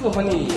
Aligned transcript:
박수 0.00 0.08
허니. 0.18 0.48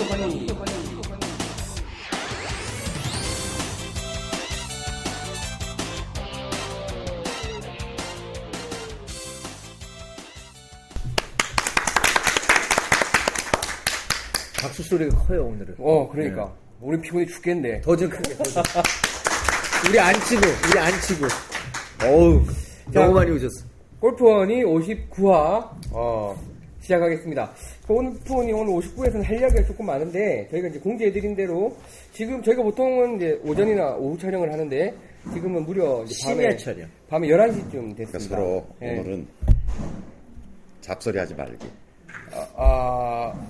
박수 14.60 14.82
소리가 14.82 15.16
커요 15.26 15.44
오늘은. 15.44 15.74
어, 15.78 16.08
그러니까. 16.10 16.50
우리 16.80 16.98
피곤해 17.00 17.26
죽겠네. 17.26 17.82
더 17.82 17.94
좀 17.96 18.08
크게. 18.08 18.34
더 18.36 18.44
좀. 18.44 18.62
우리 19.88 20.00
안 20.00 20.14
치고, 20.22 20.40
우리 20.70 20.78
안 20.78 20.92
치고. 21.02 21.26
어우, 22.02 22.46
자, 22.92 23.00
너무 23.00 23.12
많이 23.14 23.30
오셨어. 23.32 23.66
골프원이 24.00 24.64
59화, 24.64 25.70
어, 25.92 26.34
시작하겠습니다. 26.84 27.52
골프원이 27.86 28.52
오늘 28.52 28.74
59에서는 28.74 29.24
할 29.24 29.40
이야기가 29.40 29.64
조금 29.64 29.86
많은데, 29.86 30.46
저희가 30.50 30.68
이제 30.68 30.78
공지해드린 30.78 31.34
대로, 31.34 31.74
지금 32.12 32.42
저희가 32.42 32.62
보통은 32.62 33.16
이제 33.16 33.40
오전이나 33.42 33.96
오후 33.96 34.18
촬영을 34.18 34.52
하는데, 34.52 34.94
지금은 35.32 35.64
무려 35.64 36.04
밤에, 36.24 36.56
촬영. 36.56 36.88
밤에 37.08 37.28
11시쯤 37.28 37.70
그러니까 37.70 37.96
됐습니다. 37.96 38.36
서로 38.36 38.66
예. 38.82 38.98
오늘은 38.98 39.26
잡소리 40.82 41.18
하지 41.18 41.34
말기. 41.34 41.66
아, 42.30 42.46
아, 42.56 43.46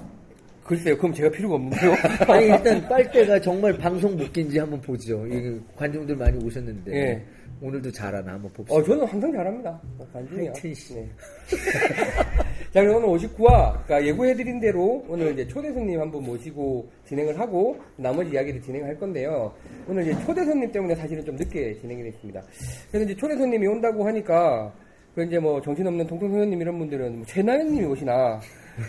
글쎄요. 0.63 0.97
그럼 0.97 1.13
제가 1.13 1.31
필요가 1.31 1.57
없는데요. 1.57 1.95
아니 2.33 2.47
일단 2.47 2.89
빨대가 2.89 3.41
정말 3.41 3.77
방송 3.77 4.17
복귀인지 4.17 4.59
한번 4.61 4.81
보죠. 4.81 5.27
이 5.27 5.61
관중들 5.75 6.15
많이 6.15 6.43
오셨는데 6.45 6.93
예. 6.95 7.23
오늘도 7.61 7.91
잘하나 7.91 8.35
한번 8.35 8.53
봅시다. 8.53 8.77
어, 8.77 8.83
저는 8.83 9.05
항상 9.07 9.33
잘합니다. 9.33 9.81
뭐, 9.97 10.07
관중이야. 10.13 10.53
하여튼, 10.53 10.75
씨. 10.75 10.95
네. 10.95 11.09
자, 12.75 12.83
그럼 12.83 13.05
오늘 13.05 13.21
59화, 13.21 13.85
그러니까 13.85 14.05
예고해드린 14.05 14.59
대로 14.59 15.05
오늘 15.09 15.33
이제 15.33 15.47
초대 15.47 15.73
손님 15.73 16.01
한 16.01 16.11
분 16.11 16.25
모시고 16.25 16.91
진행을 17.07 17.39
하고 17.39 17.79
나머지 17.97 18.33
이야기를 18.33 18.61
진행할 18.63 18.99
건데요. 18.99 19.55
오늘 19.89 20.03
이제 20.03 20.25
초대 20.27 20.45
손님 20.45 20.71
때문에 20.73 20.95
사실은 20.97 21.25
좀 21.25 21.37
늦게 21.37 21.79
진행이 21.81 22.03
됐습니다. 22.11 22.43
그래서 22.91 23.05
이제 23.05 23.15
초대 23.17 23.37
손님이 23.37 23.65
온다고 23.69 24.05
하니까 24.07 24.73
그 25.15 25.23
이제 25.25 25.39
뭐 25.39 25.63
정신없는 25.63 26.05
통통소년님 26.09 26.61
이런 26.61 26.77
분들은 26.81 27.17
뭐 27.19 27.27
최나연님이 27.27 27.87
오시나 27.87 28.41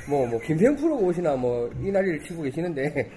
뭐뭐 0.09 0.39
김세형 0.39 0.75
프로가 0.77 1.03
오시나 1.05 1.35
뭐 1.35 1.69
이 1.83 1.91
난리를 1.91 2.23
치고 2.23 2.41
계시는데 2.41 3.07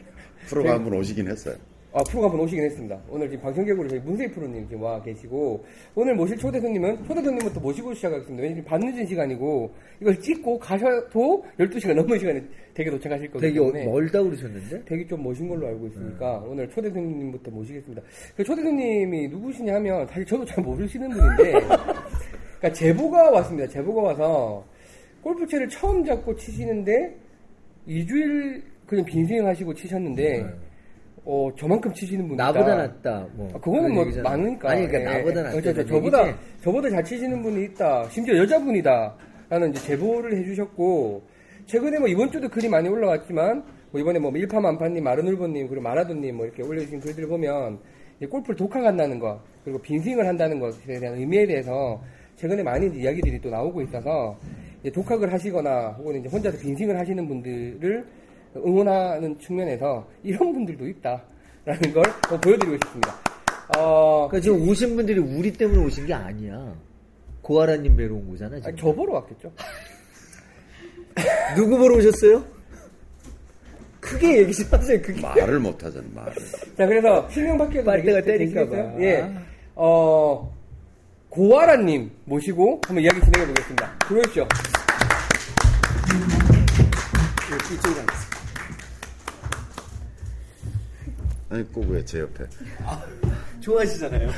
프로가 0.49 0.75
한 0.75 0.85
분 0.85 0.93
오시긴 0.95 1.29
했어요. 1.31 1.55
아, 1.91 2.03
프로가 2.05 2.27
한번 2.29 2.45
오시긴 2.45 2.63
했습니다. 2.65 3.01
오늘 3.09 3.31
지금 3.31 3.45
방송객으로 3.45 3.89
저희 3.89 3.99
문세희 4.01 4.31
프로님 4.33 4.69
지금 4.69 4.83
와 4.83 5.03
계시고, 5.03 5.65
오늘 5.95 6.15
모실 6.15 6.37
초대 6.37 6.61
손님은, 6.61 7.03
초대 7.07 7.23
손님부터 7.23 7.61
모시고 7.61 7.95
시작하겠습니다. 7.95 8.43
왜냐면 8.43 8.65
밤늦은 8.65 9.07
시간이고, 9.07 9.73
이걸 10.03 10.21
찍고 10.21 10.59
가셔도 10.59 11.45
12시가 11.59 11.95
넘은 11.95 12.19
시간에 12.19 12.43
댁에 12.75 12.91
도착하실 12.91 13.31
거기 13.31 13.47
되게 13.47 13.59
어- 13.59 13.73
때문에. 13.73 13.87
멀다 13.87 14.23
그러셨는데? 14.23 14.85
되게 14.85 15.07
좀 15.07 15.23
멋진 15.23 15.49
걸로 15.49 15.67
알고 15.67 15.87
있으니까, 15.87 16.41
음. 16.45 16.51
오늘 16.51 16.69
초대 16.69 16.91
손님부터 16.91 17.51
모시겠습니다. 17.51 18.03
그 18.37 18.45
초대 18.45 18.63
손님이 18.63 19.29
누구시냐 19.29 19.75
하면, 19.77 20.07
사실 20.09 20.27
저도 20.27 20.45
잘 20.45 20.63
모르시는 20.63 21.09
분인데, 21.09 21.53
그러니까 22.61 22.73
제보가 22.75 23.31
왔습니다. 23.31 23.67
제보가 23.67 24.03
와서, 24.03 24.63
골프채를 25.23 25.69
처음 25.71 26.05
잡고 26.05 26.37
치시는데, 26.37 27.17
2주일 27.89 28.61
그냥 28.87 29.07
빈스윙 29.07 29.47
하시고 29.47 29.73
치셨는데, 29.73 30.45
어, 31.31 31.51
저만큼 31.59 31.93
치시는 31.93 32.27
분이 32.27 32.39
네. 32.39 32.43
나보다. 32.43 32.75
낫다. 32.75 33.27
뭐 33.35 33.51
아, 33.55 33.61
그거는 33.61 33.93
뭐 33.93 34.03
얘기잖아. 34.05 34.31
많으니까. 34.31 34.71
아니 34.71 34.89
그러니까 34.89 35.13
예. 35.13 35.19
나보다 35.19 35.43
낫다. 35.43 35.61
그렇죠. 35.61 35.71
이런 35.73 35.87
저보다 35.87 36.27
얘기지. 36.27 36.39
저보다 36.63 36.89
잘 36.91 37.05
치시는 37.05 37.43
분이 37.43 37.65
있다. 37.67 38.09
심지어 38.09 38.39
여자분이다. 38.39 39.15
라는 39.51 39.71
이제 39.71 39.81
제보를 39.81 40.39
해주셨고 40.39 41.23
최근에 41.67 41.99
뭐 41.99 42.09
이번 42.09 42.31
주도 42.31 42.49
글이 42.49 42.71
많이 42.71 42.89
올라왔지만 42.89 43.63
뭐 43.91 44.01
이번에 44.01 44.19
뭐 44.19 44.31
일파만파님, 44.33 45.05
마르눌보님 45.05 45.69
그리고 45.69 45.83
마라도님 45.83 46.35
뭐 46.35 46.47
이렇게 46.47 46.63
올려주신 46.63 47.01
글들 47.01 47.25
을 47.25 47.29
보면 47.29 47.79
이제 48.17 48.27
골프를 48.27 48.57
독학한다는 48.57 49.19
거 49.19 49.39
그리고 49.65 49.79
빈스윙을 49.81 50.27
한다는 50.27 50.59
것에 50.59 50.99
대한 50.99 51.15
의미에 51.19 51.47
대해서 51.47 52.01
최근에 52.37 52.63
많이 52.63 52.87
이제 52.87 53.01
이야기들이 53.01 53.39
또 53.43 53.51
나오고 53.51 53.83
있어서 53.83 54.39
독학을 54.95 55.31
하시거나 55.31 55.89
혹은 55.99 56.21
이제 56.21 56.29
혼자서 56.31 56.59
빈스윙을 56.59 56.99
하시는 56.99 57.29
분들을 57.29 58.07
응원하는 58.67 59.39
측면에서 59.41 60.07
이런 60.23 60.53
분들도 60.53 60.87
있다라는 60.89 61.93
걸 61.95 62.03
어, 62.31 62.41
보여드리고 62.41 62.77
싶습니다. 62.77 63.15
어, 63.79 64.29
그러니까 64.29 64.41
지금 64.41 64.69
오신 64.69 64.97
분들이 64.97 65.19
우리 65.21 65.53
때문에 65.53 65.85
오신 65.85 66.07
게 66.07 66.15
아니야. 66.15 66.75
고아라님 67.43 67.97
뵈러 67.97 68.15
온 68.15 68.31
거잖아. 68.31 68.57
지금. 68.57 68.69
아니, 68.69 68.77
저 68.77 68.93
보러 68.93 69.15
왔겠죠. 69.15 69.53
누구 71.57 71.79
보러 71.79 71.97
오셨어요? 71.97 72.45
크게 74.01 74.39
얘기 74.39 74.53
좀 74.53 74.67
하세요. 74.71 75.01
그게 75.03 75.21
말을 75.21 75.59
못 75.59 75.83
하잖아, 75.83 76.05
말을. 76.15 76.35
자, 76.77 76.87
그래서 76.87 77.29
실명 77.31 77.59
밖에도 77.59 77.85
빨대가 77.85 78.21
되겠- 78.21 78.25
때릴까 78.25 78.61
되시겠어요? 78.65 78.93
봐. 78.95 79.01
예. 79.03 79.35
어, 79.75 80.55
고아라님 81.31 82.11
모시고 82.25 82.81
한번 82.87 83.05
이야기 83.05 83.21
진행해 83.21 83.47
보겠습니다. 83.49 83.99
들어오십시오. 84.09 84.47
이쪽으로 87.75 88.01
앉으세요. 88.01 88.28
아니, 91.51 91.65
꼭 91.73 91.87
왜 91.89 92.05
제 92.05 92.21
옆에. 92.21 92.45
좋아하시잖아요. 93.61 94.31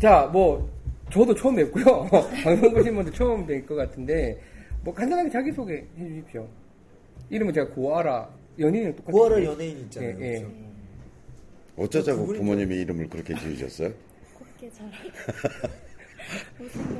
자, 0.00 0.28
뭐, 0.32 0.68
저도 1.12 1.34
처음 1.34 1.56
뵙고요. 1.56 2.08
방송 2.42 2.72
보신 2.74 2.94
분들 2.94 3.12
처음 3.12 3.46
뵐 3.46 3.64
것 3.66 3.74
같은데, 3.76 4.40
뭐, 4.82 4.92
간단하게 4.92 5.30
자기소개 5.30 5.74
해 5.74 6.08
주십시오. 6.08 6.48
이름은 7.30 7.52
제가 7.54 7.68
고아라, 7.68 8.28
연인이랑 8.58 8.96
똑같아요. 8.96 9.12
고아라 9.16 9.44
연예인 9.44 9.78
있잖아요. 9.82 10.16
예, 10.20 10.24
예. 10.34 10.38
그렇죠. 10.40 10.54
어쩌자고 11.76 12.20
그분이 12.22 12.38
부모님이 12.38 12.76
이름을 12.82 13.08
그렇게 13.08 13.34
지으셨어요? 13.34 13.92
곱게 14.34 14.70
자라. 14.70 14.88
못생겨서. 14.90 15.68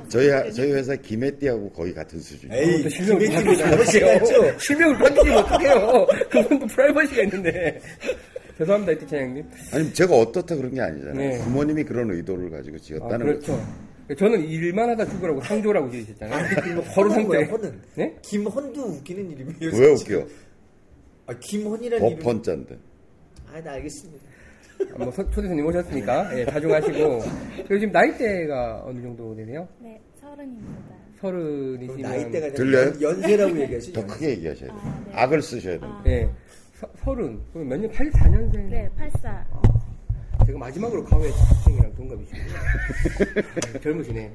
저희, 0.09 0.29
하- 0.29 0.51
저희 0.51 0.73
회사 0.73 0.95
김혜띠하고 0.97 1.71
거의 1.71 1.95
같은 1.95 2.21
수준이에요. 2.21 2.67
그것도 2.79 2.89
실명을. 2.91 3.23
있죠? 3.23 4.59
실명을 4.59 4.99
바뀌면 4.99 5.39
어떡해요. 5.39 6.07
그분도 6.31 6.67
프라이버시가 6.67 7.23
있는데. 7.25 7.81
죄송합니다, 8.59 8.93
이태 8.93 9.07
차장님. 9.07 9.45
아니, 9.73 9.95
제가 9.95 10.15
어떻다 10.15 10.55
그런 10.55 10.75
게 10.75 10.81
아니잖아요. 10.81 11.15
네. 11.17 11.39
부모님이 11.45 11.85
그런 11.85 12.11
의도를 12.11 12.51
가지고 12.51 12.77
아, 12.77 12.81
지었다는 12.81 13.27
그렇죠. 13.27 13.53
거죠. 13.53 14.17
저는 14.19 14.45
일만 14.47 14.91
하다 14.91 15.07
죽으라고 15.07 15.41
상조라고 15.41 15.91
지으셨잖아요. 15.91 16.61
그리고 16.63 16.81
허루 16.83 17.11
허는 17.13 17.29
거야. 17.29 17.47
허는. 17.47 17.81
네? 17.95 18.15
김헌도 18.23 18.83
웃기는 18.83 19.31
이름이에요. 19.31 19.79
왜. 19.81 19.93
웃겨? 19.93 20.27
아, 21.29 21.35
김헌이라는 21.39 22.07
이름. 22.07 22.19
법헌자인데. 22.19 22.77
아, 23.55 23.61
나 23.63 23.73
알겠습니다. 23.73 24.23
뭐 24.97 25.11
서- 25.11 25.29
초대 25.31 25.49
손님 25.49 25.67
오셨으니까 25.67 26.39
예, 26.39 26.45
자중하시고. 26.47 26.93
그리고 27.57 27.79
지금 27.79 27.93
나이대가 27.93 28.83
어느 28.85 29.01
정도 29.01 29.35
되세요? 29.35 29.67
네, 29.81 30.01
서른입니다. 30.21 30.95
서른이시면 31.21 32.03
나이대가 32.03 32.47
아니라 32.47 32.55
들려요? 32.57 32.87
연- 32.89 33.03
연세라고 33.03 33.61
얘기하시죠. 33.61 34.01
더 34.01 34.07
크게 34.07 34.31
얘기하셔야 34.31 34.71
돼요. 34.71 34.81
아, 34.83 35.05
네. 35.07 35.13
악을 35.15 35.43
쓰셔야 35.43 35.79
돼요. 35.79 35.91
아, 35.91 36.03
예, 36.07 36.29
서, 36.75 36.89
서른. 37.05 37.41
그럼 37.53 37.69
몇 37.69 37.77
년? 37.81 37.91
84년생. 37.91 38.57
네, 38.71 38.89
84. 38.97 39.47
제가 40.47 40.59
마지막으로 40.59 41.05
과외 41.05 41.29
학생이랑 41.31 41.95
동갑이시고 41.95 42.39
아, 43.75 43.79
젊으시네. 43.79 44.33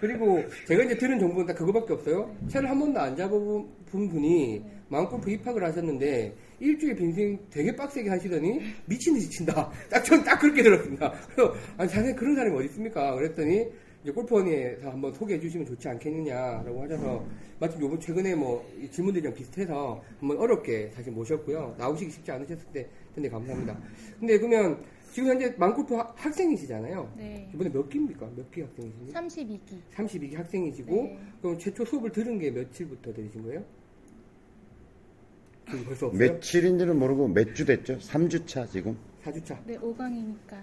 그리고 0.00 0.42
제가 0.66 0.82
이제 0.82 0.96
들은 0.96 1.20
정보는 1.20 1.46
딱 1.46 1.54
그거밖에 1.54 1.92
없어요. 1.92 2.34
차를 2.48 2.68
한 2.68 2.78
번도 2.80 2.98
안 2.98 3.14
잡아본 3.16 3.68
분이 4.08 4.64
마음골프 4.88 5.30
입학을 5.30 5.64
하셨는데 5.64 6.34
일주일 6.60 6.94
빈스윙 6.96 7.38
되게 7.50 7.74
빡세게 7.74 8.08
하시더니 8.08 8.60
미친 8.86 9.14
듯이 9.14 9.28
친다. 9.30 9.70
딱 9.90 10.02
전 10.04 10.22
딱 10.24 10.38
그렇게 10.38 10.62
들었습니다. 10.62 11.12
그래서 11.34 11.54
아니 11.76 11.90
자세히 11.90 12.14
그런 12.14 12.34
사람이 12.34 12.56
어디 12.56 12.66
있습니까? 12.66 13.14
그랬더니 13.14 13.66
이제 14.02 14.12
골프원에서 14.12 14.90
한번 14.90 15.12
소개해 15.12 15.40
주시면 15.40 15.66
좋지 15.66 15.88
않겠느냐라고 15.88 16.82
하셔서 16.84 17.24
마침 17.58 17.80
요번 17.82 17.98
최근에 17.98 18.36
뭐이 18.36 18.88
질문들이랑 18.90 19.34
비슷해서 19.34 20.00
한번 20.20 20.38
어렵게 20.38 20.90
사실 20.94 21.12
모셨고요. 21.12 21.74
나오시기 21.78 22.10
쉽지 22.12 22.30
않으셨을 22.30 22.66
때 22.72 22.88
근데 23.14 23.28
감사합니다. 23.28 23.76
근데 24.20 24.38
그러면 24.38 24.78
지금 25.12 25.30
현재 25.30 25.52
망골프 25.58 25.94
하- 25.94 26.12
학생이시잖아요. 26.16 27.12
네. 27.16 27.50
이번에 27.54 27.70
몇 27.70 27.88
기입니까? 27.88 28.30
몇 28.36 28.50
기 28.52 28.60
학생이시니? 28.60 29.12
32기. 29.12 29.60
32기 29.94 30.36
학생이시고 30.36 30.94
네. 30.94 31.18
그럼 31.42 31.58
최초 31.58 31.84
수업을 31.84 32.12
들은 32.12 32.38
게 32.38 32.50
며칠부터 32.50 33.12
들으신 33.12 33.42
거예요? 33.42 33.64
지금 35.66 35.84
벌써 35.84 36.06
없어요? 36.06 36.18
며칠인지는 36.32 36.98
모르고 36.98 37.28
몇 37.28 37.54
주 37.54 37.64
됐죠? 37.64 37.98
3주차 37.98 38.70
지금? 38.70 38.96
4주차. 39.24 39.56
네, 39.66 39.76
5강이니까. 39.78 40.54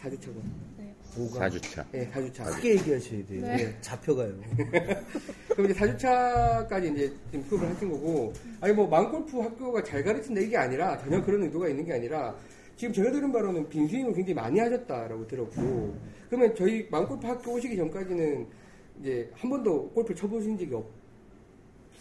4주차고. 0.00 0.34
네. 0.78 0.94
4주차. 1.14 1.84
네, 1.92 2.10
4주차. 2.12 2.44
크게 2.54 2.70
얘기하셔야 2.72 3.26
돼요. 3.26 3.40
네. 3.42 3.76
잡혀가요. 3.80 4.34
그럼 5.48 5.70
이제 5.70 5.74
4주차까지 5.80 6.92
이제 6.94 7.12
지금 7.30 7.44
수업을 7.48 7.68
하신 7.68 7.90
거고, 7.90 8.32
아니 8.60 8.72
뭐 8.72 8.86
망골프 8.86 9.38
학교가 9.38 9.82
잘 9.82 10.04
가르친다 10.04 10.40
이게 10.40 10.56
아니라 10.56 10.96
전혀 10.98 11.22
그런 11.24 11.42
의도가 11.44 11.68
있는 11.68 11.84
게 11.84 11.94
아니라 11.94 12.34
지금 12.76 12.92
제가 12.92 13.10
들은 13.10 13.32
바로는 13.32 13.68
빈스윙을 13.70 14.12
굉장히 14.14 14.34
많이 14.34 14.58
하셨다라고 14.60 15.26
들었고, 15.26 15.96
그러면 16.28 16.54
저희 16.54 16.86
망골프 16.90 17.26
학교 17.26 17.52
오시기 17.54 17.76
전까지는 17.76 18.46
이제 19.00 19.30
한 19.34 19.50
번도 19.50 19.90
골프를 19.90 20.16
쳐보신 20.16 20.58
적이 20.58 20.76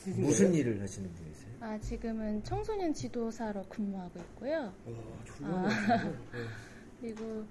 쓰신 0.03 0.21
무슨 0.21 0.47
거예요? 0.51 0.59
일을 0.61 0.81
하시는 0.81 1.09
분이세요? 1.13 1.34
아, 1.65 1.79
지금은 1.79 2.43
청소년 2.43 2.93
지도사로 2.93 3.63
근무하고 3.69 4.19
있고요. 4.19 4.71
와, 4.85 4.93
아. 4.93 5.23
중요하네. 5.25 6.13
그리고 7.01 7.43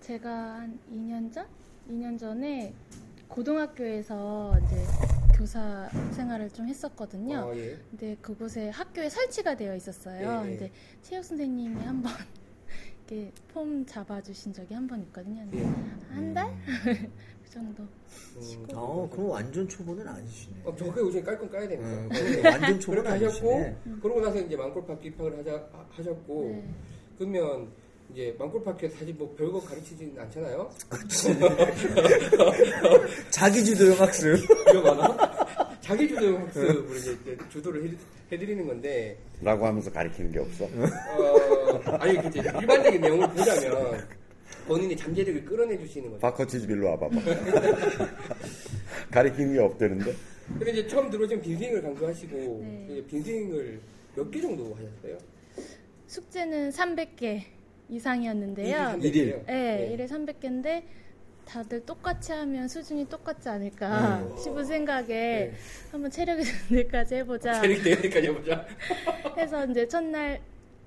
제가 0.00 0.56
한 0.56 0.78
2년 0.92 1.32
전? 1.32 1.46
2년 1.88 2.18
전에 2.18 2.74
고등학교에서 3.26 4.54
이제 4.66 4.84
교사 5.34 5.88
생활을 6.12 6.50
좀 6.50 6.68
했었거든요. 6.68 7.38
아, 7.52 7.56
예. 7.56 7.78
근데 7.88 8.14
그곳에 8.20 8.68
학교에 8.68 9.08
설치가 9.08 9.56
되어 9.56 9.74
있었어요. 9.74 10.42
예, 10.44 10.46
예. 10.46 10.50
근데 10.58 10.72
체육 11.00 11.24
선생님이 11.24 11.80
한번 11.84 12.12
이렇게 13.08 13.32
폼 13.54 13.86
잡아주신 13.86 14.52
적이 14.52 14.74
한 14.74 14.86
번 14.86 15.00
있거든요. 15.04 15.46
예. 15.54 15.62
한 16.14 16.34
달? 16.34 16.54
그 17.54 17.60
정도. 17.60 17.82
음, 18.36 18.66
어, 18.74 19.08
그럼 19.12 19.28
완전 19.30 19.68
초보는 19.68 20.06
아니시네. 20.08 20.56
어, 20.64 20.74
저게 20.76 21.00
요즘 21.00 21.22
깔끔 21.22 21.48
까야 21.48 21.68
되니까. 21.68 21.86
어, 21.88 22.08
그럼 22.10 22.44
완전 22.44 22.80
초보는 22.80 23.02
그렇게 23.04 23.24
하셨고, 23.26 23.54
아니시네. 23.54 23.76
그러고 24.02 24.20
나서 24.20 24.40
이제 24.40 24.56
망골파크 24.56 25.06
입학을 25.06 25.38
하자, 25.38 25.52
하- 25.72 25.86
하셨고, 25.90 26.48
네. 26.50 26.64
그러면 27.18 27.68
이제 28.12 28.34
망골파크에서 28.38 28.96
사실 28.98 29.14
뭐 29.14 29.32
별거 29.38 29.60
가르치진 29.60 30.14
않잖아요? 30.18 30.68
자기주도형 33.30 34.00
학습. 34.00 34.36
위험하나? 34.72 35.46
자기주도 35.80 36.38
학습으로 36.38 36.94
이제 36.96 37.18
주도를 37.50 37.84
해- 37.88 37.94
해드리는 38.32 38.66
건데, 38.66 39.16
라고 39.42 39.66
하면서 39.66 39.90
가리키는 39.92 40.32
게 40.32 40.38
없어. 40.40 40.64
어, 40.64 41.96
아니, 42.00 42.16
그 42.20 42.28
이제 42.28 42.40
일반적인 42.40 43.00
내용을 43.00 43.28
보자면, 43.30 44.06
본인이 44.66 44.96
잠재력을 44.96 45.44
끌어내 45.44 45.78
주시는 45.78 46.10
거죠. 46.10 46.20
바커치즈 46.20 46.66
빌로 46.66 46.88
와봐봐. 46.90 47.16
가리키는 49.10 49.52
게 49.54 49.58
없다는데? 49.60 50.14
근데 50.58 50.70
이제 50.72 50.86
처음 50.86 51.10
들어오신 51.10 51.40
빈스윙을 51.40 51.82
강조하시고, 51.82 52.36
네. 52.62 52.86
이제 52.90 53.04
빈스윙을 53.06 53.80
몇 54.16 54.30
개 54.30 54.40
정도 54.40 54.74
하셨어요? 54.74 55.18
숙제는 56.06 56.70
300개 56.70 57.42
이상이었는데요. 57.88 58.96
일일 59.00 59.16
일일. 59.16 59.32
300 59.32 59.44
개요? 59.44 59.44
네, 59.46 59.90
일에 59.92 60.06
300개인데 60.06 60.82
다들 61.44 61.84
똑같이 61.84 62.32
하면 62.32 62.68
수준이 62.68 63.06
똑같지 63.08 63.48
않을까 63.48 64.26
싶은 64.42 64.64
생각에 64.64 65.06
네. 65.08 65.52
한번 65.92 66.10
체력이 66.10 66.42
늘까지 66.70 67.16
해보자 67.16 67.60
체력 67.60 67.82
대회까지 67.82 68.26
해보자. 68.28 68.66
해서 69.36 69.66
이제 69.66 69.86
첫날 69.88 70.40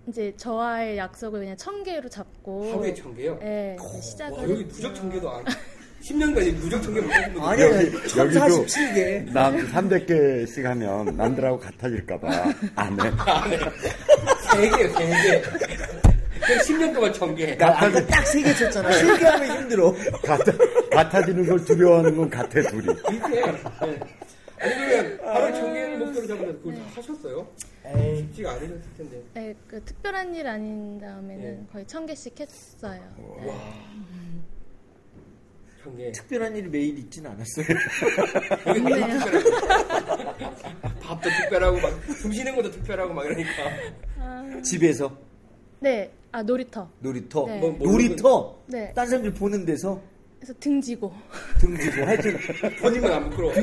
이제 0.07 0.33
저와의 0.37 0.97
약속을 0.97 1.41
그냥 1.41 1.57
천 1.57 1.83
개로 1.83 2.07
잡고 2.07 2.71
하루에 2.71 2.93
천 2.93 3.13
개요? 3.15 3.37
네, 3.41 3.75
이제 3.79 4.01
시작을 4.01 4.37
와, 4.37 4.43
여기 4.43 4.63
했죠. 4.63 4.75
누적 4.75 4.95
천 4.95 5.11
개도 5.11 5.29
안. 5.29 5.43
10년까지 6.01 6.55
누적 6.59 6.81
천 6.83 6.93
개를 6.93 7.07
못하신 7.07 7.33
분들. 7.33 7.49
아니야, 7.49 7.65
여기- 7.75 7.91
1047개. 8.07 9.31
남 9.33 9.57
300개씩 9.57 10.63
하면 10.63 11.17
남들하고 11.17 11.59
같아질까봐 11.59 12.29
안 12.75 12.99
해. 13.01 13.11
세 14.51 14.69
개요, 14.69 14.89
세 14.93 15.05
개. 15.07 15.41
그럼 16.39 16.59
10년 16.59 16.93
동안 16.93 17.11
천 17.13 17.35
개. 17.35 17.57
나 17.57 17.67
아까 17.69 17.91
딱 18.05 18.23
세 18.25 18.41
개 18.41 18.53
쳤잖아. 18.53 18.89
세 18.93 19.17
개 19.17 19.25
하면 19.25 19.57
힘들어. 19.57 19.93
같아, 20.23 20.51
같아지는 20.91 21.45
걸 21.47 21.65
두려워하는 21.65 22.15
건 22.15 22.29
같아, 22.29 22.61
둘이. 22.61 22.85
비슷해. 23.09 23.41
네. 23.41 23.99
아니, 24.59 24.73
그러면 24.75 25.19
하루에 25.25 25.53
천 25.53 25.73
개를 25.73 25.97
목표로 25.97 26.27
잡으셔서 26.27 26.57
그걸 26.59 26.73
다 26.75 26.81
하셨어요? 26.95 27.47
에이. 27.87 28.17
쉽지가 28.17 28.51
않으셨을 28.51 28.81
텐데. 28.97 29.23
네, 29.33 29.55
그 29.67 29.83
특별한 29.83 30.35
일 30.35 30.47
아닌 30.47 30.99
다음에는 30.99 31.43
예. 31.43 31.71
거의 31.71 31.87
천 31.87 32.05
개씩 32.05 32.39
했어요. 32.39 33.01
네. 33.17 33.53
천 35.83 35.97
개. 35.97 36.11
특별한 36.11 36.55
일이 36.55 36.69
매일 36.69 36.97
있진 36.97 37.25
않았어요. 37.25 37.65
없네요. 38.65 39.07
밥도 41.01 41.29
특별하고, 41.29 41.79
막, 41.79 41.91
숨 42.15 42.31
쉬는 42.33 42.55
것도 42.55 42.71
특별하고, 42.71 43.13
막 43.13 43.25
이러니까. 43.25 44.61
집에서 44.63 45.15
네, 45.79 46.11
아 46.31 46.41
놀이터. 46.41 46.89
놀이터. 46.99 47.45
네. 47.45 47.59
뭐, 47.59 47.71
뭐 47.71 47.87
놀이터. 47.91 48.63
네, 48.67 48.91
딴 48.93 49.07
사람들 49.07 49.33
보는 49.35 49.65
데서 49.65 50.01
그래서 50.47 50.53
등지고 50.61 51.13
등지고 51.59 52.05
하여튼 52.05 52.37
본인은 52.79 53.11
안 53.11 53.29
부끄러워. 53.29 53.53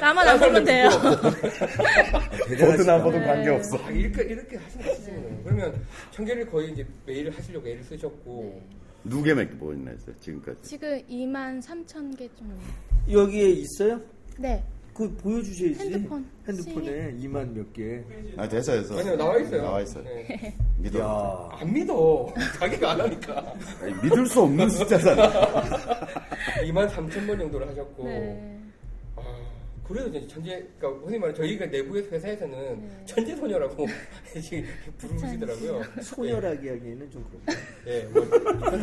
나만 0.00 0.28
안 0.28 0.40
보면 0.40 0.64
돼요. 0.64 0.88
보든 0.88 2.88
안 2.88 3.02
보든 3.02 3.26
관계 3.26 3.50
없어. 3.50 3.76
아, 3.84 3.90
이렇게, 3.90 4.22
이렇게 4.22 4.56
하시는 4.56 5.22
거예요. 5.22 5.40
그러면 5.44 5.86
천 6.10 6.24
개를 6.24 6.50
거의 6.50 6.72
이제 6.72 6.86
매일 7.04 7.30
하시려고 7.30 7.68
애를 7.68 7.84
쓰셨고. 7.84 8.52
네. 8.54 8.62
누개 9.06 9.34
몇개 9.34 9.58
보였나 9.58 9.90
했어요, 9.90 10.14
지금까지. 10.20 10.62
지금 10.62 10.98
2만 11.06 11.62
3천 11.62 12.16
개 12.16 12.26
정도. 12.38 12.54
여기에 13.12 13.50
있어요? 13.50 14.00
네. 14.38 14.64
그거 14.94 15.12
보여주셔야지. 15.22 15.80
핸드폰. 15.92 16.24
핸드폰에 16.46 17.12
2만 17.20 17.50
몇 17.52 17.72
개. 17.72 18.00
아, 18.36 18.48
됐어, 18.48 18.72
됐어. 18.72 18.96
아니요, 18.96 19.16
나와 19.16 19.38
있어요. 19.38 19.62
나와 19.62 19.80
있어요. 19.80 20.04
네. 20.04 20.56
믿어. 20.78 21.00
야. 21.00 21.58
안 21.58 21.72
믿어. 21.72 22.32
자기가 22.60 22.92
안 22.92 23.00
하니까. 23.00 23.54
아니, 23.82 23.92
믿을 24.04 24.24
수 24.26 24.42
없는 24.42 24.70
숫자잖아. 24.70 25.32
2만 26.62 26.88
3천 26.88 27.26
번 27.26 27.38
정도를 27.38 27.68
하셨고. 27.70 28.04
네. 28.04 28.60
아, 29.16 29.22
그래도 29.82 30.08
이제 30.10 30.28
천재, 30.28 30.64
그러니까 30.78 31.04
흔히 31.04 31.18
말해 31.18 31.34
저희가 31.34 31.66
내부에서 31.66 32.08
회사에서는 32.10 32.80
네. 32.80 33.02
천재 33.04 33.34
소녀라고 33.34 33.86
부르시더라고요. 34.98 35.82
소녀라기 36.02 36.68
하기에는 36.68 37.10
좀 37.10 37.24
그렇고. 37.24 37.60
예, 37.88 38.02
뭐, 38.12 38.24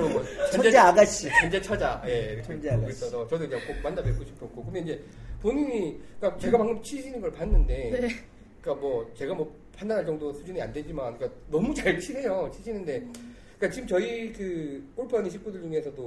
뭐 0.10 0.24
천재 0.52 0.78
아가씨. 0.78 1.30
천재 1.40 1.62
처자, 1.62 2.04
예, 2.06 2.42
천재 2.42 2.70
아가씨. 2.70 2.92
있어서 2.92 3.26
저도 3.30 3.46
이제 3.46 3.56
꼭 3.66 3.78
만나 3.82 4.04
뵙고 4.04 4.26
싶었고. 4.26 4.66
근데 4.66 4.80
이제 4.82 5.02
본인이, 5.42 6.00
그러니까 6.20 6.40
제가 6.40 6.58
방금 6.58 6.82
치시는 6.82 7.20
걸 7.22 7.32
봤는데, 7.32 7.90
네. 7.92 8.08
그러니까 8.62 8.82
뭐 8.86 9.12
제가 9.16 9.34
뭐 9.34 9.54
판단할 9.76 10.06
정도 10.06 10.32
수준이 10.34 10.62
안 10.62 10.72
되지만, 10.72 11.18
그러니까 11.18 11.40
너무 11.50 11.74
잘 11.74 12.00
치세요, 12.00 12.50
치시는데, 12.54 13.00
그러니까 13.58 13.70
지금 13.72 13.88
저희 13.88 14.32
그 14.34 14.84
골프하는 14.96 15.30
식구들 15.30 15.62
중에서도 15.62 16.02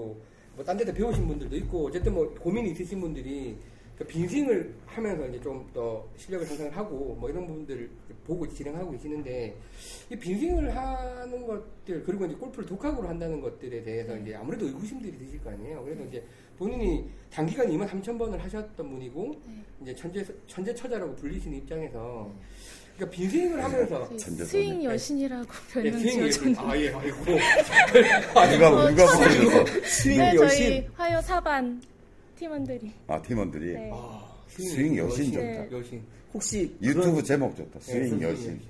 뭐 0.56 0.64
딴 0.64 0.76
데서 0.76 0.92
배우신 0.92 1.26
분들도 1.26 1.56
있고, 1.56 1.86
어쨌든 1.88 2.14
뭐 2.14 2.32
고민이 2.38 2.70
있으신 2.70 3.00
분들이 3.00 3.56
그 3.98 4.04
빈스윙을 4.04 4.75
하면서 4.86 5.26
이제 5.28 5.40
좀 5.40 5.64
더 5.72 6.04
실력을 6.16 6.48
향상을 6.48 6.76
하고 6.76 7.16
뭐 7.19 7.28
이런 7.31 7.46
부분들을 7.46 7.90
보고 8.26 8.48
진행하고 8.48 8.92
계시는데 8.92 9.54
이 10.10 10.16
빈스윙을 10.16 10.75
하는 10.75 11.46
것들 11.46 12.02
그리고 12.04 12.25
이제 12.26 12.34
골프를 12.34 12.66
독학으로 12.66 13.06
한다는 13.08 13.40
것들에 13.40 13.82
대해서 13.82 14.16
이제 14.19 14.34
아무래도 14.34 14.66
의구심들이 14.66 15.19
드실 15.19 15.42
거 15.42 15.50
아니에요. 15.50 15.82
그래서 15.84 16.02
이제 16.04 16.25
본인이 16.58 17.04
단기간 17.30 17.66
2만 17.68 17.88
3천 17.88 18.18
번을 18.18 18.42
하셨던 18.44 18.88
분이고 18.90 19.43
네. 19.46 19.55
이제 19.82 19.94
천재 19.96 20.24
천재 20.46 20.74
처자라고 20.74 21.14
불리시는 21.17 21.58
입장에서 21.58 22.31
그러니까 22.96 23.17
빈스윙을 23.17 23.64
하면서 23.64 24.08
저희 24.08 24.19
천재 24.19 24.44
스윙. 24.44 24.84
여신이라고 24.84 25.44
네, 25.44 25.72
별명 25.72 25.98
스윙이 26.00 26.31
지어줬는데. 26.32 26.60
아예 26.60 26.88
아이고 26.93 27.24
누가, 27.24 28.90
누가 28.90 29.19
붙여줬어? 29.19 29.81
스윙 29.88 30.19
네, 30.19 30.34
여신. 30.36 30.48
저희 30.58 30.88
화요 30.94 31.20
사반 31.22 31.82
팀원들이. 32.38 32.93
아, 33.08 33.20
팀원들이. 33.22 33.72
네. 33.74 33.90
아, 33.93 34.32
스윙 34.48 34.96
여신 34.96 35.32
좋다. 35.32 35.70
여신 35.72 36.02
혹시 36.32 36.76
유튜브 36.82 37.10
그런 37.10 37.24
제목 37.24 37.56
좋다. 37.56 37.81
스윙 37.81 38.19
네, 38.20 38.29
여신. 38.29 38.60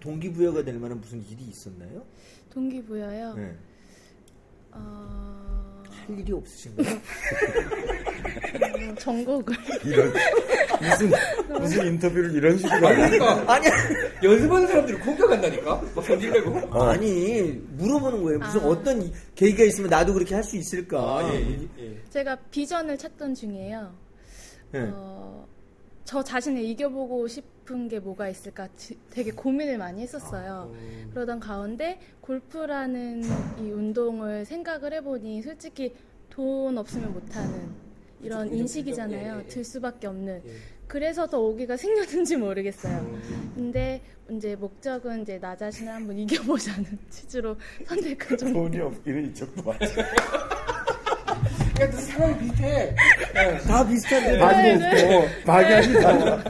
동기부여가 0.00 0.64
될 0.64 0.78
만한 0.78 0.98
무슨 1.00 1.22
일이 1.28 1.44
있었나요? 1.50 2.02
동기부여요. 2.54 3.34
네. 3.34 3.54
어, 4.72 5.37
할 6.08 6.18
일이 6.18 6.32
없으신가요? 6.32 6.96
뭐 8.86 8.94
전곡을. 8.98 9.54
이런, 9.84 10.12
무슨, 10.80 11.10
무슨 11.60 11.86
인터뷰를 11.86 12.34
이런 12.34 12.56
식으로 12.58 12.86
하냐. 12.88 13.10
그러니까 13.10 13.52
아니야. 13.52 13.70
연습하는 14.22 14.66
사람들을 14.66 15.00
공격한다니까 15.00 15.82
막 15.94 16.04
성질내고 16.04 16.82
아니 16.82 17.42
물어보는 17.76 18.22
거예요. 18.22 18.38
무슨 18.38 18.60
아. 18.60 18.64
어떤 18.64 19.02
이- 19.02 19.12
계기가 19.34 19.64
있으면 19.64 19.90
나도 19.90 20.14
그렇게 20.14 20.34
할 20.34 20.42
수 20.48 20.56
있을까? 20.56 20.98
아, 21.18 21.30
예, 21.34 21.40
예, 21.40 21.68
예. 21.78 21.96
제가 22.10 22.36
비전을 22.50 22.96
찾던 22.96 23.34
중이에요. 23.34 23.92
네. 24.72 24.80
어, 24.92 25.46
저 26.08 26.24
자신을 26.24 26.62
이겨보고 26.64 27.28
싶은 27.28 27.86
게 27.86 27.98
뭐가 27.98 28.30
있을까 28.30 28.66
지- 28.78 28.96
되게 29.10 29.30
고민을 29.30 29.76
많이 29.76 30.00
했었어요. 30.00 30.70
음. 30.72 31.10
그러던 31.12 31.38
가운데 31.38 32.00
골프라는 32.22 33.22
이 33.60 33.70
운동을 33.70 34.46
생각을 34.46 34.94
해보니 34.94 35.42
솔직히 35.42 35.94
돈 36.30 36.78
없으면 36.78 37.12
못하는 37.12 37.68
이런 38.22 38.50
인식이잖아요. 38.50 39.18
그죠. 39.34 39.40
예, 39.40 39.44
예. 39.44 39.48
들 39.48 39.62
수밖에 39.64 40.06
없는. 40.06 40.42
예. 40.46 40.50
그래서 40.86 41.26
더 41.26 41.40
오기가 41.40 41.76
생겼는지 41.76 42.36
모르겠어요. 42.36 43.00
음. 43.00 43.52
근데 43.54 44.00
이제 44.30 44.56
목적은 44.56 45.20
이제 45.20 45.38
나 45.38 45.54
자신을 45.54 45.92
한번 45.92 46.16
이겨보자는 46.20 46.86
취지로 47.10 47.54
선택한 47.86 48.38
좀. 48.38 48.52
돈이 48.54 48.80
없기는 48.80 49.26
이쪽도 49.32 49.62
맞아. 49.62 49.84
그러니까 51.78 51.90
또 51.90 51.96
상황이 51.98 52.38
비슷해. 52.40 52.94
예. 53.36 53.58
다 53.58 53.86
비슷한데 53.86 54.38
방이 54.38 54.62
네, 54.62 55.16
없고, 55.16 55.44
방향이 55.44 55.92
달라. 55.94 56.44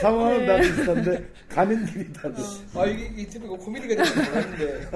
상황은 0.00 0.46
다 0.46 0.56
네. 0.56 0.62
비슷한데, 0.62 1.24
가는 1.50 1.86
길이 1.86 2.12
달라. 2.12 2.34
아 2.74 2.86
이게 2.86 3.22
이 3.22 3.26
코미디가 3.26 4.02
될줄 4.02 4.24
몰랐는데. 4.24 4.88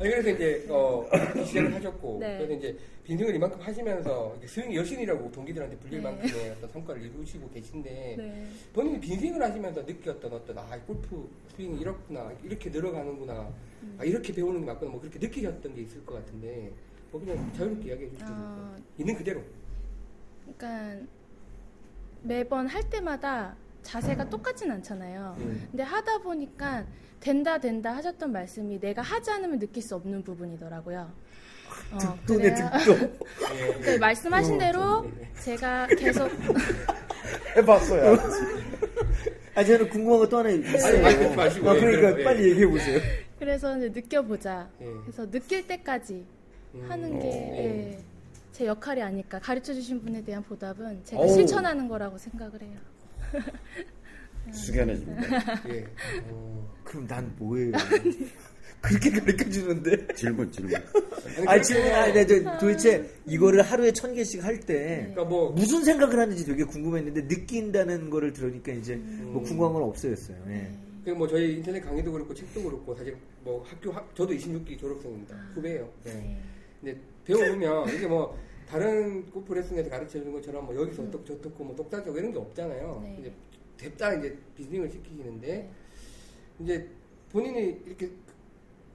아니, 0.00 0.10
그래서 0.10 0.30
이제 0.30 0.66
어, 0.68 1.08
시작을 1.46 1.74
하셨고 1.76 2.18
네. 2.20 2.38
그래서 2.38 2.52
이제 2.54 2.76
빈승을 3.04 3.34
이만큼 3.36 3.60
하시면서 3.60 4.36
스윙 4.46 4.74
여신이라고 4.74 5.30
동기들한테 5.30 5.76
불릴 5.76 6.02
네. 6.02 6.10
만큼의 6.10 6.50
어떤 6.50 6.70
성과를 6.70 7.02
이루시고 7.02 7.50
계신데 7.50 8.14
네. 8.18 8.46
본인이 8.72 9.00
빈스윙을 9.00 9.40
하시면서 9.40 9.82
느꼈던 9.82 10.32
어떤 10.32 10.58
아 10.58 10.76
골프 10.86 11.28
스윙이 11.54 11.80
이렇구나 11.80 12.32
이렇게 12.42 12.68
늘어가는구나 12.68 13.48
음. 13.82 13.96
아 14.00 14.04
이렇게 14.04 14.32
배우는 14.32 14.60
게 14.60 14.66
맞구나 14.66 14.90
뭐 14.90 15.00
그렇게 15.00 15.18
느끼셨던 15.20 15.74
게 15.74 15.82
있을 15.82 16.04
것 16.04 16.14
같은데 16.14 16.72
뭐 17.14 17.20
그냥 17.24 17.48
자유롭게 17.56 17.88
이야기해 17.90 18.10
주시면 18.10 18.32
어, 18.32 18.76
있는 18.98 19.14
그대로 19.14 19.40
그러니까 20.58 21.06
매번 22.22 22.66
할 22.66 22.82
때마다 22.90 23.54
자세가 23.82 24.28
똑같진 24.30 24.68
않잖아요. 24.72 25.36
음. 25.38 25.68
근데 25.70 25.84
하다 25.84 26.18
보니까 26.18 26.84
된다 27.20 27.58
된다 27.58 27.94
하셨던 27.94 28.32
말씀이 28.32 28.80
내가 28.80 29.00
하지 29.02 29.30
않으면 29.30 29.60
느낄 29.60 29.80
수 29.84 29.94
없는 29.94 30.24
부분이더라고요. 30.24 31.12
어, 31.92 31.98
득도네 31.98 32.50
그래요. 32.50 32.70
득도. 32.84 33.14
예. 33.54 33.78
그 33.94 33.98
말씀하신 33.98 34.58
대로 34.58 35.08
제가 35.40 35.86
계속 35.86 36.28
해봤어요. 37.56 38.16
아 39.54 39.62
저는 39.62 39.88
궁금한 39.88 40.18
거 40.18 40.28
또 40.28 40.38
하나 40.38 40.48
있어요. 40.50 41.06
아니, 41.06 41.36
마시고, 41.36 41.70
아, 41.70 41.76
예, 41.76 41.80
그러니까 41.80 42.18
예. 42.20 42.24
빨리 42.24 42.50
얘기해 42.50 42.66
보세요. 42.66 42.98
그래서 43.38 43.76
이제 43.76 43.88
느껴보자. 43.90 44.68
예. 44.80 44.86
그래서 45.04 45.30
느낄 45.30 45.64
때까지 45.68 46.14
음. 46.14 46.33
하는 46.82 47.18
게 47.20 47.26
어. 47.28 47.56
예, 47.56 47.98
제 48.52 48.66
역할이 48.66 49.02
아닐까. 49.02 49.38
가르쳐 49.40 49.72
주신 49.74 50.00
분에 50.00 50.22
대한 50.24 50.42
보답은 50.42 51.00
제가 51.04 51.22
어우. 51.22 51.28
실천하는 51.34 51.88
거라고 51.88 52.18
생각을 52.18 52.60
해요. 52.62 52.78
숙연해집니다. 54.52 55.22
예. 55.70 55.84
어. 56.30 56.74
그럼 56.84 57.06
난 57.06 57.32
뭐예요? 57.38 57.72
그렇게 58.82 59.10
가르쳐 59.10 59.48
주는데. 59.50 60.06
질문, 60.14 60.52
질문. 60.52 60.74
아니 61.46 61.62
지금 61.62 61.82
아니, 61.94 62.12
나 62.12 62.26
저, 62.26 62.58
도대체 62.58 63.10
이거를 63.26 63.62
하루에 63.62 63.90
천 63.92 64.12
개씩 64.14 64.44
할 64.44 64.60
때 64.60 64.96
그러니까 65.14 65.24
뭐 65.24 65.50
무슨 65.52 65.82
생각을 65.82 66.18
하는지 66.18 66.44
되게 66.44 66.64
궁금했는데 66.64 67.22
느낀다는 67.26 68.10
거를 68.10 68.32
들으니까 68.34 68.72
이제 68.72 68.96
뭐 68.96 69.42
궁금한 69.42 69.72
건 69.72 69.82
없어졌어요. 69.84 70.36
예. 70.48 70.70
그뭐 71.04 71.26
저희 71.28 71.54
인터넷 71.54 71.80
강의도 71.80 72.12
그렇고 72.12 72.34
책도 72.34 72.62
그렇고 72.62 72.94
사실 72.94 73.16
뭐 73.42 73.64
학교 73.66 73.90
학- 73.90 74.14
저도 74.14 74.34
26기 74.34 74.78
졸업생입니다. 74.78 75.34
후배예요. 75.54 75.88
네. 76.04 76.38
네. 76.84 76.92
근데 76.92 77.00
배워보면 77.24 77.88
이게 77.88 78.06
뭐 78.06 78.36
다른 78.68 79.24
골프 79.30 79.54
레슨에서 79.54 79.88
가르쳐 79.88 80.18
주는 80.18 80.32
것처럼 80.32 80.66
뭐 80.66 80.74
여기서 80.74 81.02
어떻고 81.04 81.24
저떻고 81.24 81.64
뭐 81.64 81.74
똑딱하고 81.76 82.16
이런 82.18 82.32
게 82.32 82.38
없잖아요. 82.38 83.00
네. 83.02 83.16
이제 83.20 83.32
냅다 83.82 84.14
이제 84.14 84.36
비즈닝을 84.56 84.90
시키시는데 84.90 85.46
네. 85.48 85.70
이제 86.60 86.88
본인이 87.32 87.80
이렇게 87.86 88.10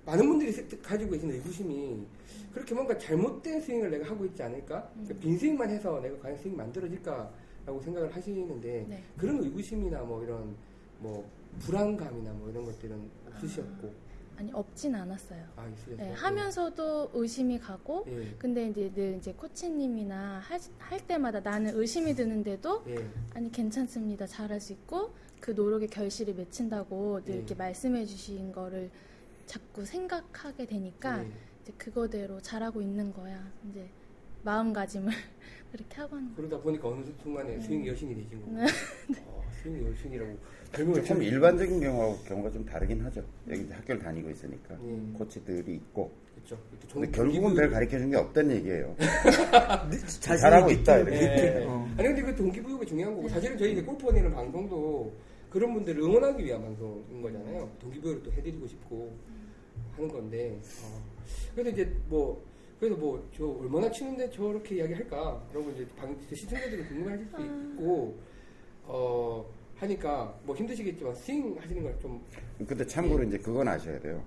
많은 0.05 0.27
분들이 0.27 0.51
세- 0.51 0.65
가지고 0.81 1.12
계신 1.12 1.29
의구심이 1.31 2.05
그렇게 2.53 2.74
뭔가 2.74 2.98
잘못된 2.98 3.62
스윙을 3.62 3.91
내가 3.91 4.10
하고 4.10 4.25
있지 4.25 4.41
않을까? 4.41 4.89
음. 4.96 5.17
빈 5.19 5.38
스윙만 5.38 5.69
해서 5.69 6.00
내가 6.00 6.17
과연 6.19 6.38
스윙이 6.38 6.55
만들어질까라고 6.55 7.81
생각을 7.84 8.15
하시는데 8.15 8.86
네. 8.89 9.03
그런 9.17 9.43
의구심이나 9.43 10.01
뭐 10.03 10.24
이런 10.24 10.55
뭐 11.00 11.29
불안감이나 11.60 12.31
뭐 12.34 12.50
이런 12.50 12.65
것들은 12.65 12.98
없으셨고 13.27 13.88
아 13.88 14.09
니 14.41 14.51
없진 14.53 14.96
않았어요. 14.96 15.43
아 15.58 15.67
있으셨어요. 15.67 15.98
네, 15.98 16.13
하면서도 16.13 17.12
의심이 17.13 17.60
가고 17.60 18.05
예. 18.08 18.36
근데 18.38 18.67
이제 18.69 18.91
늘 18.93 19.15
이제 19.17 19.34
코치님이나 19.34 20.39
할, 20.39 20.60
할 20.77 21.05
때마다 21.05 21.41
나는 21.41 21.75
의심이 21.75 22.15
드는데도 22.15 22.84
예. 22.88 23.05
아니 23.34 23.51
괜찮습니다 23.51 24.25
잘할 24.27 24.62
수 24.62 24.74
있고 24.74 25.13
그 25.41 25.51
노력의 25.51 25.89
결실이 25.89 26.34
맺힌다고 26.34 27.22
늘 27.25 27.34
예. 27.34 27.38
이렇게 27.38 27.55
말씀해 27.55 28.05
주신 28.05 28.51
거를 28.51 28.89
자꾸 29.46 29.84
생각하게 29.84 30.65
되니까 30.65 31.24
예. 31.24 31.31
이제 31.62 31.74
그거대로 31.77 32.39
잘하고 32.39 32.81
있는 32.81 33.12
거야 33.12 33.51
이제 33.69 33.89
마음가짐을 34.43 35.12
그렇게 35.72 35.98
하고 35.98 36.15
하는 36.15 36.34
거예요 36.34 36.50
그러다 36.50 36.63
보니까 36.63 36.88
어느 36.88 37.05
순간에 37.22 37.55
네. 37.55 37.62
스윙 37.62 37.86
여신이 37.86 38.15
되신 38.15 38.41
거고. 38.41 38.58
어, 39.27 39.43
스윙 39.62 39.86
여신이라고 39.86 40.38
별명을 40.71 41.03
조금 41.03 41.23
일반적인 41.23 41.79
경우하고 41.79 42.17
경우가 42.23 42.51
좀 42.51 42.65
다르긴 42.65 43.01
하죠. 43.05 43.23
여기 43.49 43.61
이제 43.61 43.73
학교를 43.73 44.01
다니고 44.01 44.29
있으니까 44.29 44.75
음. 44.75 45.13
코치들이 45.17 45.73
있고. 45.75 46.11
그렇죠. 46.35 46.57
근데 46.93 47.11
결국은 47.11 47.53
별 47.53 47.69
가르쳐 47.69 47.97
준 47.99 48.09
게 48.09 48.17
없다는 48.17 48.55
얘기예요. 48.57 48.95
자신이 50.19 50.39
잘하고 50.39 50.71
있다, 50.71 50.97
이렇게. 50.99 51.15
예. 51.17 51.65
어. 51.67 51.88
아니 51.97 52.07
근데 52.07 52.21
그 52.23 52.35
동기부여가 52.35 52.85
중요한 52.85 53.15
거고 53.15 53.27
네. 53.27 53.33
사실은 53.33 53.57
저희 53.57 53.73
이제 53.73 53.81
골프 53.83 54.05
원이라는 54.07 54.35
방송도 54.35 55.13
그런 55.49 55.73
분들을 55.73 56.01
응원하기 56.01 56.43
위한 56.45 56.61
방송인 56.61 57.21
거잖아요. 57.21 57.69
동기부여를 57.79 58.23
또 58.23 58.31
해드리고 58.31 58.67
싶고 58.67 59.11
하는 59.95 60.07
건데 60.09 60.59
어. 60.83 61.01
그래서 61.55 61.69
이제 61.71 61.91
뭐 62.07 62.41
그래서 62.79 62.95
뭐 62.95 63.21
저 63.35 63.45
얼마나 63.45 63.91
치는데 63.91 64.29
저렇게 64.31 64.75
이야기할까? 64.75 65.43
그러고 65.51 65.69
이제 65.71 65.85
방 65.97 66.15
시청자들은 66.33 66.88
궁금해하실 66.88 67.27
수 67.27 67.41
있고 67.41 68.17
어 68.85 69.45
하니까 69.79 70.33
뭐 70.43 70.55
힘드시겠지만 70.55 71.15
스윙 71.15 71.55
하시는 71.59 71.83
걸 71.83 72.00
좀 72.00 72.21
근데 72.67 72.86
참고로 72.86 73.24
이제 73.24 73.38
그건 73.38 73.67
아셔야 73.67 74.00
돼요. 74.00 74.21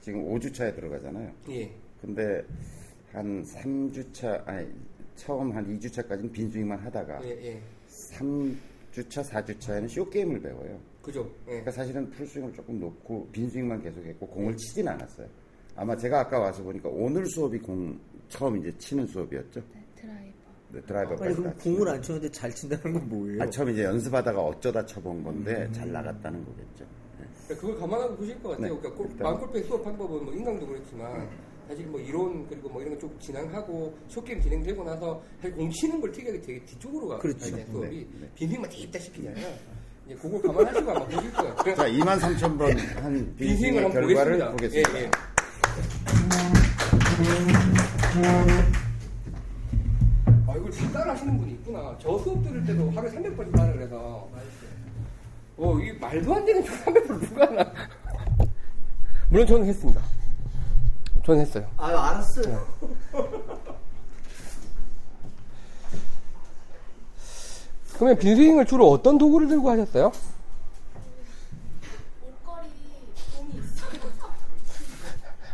지금 0.00 0.24
5주차에 0.24 0.74
들어가잖아요. 0.74 1.32
예. 1.50 1.70
근데 2.00 2.42
한 3.12 3.42
3주차, 3.42 4.46
아니, 4.46 4.68
처음 5.16 5.50
한 5.52 5.66
2주차까지는 5.78 6.30
빈스윙만 6.30 6.78
하다가 6.78 7.24
예, 7.24 7.30
예. 7.46 7.60
3주차, 8.12 9.24
4주차에는 9.24 9.88
쇼게임을 9.88 10.40
배워요. 10.40 10.78
그죠. 11.02 11.28
예. 11.46 11.50
그러니까 11.52 11.70
사실은 11.72 12.08
풀스윙을 12.10 12.52
조금 12.52 12.78
놓고 12.78 13.28
빈스윙만 13.32 13.82
계속했고 13.82 14.26
공을 14.26 14.56
치진 14.56 14.86
않았어요. 14.88 15.26
아마 15.74 15.96
제가 15.96 16.20
아까 16.20 16.38
와서 16.38 16.62
보니까 16.62 16.88
오늘 16.90 17.24
수업이 17.26 17.58
공 17.58 17.98
처음 18.28 18.58
이제 18.58 18.72
치는 18.78 19.06
수업이었죠. 19.06 19.62
네, 20.70 20.80
드라이버 20.82 21.16
네, 21.16 21.26
아니 21.26 21.34
그럼 21.34 21.50
다 21.54 21.62
공을 21.62 21.88
안 21.88 22.02
쳤는데 22.02 22.30
잘 22.30 22.54
친다는 22.54 22.92
건 22.92 23.08
뭐예요? 23.08 23.42
아, 23.42 23.48
처음 23.50 23.70
이제 23.70 23.84
연습하다가 23.84 24.38
어쩌다 24.40 24.84
쳐본 24.84 25.24
건데 25.24 25.68
잘 25.72 25.90
나갔다는 25.90 26.44
거겠죠. 26.44 26.84
네. 27.18 27.26
그러니까 27.46 27.66
그걸 27.66 27.78
감안하고 27.80 28.16
보실 28.16 28.42
것 28.42 28.50
같아요. 28.50 28.74
네, 28.74 28.78
그러니까 28.80 28.94
골- 28.94 29.06
일단- 29.10 29.22
마음골프의 29.24 29.64
수업 29.64 29.82
방법은 29.84 30.24
뭐 30.26 30.34
인강도 30.34 30.66
그렇지만 30.66 31.26
사실 31.66 31.86
뭐 31.86 31.98
이론 32.00 32.46
그리고 32.48 32.68
뭐 32.68 32.82
이런 32.82 32.94
거쭉 32.94 33.18
진행하고 33.20 33.96
쇼게임 34.08 34.40
진행되고 34.42 34.84
나서 34.84 35.22
사실 35.40 35.56
공 35.56 35.70
치는 35.70 36.00
걸 36.00 36.12
특이하게 36.12 36.40
되게 36.42 36.62
뒤쪽으로 36.64 37.08
가. 37.08 37.18
그렇죠. 37.18 37.50
요 37.58 37.64
수업이 37.70 37.96
네, 37.96 38.06
네. 38.20 38.30
빈스윙만 38.34 38.70
뒤집다 38.70 38.98
시키잖아요. 38.98 39.54
이제 40.06 40.14
그걸 40.16 40.42
감안하시고 40.42 40.90
아마 40.90 41.04
보실 41.06 41.32
거예요. 41.32 41.56
자, 41.76 41.88
2만 41.88 42.18
3천 42.20 42.58
번한 42.58 42.76
빈스윙을 42.76 43.34
빈스윙의 43.36 43.82
한번 43.84 44.02
결과를 44.02 44.38
보겠습니다. 44.38 44.50
보겠습니다. 44.52 44.98
예, 44.98 45.04
예. 45.04 45.10
아, 51.28 51.30
하시는 51.30 51.38
분이 51.38 51.52
있구나. 51.52 51.96
저 52.00 52.18
수업 52.18 52.42
들을 52.42 52.64
때도 52.64 52.90
하루에 52.90 53.10
300번씩 53.10 53.52
따라 53.56 53.72
그래서. 53.72 54.28
어, 55.58 55.78
이 55.78 55.92
말도 55.92 56.34
안 56.34 56.44
되는 56.44 56.62
300번 56.64 57.20
누가 57.20 57.46
하나. 57.46 57.72
물론 59.28 59.46
저는 59.46 59.66
했습니다. 59.66 60.00
저는 61.24 61.40
했어요. 61.42 61.68
아 61.76 61.86
알았어요. 61.88 62.66
그러면 67.94 68.16
빈스윙을 68.18 68.64
주로 68.64 68.88
어떤 68.90 69.18
도구를 69.18 69.48
들고 69.48 69.68
하셨어요? 69.70 70.12
옷걸이 72.22 72.70
공이 73.36 73.58
있어요 73.58 74.00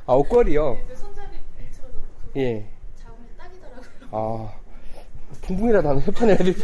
아, 0.07 0.13
옷걸이요? 0.13 0.79
그 0.87 0.95
손잡이 0.95 1.39
붙여서 1.57 1.89
그거 1.89 2.41
예. 2.41 2.71
잡으면 3.03 3.27
딱이더라고요 3.39 4.09
아, 4.13 4.64
붕붕이라도 5.47 5.89
하는 5.89 6.01
협찬을 6.03 6.35
해드리 6.41 6.57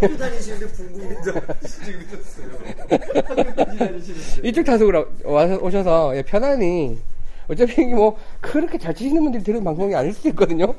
학교 0.00 0.16
다니시는데 0.16 0.66
궁금해서 0.66 1.32
지금 1.66 2.06
그러셨어요. 2.08 2.48
학교 3.24 3.76
다니시는데. 3.76 4.48
이쪽 4.48 4.64
타석으로 4.64 5.06
와서 5.24 5.58
오셔서 5.58 6.16
예, 6.16 6.22
편안히 6.22 6.98
어차피 7.48 7.82
이게 7.82 7.94
뭐 7.94 8.16
그렇게 8.40 8.78
잘 8.78 8.94
치시는 8.94 9.22
분들이 9.22 9.42
들은 9.42 9.64
방송이 9.64 9.94
아닐 9.94 10.12
수도 10.12 10.28
있거든요. 10.30 10.74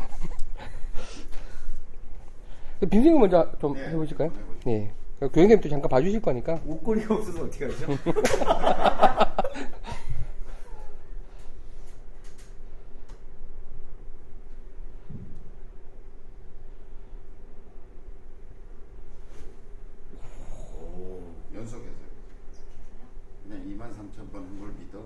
빈승이 2.89 3.17
먼저 3.19 3.49
좀 3.59 3.75
해보실까요? 3.75 4.31
예. 4.67 4.91
교육님도 5.33 5.67
잠깐 5.67 5.89
봐주실 5.89 6.21
거니까. 6.21 6.59
옷걸이가 6.65 7.15
없어서 7.15 7.43
어떻게 7.43 7.65
하죠? 7.65 7.87
연속해서. 21.53 21.95
그냥 23.43 23.63
2만 23.67 23.91
3천 23.95 24.31
번 24.31 24.43
한 24.43 24.59
걸 24.59 24.71
믿어. 24.79 25.03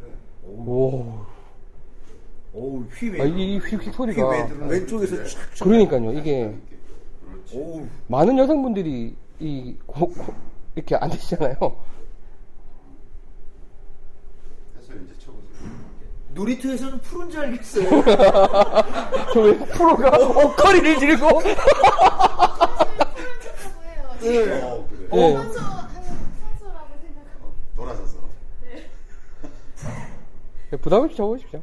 그래. 0.00 0.12
오. 0.44 1.24
오우 2.52 2.85
휘 2.98 3.20
아, 3.20 3.24
이 3.24 3.58
휙휙 3.58 3.92
소리가. 3.94 4.28
왼쪽에서 4.68 5.16
촥. 5.16 5.62
그러니까요, 5.62 6.12
이게 6.12 6.54
많은 8.08 8.38
여성분들이 8.38 9.14
이 9.40 9.76
고- 9.86 10.08
고- 10.08 10.34
이렇게 10.74 10.96
안 10.96 11.10
되시잖아요. 11.10 11.52
해서 14.76 14.92
이제 15.04 15.14
쳐보 15.18 15.38
놀이터에서는 16.34 16.98
프로인 17.00 17.30
줄 17.30 17.40
알겠어요. 17.40 17.88
저왜 19.32 19.58
프로가 19.58 20.10
엉거리를 20.46 20.98
들고 20.98 21.42
네. 24.20 24.60
어, 24.62 24.86
그래. 24.88 25.08
네. 25.12 25.32
선수라고 25.36 26.88
생각하고 27.00 27.52
돌아서서. 27.76 28.16
네, 30.70 30.76
부담 30.78 31.02
없이 31.04 31.16
적어주십시오. 31.16 31.62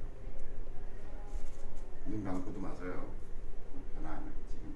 눈 2.13 2.23
감고도 2.23 2.59
맞아요. 2.59 3.07
안 4.05 4.31
지금. 4.51 4.75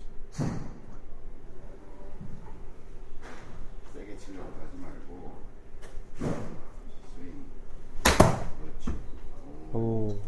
세게 3.94 4.18
치려고 4.18 4.52
하지 4.60 4.76
말고. 4.78 5.38
스윙. 6.18 7.46
그렇지. 8.04 8.90
오. 9.72 10.20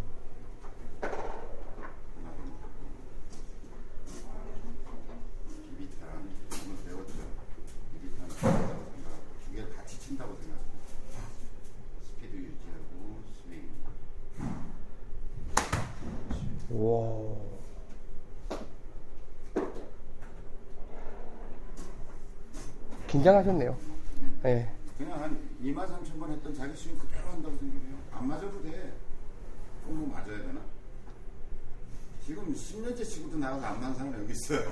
기비타는 5.66 6.30
오늘 6.64 6.84
배웠죠. 6.86 7.14
기비타는 7.92 8.30
친다고 8.30 8.86
생각하고 8.92 9.26
두 9.46 9.52
개를 9.52 9.76
같이 9.76 10.00
친다고 10.00 10.36
생각해요. 10.36 10.70
스피드 12.04 12.36
유지하고 12.36 13.20
스윙. 13.44 13.70
와. 16.80 17.36
긴장하셨네요. 23.08 23.76
네. 24.44 24.72
그냥 24.98 25.22
한 25.22 25.38
2만 25.64 25.86
3천 25.88 26.20
번 26.20 26.32
했던 26.32 26.54
자기 26.54 26.76
스윙 26.78 26.98
그대로 26.98 27.28
한다고 27.30 27.58
생각해요. 27.58 27.96
안 28.14 28.28
맞아도 28.28 28.62
돼. 28.64 28.94
그럼 29.84 30.00
뭐 30.00 30.10
맞아야 30.10 30.38
되나? 30.38 30.62
지금 32.26 32.54
10년째 32.54 33.04
치고도 33.04 33.38
나가서 33.38 33.66
안 33.66 33.80
맞는 33.82 33.96
사람 33.96 34.14
여기 34.22 34.32
있어요. 34.32 34.60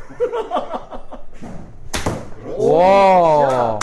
와. 2.59 3.79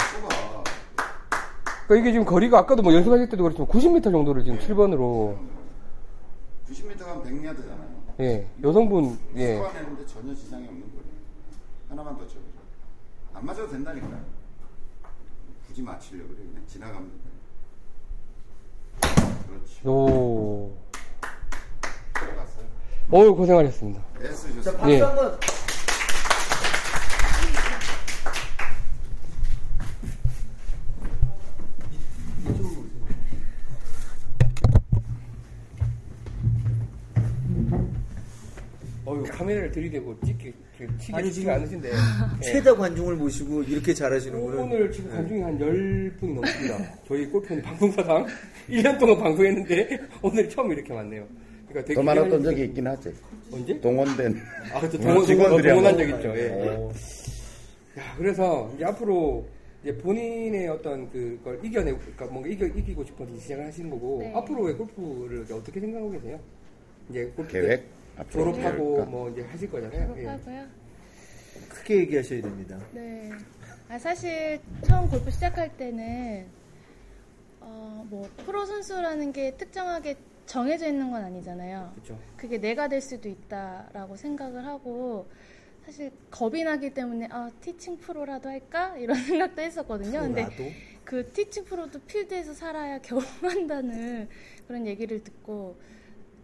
그러니까 1.87 1.97
이게 2.01 2.13
지금 2.13 2.25
거리가 2.25 2.61
아까도 2.61 2.83
뭐 2.83 2.95
연습하실 2.95 3.29
때도 3.29 3.43
그렇지만 3.43 3.69
90m 3.69 4.05
정도를 4.05 4.45
지금 4.45 4.59
7번으로 4.59 5.37
90m 6.69 6.99
가면 7.05 7.25
100야드잖아요. 7.25 7.84
예 8.21 8.47
여성분 8.63 9.19
예 9.35 9.55
스코어내는데 9.57 10.07
전혀 10.07 10.35
지장이 10.35 10.67
없는 10.69 10.81
거예요. 10.83 11.05
하나만 11.89 12.17
더 12.17 12.27
쳐보자. 12.27 12.59
안 13.35 13.45
맞아도 13.45 13.69
된다니까. 13.69 14.09
굳이 15.67 15.83
맞추려고 15.83 16.29
그래. 16.29 16.45
그냥 16.49 16.65
지나가면 16.67 17.11
된다. 17.11 17.25
그렇지. 19.49 19.89
오. 19.89 20.77
들어갔어요. 22.15 22.65
어유 23.13 23.35
고생하셨습니다. 23.35 24.01
S 24.21 24.31
자, 24.31 24.37
좋습니다. 24.55 24.73
박수 24.79 24.91
예. 24.93 25.01
한번. 25.01 25.41
카메라를 39.45 39.71
들이대고 39.71 40.17
찍기 40.25 40.53
지금 40.99 41.51
않으신데 41.51 41.91
예. 42.41 42.43
최다 42.43 42.75
관중을 42.75 43.17
모시고 43.17 43.63
이렇게 43.65 43.93
잘하시는 43.93 44.39
분은 44.41 44.59
오늘 44.59 44.91
지금 44.91 45.11
관중이 45.11 45.43
한 45.43 45.59
10분이 45.59 46.35
넘습니다. 46.35 46.95
저희 47.07 47.27
골프는 47.27 47.63
방송사상 47.63 48.27
1년 48.69 48.99
동안 48.99 49.19
방송했는데 49.19 50.01
오늘 50.23 50.49
처음 50.49 50.73
이렇게 50.73 50.93
많네요. 50.93 51.27
그러니까 51.69 51.85
되게 51.87 51.95
더 51.95 52.03
많았던 52.03 52.43
적이 52.43 52.65
있긴 52.65 52.87
하지. 52.87 53.13
언제? 53.53 53.81
동원된. 53.81 54.41
아, 54.73 54.81
그렇죠. 54.81 54.99
동원, 54.99 55.27
직원들이 55.27 55.69
동원한 55.69 55.99
한적 56.01 56.11
거. 56.11 56.17
있죠. 56.17 56.41
예, 56.41 56.45
예. 56.45 56.69
어, 56.69 56.93
야, 57.99 58.15
그래서 58.17 58.73
이제 58.75 58.85
앞으로 58.85 59.47
이제 59.83 59.97
본인의 59.99 60.69
어떤 60.69 61.11
그걸 61.11 61.61
이겨내고, 61.63 61.99
그러니까 61.99 62.27
뭔가 62.27 62.49
이겨, 62.49 62.67
이기고 62.67 63.05
싶어서 63.05 63.37
시작을 63.39 63.67
하시는 63.67 63.91
거고, 63.91 64.21
네. 64.23 64.33
앞으로의 64.35 64.75
골프를 64.77 65.45
어떻게 65.53 65.79
생각하고 65.79 66.11
계세요? 66.13 66.41
이제 67.11 67.25
골프 67.37 67.53
때 67.53 67.61
계획? 67.61 67.85
졸업하고? 68.31 69.05
뭐 69.07 69.31
이제 69.31 69.43
하실 69.43 69.71
거잖아요. 69.71 70.15
예. 70.17 70.23
졸업하고요. 70.23 70.67
크게 71.69 71.97
얘기하셔야 71.99 72.43
됩니다. 72.43 72.79
네. 72.93 73.31
아, 73.89 73.99
사실 73.99 74.61
처음 74.83 75.09
골프 75.09 75.31
시작할 75.31 75.77
때는 75.77 76.47
어, 77.61 78.07
뭐 78.09 78.29
프로 78.45 78.65
선수라는 78.65 79.33
게 79.33 79.57
특정하게 79.57 80.17
정해져 80.47 80.87
있는 80.87 81.11
건 81.11 81.25
아니잖아요. 81.25 81.93
그렇죠. 81.95 82.19
그게 82.37 82.59
내가 82.59 82.89
될 82.89 83.01
수도 83.01 83.29
있다라고 83.29 84.17
생각을 84.17 84.67
하고 84.67 85.27
사실 85.85 86.11
겁이 86.31 86.65
나기 86.65 86.91
때문에 86.91 87.29
아 87.31 87.51
티칭 87.61 87.99
프로라도 87.99 88.49
할까 88.49 88.97
이런 88.97 89.17
생각도 89.25 89.63
했었거든요. 89.63 90.21
근데 90.21 90.43
나도 90.43 90.65
그 91.05 91.31
티칭 91.33 91.65
프로도 91.65 92.01
필드에서 92.01 92.55
살아야 92.55 92.99
겨우 93.03 93.21
한다는 93.41 94.29
그런 94.67 94.87
얘기를 94.87 95.23
듣고 95.23 95.77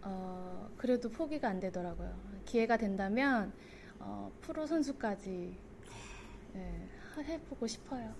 어, 0.02 0.49
그래도 0.80 1.10
포기가 1.10 1.46
안 1.46 1.60
되더라고요. 1.60 2.10
기회가 2.46 2.78
된다면 2.78 3.52
어, 3.98 4.32
프로 4.40 4.66
선수까지 4.66 5.54
예, 6.54 7.22
해보고 7.22 7.66
싶어요. 7.66 8.14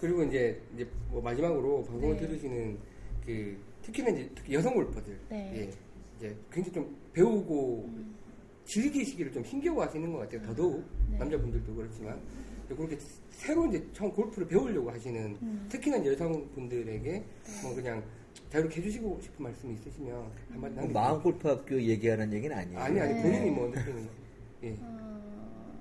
그리고 0.00 0.22
이제, 0.24 0.58
이제 0.74 0.88
뭐 1.10 1.20
마지막으로 1.20 1.84
방송을 1.84 2.16
네. 2.16 2.26
들으시는 2.26 2.78
그 3.26 3.58
특히나 3.82 4.08
이제 4.08 4.30
특히 4.34 4.54
여성 4.54 4.72
골퍼들 4.72 5.20
네. 5.28 5.52
예, 5.54 5.70
이제 6.16 6.34
굉장히 6.50 6.72
좀 6.72 6.96
배우고 7.12 7.90
즐기시기를 8.64 9.32
좀 9.32 9.42
힘겨워하시는 9.42 10.10
것 10.10 10.20
같아요. 10.20 10.40
더더욱 10.44 10.82
네. 11.10 11.18
남자분들도 11.18 11.74
그렇지만 11.74 12.18
그렇게 12.68 12.96
새로 13.28 13.66
이제 13.66 13.86
처음 13.92 14.10
골프를 14.12 14.48
배우려고 14.48 14.90
하시는 14.90 15.36
음. 15.42 15.66
특히나 15.68 16.02
여성분들에게 16.06 17.24
뭐 17.62 17.74
그냥 17.74 18.02
자유롭게 18.50 18.80
해주시고 18.80 19.20
싶은 19.22 19.44
말씀이 19.44 19.74
있으시면 19.74 20.14
한마디 20.50 20.54
뭐 20.54 20.68
남겨주세요. 20.68 20.92
마음 20.92 21.22
골프 21.22 21.48
학교 21.48 21.80
얘기하는 21.80 22.32
얘기는 22.32 22.56
아니에요. 22.56 22.78
아니 22.80 23.00
아니 23.00 23.14
네. 23.14 23.22
본인이 23.22 23.50
뭐 23.50 23.68
느끼는 23.68 24.08
예. 24.64 24.76
어, 24.80 25.76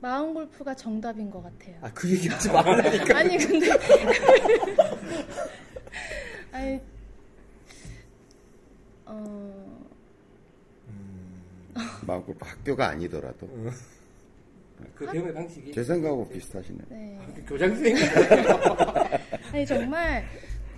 마음 0.00 0.34
골프가 0.34 0.74
정답인 0.74 1.30
것 1.30 1.42
같아요. 1.42 1.76
아, 1.82 1.92
그 1.92 2.10
얘기 2.10 2.28
하지 2.28 2.50
말라니까. 2.50 3.18
아니 3.18 3.36
근데 3.36 3.68
아니 6.52 6.80
어 9.06 9.78
마음골 12.06 12.36
학교가 12.40 12.88
아니더라도. 12.88 13.48
그 14.94 15.06
배움의 15.06 15.34
방식이 15.34 15.72
제 15.72 15.82
생각하고 15.82 16.28
비슷하시네. 16.28 16.78
네. 16.88 17.18
교장 17.46 17.74
선생님 17.74 18.04
아니 19.52 19.66
정말 19.66 20.24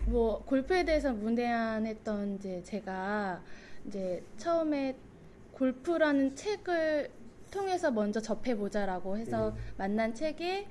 뭐 0.06 0.42
골프에 0.44 0.84
대해서 0.84 1.12
문대한했던 1.12 2.36
이제 2.36 2.62
제가 2.64 3.40
이제 3.86 4.22
처음에 4.36 4.96
골프라는 5.52 6.34
책을 6.34 7.10
통해서 7.50 7.90
먼저 7.90 8.20
접해 8.20 8.56
보자라고 8.56 9.18
해서 9.18 9.54
만난 9.76 10.14
책이 10.14 10.66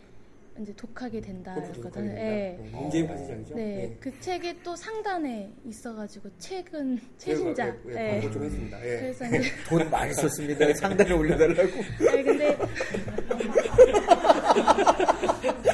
이제 0.62 0.74
독하게 0.76 1.20
음. 1.20 1.22
된다였거든요. 1.22 1.82
독하게 1.82 2.08
예. 2.10 2.58
된다. 2.62 2.78
어, 2.78 2.90
파시장이죠. 3.08 3.56
네, 3.56 3.84
예. 3.84 3.96
그 4.00 4.20
책이 4.20 4.62
또 4.62 4.76
상단에 4.76 5.54
있어가지고 5.66 6.30
책은 6.38 7.00
제가, 7.18 7.38
최신작. 7.38 7.80
예, 7.88 7.92
예, 7.92 7.96
예. 7.96 8.10
광고 8.20 8.32
좀 8.32 8.44
했습니다. 8.44 8.78
예. 8.86 9.00
그래서 9.00 9.26
이제 9.26 9.42
돈 9.70 9.90
많이 9.90 10.14
썼습니다. 10.14 10.74
상단에 10.74 11.14
올려달라고. 11.14 11.72
아니 12.12 12.24
근데 12.24 12.58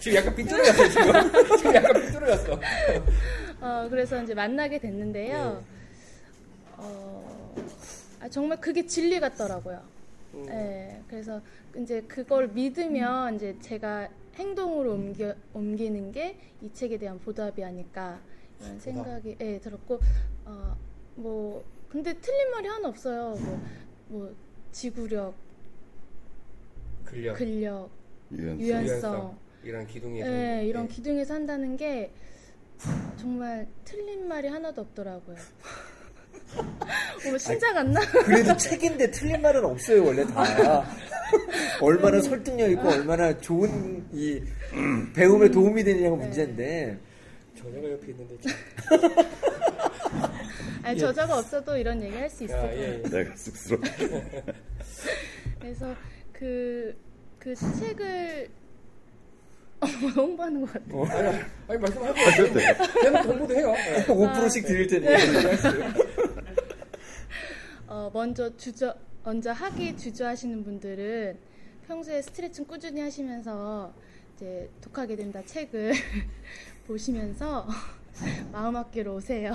지금 0.00 0.16
약간 0.18 0.34
삐뚤어졌어 0.34 0.88
지금. 0.88 1.56
지금 1.58 1.74
약간 1.74 1.92
삐뚤어졌어. 2.02 2.60
어 3.60 3.86
그래서 3.90 4.22
이제 4.22 4.34
만나게 4.34 4.78
됐는데요. 4.78 5.62
어 6.76 7.54
아, 8.20 8.28
정말 8.28 8.60
그게 8.60 8.86
진리 8.86 9.20
같더라고요. 9.20 9.82
음. 10.34 10.46
예, 10.48 11.02
그래서 11.08 11.40
이제 11.76 12.00
그걸 12.02 12.48
믿으면 12.48 13.36
이제 13.36 13.56
제가 13.60 14.08
행동으로 14.36 14.92
옮겨, 14.92 15.34
옮기는 15.52 16.12
게 16.12 16.38
이 16.62 16.70
책에 16.74 16.98
대한 16.98 17.18
보답이 17.20 17.64
아닐까 17.64 18.20
이런 18.60 18.78
생각이 18.78 19.34
예, 19.40 19.58
들었고 19.60 19.98
어, 20.44 20.76
뭐 21.14 21.64
근데 21.88 22.12
틀린 22.20 22.50
말이 22.50 22.68
하나 22.68 22.88
없어요. 22.88 23.34
뭐, 23.40 23.60
뭐 24.08 24.34
지구력, 24.70 25.34
근력, 27.04 27.34
근력, 27.36 27.90
유연성. 28.30 28.60
유연성, 28.60 29.38
이런 29.62 29.86
기둥에서 29.86 30.30
예, 30.30 30.64
이런 30.66 30.84
예. 30.84 30.88
기둥에서 30.88 31.34
한다는 31.34 31.76
게 31.76 32.10
정말 33.18 33.66
틀린 33.84 34.26
말이 34.26 34.48
하나도 34.48 34.80
없더라고요. 34.82 35.36
어머 37.26 37.38
신작 37.38 37.76
안 37.76 37.92
나? 37.92 38.00
그래도 38.24 38.56
책인데 38.56 39.10
틀린 39.10 39.40
말은 39.42 39.64
없어요, 39.64 40.04
원래 40.04 40.24
다. 40.26 40.84
얼마나 41.80 42.20
설득력 42.20 42.70
있고 42.72 42.88
얼마나 42.88 43.36
좋은 43.38 44.04
이 44.12 44.42
배움에 45.14 45.48
도움이 45.50 45.84
되느냐가 45.84 46.16
문제인데. 46.16 46.98
전혀가 47.56 47.90
옆에 47.90 48.10
있는데 48.12 48.36
참. 48.40 49.00
아니 50.82 50.98
저자가 50.98 51.38
없어도 51.38 51.76
이런 51.76 52.02
얘기 52.02 52.16
할 52.16 52.28
수 52.30 52.44
있어요. 52.44 52.62
아, 52.62 52.72
예, 52.74 53.02
예. 53.04 53.08
내가 53.10 53.36
쑥스러워. 53.36 53.82
그래서 55.60 55.94
그, 56.32 56.96
그 57.38 57.54
책을 57.54 58.48
어, 58.48 58.50
홍보하는 59.86 60.60
것 60.60 60.72
같아요. 60.72 60.98
어, 61.00 61.06
아니, 61.06 61.38
아니 61.68 61.78
말씀하세요. 61.80 62.52
계속 63.02 63.16
홍보도 63.26 63.54
해요. 63.54 63.74
예. 63.76 64.04
5%씩 64.04 64.66
드릴 64.66 64.86
테니. 64.86 65.06
어, 67.86 68.10
먼저 68.12 68.54
주저, 68.56 68.94
먼저 69.24 69.52
하기 69.52 69.96
주저하시는 69.96 70.62
분들은 70.64 71.38
평소에 71.86 72.22
스트레칭 72.22 72.64
꾸준히 72.66 73.00
하시면서 73.00 73.92
이제 74.36 74.70
독하게 74.80 75.16
된다 75.16 75.42
책을 75.44 75.92
보시면서 76.86 77.66
마음 78.52 78.76
학교로 78.76 79.16
오세요. 79.16 79.52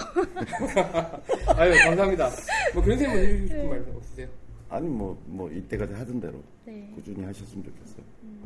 아유 1.55 1.71
감사합니다. 1.85 2.29
뭐 2.73 2.83
그런 2.83 2.97
생각 2.97 3.15
해주고 3.15 3.47
싶은 3.47 3.69
말 3.69 3.85
없으세요? 3.95 4.27
아니 4.69 4.87
뭐뭐 4.87 5.51
이때까지 5.51 5.93
하던 5.93 6.19
대로 6.19 6.43
네. 6.65 6.91
꾸준히 6.95 7.23
하셨으면 7.23 7.63
좋겠어요. 7.63 8.03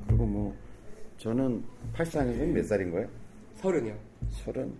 그리고 0.08 0.26
뭐 0.26 0.56
저는 1.20 1.64
84년생 1.94 2.48
몇 2.54 2.64
살인 2.66 2.92
거예요? 2.92 3.08
서른이요. 3.56 3.98
서른. 4.32 4.74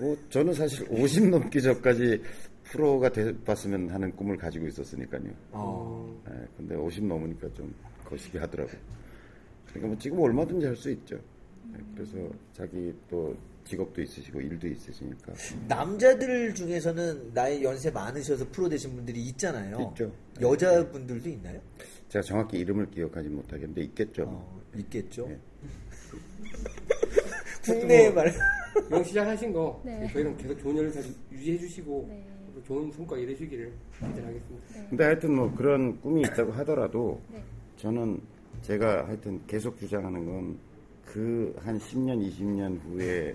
뭐 0.00 0.16
저는 0.30 0.52
사실 0.52 0.84
50 0.90 1.28
넘기 1.30 1.62
전까지 1.62 2.20
프로가 2.64 3.08
돼봤으면 3.10 3.88
하는 3.90 4.10
꿈을 4.16 4.36
가지고 4.36 4.66
있었으니까요. 4.66 5.22
어. 5.52 6.20
네, 6.28 6.32
근데 6.56 6.74
50 6.74 7.04
넘으니까 7.06 7.48
좀 7.54 7.72
거시기 8.04 8.36
하더라고요. 8.38 8.76
그러니까 9.68 9.88
뭐 9.88 9.98
지금 9.98 10.18
얼마든지 10.20 10.66
할 10.66 10.74
수 10.76 10.90
있죠. 10.90 11.16
네, 11.72 11.78
그래서 11.94 12.16
자기 12.52 12.92
또 13.08 13.36
직업도 13.64 14.00
있으시고 14.02 14.40
일도 14.40 14.66
있으시니까 14.68 15.32
남자들 15.68 16.54
중에서는 16.54 17.32
나이 17.34 17.62
연세 17.62 17.90
많으셔서 17.90 18.46
프로 18.50 18.68
되신 18.68 18.94
분들이 18.94 19.20
있잖아요. 19.28 19.90
있죠. 19.92 20.12
여자분들도 20.40 21.28
있나요? 21.28 21.60
제가 22.08 22.22
정확히 22.22 22.58
이름을 22.58 22.90
기억하지 22.90 23.28
못하겠는데 23.28 23.82
있겠죠. 23.82 24.24
어, 24.28 24.60
있겠죠. 24.80 25.26
네. 25.28 25.38
국내에 27.64 28.10
말. 28.10 28.32
영 28.90 29.02
시작하신 29.02 29.52
거 29.52 29.80
네. 29.84 30.08
저희는 30.12 30.36
계속 30.36 30.58
좋은 30.60 30.76
연을 30.76 30.92
유지해 31.32 31.58
주시고 31.58 32.06
네. 32.08 32.24
또 32.54 32.62
좋은 32.64 32.90
성과 32.92 33.16
이루시기를 33.16 33.72
기대하겠습니다. 33.98 34.88
근데 34.90 35.04
하여튼 35.04 35.34
뭐 35.34 35.52
그런 35.54 35.98
꿈이 36.00 36.20
있다고 36.22 36.52
하더라도 36.52 37.20
네. 37.32 37.42
저는 37.78 38.20
제가 38.62 39.06
하여튼 39.08 39.40
계속 39.46 39.78
주장하는 39.78 40.24
건 40.26 40.58
그 41.06 41.54
한 41.64 41.78
10년, 41.78 42.20
20년 42.20 42.80
후에 42.82 43.32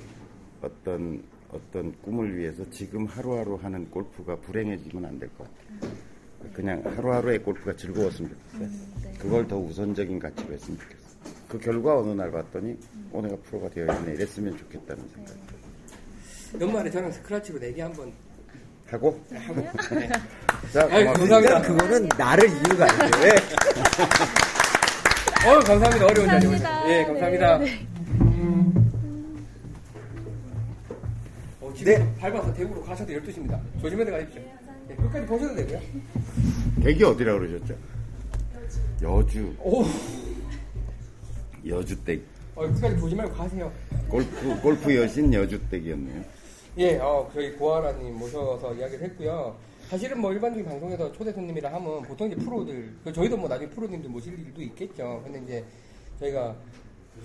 어떤 0.62 1.24
어떤 1.50 1.92
꿈을 2.02 2.38
위해서 2.38 2.70
지금 2.70 3.06
하루하루 3.06 3.56
하는 3.56 3.90
골프가 3.90 4.36
불행해지면 4.36 5.06
안 5.06 5.18
될 5.18 5.30
것 5.38 5.48
같아요. 5.48 5.92
그냥 6.54 6.84
하루하루의 6.86 7.40
골프가 7.44 7.74
즐거웠으면 7.76 8.30
좋겠어요. 8.52 8.70
네. 9.04 9.14
그걸 9.20 9.48
더 9.48 9.58
우선적인 9.58 10.20
가치로 10.20 10.54
했으면 10.54 10.80
좋겠어요. 10.80 11.01
그 11.52 11.60
결과 11.60 11.98
어느 12.00 12.12
날 12.12 12.32
봤더니 12.32 12.78
어 13.12 13.22
내가 13.22 13.36
프로가 13.44 13.70
되어 13.70 13.86
있네 13.94 14.14
이랬으면 14.14 14.58
좋겠다는 14.58 15.04
생각 15.14 15.36
연말에 16.62 16.90
저랑 16.90 17.12
스크라치로 17.12 17.60
내기 17.60 17.82
한번 17.82 18.10
하고 18.88 19.22
하고 19.34 19.68
자 20.72 20.88
아유. 20.90 21.06
감사합니다. 21.14 21.62
그거는 21.62 22.08
나를 22.18 22.48
이유가 22.50 22.86
아닌데 22.90 23.18
왜? 23.22 23.36
어 25.50 25.60
감사합니다. 25.60 26.06
어려운 26.06 26.28
자리 26.30 26.48
오셔서. 26.48 26.64
감사합니다. 26.64 26.90
예 26.90 27.04
감사합니다. 27.04 27.58
네, 27.58 27.86
어, 31.60 31.74
지금 31.76 31.94
네. 31.94 32.16
밟아서 32.18 32.54
대구로 32.54 32.82
가셔도 32.84 33.12
12시입니다. 33.12 33.60
조심해서 33.82 34.10
가십시오. 34.12 34.42
예, 34.90 34.96
끝까지 34.96 35.26
보셔도 35.26 35.56
되고요. 35.56 35.80
댁이 36.82 37.04
어디라고 37.04 37.40
그러셨죠? 37.40 37.76
여주. 39.02 39.54
오, 39.60 39.84
여주 41.68 42.04
댁. 42.04 42.24
어, 42.56 42.62
끝까지 42.68 42.96
보지 42.98 43.16
말고 43.16 43.34
가세요. 43.34 43.72
골프 44.10 44.62
골프 44.62 44.96
여신 44.96 45.34
여주 45.34 45.60
댁이었네요. 45.70 46.24
예, 46.78 46.98
어, 46.98 47.30
저희 47.34 47.52
고아라님 47.54 48.16
모셔서 48.18 48.74
이야기를 48.74 49.04
했고요. 49.06 49.56
사실은 49.90 50.20
뭐 50.22 50.32
일반적인 50.32 50.66
방송에서 50.66 51.12
초대 51.12 51.32
손님이라 51.34 51.74
하면 51.74 52.02
보통 52.04 52.28
이제 52.28 52.36
프로들, 52.38 52.94
그 53.04 53.12
저희도 53.12 53.36
뭐 53.38 53.50
나중에 53.50 53.70
프로님들 53.70 54.10
모실 54.10 54.34
일도 54.40 54.62
있겠죠. 54.62 55.22
근데 55.24 55.42
이제 55.44 55.66
저희가 56.20 56.56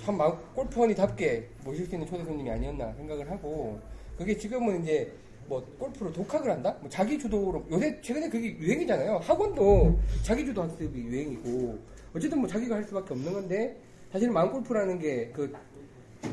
참 0.05 0.17
마- 0.17 0.37
골프원이답게 0.55 1.49
모실 1.65 1.87
수 1.87 1.95
있는 1.95 2.07
초대 2.09 2.25
손님이 2.25 2.51
아니었나 2.51 2.93
생각을 2.95 3.31
하고 3.31 3.81
그게 4.19 4.37
지금은 4.37 4.83
이제 4.83 5.13
뭐 5.47 5.65
골프로 5.79 6.13
독학을 6.13 6.51
한다? 6.51 6.77
뭐 6.81 6.91
자기 6.91 7.17
주도로 7.17 7.65
요새 7.71 8.01
최근에 8.01 8.29
그게 8.29 8.49
유행이잖아요. 8.59 9.19
학원도 9.19 9.97
자기 10.25 10.45
주도 10.45 10.63
학습이 10.63 10.99
유행이고 11.01 11.79
어쨌든 12.17 12.41
뭐 12.41 12.49
자기가 12.49 12.75
할 12.75 12.83
수밖에 12.85 13.15
없는 13.15 13.33
건데 13.33 13.77
사실 14.13 14.31
마음 14.31 14.51
골프라는 14.53 14.99
게 14.99 15.31
그 15.35 15.53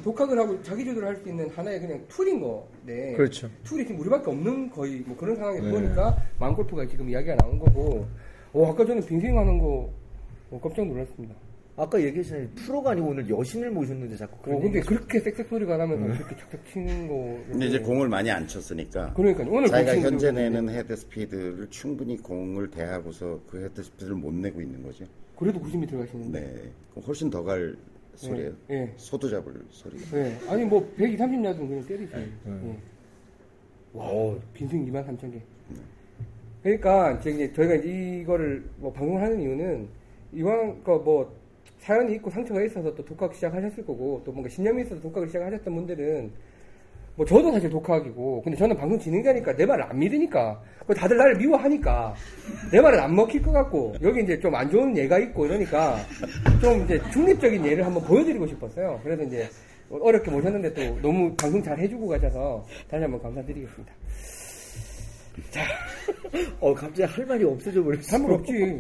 독학을 0.04 0.38
하고 0.40 0.62
자기 0.64 0.84
주도를 0.86 1.08
할수 1.10 1.28
있는 1.30 1.50
하나의 1.50 1.80
그냥 1.80 2.04
tool인 2.08 2.40
거네. 2.40 3.14
그렇죠. 3.14 3.50
tool이 3.64 3.86
지금 3.86 4.02
우리밖에 4.02 4.32
없는 4.32 4.70
거의 4.72 5.04
뭐 5.06 5.16
그런 5.16 5.36
상황에 5.36 5.60
보니까 5.62 6.18
마음 6.40 6.56
골프가 6.56 6.86
지금 6.88 7.10
이야기가 7.10 7.36
나온 7.36 7.60
거고. 7.60 8.08
어, 8.54 8.72
아까 8.72 8.86
전에 8.86 9.02
빈 9.02 9.12
스윙 9.12 9.38
하는 9.38 9.58
거 9.60 9.92
어, 10.52 10.60
깜짝 10.62 10.86
놀랐습니다. 10.88 11.36
아까 11.76 12.00
얘기했잖아요. 12.02 12.48
프로가 12.56 12.92
아니고 12.92 13.08
오늘 13.10 13.28
여신을 13.30 13.72
모셨는데 13.72 14.16
자꾸 14.16 14.36
어, 14.36 14.42
그런 14.44 14.62
근데 14.62 14.78
얘기 14.78 14.88
그렇게 14.88 15.20
쌕쌕 15.20 15.48
소리가 15.50 15.78
나면서 15.78 16.06
그렇게 16.24 16.36
착착 16.38 16.66
치는 16.72 17.08
거. 17.08 17.40
근데 17.50 17.66
이제 17.68 17.80
공을 17.80 18.08
많이 18.10 18.30
안 18.30 18.48
쳤으니까 18.48 19.14
그러니까요. 19.14 19.48
오늘 19.52 19.68
자기가 19.70 19.98
현재 20.00 20.32
내는 20.32 20.70
헤드 20.70 20.96
스피드를 20.96 21.68
충분히 21.72 22.18
공을 22.18 22.70
대하고서 22.70 23.42
그 23.48 23.64
헤드 23.64 23.82
스피드를 23.82 24.16
못 24.16 24.34
내고 24.34 24.62
있는 24.62 24.84
거죠. 24.84 25.06
그래도 25.44 25.60
90m 25.60 25.90
들어가시는데. 25.90 26.40
네, 26.40 26.72
그럼 26.92 27.06
훨씬 27.06 27.30
더 27.30 27.44
갈 27.44 27.76
소리예요. 28.16 28.54
예. 28.70 28.94
소도 28.96 29.30
잡을 29.30 29.54
소리. 29.70 29.98
네. 29.98 30.38
아니 30.48 30.64
뭐 30.64 30.88
120야드는 30.98 31.58
그냥 31.58 31.86
때리지. 31.86 32.14
네. 32.14 32.28
예. 32.48 32.78
와, 33.94 34.36
빈승 34.54 34.86
2만 34.86 35.06
3천 35.06 35.32
개. 35.34 35.42
그러니까 36.62 37.12
이제 37.20 37.52
저희가 37.52 37.76
이제 37.76 38.20
이거를 38.22 38.64
뭐 38.78 38.94
방송을 38.94 39.22
하는 39.22 39.42
이유는 39.42 39.88
이왕 40.34 40.82
그뭐 40.84 41.36
사연이 41.80 42.14
있고 42.16 42.30
상처가 42.30 42.64
있어서 42.64 42.96
또 42.96 43.04
독학 43.04 43.36
시작하셨을 43.36 43.86
거고 43.86 44.22
또 44.24 44.32
뭔가 44.32 44.50
신념이 44.50 44.84
있어서 44.84 45.02
독학을 45.02 45.28
시작하셨던 45.28 45.76
분들은 45.76 46.32
뭐 47.16 47.26
저도 47.26 47.52
사실 47.52 47.70
독학이고 47.70 48.42
근데 48.42 48.58
저는 48.58 48.76
방송 48.76 48.98
진행자니까 48.98 49.56
내 49.56 49.66
말을 49.68 49.84
안 49.84 50.00
믿으니까 50.00 50.60
그 50.88 50.96
다들 50.96 51.16
나를 51.16 51.38
미워하니까 51.38 52.16
내 52.72 52.82
말은 52.82 53.00
안 53.00 53.16
먹힐 53.16 53.42
것 53.42 53.52
같고 53.52 53.94
여기 54.02 54.24
이제 54.24 54.40
좀 54.40 54.56
안 54.56 54.70
좋은 54.70 54.96
예가 54.98 55.20
있고 55.20 55.46
이러니까 55.46 55.98
좀 56.62 56.84
이제 56.86 57.00
중립적인 57.12 57.64
예를 57.66 57.86
한번 57.86 58.04
보여드리고 58.04 58.48
싶었어요. 58.48 59.00
그래서 59.04 59.24
이제 59.24 59.48
어렵게 59.90 60.32
모셨는데 60.32 60.74
또 60.74 61.02
너무 61.02 61.36
방송 61.36 61.62
잘 61.62 61.78
해주고 61.78 62.08
가셔서 62.08 62.66
다시 62.90 63.04
한번 63.04 63.22
감사드리겠습니다. 63.22 63.94
어 66.60 66.74
갑자기 66.74 67.04
할 67.04 67.26
말이 67.26 67.44
없어져 67.44 67.84
버렸어. 67.84 68.16
한말 68.18 68.32
없지. 68.34 68.78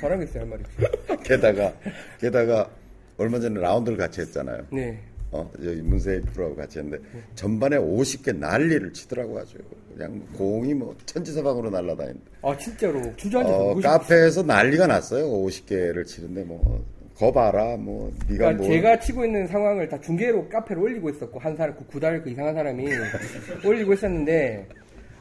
잘하겠어요, 0.00 0.42
할 0.42 0.48
말이. 0.48 0.62
게다가 1.24 1.72
게다가 2.20 2.68
얼마 3.16 3.38
전에 3.38 3.60
라운드를 3.60 3.98
같이 3.98 4.20
했잖아요. 4.22 4.64
네. 4.72 4.98
어, 5.32 5.48
여기 5.64 5.80
문세희 5.82 6.22
프로하고 6.22 6.56
같이 6.56 6.78
했는데 6.80 7.02
전반에 7.34 7.76
50개 7.76 8.36
난리를 8.36 8.92
치더라고 8.92 9.38
아주 9.38 9.58
그냥 9.94 10.20
공이 10.36 10.74
뭐 10.74 10.96
천지사방으로 11.06 11.70
날아다니는데 11.70 12.30
아, 12.42 12.56
진짜로. 12.56 13.14
주저앉아서. 13.16 13.56
어, 13.70 13.74
카페에서 13.80 14.42
난리가 14.42 14.86
났어요. 14.88 15.26
50개를 15.26 16.04
치는데 16.06 16.42
뭐 16.44 16.84
거봐라 17.16 17.76
뭐 17.76 18.10
네가 18.28 18.36
그러니까 18.38 18.62
뭐 18.62 18.66
제가 18.66 18.98
치고 18.98 19.24
있는 19.26 19.46
상황을 19.46 19.88
다 19.88 20.00
중계로 20.00 20.48
카페로 20.48 20.80
올리고 20.82 21.10
있었고 21.10 21.38
한 21.38 21.54
사람 21.54 21.76
그 21.76 21.86
구달 21.86 22.22
그 22.22 22.30
이상한 22.30 22.54
사람이 22.54 22.86
올리고 23.64 23.92
있었는데 23.92 24.66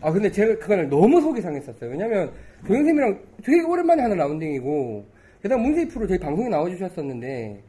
아 0.01 0.11
근데 0.11 0.31
제가 0.31 0.57
그거는 0.59 0.89
너무 0.89 1.19
속이 1.21 1.41
상했었어요. 1.41 1.91
왜냐면 1.91 2.31
도영쌤이랑 2.65 3.19
되게 3.43 3.61
오랜만에 3.61 4.01
하는 4.01 4.15
라운딩이고 4.17 5.05
게다가 5.43 5.61
문세희 5.61 5.89
프로 5.89 6.07
저희 6.07 6.17
방송에 6.17 6.47
나와주셨었는데 6.49 7.63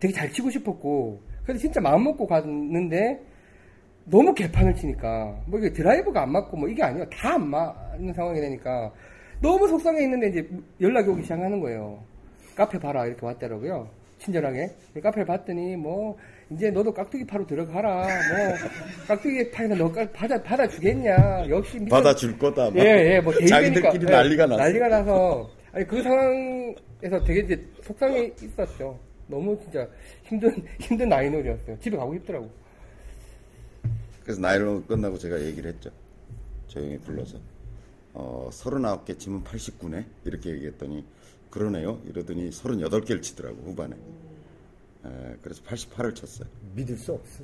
되게 0.00 0.14
잘 0.14 0.32
치고 0.32 0.48
싶었고 0.50 1.20
그래서 1.44 1.60
진짜 1.60 1.80
마음 1.80 2.04
먹고 2.04 2.26
갔는데 2.26 3.20
너무 4.04 4.34
개판을 4.34 4.74
치니까 4.74 5.36
뭐 5.46 5.58
이게 5.58 5.72
드라이브가 5.72 6.22
안 6.22 6.32
맞고 6.32 6.56
뭐 6.56 6.68
이게 6.68 6.82
아니에요 6.82 7.04
다안 7.10 7.48
맞는 7.48 8.12
상황이 8.14 8.40
되니까 8.40 8.90
너무 9.40 9.66
속상해 9.68 10.02
있는데 10.04 10.28
이제 10.28 10.48
연락이 10.80 11.08
오기 11.08 11.22
시작하는 11.22 11.60
거예요. 11.60 11.98
카페 12.54 12.78
봐라 12.78 13.06
이렇게 13.06 13.24
왔더라고요. 13.26 13.88
친절하게. 14.18 14.68
카페를 15.02 15.24
봤더니 15.26 15.74
뭐 15.74 16.16
이제 16.50 16.70
너도 16.70 16.92
깍두기 16.92 17.26
파로 17.26 17.44
들어가라. 17.46 18.02
뭐 18.02 18.54
깍두기 19.08 19.50
파에서 19.50 19.74
너 19.74 19.90
깍- 19.90 20.12
받아 20.12 20.40
받아 20.40 20.66
주겠냐. 20.68 21.46
역시 21.48 21.78
미쳤- 21.78 21.90
받아 21.90 22.14
줄 22.14 22.38
거다. 22.38 22.66
막. 22.70 22.76
예, 22.76 23.14
예, 23.14 23.20
뭐 23.20 23.32
대입이니까, 23.32 23.56
자기들끼리 23.90 24.06
예, 24.06 24.10
난리가 24.16 24.46
났어. 24.46 24.62
난리가 24.62 24.88
나서. 24.88 25.50
아니 25.72 25.84
그 25.86 26.02
상황에서 26.02 27.24
되게 27.26 27.40
이제 27.40 27.66
속상해 27.82 28.30
있었죠. 28.40 28.96
너무 29.32 29.58
진짜 29.62 29.88
힘든 30.24 30.62
힘든 30.78 31.08
나이놀이였어요. 31.08 31.78
집에 31.80 31.96
가고 31.96 32.14
싶더라고. 32.14 32.50
그래서 34.22 34.40
나이론 34.40 34.86
끝나고 34.86 35.18
제가 35.18 35.40
얘기를 35.40 35.72
했죠. 35.72 35.90
조용히 36.68 36.98
불러서 36.98 37.38
어, 38.14 38.48
39개 38.52 39.18
치면 39.18 39.42
89네 39.44 40.04
이렇게 40.24 40.50
얘기했더니 40.50 41.04
그러네요 41.50 42.00
이러더니 42.06 42.50
38개를 42.50 43.22
치더라고 43.22 43.56
후반에 43.62 43.94
에, 45.04 45.36
그래서 45.42 45.62
88을 45.64 46.14
쳤어요 46.14 46.48
믿을 46.74 46.96
수 46.96 47.12
없어. 47.12 47.42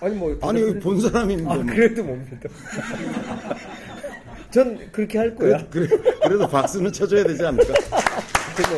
아니 0.00 0.14
뭐 0.14 0.38
아니 0.42 0.60
여기 0.62 0.78
본 0.78 1.00
사람인데 1.00 1.50
아, 1.50 1.54
뭐. 1.56 1.64
그래도 1.64 2.04
못 2.04 2.16
믿어. 2.16 2.48
전 4.50 4.90
그렇게 4.92 5.18
할 5.18 5.34
거야. 5.34 5.68
그래, 5.68 5.88
그래 5.88 6.38
도 6.38 6.48
박수는 6.48 6.92
쳐줘야 6.92 7.24
되지 7.24 7.44
않을까 7.44 7.74
그리고 8.56 8.74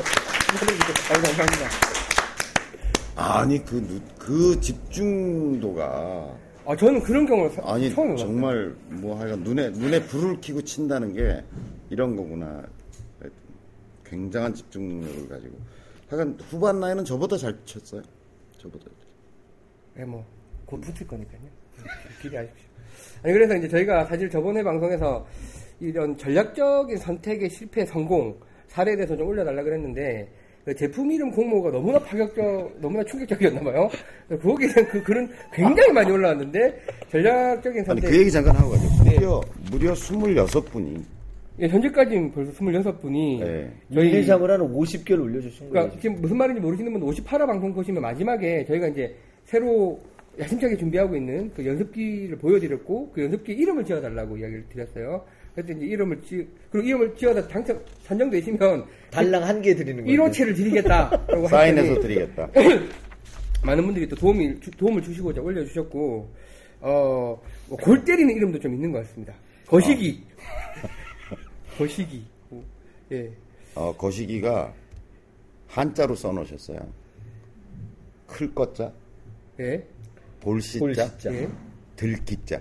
아유 1.10 1.22
감사합니다. 1.22 1.99
아니 3.16 3.62
그, 3.64 3.77
누- 3.87 4.01
그 4.18 4.61
집중도가 4.61 6.37
아 6.66 6.77
저는 6.77 7.01
그런 7.03 7.27
경우를 7.27 7.51
사- 7.51 7.62
아니 7.64 7.92
처음. 7.92 8.16
정말 8.16 8.75
뭐 8.88 9.18
하여간 9.18 9.40
눈에 9.42 9.70
눈에 9.70 10.03
불을 10.07 10.40
켜고 10.40 10.62
친다는 10.62 11.12
게 11.12 11.42
이런 11.90 12.14
거구나 12.16 12.62
굉장한 14.05 14.55
집중력을 14.55 15.29
가지고 15.29 15.57
하여간 16.09 16.38
후반 16.49 16.81
나이는 16.81 17.05
저보다 17.05 17.37
잘 17.37 17.57
쳤어요 17.64 18.03
저보다 18.59 18.87
네, 19.94 20.05
뭐, 20.05 20.25
곧 20.66 20.81
붙을 20.81 21.07
거니까요. 21.07 21.40
기대하십시오. 22.23 22.68
아니, 23.25 23.33
그래서 23.35 23.57
이제 23.57 23.68
저희가 23.68 24.05
사실 24.07 24.31
저번에 24.31 24.62
방송에서 24.62 25.27
이런 25.81 26.16
전략적인 26.16 26.96
선택의 26.96 27.51
실패 27.51 27.85
성공 27.85 28.38
사례에 28.68 28.94
대해서 28.96 29.16
좀 29.16 29.27
올려달라 29.27 29.62
그랬는데, 29.64 30.29
그 30.29 30.39
제품 30.77 31.11
이름 31.11 31.31
공모가 31.31 31.70
너무나 31.70 31.99
파격적, 31.99 32.81
너무나 32.81 33.03
충격적이었나 33.05 33.61
봐요. 33.61 33.90
거기에 34.42 34.68
대한 34.68 34.90
그 34.90 35.03
글은 35.03 35.29
굉장히 35.53 35.92
많이 35.92 36.11
올라왔는데, 36.11 36.81
전략적인 37.11 37.79
아니 37.81 37.87
선택. 37.87 38.09
그 38.11 38.18
얘기 38.18 38.31
잠깐 38.31 38.55
하고 38.57 38.70
가죠 38.70 38.85
네. 39.05 39.14
무려 39.16 39.40
무려 39.70 39.94
26분이 39.94 41.03
예, 41.61 41.68
현재까지는 41.68 42.33
벌써 42.33 42.53
26분이. 42.53 43.40
네. 43.40 43.70
저희 43.92 44.12
회사을 44.14 44.51
한 44.51 44.61
50개를 44.61 45.20
올려주신 45.23 45.59
거예요. 45.70 45.70
그러니까 45.70 46.01
지금 46.01 46.20
무슨 46.20 46.37
말인지 46.37 46.61
모르시는 46.61 46.92
분 46.92 47.03
58화 47.03 47.46
방송 47.46 47.75
보시면 47.75 48.01
마지막에 48.03 48.64
저희가 48.64 48.88
이제 48.88 49.14
새로 49.44 50.01
야심차게 50.38 50.77
준비하고 50.77 51.16
있는 51.16 51.51
그 51.55 51.66
연습기를 51.66 52.38
보여드렸고 52.38 53.11
그 53.12 53.25
연습기 53.25 53.53
이름을 53.53 53.85
지어달라고 53.85 54.38
이야기를 54.38 54.64
드렸어요. 54.70 55.25
그래서 55.62 55.79
이제 55.79 55.87
이름을 55.92 56.20
지 56.23 56.49
그리고 56.70 56.87
이름을 56.88 57.14
지어서 57.16 57.46
당첨 57.49 57.81
선정되시면 58.05 58.85
달랑 59.11 59.44
한 59.44 59.61
개 59.62 59.75
드리는 59.75 60.05
거예요. 60.05 60.23
1호체를 60.25 60.57
드리겠다라고 60.57 61.46
사인해서 61.49 62.01
드리겠다. 62.01 62.49
많은 63.64 63.85
분들이 63.85 64.09
또 64.09 64.16
도움이 64.16 64.61
주- 64.61 64.70
도움을 64.73 65.03
주시고자 65.03 65.40
올려주셨고 65.42 66.31
어 66.81 67.40
골 67.68 68.05
때리는 68.05 68.35
이름도 68.35 68.59
좀 68.59 68.75
있는 68.75 68.90
것 68.90 68.99
같습니다. 69.07 69.33
거시기. 69.66 70.25
거시기. 71.79 72.25
예. 73.12 73.31
어, 73.75 73.94
거시기가 73.96 74.73
한자로 75.68 76.14
써놓으셨어요. 76.16 76.79
클 78.27 78.53
것자 78.55 78.92
예, 79.61 79.85
볼시자, 80.40 80.79
볼시자. 80.81 81.33
예, 81.35 81.49
들기자 81.96 82.61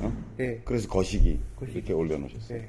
어? 0.00 0.12
예, 0.40 0.60
그래서 0.64 0.88
거시기, 0.88 1.38
거시기. 1.56 1.78
이렇게 1.78 1.92
올려놓으셨어요 1.92 2.58
예. 2.58 2.66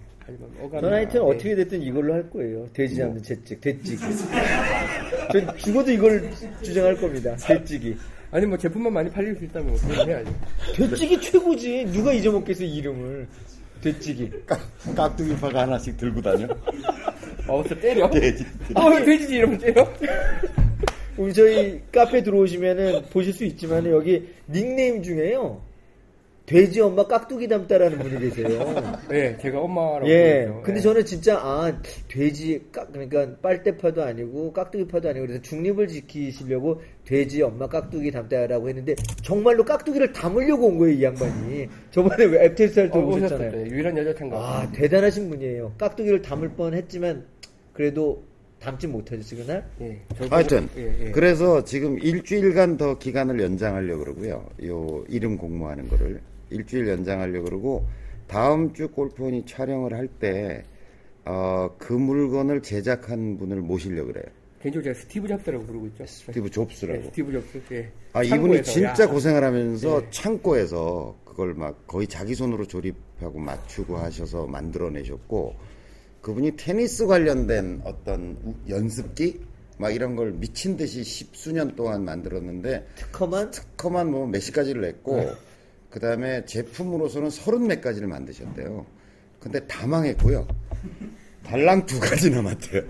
어감이- 0.62 0.82
전 0.82 0.94
하여튼 0.94 1.16
예. 1.22 1.26
어떻게 1.26 1.56
됐든 1.56 1.82
이걸로 1.82 2.14
할 2.14 2.30
거예요. 2.30 2.68
돼지 2.74 2.96
잡는 2.96 3.24
채찍, 3.24 3.62
대찌기. 3.62 3.98
전 5.32 5.58
죽어도 5.58 5.92
이걸 5.92 6.30
주장할 6.62 6.98
겁니다. 6.98 7.36
대찌기. 7.36 7.96
아니 8.32 8.46
뭐 8.46 8.58
제품만 8.58 8.92
많이 8.92 9.10
팔릴 9.10 9.36
수 9.38 9.46
있다면 9.46 9.70
뭐 9.70 9.80
그건 9.80 10.10
해야죠. 10.10 10.34
대찌기 10.76 11.22
최고지. 11.22 11.86
누가 11.94 12.12
잊어먹겠어, 12.12 12.64
이름을. 12.66 13.28
대찌기. 13.82 14.32
깍두기 14.96 15.36
파가 15.38 15.62
하나씩 15.62 15.96
들고 15.98 16.22
다녀 16.22 16.48
아, 17.48 17.54
어서 17.54 17.74
때려? 17.80 18.10
돼지. 18.12 18.44
아, 18.76 18.86
왜 18.88 19.06
돼지지 19.06 19.36
이러면 19.36 19.58
때려? 19.60 19.88
우리 21.16 21.34
저희 21.34 21.82
카페 21.92 22.22
들어오시면은 22.22 23.04
보실 23.12 23.32
수 23.34 23.46
있지만 23.46 23.86
여기 23.90 24.28
닉네임 24.50 25.02
중에요. 25.02 25.62
돼지 26.48 26.80
엄마 26.80 27.06
깍두기 27.06 27.46
닮다라는 27.50 28.00
분이 28.00 28.20
계세요. 28.22 28.74
네, 29.10 29.38
제가 29.38 29.60
엄마라고. 29.60 30.08
예. 30.08 30.46
부르죠. 30.46 30.62
근데 30.64 30.80
예. 30.80 30.82
저는 30.82 31.06
진짜 31.06 31.38
아 31.40 31.82
돼지 32.08 32.62
깍 32.72 32.90
그러니까 32.94 33.36
빨대파도 33.42 34.02
아니고 34.02 34.54
깍두기파도 34.54 35.10
아니고 35.10 35.26
그래서 35.28 35.42
중립을 35.42 35.90
지키시려고 35.90 36.82
돼지 37.04 37.42
엄마 37.42 37.68
깍두기 37.68 38.12
닮다라고 38.12 38.70
했는데 38.70 38.96
정말로 39.22 39.66
깍두기를 39.66 40.14
담으려고 40.14 40.68
온 40.68 40.78
거예요 40.78 40.96
이 40.98 41.04
양반이. 41.04 41.68
저번에 41.92 42.24
왜 42.24 42.46
앱테스트 42.46 42.80
할때 42.80 42.98
어, 42.98 43.02
오셨잖아요. 43.06 43.50
오셨었죠. 43.50 43.70
유일한 43.76 43.98
여자 43.98 44.16
참가. 44.16 44.38
아 44.38 44.72
대단하신 44.72 45.30
분이에요. 45.30 45.74
깍두기를 45.78 46.22
담을 46.22 46.48
뻔했지만 46.52 47.26
그래도 47.74 48.24
담지 48.62 48.88
못하셨지 48.88 49.36
그날. 49.36 49.66
예. 49.82 50.00
저- 50.18 50.28
하여튼 50.30 50.70
예, 50.78 51.08
예. 51.08 51.12
그래서 51.12 51.66
지금 51.66 52.00
일주일간 52.00 52.78
더 52.78 52.98
기간을 52.98 53.42
연장하려고 53.42 54.00
그러고요. 54.06 54.46
요 54.66 55.04
이름 55.10 55.36
공모하는 55.38 55.90
거를 55.90 56.22
일주일 56.50 56.88
연장하려고 56.88 57.46
그러고 57.46 57.88
다음 58.28 58.74
주 58.74 58.90
골프원이 58.90 59.46
촬영을 59.46 59.94
할 59.94 60.08
때 60.20 60.64
어, 61.26 61.76
그 61.78 61.92
물건을 61.94 62.62
제작한 62.62 63.38
분을 63.38 63.58
모시려고 63.62 64.14
그래요. 64.14 64.26
개인적으로 64.62 64.84
제가 64.94 65.00
스티브 65.06 65.28
잡스라고 65.28 65.66
부르고 65.66 65.88
있죠. 65.88 66.06
스티브 66.06 66.50
잡스라고. 66.50 67.00
네, 67.02 67.06
스티브 67.06 67.32
잡스. 67.34 67.62
예. 67.74 67.92
아, 68.14 68.24
이분이 68.24 68.64
진짜 68.64 69.04
야, 69.04 69.08
고생을 69.08 69.44
하면서 69.44 70.02
네. 70.02 70.08
창고에서 70.10 71.16
그걸 71.26 71.54
막 71.54 71.86
거의 71.86 72.08
자기 72.08 72.34
손으로 72.34 72.66
조립하고 72.66 73.40
맞추고 73.40 73.98
하셔서 73.98 74.48
만들어내셨고 74.48 75.54
그분이 76.22 76.56
테니스 76.56 77.06
관련된 77.06 77.82
어떤 77.84 78.38
우- 78.44 78.56
연습기 78.70 79.40
막 79.78 79.94
이런 79.94 80.16
걸 80.16 80.32
미친 80.32 80.76
듯이 80.78 81.04
십수년 81.04 81.76
동안 81.76 82.04
만들었는데 82.06 82.88
특허만 82.96 83.52
특허만 83.52 84.10
뭐 84.10 84.26
몇십 84.28 84.56
가지를 84.56 84.82
냈고 84.82 85.18
네. 85.18 85.32
그 85.90 86.00
다음에 86.00 86.46
제품으로서는 86.46 87.30
서른 87.30 87.68
몇 87.68 87.82
가지를 87.82 88.08
만드셨대요. 88.08 88.86
근데 89.40 89.66
다 89.68 89.88
망했고요. 89.88 90.48
달랑 91.44 91.86
두 91.86 92.00
가지 92.00 92.30
남았대요. 92.30 92.84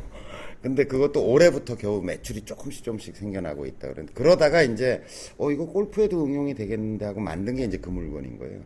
근데 0.62 0.86
그것도 0.86 1.24
올해부터 1.30 1.78
겨우 1.78 2.02
매출이 2.02 2.42
조금씩 2.42 2.84
조금씩 2.84 3.16
생겨나고 3.16 3.66
있다. 3.68 3.94
그러다가 4.14 4.64
이제 4.64 5.04
어 5.38 5.52
이거 5.52 5.66
골프에도 5.68 6.26
응용이 6.26 6.56
되겠는데 6.56 7.06
하고 7.06 7.20
만든 7.22 7.56
게 7.56 7.64
이제 7.66 7.78
그 7.78 7.90
물건인 7.90 8.38
거예요. 8.40 8.62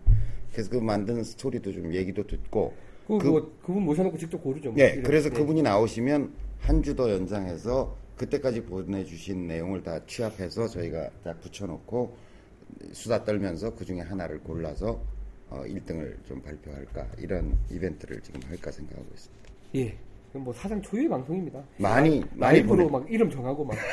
그래서 0.53 0.69
그 0.69 0.77
만드는 0.77 1.23
스토리도 1.23 1.71
좀 1.73 1.93
얘기도 1.93 2.25
듣고 2.25 2.73
그, 3.07 3.17
그- 3.17 3.27
뭐, 3.27 3.51
그분 3.65 3.83
모셔놓고 3.83 4.17
직접 4.17 4.41
고르죠. 4.41 4.71
뭐. 4.71 4.79
예, 4.81 4.91
이런- 4.91 5.03
그래서 5.03 5.29
예. 5.29 5.33
그분이 5.33 5.61
나오시면 5.63 6.31
한 6.61 6.81
주 6.81 6.95
더 6.95 7.11
연장해서 7.11 7.97
그때까지 8.15 8.63
보내주신 8.63 9.47
내용을 9.47 9.83
다 9.83 9.99
취합해서 10.05 10.67
저희가 10.67 11.09
딱 11.23 11.41
붙여놓고 11.41 12.15
수다 12.91 13.23
떨면서 13.23 13.73
그 13.75 13.85
중에 13.85 13.99
하나를 14.01 14.39
골라서 14.39 15.01
어, 15.49 15.63
1등을 15.65 16.15
좀 16.25 16.41
발표할까 16.41 17.07
이런 17.17 17.57
이벤트를 17.69 18.21
지금 18.21 18.39
할까 18.47 18.71
생각하고 18.71 19.07
있습니다. 19.13 19.49
예. 19.75 19.95
뭐 20.33 20.53
사상 20.53 20.81
초유의 20.81 21.09
방송입니다. 21.09 21.61
많이 21.77 22.23
많이 22.35 22.63
보내 22.63 22.85
막 22.85 23.05
이름 23.11 23.29
정하고 23.29 23.65
막. 23.65 23.75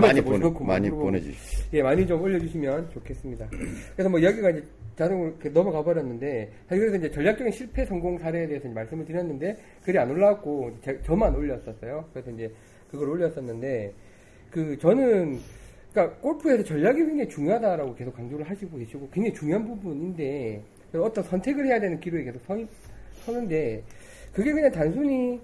많이 0.00 0.22
개발자 0.22 0.22
보내 0.22 0.64
많이. 0.66 0.90
보내주십시오. 0.90 1.64
예, 1.74 1.82
많이 1.82 2.06
좀 2.06 2.22
올려주시면 2.22 2.90
좋겠습니다. 2.90 3.46
그래서 3.94 4.08
뭐 4.08 4.18
이야기가 4.20 4.50
이제 4.50 4.64
자동으로 4.96 5.34
넘어가 5.52 5.82
버렸는데, 5.82 6.50
사실 6.68 6.80
그래서 6.86 6.96
이제 6.96 7.10
전략적인 7.10 7.52
실패 7.52 7.84
성공 7.84 8.18
사례에 8.18 8.46
대해서 8.46 8.66
이제 8.68 8.74
말씀을 8.74 9.04
드렸는데, 9.04 9.56
글이 9.84 9.98
안 9.98 10.10
올라왔고, 10.10 10.78
제- 10.82 10.98
저만 11.02 11.34
올렸었어요. 11.34 12.08
그래서 12.12 12.30
이제 12.30 12.50
그걸 12.90 13.08
올렸었는데, 13.10 13.92
그, 14.50 14.78
저는, 14.78 15.40
그러니까 15.92 16.16
골프에서 16.20 16.64
전략이 16.64 16.98
굉장히 17.04 17.28
중요하다라고 17.28 17.94
계속 17.94 18.16
강조를 18.16 18.48
하시고 18.48 18.78
계시고, 18.78 19.10
굉장히 19.10 19.34
중요한 19.34 19.66
부분인데, 19.66 20.62
어떤 20.94 21.24
선택을 21.24 21.66
해야 21.66 21.78
되는 21.78 22.00
기로에 22.00 22.24
계속 22.24 22.40
서, 22.46 22.56
서는데, 23.24 23.82
그게 24.32 24.52
그냥 24.52 24.70
단순히 24.72 25.40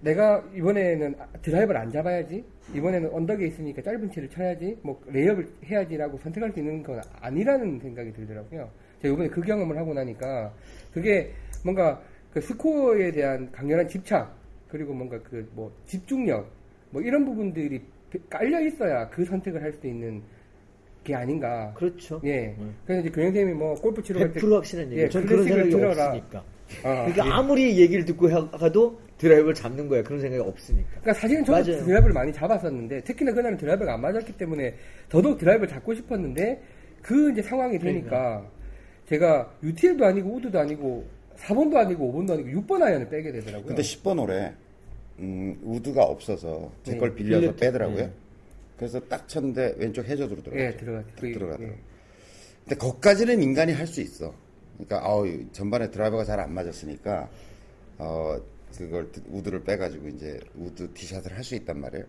내가 0.00 0.44
이번에는 0.54 1.16
드라이버를 1.42 1.80
안 1.80 1.90
잡아야지. 1.90 2.44
이번에는 2.72 3.10
언덕에 3.12 3.46
있으니까 3.48 3.82
짧은 3.82 4.12
채를 4.12 4.30
쳐야지. 4.30 4.78
뭐 4.82 5.00
layup을 5.06 5.48
해야지라고 5.64 6.18
선택할 6.18 6.52
수 6.52 6.60
있는 6.60 6.82
건 6.84 7.00
아니라는 7.20 7.80
생각이 7.80 8.12
들더라고요. 8.12 8.70
제가 9.02 9.14
이번에 9.14 9.28
그 9.28 9.40
경험을 9.40 9.76
하고 9.76 9.94
나니까 9.94 10.52
그게 10.92 11.32
뭔가 11.64 12.00
그 12.32 12.40
스코어에 12.40 13.10
대한 13.12 13.50
강렬한 13.50 13.88
집착 13.88 14.36
그리고 14.68 14.92
뭔가 14.92 15.20
그 15.22 15.48
뭐 15.54 15.72
집중력 15.86 16.46
뭐 16.90 17.02
이런 17.02 17.24
부분들이 17.24 17.82
깔려 18.30 18.60
있어야 18.60 19.08
그 19.10 19.24
선택을 19.24 19.62
할 19.62 19.72
수 19.72 19.86
있는 19.86 20.22
게 21.04 21.14
아닌가. 21.14 21.72
그렇죠. 21.74 22.20
예. 22.24 22.54
그래서 22.84 23.00
이제 23.02 23.10
교영 23.10 23.28
선생님이 23.28 23.56
뭐 23.58 23.74
골프 23.74 24.02
치러 24.02 24.20
갈때 24.20 24.40
100% 24.40 24.52
확실한 24.54 24.90
얘기. 24.92 25.00
예, 25.02 25.08
전 25.08 25.24
그런 25.24 25.44
클래식을 25.44 25.70
생각이 25.70 25.70
들어라. 25.94 26.06
없으니까. 26.10 26.38
아, 26.84 27.04
그러니까 27.06 27.26
예. 27.26 27.30
아무리 27.30 27.80
얘기를 27.80 28.04
듣고 28.04 28.28
하- 28.28 28.50
가도 28.50 29.00
드라이브를 29.16 29.54
잡는 29.54 29.88
거야. 29.88 30.02
그런 30.02 30.20
생각이 30.20 30.42
없으니까. 30.42 30.88
그러니까 31.00 31.14
사실은 31.14 31.44
저도 31.44 31.70
맞아요. 31.72 31.84
드라이브를 31.84 32.12
많이 32.12 32.32
잡았었는데 32.32 33.02
특히나 33.04 33.32
그날은 33.32 33.56
드라이버가 33.56 33.94
안 33.94 34.00
맞았기 34.02 34.36
때문에 34.36 34.74
더더욱 35.08 35.38
드라이브를 35.38 35.68
잡고 35.68 35.94
싶었는데 35.94 36.62
그 37.02 37.32
이제 37.32 37.40
상황이 37.42 37.78
되니까 37.78 38.44
제가 39.06 39.50
UTL도 39.62 40.04
아니고 40.04 40.30
우드도 40.34 40.58
아니고 40.58 41.06
4번도 41.36 41.76
아니고 41.76 42.12
5번도 42.12 42.32
아니고 42.32 42.60
6번 42.60 42.82
아이언을 42.82 43.08
빼게 43.08 43.32
되더라고요. 43.32 43.68
근데 43.68 43.80
10번 43.82 44.18
홀에 44.18 44.52
음, 45.20 45.58
우드가 45.64 46.04
없어서 46.04 46.72
제 46.84 46.92
네, 46.92 46.98
걸 46.98 47.14
빌려서 47.14 47.52
빌렸- 47.52 47.56
빼더라고요. 47.60 47.96
네. 47.98 48.12
그래서 48.76 49.00
딱 49.00 49.26
쳤는데 49.28 49.74
왼쪽 49.78 50.04
해저드로 50.06 50.42
들어갔죠. 50.42 50.64
예, 50.64 50.76
들어갔 50.76 51.06
딱 51.06 51.16
거의, 51.20 51.32
들어가더라고. 51.32 51.74
예. 51.74 51.78
근데 52.64 52.76
거기까지는 52.76 53.42
인간이 53.42 53.72
할 53.72 53.86
수 53.86 54.00
있어. 54.00 54.32
그러니까 54.74 55.04
아우 55.04 55.26
전반에 55.52 55.90
드라이버가 55.90 56.24
잘 56.24 56.38
안 56.38 56.54
맞았으니까 56.54 57.28
어 57.98 58.40
그걸 58.76 59.10
우드를 59.30 59.64
빼가지고 59.64 60.08
이제 60.08 60.38
우드 60.54 60.92
티샷을 60.92 61.32
할 61.36 61.42
수 61.42 61.56
있단 61.56 61.80
말이에요. 61.80 62.04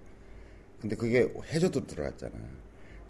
근데 0.80 0.96
그게 0.96 1.28
해저드 1.52 1.88
들어갔잖아. 1.88 2.34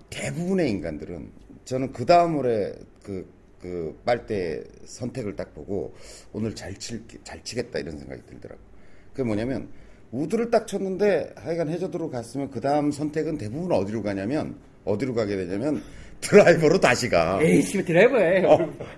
대부분의 0.10 0.70
인간들은 0.72 1.30
저는 1.66 1.92
그 1.92 2.06
다음 2.06 2.36
홀에 2.38 2.74
그, 3.04 3.30
그 3.62 4.00
빨대 4.06 4.64
선택을 4.86 5.36
딱 5.36 5.54
보고 5.54 5.94
오늘 6.32 6.56
잘, 6.56 6.74
칠, 6.76 7.04
잘 7.24 7.44
치겠다 7.44 7.80
이런 7.80 7.98
생각이 8.00 8.22
들더라고. 8.26 8.60
그게 9.12 9.24
뭐냐면 9.24 9.68
우드를 10.12 10.50
딱 10.50 10.66
쳤는데 10.68 11.34
하여간 11.36 11.70
해저드로 11.70 12.10
갔으면 12.10 12.50
그 12.50 12.60
다음 12.62 12.92
선택은 12.92 13.38
대부분 13.38 13.72
어디로 13.72 14.02
가냐면 14.02 14.56
어디로 14.86 15.14
가게 15.14 15.36
되냐면 15.36 15.82
드라이버로 16.22 16.80
다시 16.80 17.08
가. 17.10 17.40
에이, 17.42 17.62
씨, 17.62 17.84
드라이버에. 17.84 18.42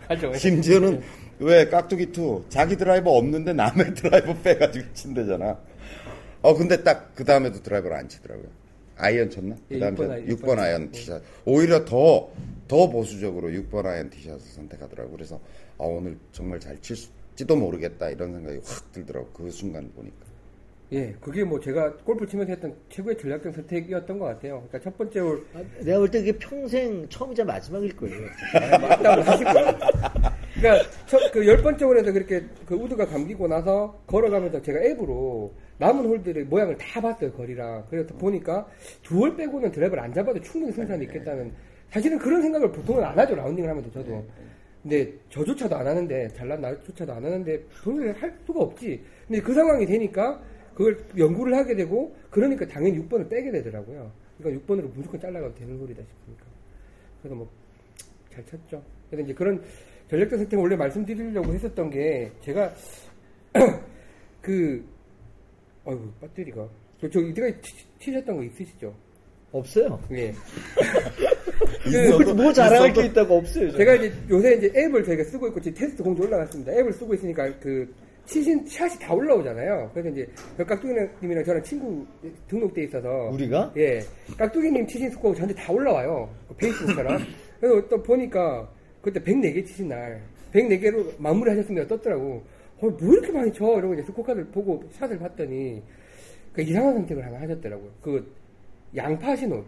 가죠. 0.07 0.33
심지어는 0.33 1.01
왜 1.39 1.67
깍두기 1.67 2.11
투 2.11 2.43
자기 2.49 2.75
드라이버 2.77 3.11
없는데 3.11 3.53
남의 3.53 3.93
드라이버 3.95 4.33
빼가지고 4.41 4.93
친대잖아. 4.93 5.59
어 6.43 6.55
근데 6.55 6.81
딱 6.83 7.11
그 7.13 7.23
다음에도 7.25 7.61
드라이버를 7.61 7.95
안 7.97 8.07
치더라고요. 8.09 8.47
아이언 8.97 9.29
쳤나? 9.29 9.55
예, 9.71 9.75
그 9.75 9.79
다음에 9.79 9.97
6번 9.97 10.11
아이언, 10.11 10.27
6번 10.27 10.59
아이언 10.59 10.91
티샷. 10.91 11.21
오히려 11.45 11.85
더 11.85 12.31
더 12.67 12.89
보수적으로 12.89 13.49
6번 13.49 13.85
아이언 13.85 14.09
티샷을 14.09 14.39
선택하더라고. 14.39 15.11
그래서 15.11 15.35
아 15.77 15.83
오늘 15.83 16.17
정말 16.31 16.57
잘 16.59 16.79
칠지도 16.81 17.55
모르겠다 17.57 18.09
이런 18.09 18.31
생각이 18.33 18.59
확 18.65 18.91
들더라고. 18.93 19.27
그 19.33 19.51
순간 19.51 19.91
보니까. 19.93 20.30
예, 20.93 21.15
그게 21.21 21.41
뭐 21.45 21.57
제가 21.57 21.93
골프 22.03 22.27
치면서 22.27 22.51
했던 22.51 22.75
최고의 22.89 23.17
전략적 23.17 23.53
선택이었던 23.55 24.19
것 24.19 24.25
같아요. 24.25 24.55
그러니까 24.67 24.79
첫 24.81 24.97
번째 24.97 25.19
홀 25.21 25.45
아, 25.53 25.61
내가 25.79 25.99
볼 25.99 26.09
때 26.11 26.19
그게 26.19 26.37
평생 26.37 27.07
처음이자 27.07 27.45
마지막일 27.45 27.95
거예요. 27.95 28.27
맞다고 28.81 29.21
하실 29.21 29.45
거예요. 29.45 29.67
그러니까 30.53 30.89
첫, 31.07 31.31
그 31.31 31.47
열 31.47 31.61
번째 31.61 31.85
홀에서 31.85 32.11
그렇게 32.11 32.43
그 32.65 32.75
우드가 32.75 33.05
감기고 33.05 33.47
나서 33.47 34.01
걸어가면서 34.05 34.61
제가 34.61 34.81
앱으로 34.81 35.53
남은 35.77 36.05
홀들의 36.05 36.43
모양을 36.45 36.77
다 36.77 36.99
봤어요 36.99 37.31
거리랑 37.31 37.85
그래서 37.89 38.13
보니까 38.15 38.67
두 39.01 39.21
홀 39.21 39.37
빼고는 39.37 39.71
드라이버를 39.71 40.03
안 40.03 40.13
잡아도 40.13 40.41
충분히 40.41 40.73
승산이 40.73 41.05
있겠다는 41.05 41.53
사실은 41.89 42.17
그런 42.19 42.41
생각을 42.41 42.69
보통은 42.69 43.01
안 43.03 43.17
하죠 43.17 43.33
라운딩을 43.35 43.69
하면서 43.69 43.89
저도 43.91 44.23
근데 44.83 45.13
저조차도 45.29 45.75
안 45.75 45.87
하는데 45.87 46.27
잘난 46.29 46.59
나조차도 46.61 47.13
안 47.13 47.23
하는데 47.23 47.63
도저히 47.83 48.09
할 48.11 48.33
수가 48.45 48.59
없지 48.61 49.01
근데 49.27 49.41
그 49.41 49.53
상황이 49.53 49.85
되니까 49.85 50.41
그걸 50.73 50.97
연구를 51.17 51.55
하게 51.55 51.75
되고 51.75 52.15
그러니까 52.29 52.65
당연히 52.67 52.99
6번을 52.99 53.29
빼게 53.29 53.51
되더라고요 53.51 54.11
그러니까 54.37 54.65
6번으로 54.65 54.93
무조건 54.93 55.19
잘라가도 55.19 55.53
되는 55.55 55.77
홀이다 55.77 56.01
싶으니까 56.01 56.45
그래서 57.21 57.35
뭐잘 57.35 58.45
쳤죠. 58.47 58.83
그래서 59.09 59.23
이제 59.25 59.33
그런 59.33 59.61
전략적 60.09 60.39
선택을 60.39 60.63
원래 60.63 60.75
말씀드리려고 60.75 61.53
했었던 61.53 61.89
게 61.89 62.31
제가 62.41 62.73
그 64.41 64.83
어이구 65.85 66.11
배터리가 66.21 66.67
저, 66.99 67.09
저 67.09 67.19
이때까지 67.19 67.61
치- 67.61 67.85
치셨던 67.99 68.37
거 68.37 68.43
있으시죠? 68.43 68.93
없어요. 69.51 69.99
예. 70.11 70.33
뭐, 72.09 72.33
뭐 72.33 72.53
자랑할 72.53 72.93
게 72.93 73.05
있다고 73.05 73.37
없어요. 73.37 73.71
제가 73.73 73.95
이제 73.95 74.13
요새 74.29 74.53
이제 74.55 74.71
앱을 74.75 75.03
저희가 75.03 75.23
쓰고 75.25 75.47
있고 75.47 75.59
지금 75.59 75.77
테스트 75.77 76.01
공지 76.03 76.21
올라갔습니다. 76.21 76.71
앱을 76.71 76.93
쓰고 76.93 77.13
있으니까 77.15 77.53
그 77.59 77.93
치신 78.31 78.65
샷이 78.65 78.97
다 78.97 79.13
올라오잖아요. 79.13 79.91
그래서 79.93 80.09
이제 80.09 80.25
그 80.55 80.65
깍두기님이랑 80.65 81.43
저랑 81.43 81.61
친구 81.63 82.05
등록돼 82.47 82.83
있어서 82.83 83.29
우리가? 83.33 83.73
예 83.75 83.99
깍두기님 84.37 84.87
치신 84.87 85.09
스코어 85.11 85.35
저한테 85.35 85.53
다 85.53 85.73
올라와요. 85.73 86.33
그 86.47 86.55
페이스북처럼. 86.55 87.19
그래서 87.59 87.87
또 87.89 88.01
보니까 88.01 88.69
그때 89.01 89.19
104개 89.19 89.65
치신 89.65 89.89
날 89.89 90.21
104개로 90.53 91.13
마무리하셨습니다 91.19 91.87
떴더라고. 91.87 92.41
어, 92.79 92.89
뭐 92.89 92.97
이렇게 93.01 93.31
많이 93.33 93.51
쳐? 93.51 93.65
이러고 93.77 93.95
이제 93.95 94.03
스코어 94.03 94.23
카드를 94.23 94.47
보고 94.47 94.81
샷을 94.93 95.19
봤더니 95.19 95.83
그 96.53 96.61
이상한 96.61 96.93
선택을 96.93 97.25
하나 97.25 97.41
하셨더라고요. 97.41 97.91
그 98.01 98.33
양파 98.95 99.35
신호. 99.35 99.61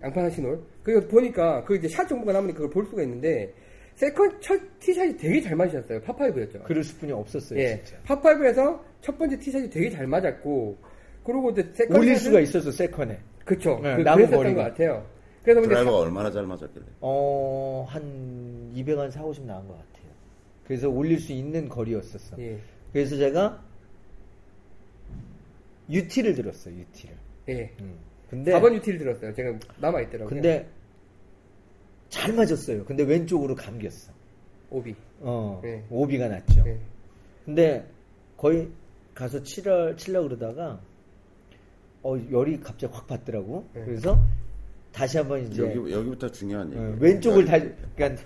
양파 0.00 0.30
신홀. 0.30 0.60
그리고 0.84 1.08
보니까 1.08 1.64
그 1.64 1.74
이제 1.74 1.88
샷 1.88 2.06
정보가 2.06 2.32
남으니까 2.32 2.58
그걸 2.58 2.70
볼 2.70 2.86
수가 2.86 3.02
있는데 3.02 3.52
second 3.98 4.40
첫 4.40 4.60
티샷이 4.78 5.16
되게 5.16 5.40
잘 5.40 5.56
맞으셨어요. 5.56 6.00
파파이브였죠. 6.02 6.62
그럴 6.62 6.84
수뿐이 6.84 7.10
없었어요. 7.10 7.58
예. 7.58 7.82
진짜. 7.82 8.00
파파이브에서 8.04 8.84
첫 9.00 9.18
번째 9.18 9.36
티샷이 9.36 9.68
되게 9.68 9.90
잘 9.90 10.06
맞았고 10.06 10.78
그리고 11.24 11.50
이제 11.50 11.68
second 11.74 11.98
올릴 11.98 12.14
샷은- 12.14 12.18
수가 12.20 12.40
있었어 12.40 12.70
second에. 12.70 13.18
그쵸. 13.44 13.80
네, 13.82 13.96
그, 13.96 14.02
남은 14.02 14.26
그랬었던. 14.26 14.54
것 14.54 14.62
같아요. 14.62 15.04
그래서 15.42 15.60
근데 15.60 15.74
드라이버가 15.74 15.98
얼마나 15.98 16.30
잘 16.30 16.46
맞았길래. 16.46 16.84
어, 17.00 17.86
한 17.88 18.72
200한 18.76 19.10
4, 19.10 19.24
50 19.24 19.44
나온 19.46 19.66
것 19.66 19.72
같아요. 19.74 20.12
그래서 20.64 20.88
올릴 20.88 21.18
수 21.18 21.32
있는 21.32 21.68
거리였었어. 21.68 22.36
사- 22.36 22.42
예. 22.42 22.56
그래서 22.92 23.16
제가 23.16 23.60
UT를 25.90 26.34
들었어요, 26.36 26.74
UT를. 26.76 27.16
예. 27.48 27.70
근데 28.30 28.52
4번 28.52 28.74
UT를 28.74 28.98
들었어요. 29.00 29.32
제가 29.34 29.58
남아 29.80 30.02
있더라고요. 30.02 30.28
근데 30.28 30.68
잘 32.08 32.32
맞았어요. 32.32 32.84
근데 32.84 33.02
왼쪽으로 33.04 33.54
감겼어. 33.54 34.12
오비. 34.70 34.94
어, 35.20 35.60
네. 35.62 35.84
오비가 35.90 36.28
났죠. 36.28 36.64
예. 36.66 36.78
근데 37.44 37.86
거의 38.36 38.68
가서 39.14 39.42
치려 39.42 39.96
치려 39.96 40.22
그러다가 40.22 40.80
어 42.02 42.16
열이 42.30 42.60
갑자기 42.60 42.92
확 42.92 43.06
받더라고. 43.06 43.66
네. 43.74 43.84
그래서 43.84 44.18
다시 44.92 45.18
한번 45.18 45.46
이제 45.46 45.62
여기, 45.62 45.92
여기부터 45.92 46.30
중요한 46.30 46.70
얘기. 46.70 46.78
어, 46.78 46.96
왼쪽을 46.98 47.44
다시 47.44 47.70
그러니까 47.96 48.22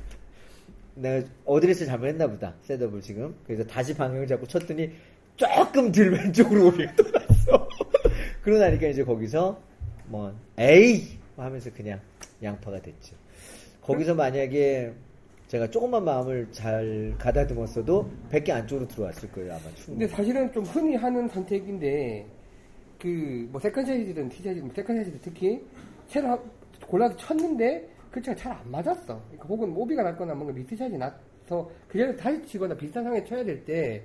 내가 0.95 1.27
어드레스 1.45 1.87
잘못했나 1.87 2.27
보다 2.27 2.55
setup을 2.63 3.01
지금 3.01 3.35
그래서 3.47 3.65
다시 3.65 3.95
방향을 3.95 4.27
잡고 4.27 4.47
쳤더니 4.47 4.91
조금 5.37 5.91
덜 5.91 6.13
왼쪽으로 6.13 6.67
오비가 6.67 6.95
돌았어 6.95 7.69
그러다니까 8.43 8.89
이제 8.89 9.03
거기서 9.03 9.59
뭐 10.07 10.35
에이 10.59 11.19
하면서 11.37 11.71
그냥 11.73 11.99
양파가 12.43 12.81
됐죠 12.83 13.17
거기서 13.83 14.15
만약에 14.15 14.93
제가 15.49 15.69
조금만 15.71 16.05
마음을 16.05 16.49
잘 16.51 17.15
가다듬었어도 17.19 18.09
100개 18.31 18.51
안쪽으로 18.51 18.89
들어왔을 18.89 19.31
거예요 19.33 19.53
아마 19.53 19.61
근데 19.63 19.77
충분히 19.77 20.09
사실은 20.09 20.53
좀 20.53 20.65
흔히 20.65 20.97
하는 20.97 21.29
선택인데 21.29 22.27
그 22.99 23.49
뭐 23.51 23.61
세컨샷이든 23.61 24.29
티샷이든 24.29 24.65
뭐 24.67 24.75
세컨샷이든 24.75 25.21
특히 25.23 25.61
채를 26.07 26.31
하- 26.31 26.39
골라서 26.87 27.17
쳤는데 27.17 27.89
그 28.11 28.21
채가 28.23 28.37
잘 28.37 28.53
안 28.53 28.71
맞았어. 28.71 29.21
그러니까 29.29 29.45
혹은 29.49 29.75
오비가 29.75 30.03
났거나 30.03 30.35
뭔가 30.35 30.53
미스샷이 30.55 30.97
나서 30.99 31.71
그 31.89 31.99
전에 31.99 32.15
다시 32.17 32.41
치거나 32.47 32.77
비슷한 32.77 33.03
상황에 33.05 33.25
쳐야 33.25 33.43
될 33.45 33.65
때 33.65 34.03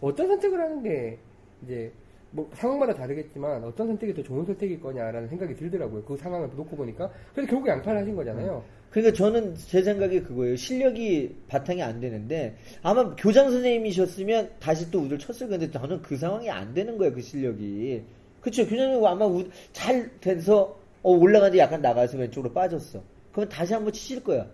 어떤 0.00 0.26
선택을 0.28 0.58
하는 0.58 0.82
게 0.82 1.18
이제 1.62 1.92
뭐 2.30 2.48
상황마다 2.54 2.94
다르겠지만 2.94 3.62
어떤 3.64 3.86
선택이 3.88 4.14
더 4.14 4.22
좋은 4.22 4.44
선택일 4.44 4.80
거냐라는 4.80 5.28
생각이 5.28 5.54
들더라고요. 5.54 6.02
그 6.04 6.16
상황을 6.16 6.48
놓고 6.56 6.74
보니까. 6.76 7.10
그래서 7.34 7.50
결국 7.50 7.68
양파를 7.68 8.00
하신 8.00 8.16
거잖아요. 8.16 8.64
그러니까 8.90 9.16
저는 9.16 9.54
제 9.54 9.82
생각이 9.82 10.20
그거예요. 10.22 10.56
실력이 10.56 11.36
바탕이 11.48 11.80
안 11.82 12.00
되는데 12.00 12.56
아마 12.82 13.14
교장 13.14 13.50
선생님이셨으면 13.50 14.50
다시 14.58 14.90
또 14.90 15.00
우드를 15.00 15.18
쳤을 15.18 15.48
건데 15.48 15.70
저는 15.70 16.02
그 16.02 16.16
상황이 16.16 16.50
안 16.50 16.74
되는 16.74 16.98
거예요. 16.98 17.14
그 17.14 17.20
실력이. 17.20 18.02
그렇죠. 18.40 18.66
교장님 18.66 19.04
아마 19.04 19.26
우드 19.26 19.48
잘 19.72 20.10
돼서 20.20 20.76
어, 21.02 21.12
올라가는데 21.12 21.58
약간 21.58 21.80
나가서 21.80 22.18
왼쪽으로 22.18 22.52
빠졌어. 22.52 23.02
그러면 23.32 23.48
다시 23.48 23.72
한번 23.72 23.92
치실 23.92 24.22
거야. 24.24 24.46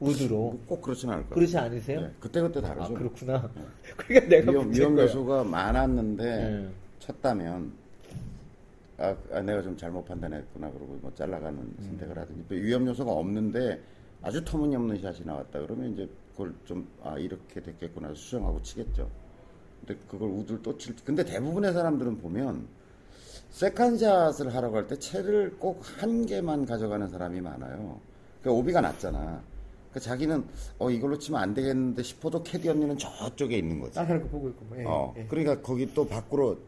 우드로. 0.00 0.58
꼭 0.66 0.82
그렇지는 0.82 1.14
않을 1.14 1.24
거예요. 1.24 1.34
그렇지 1.34 1.58
않으세요? 1.58 2.00
네, 2.02 2.10
그때그때 2.20 2.58
아 2.60 2.62
다르죠. 2.62 2.94
그렇구나. 2.94 3.50
그러니까 3.96 4.28
내가 4.28 4.52
위험, 4.52 4.72
위험. 4.72 4.98
요소가 4.98 5.44
많았는데 5.44 6.24
네. 6.24 6.68
쳤다면 6.98 7.72
아, 9.00 9.16
아, 9.32 9.40
내가 9.40 9.62
좀 9.62 9.76
잘못 9.76 10.04
판단했구나 10.04 10.70
그러고 10.70 10.98
뭐 11.00 11.12
잘라가는 11.14 11.58
음. 11.58 11.76
선택을 11.80 12.18
하든지 12.18 12.44
또 12.48 12.54
위험 12.54 12.86
요소가 12.86 13.10
없는데 13.12 13.80
아주 14.22 14.44
터무니없는 14.44 15.00
샷이 15.00 15.20
나왔다 15.24 15.60
그러면 15.60 15.92
이제 15.92 16.08
그걸 16.32 16.54
좀 16.66 16.86
아 17.02 17.16
이렇게 17.18 17.60
됐겠구나 17.60 18.12
수정하고 18.14 18.62
치겠죠. 18.62 19.10
근데 19.80 20.00
그걸 20.08 20.28
우들 20.30 20.62
또 20.62 20.76
칠. 20.76 20.94
근데 21.04 21.24
대부분의 21.24 21.72
사람들은 21.72 22.18
보면 22.18 22.66
세컨샷을 23.50 24.54
하러 24.54 24.70
갈 24.70 24.86
때 24.86 24.98
채를 24.98 25.56
꼭 25.58 25.80
한 25.98 26.26
개만 26.26 26.66
가져가는 26.66 27.08
사람이 27.08 27.40
많아요. 27.40 27.98
그 28.42 28.50
오비가 28.50 28.80
낮잖아. 28.80 29.42
그 29.92 29.98
자기는 29.98 30.44
어 30.78 30.90
이걸로 30.90 31.18
치면 31.18 31.40
안 31.40 31.52
되겠는데 31.54 32.02
싶어도 32.02 32.42
캐디 32.42 32.68
언니는 32.68 32.96
저쪽에 32.98 33.56
있는 33.58 33.80
거지. 33.80 33.98
나사는 33.98 34.22
거 34.22 34.28
보고 34.28 34.48
있고. 34.50 34.64
뭐. 34.66 34.78
예, 34.78 34.84
어, 34.86 35.14
예. 35.16 35.24
그러니까 35.26 35.60
거기 35.62 35.92
또 35.94 36.06
밖으로 36.06 36.58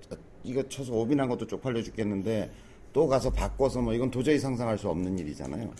이거 0.44 0.66
쳐서 0.68 0.92
오비난 0.94 1.28
것도 1.28 1.46
쪽팔려 1.46 1.82
죽겠는데 1.82 2.50
또 2.92 3.06
가서 3.06 3.30
바꿔서 3.30 3.80
뭐 3.80 3.94
이건 3.94 4.10
도저히 4.10 4.38
상상할 4.38 4.78
수 4.78 4.88
없는 4.88 5.18
일이잖아요. 5.18 5.70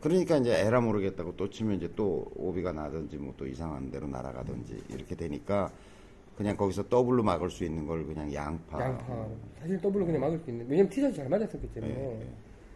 그러니까 0.00 0.36
이제 0.36 0.52
에라 0.60 0.80
모르겠다고 0.80 1.36
또 1.36 1.48
치면 1.50 1.76
이제 1.76 1.90
또 1.96 2.30
오비가 2.36 2.72
나든지 2.72 3.16
뭐 3.16 3.34
또 3.36 3.46
이상한 3.46 3.90
데로 3.90 4.06
날아가든지 4.06 4.82
이렇게 4.90 5.14
되니까 5.14 5.70
그냥 6.36 6.56
거기서 6.56 6.88
더블로 6.88 7.22
막을 7.22 7.50
수 7.50 7.64
있는 7.64 7.86
걸 7.86 8.04
그냥 8.06 8.32
양파. 8.32 8.82
양파. 8.82 9.26
사실 9.60 9.80
더블로 9.80 10.06
그냥 10.06 10.20
막을 10.20 10.38
수 10.44 10.50
있는. 10.50 10.66
왜냐면 10.68 10.90
티샷이 10.90 11.14
잘 11.14 11.28
맞았었기 11.28 11.68
때문에. 11.72 11.94
예, 11.94 12.26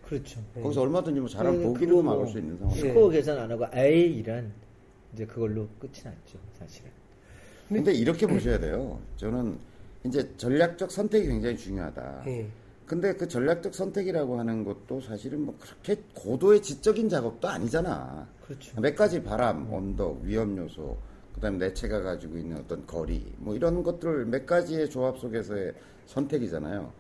그렇죠. 0.07 0.41
거기서 0.62 0.80
얼마든지 0.82 1.20
뭐 1.20 1.28
잘하면 1.28 1.61
네, 1.61 1.66
보기로 1.66 2.03
막을 2.03 2.18
뭐수 2.24 2.38
있는 2.38 2.57
상황. 2.59 2.74
예. 2.76 2.80
스코어 2.80 3.09
계산 3.11 3.38
안 3.38 3.51
하고 3.51 3.66
A이란 3.74 4.51
이제 5.12 5.26
그걸로 5.26 5.68
끝이 5.78 5.93
났죠, 6.05 6.38
사실은. 6.59 6.91
근데 7.68 7.93
이렇게 7.93 8.26
보셔야 8.26 8.59
돼요. 8.59 8.99
저는 9.16 9.59
이제 10.05 10.34
전략적 10.36 10.90
선택이 10.90 11.26
굉장히 11.26 11.57
중요하다. 11.57 12.22
예. 12.26 12.48
근데 12.86 13.14
그 13.14 13.28
전략적 13.28 13.74
선택이라고 13.74 14.38
하는 14.38 14.64
것도 14.64 15.01
사실은 15.01 15.42
뭐 15.42 15.57
그렇게 15.61 16.03
고도의 16.14 16.61
지적인 16.61 17.09
작업도 17.09 17.48
아니잖아. 17.48 18.26
그렇죠. 18.44 18.80
몇 18.80 18.96
가지 18.96 19.22
바람, 19.22 19.72
언덕, 19.72 20.22
위험 20.22 20.57
요소, 20.57 20.96
그다음에 21.34 21.59
내체가 21.59 22.01
가지고 22.01 22.38
있는 22.38 22.57
어떤 22.57 22.84
거리, 22.86 23.32
뭐 23.36 23.55
이런 23.55 23.82
것들 23.82 24.26
몇 24.26 24.44
가지의 24.44 24.90
조합 24.90 25.18
속에서의 25.18 25.72
선택이잖아요. 26.07 26.92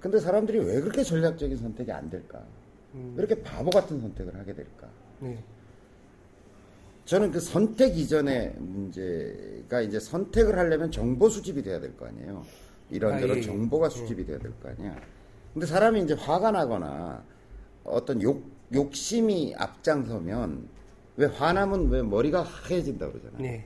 근데 0.00 0.18
사람들이 0.18 0.58
왜 0.60 0.80
그렇게 0.80 1.02
전략적인 1.02 1.58
선택이 1.58 1.92
안 1.92 2.08
될까? 2.08 2.42
음. 2.94 3.14
왜 3.16 3.24
이렇게 3.24 3.42
바보 3.42 3.70
같은 3.70 4.00
선택을 4.00 4.34
하게 4.38 4.54
될까? 4.54 4.88
네. 5.20 5.42
저는 7.04 7.30
그 7.32 7.40
선택 7.40 7.98
이전의 7.98 8.54
문제가 8.58 9.80
이제 9.82 10.00
선택을 10.00 10.56
하려면 10.58 10.90
정보 10.90 11.28
수집이 11.28 11.62
돼야 11.62 11.80
될 11.80 11.94
거 11.96 12.06
아니에요. 12.06 12.44
이런저런 12.90 13.30
아, 13.32 13.34
예, 13.34 13.38
예. 13.38 13.42
정보가 13.42 13.88
수집이 13.90 14.24
돼야 14.24 14.38
될 14.38 14.52
거 14.62 14.70
아니야. 14.70 14.96
근데 15.52 15.66
사람이 15.66 16.02
이제 16.02 16.14
화가 16.14 16.50
나거나 16.50 17.22
어떤 17.84 18.22
욕, 18.22 18.42
욕심이 18.72 19.54
앞장서면 19.56 20.66
왜 21.16 21.26
화나면 21.26 21.90
왜 21.90 22.02
머리가 22.02 22.42
하얘진다 22.42 23.08
그러잖아요. 23.10 23.40
네. 23.40 23.64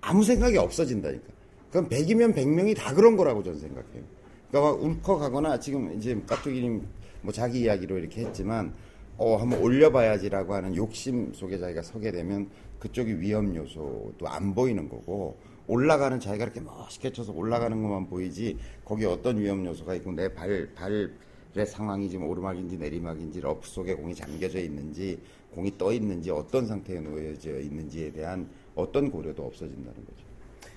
아무 0.00 0.24
생각이 0.24 0.56
없어진다니까. 0.56 1.24
그럼 1.70 1.88
100이면 1.88 2.34
100명이 2.34 2.74
다 2.76 2.94
그런 2.94 3.16
거라고 3.16 3.42
저는 3.42 3.58
생각해요. 3.58 4.02
그러니까 4.50 4.72
막 4.72 4.82
울컥하거나 4.82 5.60
지금 5.60 5.92
이제 5.96 6.18
깍두기님 6.26 6.82
뭐 7.20 7.32
자기 7.32 7.60
이야기로 7.60 7.98
이렇게 7.98 8.22
했지만 8.24 8.72
어 9.18 9.36
한번 9.36 9.60
올려봐야지라고 9.60 10.54
하는 10.54 10.74
욕심 10.76 11.32
속에 11.34 11.58
자기가 11.58 11.82
서게 11.82 12.10
되면 12.10 12.48
그쪽이 12.78 13.20
위험 13.20 13.54
요소도 13.54 14.26
안 14.26 14.54
보이는 14.54 14.88
거고 14.88 15.36
올라가는 15.66 16.18
자기가 16.18 16.44
이렇게 16.44 16.60
멋있게 16.60 17.12
쳐서 17.12 17.32
올라가는 17.32 17.80
것만 17.82 18.08
보이지 18.08 18.56
거기 18.84 19.04
어떤 19.04 19.38
위험 19.38 19.64
요소가 19.66 19.94
있고 19.96 20.12
내 20.12 20.28
발 20.32 20.68
발의 20.74 21.66
상황이 21.66 22.08
지금 22.08 22.26
오르막인지 22.28 22.78
내리막인지 22.78 23.40
러프 23.40 23.68
속에 23.68 23.94
공이 23.94 24.14
잠겨져 24.14 24.58
있는지 24.60 25.20
공이 25.54 25.76
떠 25.76 25.92
있는지 25.92 26.30
어떤 26.30 26.66
상태에 26.66 27.00
놓여져 27.00 27.58
있는지에 27.60 28.12
대한 28.12 28.48
어떤 28.74 29.10
고려도 29.10 29.44
없어진다는 29.44 29.92
거죠. 29.94 30.24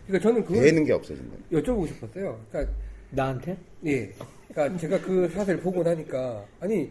그러니까 0.08 0.30
저는 0.30 0.44
그걸 0.46 0.64
되는 0.64 0.84
게 0.84 0.94
없어진다. 0.94 1.38
여쭤보고 1.52 1.88
싶었어요. 1.88 2.40
그러니까 2.50 2.74
나한테? 3.12 3.58
예. 3.86 4.12
그러니까 4.50 4.78
제가 4.80 5.00
그 5.02 5.30
샷을 5.30 5.60
보고 5.60 5.84
나니까 5.84 6.44
아니 6.60 6.90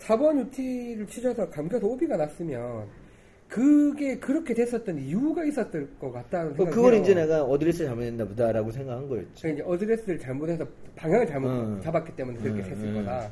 4번 0.00 0.38
UT를 0.38 1.06
치자다 1.06 1.48
감겨서 1.48 1.86
오비가 1.86 2.16
났으면 2.16 2.86
그게 3.52 4.18
그렇게 4.18 4.54
됐었던 4.54 4.98
이유가 4.98 5.44
있었을 5.44 5.86
것 6.00 6.10
같다는 6.10 6.52
그, 6.52 6.56
생각이 6.56 6.74
그걸. 6.74 6.94
이제 6.94 7.12
내가 7.12 7.44
어드레스 7.44 7.84
잘못했나 7.84 8.24
보다라고 8.24 8.70
생각한 8.72 9.06
거였죠. 9.06 9.28
제가 9.34 9.52
이제 9.52 9.62
어드레스를 9.66 10.18
잘못해서 10.18 10.66
방향을 10.96 11.26
잘못 11.26 11.48
음. 11.48 11.80
잡았기 11.82 12.16
때문에 12.16 12.38
그렇게 12.38 12.62
음, 12.62 12.64
됐을 12.70 12.84
음. 12.86 12.94
거다. 12.94 13.30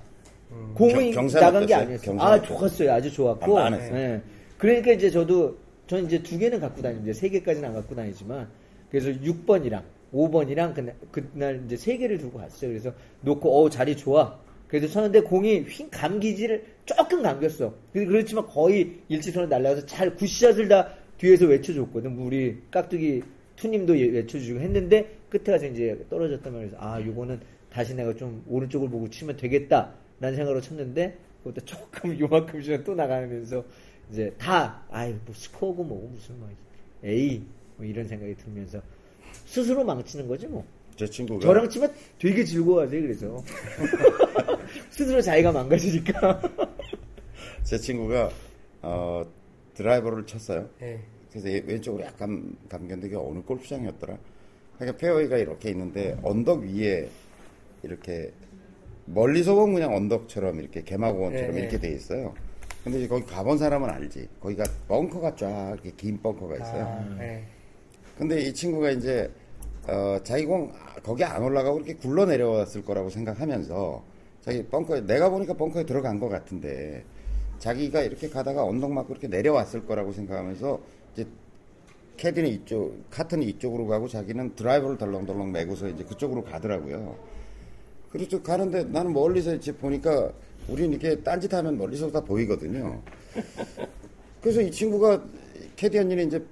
음. 0.51 0.75
공이 0.75 1.12
경- 1.12 1.27
나간 1.27 1.64
게? 1.64 1.73
아니었어요. 1.73 2.21
아? 2.21 2.43
좋았어요. 2.43 2.93
아주 2.93 3.11
좋았고. 3.11 3.59
아, 3.59 3.64
안 3.64 3.73
했어요. 3.73 3.97
예. 3.97 4.23
그러니까 4.59 4.93
이제 4.93 5.09
저도, 5.09 5.57
저는 5.87 6.05
이제 6.05 6.23
두 6.23 6.37
개는 6.39 6.61
갖고 6.61 6.83
다니는데, 6.83 7.14
세 7.14 7.31
개까지는 7.31 7.71
안 7.71 7.75
갖고 7.75 7.95
다니지만, 7.95 8.47
그래서 8.91 9.09
6번이랑 9.09 9.83
5번이랑 10.12 10.75
그날, 10.75 10.95
그날 11.11 11.62
이제 11.64 11.79
세 11.79 11.97
개를 11.97 12.18
두고 12.18 12.37
갔어요. 12.37 12.68
그래서 12.73 12.93
놓고, 13.23 13.59
어 13.64 13.71
자리 13.71 13.97
좋아. 13.97 14.39
그래서 14.71 14.87
쳤는데 14.87 15.23
공이 15.23 15.64
휙 15.68 15.91
감기지를 15.91 16.64
조금 16.85 17.23
감겼어. 17.23 17.75
그렇지만 17.93 18.47
거의 18.47 19.01
일치선을 19.09 19.49
날라가서 19.49 19.85
잘 19.87 20.14
굿샷을 20.14 20.68
다 20.68 20.95
뒤에서 21.18 21.47
외쳐줬거든. 21.47 22.16
우리 22.16 22.57
깍두기 22.71 23.21
투님도 23.57 23.99
예- 23.99 24.07
외쳐주고 24.07 24.61
했는데 24.61 25.16
끝에 25.29 25.43
가서 25.43 25.66
이제 25.66 26.07
떨어졌단 26.09 26.53
말이에요. 26.53 26.73
아, 26.79 27.01
요거는 27.05 27.41
다시 27.68 27.95
내가 27.95 28.14
좀 28.14 28.45
오른쪽을 28.49 28.89
보고 28.89 29.11
치면 29.11 29.37
되겠다. 29.37 29.93
라는 30.21 30.37
생각으로 30.37 30.61
쳤는데 30.61 31.18
그것도 31.43 31.64
조금 31.64 32.16
요만큼 32.21 32.62
시간 32.62 32.85
또 32.85 32.95
나가면서 32.95 33.64
이제 34.12 34.33
다 34.39 34.85
아이 34.89 35.12
뭐 35.25 35.35
스코어고 35.35 35.83
뭐고 35.83 36.09
무슨 36.09 36.39
뭐 36.39 36.49
에이 37.03 37.43
뭐 37.77 37.85
이런 37.85 38.07
생각이 38.07 38.37
들면서 38.37 38.81
스스로 39.47 39.83
망치는 39.83 40.29
거지 40.29 40.47
뭐. 40.47 40.64
제 41.01 41.07
친구가 41.09 41.40
저랑 41.40 41.66
치면 41.70 41.90
되게 42.18 42.44
즐거워하세요. 42.44 43.01
그래서 43.01 43.42
스스로 44.90 45.22
자기가 45.22 45.51
망가지니까. 45.51 46.42
제 47.64 47.78
친구가 47.78 48.30
어, 48.82 49.24
드라이버를 49.72 50.26
쳤어요. 50.26 50.68
예. 50.82 51.01
그래서 51.30 51.48
얘 51.48 51.62
왼쪽으로 51.66 52.05
약간 52.05 52.55
감겼는데 52.68 53.09
그게 53.09 53.16
어느 53.16 53.40
골프장이었더라. 53.40 54.18
그러니까 54.76 54.98
페어웨이가 54.98 55.38
이렇게 55.38 55.70
있는데 55.70 56.18
언덕 56.22 56.64
위에 56.64 57.09
이렇게 57.82 58.30
멀리서 59.07 59.55
보면 59.55 59.76
그냥 59.76 59.94
언덕처럼 59.94 60.61
이렇게 60.61 60.82
개마공원처럼 60.82 61.53
네, 61.53 61.55
네. 61.55 61.61
이렇게 61.62 61.78
돼 61.78 61.94
있어요. 61.94 62.34
근데 62.84 62.98
이제 62.98 63.09
거기 63.09 63.24
가본 63.24 63.57
사람은 63.57 63.88
알지. 63.88 64.28
거기가 64.38 64.64
벙커가 64.86 65.34
쫙 65.34 65.78
긴 65.96 66.20
벙커가 66.20 66.57
있어요. 66.57 66.84
아, 66.84 67.22
예. 67.22 67.42
근데 68.18 68.42
이 68.42 68.53
친구가 68.53 68.90
이제 68.90 69.30
어, 69.89 70.18
자기 70.22 70.45
공 70.45 70.72
거기 71.03 71.24
안 71.24 71.43
올라가고 71.43 71.78
이렇게 71.78 71.95
굴러 71.95 72.26
내려왔을 72.26 72.85
거라고 72.85 73.11
생각하면서 73.11 74.03
자기 74.43 74.64
벙커에 74.64 75.03
내가 75.07 75.31
보니까 75.31 75.55
벙커에 75.55 75.85
들어간 75.85 76.18
것 76.18 76.28
같은데 76.28 77.05
자기가 77.59 78.03
이렇게 78.03 78.28
가다가 78.28 78.64
언덕 78.64 78.93
맞고 78.93 79.12
이렇게 79.12 79.28
내려왔을 79.28 79.87
거라고 79.87 80.12
생각하면서 80.12 80.81
이제 81.12 81.26
캐디는 82.16 82.49
이쪽 82.51 83.11
카트는 83.11 83.47
이쪽으로 83.47 83.87
가고 83.87 84.09
자기는 84.09 84.55
드라이버를 84.57 84.99
덜렁덜렁 84.99 85.53
메고서 85.53 85.89
이제 85.89 86.05
그쪽으로 86.05 86.45
가더라고요. 86.45 87.16
그렇죠 88.11 88.43
가는데 88.43 88.85
나는 88.85 89.12
멀리서 89.12 89.55
이제 89.55 89.72
보니까 89.72 90.31
우리는 90.68 90.93
이렇게 90.93 91.22
딴짓하면 91.22 91.78
멀리서 91.78 92.11
다 92.11 92.20
보이거든요. 92.20 93.01
그래서 94.41 94.61
이 94.61 94.70
친구가 94.70 95.22
캐디 95.76 95.99
언니는 95.99 96.26
이제 96.26 96.45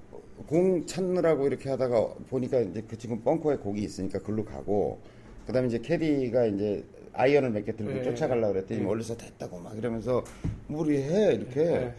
공 0.49 0.87
찾느라고 0.87 1.47
이렇게 1.47 1.69
하다가 1.69 2.15
보니까 2.31 2.61
이제 2.61 2.83
그 2.89 2.97
친구 2.97 3.21
벙커에 3.21 3.57
공이 3.57 3.83
있으니까 3.83 4.19
글로 4.21 4.45
가고 4.45 4.99
그다음에 5.47 5.69
이제 5.69 5.79
캐디가 5.79 6.47
이제 6.47 6.85
아이언을 7.13 7.51
몇 7.51 7.65
개 7.65 7.77
들고 7.77 7.93
네. 7.93 8.03
쫓아가려고 8.03 8.55
그랬더니 8.55 8.81
멀리서 8.81 9.17
됐다고 9.17 9.59
막 9.61 9.77
이러면서 9.77 10.25
무리해 10.69 11.35
이렇게 11.35 11.65
네. 11.65 11.95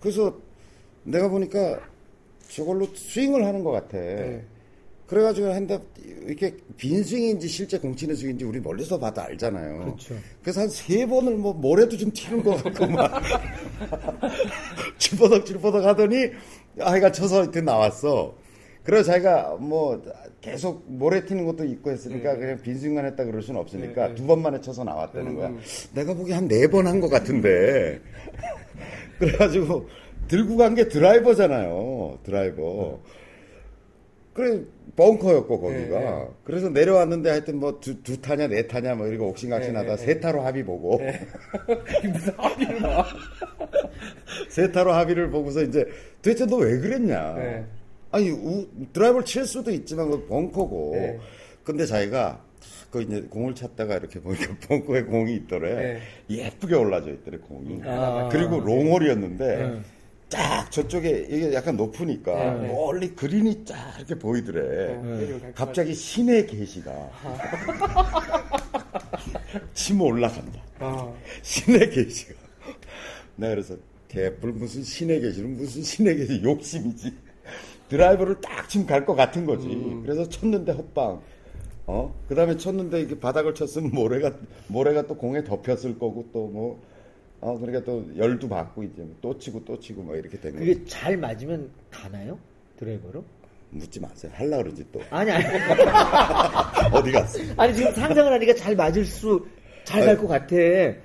그래서 0.00 0.38
내가 1.02 1.28
보니까 1.28 1.80
저걸로 2.48 2.86
스윙을 2.94 3.44
하는 3.44 3.62
것 3.64 3.70
같아. 3.72 3.98
네. 3.98 4.44
그래가지고 5.06 5.52
한데 5.52 5.78
이렇게 6.26 6.56
빈 6.78 7.02
스윙인지 7.02 7.46
실제 7.48 7.78
공 7.78 7.94
치는 7.94 8.14
스윙인지 8.14 8.44
우리 8.46 8.58
멀리서 8.60 8.98
봐도 8.98 9.20
알잖아요. 9.20 9.78
그렇죠. 9.84 10.14
그래서 10.40 10.62
한 10.62 10.68
세 10.70 11.04
번을 11.06 11.36
뭐 11.36 11.52
모래도 11.52 11.96
좀 11.98 12.10
튀는 12.10 12.42
것 12.42 12.62
같고 12.62 12.86
막 12.86 13.12
질퍼덕 14.98 15.44
질퍼덕 15.44 15.84
하더니 15.84 16.30
아이가 16.80 17.12
쳐서 17.12 17.38
하여튼 17.42 17.64
나왔어. 17.64 18.34
그래서 18.82 19.04
자기가 19.12 19.56
뭐 19.60 20.02
계속 20.42 20.84
모래 20.86 21.24
튀는 21.24 21.46
것도 21.46 21.64
있고 21.64 21.90
했으니까 21.90 22.36
그냥 22.36 22.58
빈 22.60 22.76
스윙만 22.78 23.06
했다 23.06 23.24
그럴 23.24 23.40
수는 23.42 23.58
없으니까 23.60 24.02
네, 24.02 24.08
네. 24.10 24.14
두 24.14 24.26
번 24.26 24.42
만에 24.42 24.60
쳐서 24.60 24.84
나왔다는 24.84 25.34
거야. 25.36 25.48
음. 25.48 25.60
내가 25.94 26.12
보기 26.14 26.32
한 26.32 26.46
네 26.48 26.66
번 26.66 26.86
한 26.86 27.00
것 27.00 27.08
같은데. 27.08 28.00
그래가지고 29.18 29.88
들고 30.28 30.56
간 30.56 30.74
게 30.74 30.88
드라이버잖아요. 30.88 32.18
드라이버. 32.24 32.98
그래 34.34 34.60
벙커였고 34.96 35.60
거기가 35.60 35.98
네, 35.98 36.04
네. 36.04 36.26
그래서 36.44 36.68
내려왔는데 36.68 37.30
하여튼 37.30 37.58
뭐두 37.58 38.02
두 38.02 38.20
타냐 38.20 38.48
네 38.48 38.66
타냐 38.66 38.94
뭐 38.96 39.06
이러고 39.06 39.28
옥신각신하다 39.28 39.88
네, 39.88 39.96
네, 39.96 40.04
세 40.04 40.20
타로 40.20 40.42
합의 40.42 40.64
보고 40.64 41.00
이게 41.98 42.08
무슨 42.08 42.34
합의를 42.36 42.80
봐. 42.80 43.06
세 44.50 44.70
타로 44.72 44.92
합의를 44.92 45.30
보고서 45.30 45.62
이제 45.62 45.86
도대체 46.22 46.46
너 46.46 46.56
왜 46.58 46.78
그랬냐 46.78 47.34
네. 47.34 47.64
아니 48.10 48.30
우- 48.30 48.66
드라이버를 48.92 49.24
칠 49.24 49.44
수도 49.46 49.70
있지만 49.70 50.10
그 50.10 50.26
벙커고 50.26 50.90
네. 50.94 51.18
근데 51.62 51.86
자기가 51.86 52.42
그 52.90 53.02
이제 53.02 53.20
공을 53.28 53.54
찾다가 53.54 53.96
이렇게 53.96 54.20
보니까 54.20 54.54
벙커에 54.68 55.02
공이 55.02 55.34
있더래 55.36 55.74
네. 55.74 55.98
예쁘게 56.30 56.74
올라져 56.76 57.10
있더래 57.10 57.38
공이 57.38 57.80
아. 57.84 58.28
그리고 58.30 58.60
롱홀이었는데 58.60 59.56
네. 59.56 59.80
쫙 60.34 60.70
저쪽에 60.70 61.26
이게 61.30 61.52
약간 61.54 61.76
높으니까 61.76 62.54
네. 62.54 62.68
멀리 62.68 63.14
그린이 63.14 63.64
쫙 63.64 63.76
이렇게 63.98 64.18
보이더래 64.18 64.96
내리고 64.96 65.40
갈 65.40 65.54
갑자기 65.54 65.94
신의 65.94 66.46
계시가 66.46 66.92
치면 69.74 70.02
올라간다. 70.02 70.60
아, 70.80 71.12
신의 71.42 71.90
계시가. 71.90 72.34
내가 73.36 73.54
그래서 73.54 73.76
개뿔 74.08 74.52
무슨 74.52 74.82
신에 74.82 75.20
계시는 75.20 75.56
무슨 75.56 75.82
신에 75.82 76.14
계시 76.14 76.42
욕심이지. 76.42 77.12
드라이버를 77.88 78.40
딱 78.40 78.68
지금 78.68 78.86
갈 78.86 79.04
것 79.04 79.14
같은 79.14 79.44
거지. 79.44 79.68
그래서 80.02 80.28
쳤는데 80.28 80.72
헛방. 80.72 81.20
어? 81.86 82.14
그 82.28 82.34
다음에 82.34 82.56
쳤는데 82.56 83.00
이렇게 83.00 83.18
바닥을 83.20 83.54
쳤으면 83.54 83.90
모래가, 83.92 84.32
모래가 84.68 85.06
또 85.06 85.16
공에 85.16 85.44
덮였을 85.44 85.98
거고 85.98 86.26
또 86.32 86.46
뭐, 86.48 86.82
어, 87.44 87.58
그러니까 87.58 87.84
또 87.84 88.02
열도 88.16 88.48
받고 88.48 88.82
이제 88.84 89.02
뭐또 89.02 89.38
치고 89.38 89.66
또 89.66 89.78
치고 89.78 90.02
막 90.02 90.16
이렇게 90.16 90.40
된 90.40 90.52
거지. 90.54 90.64
그게 90.64 90.84
잘 90.86 91.14
맞으면 91.18 91.70
가나요? 91.90 92.38
드라이버로? 92.78 93.22
묻지 93.68 94.00
마세요. 94.00 94.32
할라 94.34 94.56
그러지 94.58 94.86
또. 94.90 95.00
아니 95.10 95.30
아니 95.30 95.44
어디 96.96 97.12
갔어? 97.12 97.38
아니 97.58 97.74
지금 97.74 97.92
상상을 97.92 98.32
하니까 98.32 98.54
잘 98.54 98.74
맞을 98.74 99.04
수 99.04 99.46
잘 99.84 100.06
갈 100.06 100.16
것 100.16 100.26
같아. 100.28 100.56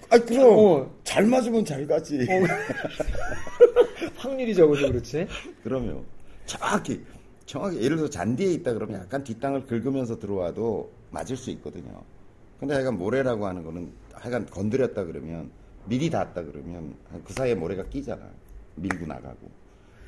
아, 0.09 0.17
그럼. 0.17 0.57
어. 0.57 0.95
잘 1.03 1.25
맞으면 1.25 1.65
잘 1.65 1.85
가지. 1.85 2.17
확률이 4.15 4.55
적어서 4.55 4.87
그렇지. 4.87 5.27
그러면 5.63 6.05
정확히 6.45 7.03
정확히 7.45 7.81
예를 7.83 7.97
들어 7.97 8.09
잔디에 8.09 8.53
있다 8.53 8.73
그러면 8.73 9.01
약간 9.01 9.21
뒷땅을 9.25 9.65
긁으면서 9.65 10.17
들어와도 10.19 10.89
맞을 11.11 11.35
수 11.35 11.49
있거든요. 11.51 12.01
근데 12.61 12.75
하여간 12.75 12.97
모래라고 12.97 13.45
하는 13.45 13.63
거는 13.63 13.91
하여간 14.13 14.45
건드렸다 14.45 15.03
그러면 15.03 15.49
미리 15.89 16.09
닿았다 16.09 16.43
그러면 16.43 16.93
그 17.25 17.33
사이에 17.33 17.55
모래가 17.55 17.83
끼잖아. 17.85 18.29
밀고 18.75 19.05
나가고. 19.07 19.49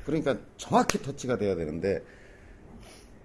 그러니까 0.06 0.38
정확히 0.56 0.98
터치가 1.02 1.36
돼야 1.36 1.54
되는데 1.54 2.02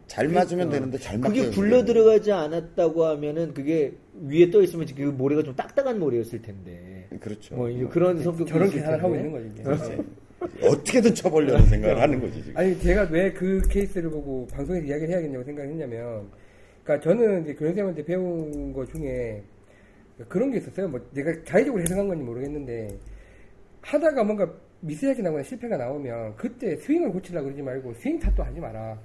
잘 0.08 0.28
맞으면 0.30 0.70
되는데 0.70 0.98
잘 0.98 1.18
맞게 1.18 1.42
그게 1.42 1.56
굴러 1.56 1.84
들어가지 1.86 2.32
않았다고 2.32 3.06
하면은 3.06 3.54
그게 3.54 3.94
위에 4.22 4.50
떠 4.50 4.62
있으면 4.62 4.88
그 4.96 5.02
모래가 5.02 5.44
좀 5.44 5.56
딱딱한 5.56 6.00
모래였을 6.00 6.42
텐데. 6.42 7.08
그렇죠. 7.20 7.56
뭐 7.56 7.70
이제 7.70 7.86
그런 7.86 8.22
성격 8.22 8.48
저런 8.48 8.70
계산을 8.70 9.04
하고 9.04 9.16
있는 9.16 9.32
거지. 9.32 9.50
이제. 9.54 9.98
어떻게든 10.68 11.16
쳐보려는 11.16 11.66
생각을 11.66 12.00
하는 12.00 12.22
거지 12.22 12.44
지금. 12.44 12.58
아니 12.58 12.80
제가 12.80 13.08
왜 13.12 13.34
그 13.34 13.62
케이스를 13.70 14.10
보고 14.10 14.48
방송에서 14.48 14.86
이야기를 14.86 15.10
해야겠냐고 15.10 15.44
생각했냐면, 15.44 16.30
그러니까 16.84 17.04
저는 17.04 17.44
이제 17.44 17.54
교장선생님한테 17.54 18.06
배운 18.06 18.72
것 18.74 18.92
중에 18.92 19.44
그런 20.28 20.52
게 20.52 20.58
있었어요. 20.58 20.88
뭐 20.88 21.00
내가 21.14 21.32
자의적으로 21.44 21.82
해석한 21.82 22.08
건지 22.08 22.24
모르겠는데 22.24 22.88
하다가 23.82 24.24
뭔가 24.24 24.52
미스하게 24.82 25.22
나거나 25.22 25.44
실패가 25.44 25.78
나오면 25.78 26.36
그때 26.36 26.76
스윙을 26.76 27.12
고치려고 27.12 27.46
그러지 27.46 27.62
말고 27.62 27.94
스윙 27.96 28.20
탓도 28.20 28.44
하지 28.44 28.60
마라. 28.60 29.00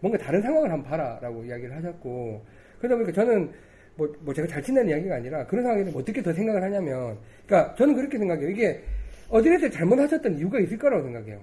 뭔가 0.00 0.18
다른 0.18 0.42
상황을 0.42 0.70
한번 0.70 0.88
봐라라고 0.88 1.44
이야기를 1.44 1.74
하셨고 1.76 2.44
그러다 2.78 2.96
보니까 2.96 3.12
저는 3.12 3.50
뭐, 3.96 4.12
뭐 4.20 4.34
제가 4.34 4.46
잘 4.46 4.62
친다는 4.62 4.90
이야기가 4.90 5.16
아니라 5.16 5.46
그런 5.46 5.64
상황에서 5.64 5.90
뭐 5.90 6.02
어떻게 6.02 6.22
더 6.22 6.32
생각을 6.32 6.62
하냐면 6.62 7.18
그러니까 7.46 7.74
저는 7.76 7.94
그렇게 7.94 8.18
생각해요. 8.18 8.50
이게 8.50 8.82
어디에서 9.28 9.70
잘못하셨던 9.70 10.36
이유가 10.38 10.60
있을 10.60 10.78
거라고 10.78 11.04
생각해요. 11.04 11.40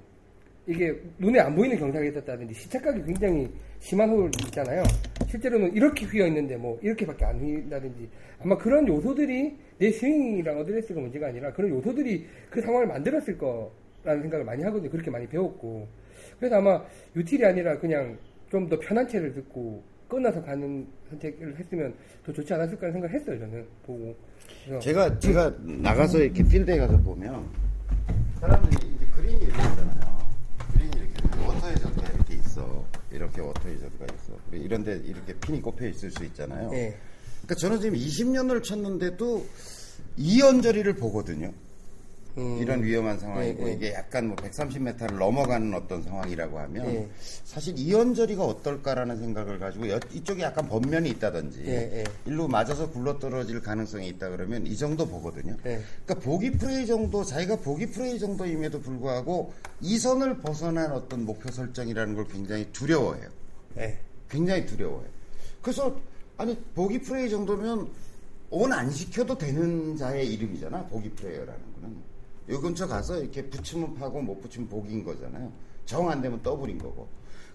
이게 0.66 0.97
눈에 1.18 1.39
안 1.39 1.55
보이는 1.55 1.78
경사가 1.78 2.05
있었다든지 2.05 2.53
시착각이 2.53 3.03
굉장히 3.03 3.49
심한 3.80 4.09
홀 4.09 4.32
있잖아요. 4.45 4.84
실제로는 5.28 5.74
이렇게 5.74 6.05
휘어 6.05 6.26
있는데 6.28 6.55
뭐 6.55 6.80
이렇게밖에 6.82 7.26
안 7.26 7.39
휘다든지 7.39 8.07
아마 8.41 8.57
그런 8.57 8.88
요소들이 8.88 9.57
내 9.78 9.91
스윙이랑 9.91 10.59
어드레스가 10.59 11.01
문제가 11.01 11.28
아니라 11.28 11.51
그런 11.51 11.70
요소들이 11.72 12.26
그 12.49 12.61
상황을 12.61 12.88
만들었을 12.88 13.38
거라는 13.38 14.22
생각을 14.22 14.45
많이 14.45 14.64
하거든요. 14.64 14.89
그렇게 14.89 15.11
많이 15.11 15.28
배웠고 15.28 15.88
그래서 16.39 16.55
아마 16.57 16.82
유틸이 17.16 17.45
아니라 17.45 17.78
그냥 17.80 18.18
좀 18.49 18.70
더 18.70 18.78
편한 18.80 19.07
채를 19.07 19.34
듣고 19.34 19.82
끊어서 20.07 20.41
가는 20.43 20.86
선택을 21.09 21.57
했으면 21.57 21.93
더 22.24 22.32
좋지 22.32 22.53
않았을까 22.53 22.84
하는 22.88 22.93
생각을 22.93 23.16
했어요. 23.20 23.39
저는 23.39 23.66
보고 23.84 24.16
제가 24.80 25.18
제가 25.20 25.55
나가서 25.59 26.20
이렇게 26.20 26.43
필드에 26.43 26.78
가서 26.78 26.95
보면 27.01 27.43
사람들이 28.39 28.93
이제 28.95 29.05
그린이 29.16 29.41
이렇게 29.43 29.57
있잖아요. 29.57 30.18
그린이 30.72 30.91
이렇게 30.97 31.47
워터 31.47 31.68
해저드가 31.68 32.09
이렇게 32.14 32.34
있어. 32.36 32.86
이렇게 33.24 33.42
워터 33.42 33.70
해저드가 33.70 34.06
있어. 34.06 34.38
이런데 34.52 35.02
이렇게 35.06 35.34
핀이 35.34 35.62
꼽혀 35.62 35.88
있을 35.88 36.12
수 36.12 36.24
있잖아요. 36.26 36.70
예. 36.74 36.98
그러니까 37.42 37.56
저는 37.56 37.82
지금 37.82 37.98
20년을 37.98 38.64
쳤는데도 38.64 39.46
이 40.18 40.23
언저리를 40.23 40.94
보거든요. 40.96 41.54
음, 42.36 42.58
이런 42.60 42.82
위험한 42.84 43.20
상황이고 43.20 43.64
예, 43.64 43.68
예. 43.70 43.74
이게 43.74 43.94
약간 43.94 44.28
뭐 44.28 44.36
130m를 44.38 45.18
넘어가는 45.20 45.72
어떤 45.76 46.02
상황이라고 46.02 46.58
하면 46.60 46.86
예. 46.88 47.08
사실 47.44 47.78
이 47.78 47.84
언저리가 47.84 48.44
어떨까라는 48.44 49.18
생각을 49.20 49.60
가지고 49.60 49.90
여- 49.90 50.00
이쪽에 50.12 50.42
약간 50.42 50.68
법면이 50.68 51.10
있다든지. 51.12 52.04
일로 52.26 52.48
맞아서 52.48 52.90
굴러떨어질 52.90 53.62
가능성이 53.62 54.08
있다 54.10 54.30
그러면 54.30 54.66
이 54.66 54.76
정도 54.76 55.08
보거든요. 55.08 55.56
예. 55.68 55.82
그러니까 56.06 56.16
보기 56.28 56.52
플레이 56.54 56.88
정도 56.88 57.24
자기가 57.24 57.58
보기 57.58 57.88
플레이 57.91 58.18
정도임에도 58.18 58.82
불구하고 58.82 59.54
이 59.82 60.00
선을 60.00 60.40
벗어난 60.40 60.92
어떤 60.92 61.26
목표 61.26 61.52
설정이라는 61.52 62.16
걸 62.16 62.28
굉장히 62.28 62.68
두려워해요. 62.72 63.30
예. 63.78 64.00
굉장히 64.30 64.66
두려워요. 64.66 65.06
그래서 65.62 65.96
아니 66.38 66.58
보기 66.74 67.00
플레이 67.02 67.30
정도면 67.30 67.88
온 68.50 68.72
안 68.74 68.90
시켜도 68.92 69.38
되는 69.38 69.96
자의 69.98 70.32
이름이잖아. 70.34 70.86
보기 70.86 71.10
플레이어라는 71.12 71.60
거는. 71.82 72.12
요 72.50 72.60
근처 72.62 72.88
가서 72.88 73.20
이렇게 73.20 73.48
붙이면 73.50 73.96
파고 73.96 74.22
못 74.22 74.41
붙이면 74.41 74.68
복인 74.70 75.04
거잖아요. 75.04 75.52
정 75.86 76.10
안 76.10 76.22
되면 76.22 76.41
더블인 76.41 76.78
거고. 76.78 77.08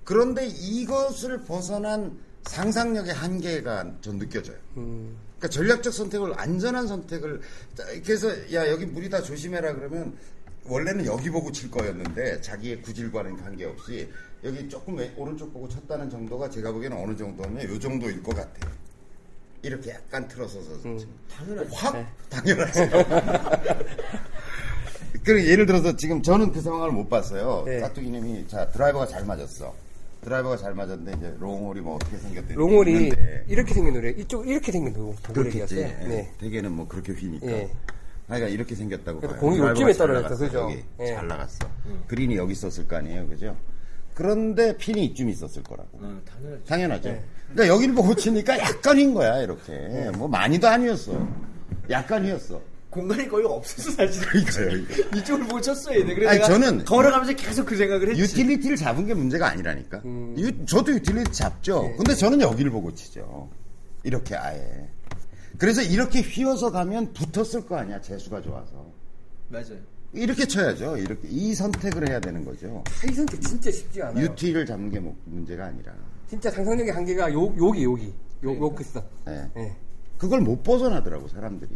그런데 0.05 0.47
이것을 0.47 1.43
벗어난 1.45 2.19
상상력의 2.45 3.13
한계가 3.13 3.97
전 4.01 4.19
느껴져요. 4.19 4.57
음, 4.79 5.17
그러니까 5.39 5.49
전략적 5.49 5.93
선택을 5.93 6.39
안전한 6.39 6.87
선택을 6.87 7.41
그래서 8.05 8.29
야 8.55 8.67
여기 8.71 8.87
물이 8.87 9.11
다 9.11 9.23
조심해라 9.23 9.75
그러면 9.75 10.17
원래는 10.65 11.05
여기 11.07 11.29
보고 11.31 11.53
칠 11.53 11.71
거였는데 11.71 12.41
자기의 12.41 12.81
구질과는 12.83 13.37
관계없이 13.37 14.11
여기 14.45 14.69
조금 14.69 14.97
왼- 14.97 15.13
오른쪽 15.17 15.53
보고 15.53 15.69
쳤다는 15.69 16.09
정도가 16.09 16.49
제가 16.49 16.73
보기에는 16.73 16.97
어느 16.97 17.17
정도면 17.17 17.63
요 17.69 17.79
정도일 17.79 18.23
것 18.23 18.35
같아요. 18.37 18.73
이렇게 19.63 19.91
약간 19.91 20.27
틀어서서 20.29 20.81
치면. 20.81 21.07
당연하지. 21.31 21.71
확 21.75 22.07
당연하죠. 22.31 22.81
그 25.29 25.47
예를 25.47 25.67
들어서 25.67 25.95
지금 25.95 26.23
저는 26.23 26.53
그 26.53 26.63
상황을 26.63 26.91
못 26.91 27.07
봤어요. 27.11 27.65
네. 27.67 27.81
깍두기님이 27.81 28.49
자 28.49 28.67
드라이버가 28.69 29.07
잘 29.07 29.27
맞았어. 29.27 29.75
드라이버가 30.23 30.57
잘 30.57 30.73
맞았는데 30.73 31.13
이제 31.19 31.37
롱홀이 31.39 31.81
뭐 31.83 31.97
어떻게 31.97 32.17
생겼대? 32.17 32.55
롱홀이 32.55 33.13
이렇게 33.47 33.75
생긴 33.75 33.93
노래 33.93 34.09
이쪽 34.11 34.49
이렇게 34.49 34.73
생긴 34.73 34.95
도- 34.95 35.15
그렇겠지. 35.23 35.35
도구렉이었어요. 35.75 35.81
예. 35.81 36.09
네. 36.09 36.33
대개는 36.41 36.73
뭐 36.73 36.89
그렇게 36.89 37.13
휘니까. 37.13 37.47
예. 37.47 37.71
그러니까 38.27 38.49
이렇게 38.49 38.75
생겼다고 38.75 39.21
봐요. 39.21 39.37
공이 39.39 39.59
요쯤에 39.59 39.93
나갔어, 39.93 40.37
그죠? 40.39 40.71
예. 41.01 41.07
잘 41.15 41.29
나갔어. 41.29 41.59
그린이 42.07 42.37
여기 42.37 42.53
있었을 42.53 42.89
거 42.89 42.97
아니에요, 42.97 43.27
그죠? 43.29 43.55
그런데 44.15 44.77
핀이 44.79 45.05
이쯤 45.07 45.29
있었을 45.29 45.63
거라고. 45.63 45.91
어, 45.93 46.21
당연하지. 46.25 46.65
당연하죠. 46.67 47.09
네. 47.11 47.25
그러니까 47.53 47.75
여기를 47.75 47.95
보고 47.95 48.15
치니까 48.15 48.59
약간 48.59 48.99
휜 48.99 49.13
거야, 49.13 49.43
이렇게. 49.43 50.11
뭐 50.17 50.27
많이도 50.27 50.67
아니었어. 50.67 51.29
약간 51.91 52.25
휘었어. 52.25 52.61
공간이 52.91 53.29
거의 53.29 53.45
없었어 53.47 53.91
사실. 53.91 54.23
그러니까요. 54.27 55.19
이쪽을 55.19 55.45
못 55.45 55.61
쳤어야 55.61 56.05
돼. 56.05 56.15
그래서 56.15 56.31
아니, 56.31 56.43
저는 56.43 56.85
걸어가면서 56.85 57.35
계속 57.35 57.67
그 57.67 57.77
생각을 57.77 58.09
했지. 58.11 58.23
유틸리티를 58.23 58.77
잡은 58.77 59.07
게 59.07 59.15
문제가 59.15 59.49
아니라니까. 59.51 60.03
유- 60.39 60.65
저도 60.67 60.93
유틸리티 60.93 61.33
잡죠. 61.33 61.93
근데 61.97 62.15
저는 62.15 62.41
여기를 62.41 62.71
보고 62.71 62.93
치죠. 62.95 63.51
이렇게 64.05 64.35
아예. 64.37 64.89
그래서 65.59 65.83
이렇게 65.83 66.21
휘어서 66.23 66.71
가면 66.71 67.13
붙었을 67.13 67.67
거 67.67 67.77
아니야, 67.77 68.01
재수가 68.01 68.41
좋아서. 68.43 68.87
맞아요. 69.49 69.79
이렇게 70.15 70.47
쳐야죠. 70.47 70.97
이렇게 70.97 71.29
이 71.29 71.55
선택을 71.55 72.09
해야 72.09 72.19
되는 72.21 72.43
거죠. 72.45 72.83
이 73.07 73.13
선택 73.13 73.41
진짜 73.43 73.71
쉽지 73.71 74.01
않아요. 74.03 74.25
UT를 74.25 74.65
잡는 74.65 74.91
게 74.91 74.99
뭐- 75.01 75.15
문제가 75.27 75.67
아니라. 75.67 75.93
진짜 76.31 76.51
상상력의 76.51 76.93
한계가 76.93 77.33
요, 77.35 77.55
여기 77.61 77.85
여기 77.85 78.15
요, 78.45 78.57
요 78.57 78.75
끝선. 78.75 79.03
네. 79.27 79.47
예. 79.59 79.77
그걸 80.17 80.41
못 80.41 80.63
벗어나더라고 80.63 81.29
사람들이. 81.29 81.71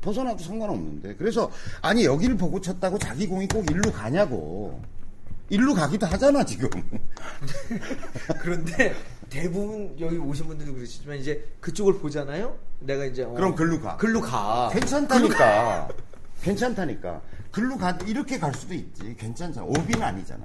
벗어나도 0.00 0.42
상관없는데. 0.42 1.16
그래서 1.16 1.50
아니 1.82 2.04
여기를 2.04 2.36
보고 2.36 2.60
쳤다고 2.60 2.98
자기 2.98 3.26
공이 3.26 3.48
꼭 3.48 3.68
일로 3.70 3.90
가냐고. 3.92 4.80
일로 5.48 5.74
가기도 5.74 6.06
하잖아 6.06 6.44
지금. 6.44 6.68
그런데 8.40 8.94
대부분 9.30 9.94
여기 10.00 10.16
오신 10.16 10.46
분들도 10.46 10.74
그러시지만 10.74 11.18
이제 11.18 11.46
그쪽을 11.60 11.98
보잖아요. 11.98 12.56
내가 12.80 13.04
이제 13.04 13.22
어, 13.22 13.30
그럼 13.30 13.54
글로 13.54 13.80
가. 13.80 13.96
글로 13.96 14.20
가. 14.20 14.70
괜찮다니까. 14.72 15.88
괜찮다니까. 16.42 17.22
글로 17.50 17.76
가 17.76 17.96
이렇게 18.06 18.38
갈 18.38 18.52
수도 18.54 18.74
있지. 18.74 19.14
괜찮잖아. 19.16 19.66
오비는 19.66 20.02
아니잖아. 20.02 20.44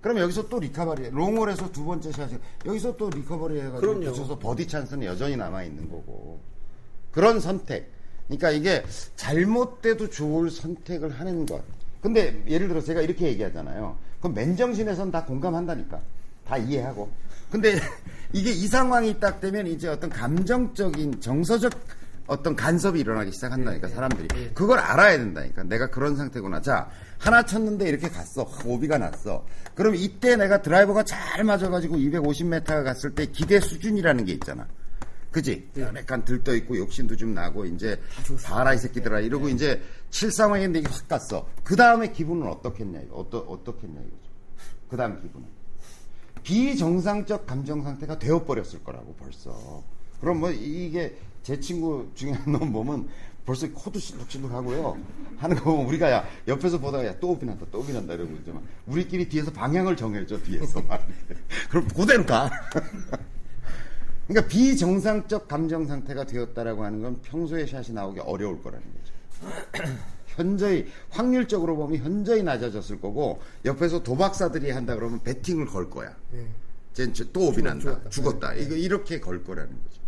그럼 0.00 0.18
여기서 0.18 0.48
또 0.48 0.58
리커버리, 0.58 1.10
롱홀에서 1.10 1.70
두 1.70 1.84
번째 1.84 2.10
샷이 2.10 2.36
여기서 2.66 2.96
또 2.96 3.08
리커버리 3.08 3.56
해가지고 3.60 3.80
그럼요. 3.80 4.10
붙여서 4.10 4.38
버디 4.38 4.66
찬스는 4.66 5.06
여전히 5.06 5.36
남아 5.36 5.62
있는 5.62 5.88
거고. 5.88 6.40
그런 7.12 7.40
선택. 7.40 7.90
그러니까 8.26 8.50
이게 8.50 8.84
잘못돼도 9.16 10.10
좋을 10.10 10.50
선택을 10.50 11.10
하는 11.10 11.46
것. 11.46 11.62
근데 12.00 12.42
예를 12.48 12.68
들어 12.68 12.80
제가 12.80 13.00
이렇게 13.00 13.26
얘기하잖아요. 13.26 13.96
그럼 14.20 14.34
맨정신에선 14.34 15.10
다 15.10 15.24
공감한다니까. 15.24 16.00
다 16.46 16.56
이해하고. 16.56 17.10
근데 17.50 17.78
이게 18.32 18.50
이 18.50 18.66
상황이 18.66 19.18
딱 19.20 19.40
되면 19.40 19.66
이제 19.66 19.88
어떤 19.88 20.10
감정적인 20.10 21.20
정서적 21.20 21.72
어떤 22.26 22.56
간섭이 22.56 23.00
일어나기 23.00 23.32
시작한다니까 23.32 23.88
사람들이 23.88 24.50
그걸 24.54 24.78
알아야 24.78 25.18
된다니까 25.18 25.64
내가 25.64 25.90
그런 25.90 26.16
상태구나 26.16 26.62
자 26.62 26.88
하나 27.18 27.42
쳤는데 27.42 27.88
이렇게 27.88 28.08
갔어 28.08 28.48
오비가 28.64 28.96
났어 28.96 29.44
그럼 29.74 29.96
이때 29.96 30.36
내가 30.36 30.62
드라이버가 30.62 31.02
잘 31.02 31.44
맞아가지고 31.44 31.96
250m가 31.96 32.84
갔을 32.84 33.14
때 33.14 33.26
기대 33.26 33.60
수준이라는 33.60 34.24
게 34.24 34.32
있잖아 34.32 34.66
그지? 35.32 35.70
약간 35.78 36.24
들떠 36.24 36.54
있고 36.56 36.76
욕심도 36.76 37.16
좀 37.16 37.32
나고 37.34 37.64
이제 37.64 37.98
봐라 38.44 38.74
이 38.74 38.78
새끼들아. 38.78 39.20
이러고 39.20 39.48
이제 39.48 39.82
칠 40.10 40.30
상황인데 40.30 40.80
이게 40.80 40.88
확 40.90 41.08
갔어. 41.08 41.48
그 41.64 41.74
다음에 41.74 42.12
기분은 42.12 42.46
어떻겠냐 42.46 43.00
이거? 43.00 43.16
어떠, 43.16 43.38
어떻겠냐 43.38 43.98
이거죠. 44.00 44.30
그 44.90 44.96
다음 44.96 45.20
기분은. 45.20 45.46
비정상적 46.42 47.46
감정 47.46 47.82
상태가 47.82 48.18
되어 48.18 48.44
버렸을 48.44 48.84
거라고 48.84 49.14
벌써. 49.14 49.82
그럼 50.20 50.40
뭐 50.40 50.50
이게 50.50 51.16
제 51.42 51.58
친구 51.58 52.08
중에 52.14 52.32
한 52.32 52.52
놈 52.52 52.72
보면 52.72 53.08
벌써 53.46 53.68
코도 53.70 53.98
실룩실룩 53.98 54.52
하고요. 54.52 54.96
하는 55.38 55.56
거 55.56 55.64
보면 55.72 55.86
우리가 55.86 56.10
야, 56.12 56.24
옆에서 56.46 56.78
보다가 56.78 57.04
야, 57.06 57.18
또 57.18 57.30
오비 57.30 57.44
난다, 57.44 57.66
또 57.72 57.80
오비 57.80 57.92
난다 57.92 58.14
이러고 58.14 58.32
있지만 58.36 58.62
우리끼리 58.86 59.28
뒤에서 59.28 59.50
방향을 59.50 59.96
정해줘, 59.96 60.38
뒤에서. 60.42 60.80
그럼 61.70 61.88
그대로 61.88 62.24
가. 62.24 62.48
그러니까 64.28 64.48
비정상적 64.48 65.48
감정 65.48 65.86
상태가 65.86 66.24
되었다라고 66.24 66.84
하는 66.84 67.02
건 67.02 67.20
평소에 67.22 67.66
샷이 67.66 67.90
나오기 67.92 68.20
어려울 68.20 68.62
거라는 68.62 68.84
거죠. 68.86 69.92
현저히 70.28 70.86
확률적으로 71.10 71.76
보면 71.76 71.98
현저히 71.98 72.42
낮아졌을 72.42 73.00
거고 73.00 73.40
옆에서 73.64 74.02
도박사들이 74.02 74.70
한다 74.70 74.94
그러면 74.94 75.22
베팅을 75.22 75.66
걸 75.66 75.90
거야. 75.90 76.16
쟤또 76.94 77.48
오비 77.48 77.62
난다. 77.62 77.80
죽었다. 77.80 78.10
죽었다. 78.10 78.54
이거 78.54 78.74
이렇게 78.74 79.20
걸 79.20 79.44
거라는 79.44 79.70
거죠. 79.70 80.00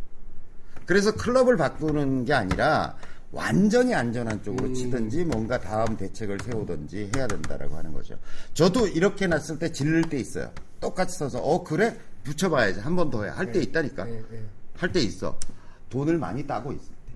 그래서 0.86 1.14
클럽을 1.14 1.56
바꾸는 1.56 2.24
게 2.24 2.34
아니라 2.34 2.96
완전히 3.32 3.94
안전한 3.94 4.42
쪽으로 4.42 4.72
치든지 4.72 5.24
뭔가 5.24 5.58
다음 5.58 5.96
대책을 5.96 6.38
세우든지 6.44 7.10
해야 7.16 7.26
된다라고 7.26 7.76
하는 7.76 7.92
거죠. 7.92 8.16
저도 8.52 8.86
이렇게 8.86 9.26
놨을 9.26 9.58
때 9.58 9.72
질릴 9.72 10.08
때 10.08 10.18
있어요. 10.18 10.52
똑같이 10.80 11.18
써서 11.18 11.38
어 11.40 11.64
그래 11.64 11.98
붙여봐야지 12.24 12.80
한 12.80 12.96
번 12.96 13.10
더 13.10 13.22
해. 13.24 13.30
할 13.30 13.52
때 13.52 13.60
있다니까. 13.60 14.04
네, 14.04 14.22
네. 14.30 14.42
할때 14.76 15.00
있어. 15.00 15.38
돈을 15.90 16.18
많이 16.18 16.46
따고 16.46 16.72
있을 16.72 16.86
때. 16.88 17.12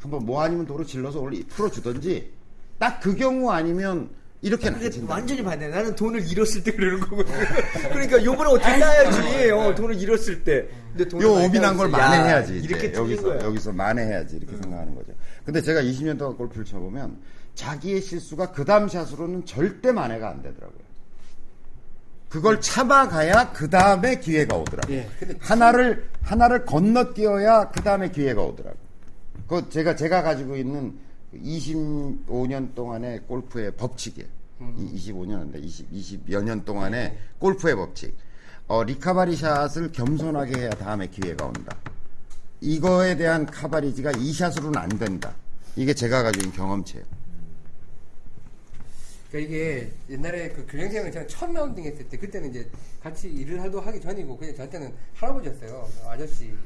한번 0.00 0.24
뭐 0.26 0.42
아니면 0.42 0.66
도로 0.66 0.84
질러서 0.84 1.20
원래 1.20 1.40
풀어주든지 1.48 2.30
딱 2.78 3.00
그 3.00 3.14
경우 3.16 3.50
아니면 3.50 4.08
이렇게 4.40 4.70
근데 4.70 4.84
나진다. 4.86 5.12
완전히 5.12 5.42
반대. 5.42 5.66
나는 5.68 5.94
돈을 5.96 6.24
잃었을 6.30 6.62
때 6.62 6.72
그러는 6.72 7.00
거거든. 7.00 7.34
그러니까 7.90 8.24
요번에 8.24 8.50
어떻게 8.50 8.78
따야지. 8.78 9.50
어, 9.50 9.74
돈을 9.74 9.96
잃었을 10.00 10.44
때. 10.44 10.68
근데 10.92 11.08
돈을 11.08 11.26
요 11.26 11.32
오비난 11.44 11.76
걸 11.76 11.88
만회해야지. 11.88 12.54
이렇게 12.58 12.92
여기서 12.94 13.22
거야. 13.22 13.34
음. 13.34 13.40
여기서 13.46 13.72
만회해야지 13.72 14.36
이렇게 14.36 14.56
생각하는 14.56 14.94
거죠. 14.94 15.12
근데 15.44 15.60
제가 15.60 15.82
20년 15.82 16.16
동안 16.18 16.36
골프를 16.36 16.64
쳐보면 16.64 17.18
자기의 17.56 18.00
실수가 18.00 18.52
그 18.52 18.64
다음 18.64 18.88
샷으로는 18.88 19.44
절대 19.44 19.90
만회가 19.90 20.30
안 20.30 20.40
되더라고요. 20.42 20.78
그걸 22.28 22.60
참아가야 22.60 23.52
그 23.52 23.70
다음에 23.70 24.20
기회가 24.20 24.56
오더라고요. 24.56 24.96
예, 24.96 25.08
근데 25.18 25.34
하나를 25.40 26.08
하나를 26.22 26.66
건너뛰어야 26.66 27.70
그 27.70 27.82
다음에 27.82 28.10
기회가 28.10 28.42
오더라고요. 28.42 28.88
그 29.46 29.68
제가 29.70 29.96
제가 29.96 30.22
가지고 30.22 30.56
있는 30.56 30.98
25년 31.34 32.74
동안의 32.74 33.22
골프의 33.26 33.72
법칙이에요. 33.76 34.28
이 34.76 35.12
25년 35.12 35.42
인데 35.46 35.58
20 35.58 35.90
20여 35.90 36.42
년 36.42 36.64
동안의 36.64 37.16
골프의 37.38 37.76
법칙. 37.76 38.14
어, 38.66 38.82
리카바리 38.82 39.34
샷을 39.36 39.92
겸손하게 39.92 40.60
해야 40.60 40.70
다음에 40.70 41.06
기회가 41.06 41.46
온다. 41.46 41.76
이거에 42.60 43.16
대한 43.16 43.46
카바리지가 43.46 44.12
이 44.18 44.32
샷으로는 44.32 44.76
안 44.76 44.88
된다. 44.90 45.32
이게 45.76 45.94
제가 45.94 46.22
가지고 46.22 46.44
있는 46.46 46.56
경험치예요. 46.56 47.06
그러니까 49.30 49.38
이게 49.54 49.92
옛날에 50.08 50.48
그 50.50 50.64
교장생을 50.66 51.12
제가 51.12 51.26
처음 51.26 51.52
라운딩 51.52 51.84
했을 51.84 52.08
때 52.08 52.16
그때는 52.16 52.50
이제 52.50 52.70
같이 53.02 53.28
일을 53.28 53.60
하도 53.60 53.80
하기 53.80 54.00
전이고 54.00 54.36
그냥 54.36 54.54
저한테는 54.54 54.92
할아버지였어요. 55.14 55.88
아저씨였고 56.06 56.56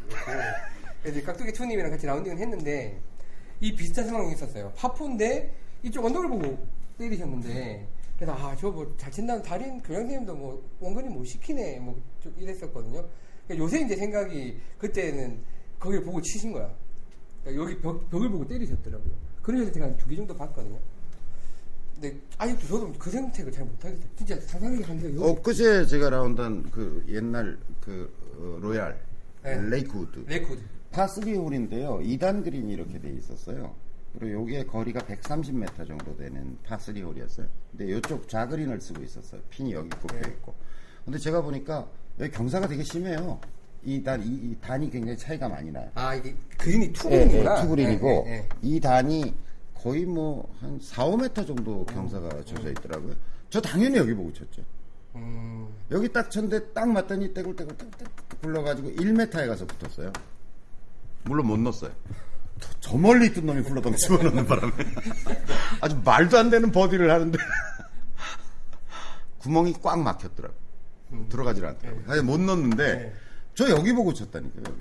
그래서 1.03 1.19
이제 1.19 1.23
깍두기 1.23 1.53
투님이랑 1.53 1.91
같이 1.91 2.07
라운딩을 2.07 2.39
했는데 2.39 3.01
이 3.61 3.75
비슷한 3.75 4.07
상황이 4.07 4.33
있었어요. 4.33 4.73
파포인데 4.77 5.53
이쪽 5.83 6.05
언덕을 6.05 6.29
보고 6.29 6.67
때리셨는데 6.99 7.89
그래서 8.17 8.33
아 8.35 8.55
저 8.55 8.71
뭐 8.71 8.87
잘 8.97 9.11
친다는 9.11 9.43
달인 9.43 9.83
교장선생님도 9.83 10.35
뭐 10.37 10.63
원근이 10.81 11.09
못 11.09 11.25
시키네. 11.25 11.81
뭐 11.81 11.97
좀 12.23 12.33
이랬었거든요. 12.39 13.05
그러니까 13.49 13.65
요새 13.65 13.81
이제 13.81 13.97
생각이 13.97 14.57
그때는 14.79 15.43
거기를 15.81 16.05
보고 16.05 16.23
치신 16.23 16.53
거야. 16.53 16.73
그러니까 17.43 17.65
여기 17.65 17.81
벽, 17.81 18.09
벽을 18.11 18.31
보고 18.31 18.47
때리셨더라고요. 18.47 19.13
그래서 19.43 19.73
제가 19.73 19.87
한두개 19.87 20.15
정도 20.15 20.37
봤거든요 20.37 20.79
근데 22.03 22.19
아직도 22.37 22.67
저도 22.67 22.93
그 22.99 23.11
선택을 23.13 23.53
잘 23.53 23.65
못하겠어요. 23.65 24.03
진짜 24.17 24.37
상상이 24.41 24.85
안 24.85 24.99
돼요. 24.99 25.23
엊그제 25.23 25.87
제가 25.87 26.11
라운드한 26.11 26.69
그 26.73 27.05
옛날 27.09 27.57
그 27.81 28.13
어, 28.39 28.59
로얄 28.61 28.99
네. 29.45 29.57
레이크우드 29.69 30.25
레코드. 30.27 30.61
파3 30.91 31.37
홀인데요. 31.37 32.01
2단 32.01 32.43
그린이 32.43 32.73
이렇게 32.73 32.99
돼 32.99 33.09
있었어요. 33.13 33.77
그리고 34.19 34.41
요게 34.41 34.65
거리가 34.67 35.01
130m 35.01 35.87
정도 35.87 36.17
되는 36.17 36.59
파3 36.67 37.01
홀이었어요. 37.05 37.47
근데 37.71 37.93
요쪽 37.93 38.29
좌그린을 38.29 38.81
쓰고 38.81 39.01
있었어요. 39.01 39.41
핀이 39.51 39.73
여기 39.73 39.89
꼽혀 39.91 40.19
있고. 40.29 40.55
근데 41.05 41.19
제가 41.21 41.41
보니까 41.41 41.89
여기 42.19 42.33
경사가 42.33 42.67
되게 42.67 42.83
심해요. 42.83 43.41
이 43.85 44.03
단, 44.03 44.21
이, 44.23 44.27
이 44.27 44.57
단이 44.61 44.91
굉장히 44.91 45.17
차이가 45.17 45.49
많이 45.49 45.71
나요. 45.71 45.89
아 45.95 46.17
이게 46.17 46.35
그린이 46.59 46.93
투그린이구나. 46.93 47.63
투그린이고 47.63 48.25
예, 48.27 48.31
예, 48.31 48.35
예. 48.39 48.49
이 48.61 48.81
단이 48.81 49.33
거의 49.83 50.07
뭐 50.07 50.49
한 50.61 50.79
4, 50.81 51.05
5m 51.07 51.47
정도 51.47 51.85
경사가 51.87 52.45
져져 52.45 52.71
있더라고요. 52.71 53.15
저 53.51 53.61
당연히 53.61 53.99
여기 53.99 54.15
보고 54.15 54.33
쳤죠. 54.33 54.63
음, 55.17 55.69
여기 55.91 56.11
딱 56.11 56.31
쳤는데 56.31 56.73
딱 56.73 56.89
맞더니 56.89 57.35
떼굴떼굴 57.35 57.77
떼굴떼굴 57.77 58.13
굴러가지고 58.41 58.89
1m에 58.91 59.47
가서 59.47 59.67
붙었어요. 59.67 60.13
물론 61.25 61.49
못 61.49 61.59
넣었어요. 61.59 61.93
저, 62.61 62.69
저 62.81 62.97
멀리 62.97 63.27
있던 63.27 63.47
놈이 63.47 63.63
굴러덩 63.63 63.95
집어넣는 63.97 64.47
바람에 64.47 64.73
아주 65.83 66.01
말도 66.05 66.39
안 66.39 66.49
되는 66.49 66.71
버디를 66.71 67.11
하는데 67.11 67.37
구멍이 69.39 69.75
꽉 69.83 70.01
막혔더라고. 70.01 70.55
요 71.15 71.27
들어가질 71.29 71.67
않더라고요. 71.67 72.05
사실 72.07 72.23
못 72.23 72.41
넣었는데 72.41 72.95
네. 72.95 73.13
저 73.55 73.69
여기 73.69 73.93
보고 73.93 74.15
쳤다니까요. 74.15 74.77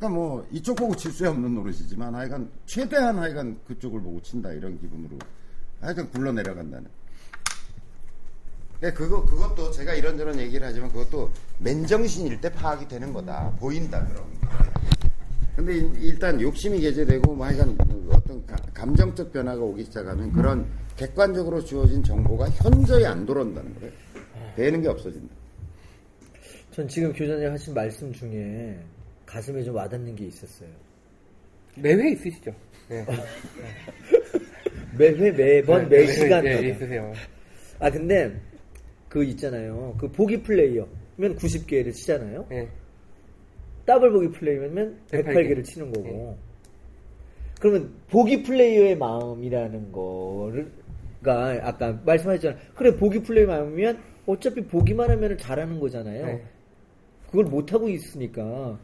그러니까 0.00 0.08
뭐 0.18 0.46
이쪽 0.50 0.76
보고 0.76 0.96
칠 0.96 1.12
수 1.12 1.28
없는 1.28 1.54
노릇이지만 1.54 2.14
하여간 2.14 2.50
최대한 2.64 3.18
하여간 3.18 3.60
그쪽을 3.68 4.00
보고 4.00 4.20
친다 4.22 4.50
이런 4.52 4.78
기분으로 4.80 5.18
하여간 5.80 6.10
굴러 6.10 6.32
내려간다는. 6.32 6.88
네, 8.80 8.90
그거 8.94 9.22
그것도 9.26 9.70
제가 9.72 9.92
이런저런 9.92 10.38
얘기를 10.38 10.66
하지만 10.66 10.88
그것도 10.90 11.30
맨정신일 11.58 12.40
때 12.40 12.50
파악이 12.50 12.88
되는 12.88 13.12
거다. 13.12 13.50
보인다 13.60 14.02
그런. 14.06 14.24
근데 15.54 15.74
일- 15.76 15.94
일단 16.02 16.40
욕심이 16.40 16.80
개재되고 16.80 17.34
뭐 17.34 17.44
하여간 17.44 17.76
어떤 18.10 18.46
가- 18.46 18.56
감정적 18.72 19.30
변화가 19.34 19.60
오기 19.60 19.84
시작하면 19.84 20.32
그런 20.32 20.66
객관적으로 20.96 21.62
주어진 21.62 22.02
정보가 22.02 22.48
현저히 22.50 23.04
안 23.04 23.26
돌아온다는 23.26 23.74
거예요. 23.78 23.92
되는 24.56 24.80
게 24.80 24.88
없어진다. 24.88 25.34
전 26.72 26.88
지금 26.88 27.12
교장님 27.12 27.50
하신 27.52 27.74
말씀 27.74 28.10
중에 28.14 28.82
가슴에 29.30 29.62
좀 29.62 29.76
와닿는 29.76 30.16
게 30.16 30.24
있었어요. 30.26 30.68
매회 31.76 32.10
있으시죠? 32.10 32.52
네. 32.88 33.06
매회 34.98 35.30
매번 35.30 35.88
매 35.88 36.04
네, 36.04 36.06
시간 36.06 36.44
네. 36.44 36.68
있으세요. 36.68 37.12
아 37.78 37.88
근데 37.88 38.36
그 39.08 39.22
있잖아요. 39.22 39.94
그 39.98 40.10
보기 40.10 40.42
플레이어면 40.42 41.36
90개를 41.36 41.94
치잖아요. 41.94 42.46
네. 42.50 42.68
더블 43.86 44.10
보기 44.10 44.30
플레이어면 44.32 45.00
108개 45.08 45.54
를 45.54 45.62
치는 45.62 45.92
거고. 45.92 46.36
그러면 47.60 47.92
보기 48.08 48.42
플레이어의 48.42 48.96
마음이라는 48.96 49.92
거가 49.92 51.60
아까 51.62 51.92
말씀하셨잖아요. 52.04 52.60
그래 52.74 52.96
보기 52.96 53.22
플레이어 53.22 53.46
마음이면 53.46 54.02
어차피 54.26 54.60
보기만 54.62 55.08
하면 55.08 55.38
잘하는 55.38 55.78
거잖아요. 55.78 56.26
네. 56.26 56.44
그걸 57.26 57.44
못 57.44 57.72
하고 57.72 57.88
있으니까 57.88 58.76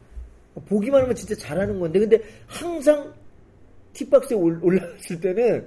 보기만 0.65 1.01
하면 1.03 1.15
진짜 1.15 1.35
잘하는 1.35 1.79
건데 1.79 1.99
근데 1.99 2.19
항상 2.45 3.13
팁박스에 3.93 4.35
올- 4.37 4.59
올라갔을 4.61 5.19
때는 5.19 5.65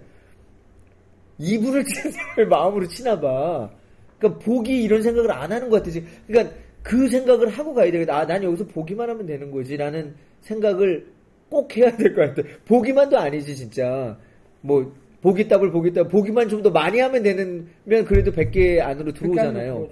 이불을 1.39 1.85
치는 1.85 2.49
마음으로 2.49 2.87
치나 2.89 3.19
봐. 3.19 3.71
그러니까 4.19 4.45
보기 4.45 4.83
이런 4.83 5.03
생각을 5.03 5.33
안 5.33 5.51
하는 5.51 5.69
것 5.71 5.77
같아. 5.79 5.91
지금. 5.91 6.09
그러니까 6.27 6.55
그 6.83 7.09
생각을 7.09 7.49
하고 7.49 7.73
가야 7.75 7.91
되겠다. 7.91 8.19
아, 8.19 8.27
난 8.27 8.43
여기서 8.43 8.67
보기만 8.67 9.09
하면 9.11 9.27
되는 9.27 9.51
거지라는 9.51 10.15
생각을 10.43 11.07
꼭 11.49 11.75
해야 11.77 11.95
될 11.97 12.15
것 12.15 12.35
같아. 12.35 12.49
보기만도 12.67 13.19
아니지, 13.19 13.57
진짜. 13.57 14.17
뭐, 14.61 14.93
보기 15.23 15.49
답을 15.49 15.71
보기 15.71 15.93
답, 15.93 16.09
보기만 16.09 16.49
좀 16.49 16.63
더 16.63 16.71
많이 16.71 16.99
하면 17.01 17.23
되는, 17.23 17.67
면 17.85 18.05
그래도 18.05 18.31
100개 18.33 18.79
안으로 18.81 19.13
들어오잖아요. 19.13 19.89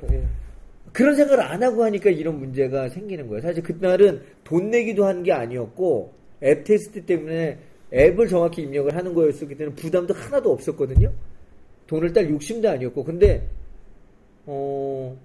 그런 0.92 1.14
생각을 1.16 1.42
안 1.44 1.62
하고 1.62 1.84
하니까 1.84 2.10
이런 2.10 2.38
문제가 2.38 2.88
생기는 2.88 3.26
거예요. 3.28 3.42
사실 3.42 3.62
그날은 3.62 4.22
돈 4.44 4.70
내기도 4.70 5.04
한 5.06 5.22
게 5.22 5.32
아니었고 5.32 6.12
앱 6.42 6.64
테스트 6.64 7.04
때문에 7.04 7.58
앱을 7.92 8.28
정확히 8.28 8.62
입력을 8.62 8.94
하는 8.94 9.14
거였기 9.14 9.54
때문에 9.56 9.74
부담도 9.76 10.14
하나도 10.14 10.52
없었거든요. 10.52 11.12
돈을 11.86 12.12
딸 12.12 12.28
욕심도 12.30 12.68
아니었고 12.68 13.02
근데 13.04 13.42
어 14.46 15.16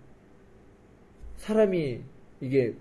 사람이 1.38 2.00
이게 2.42 2.74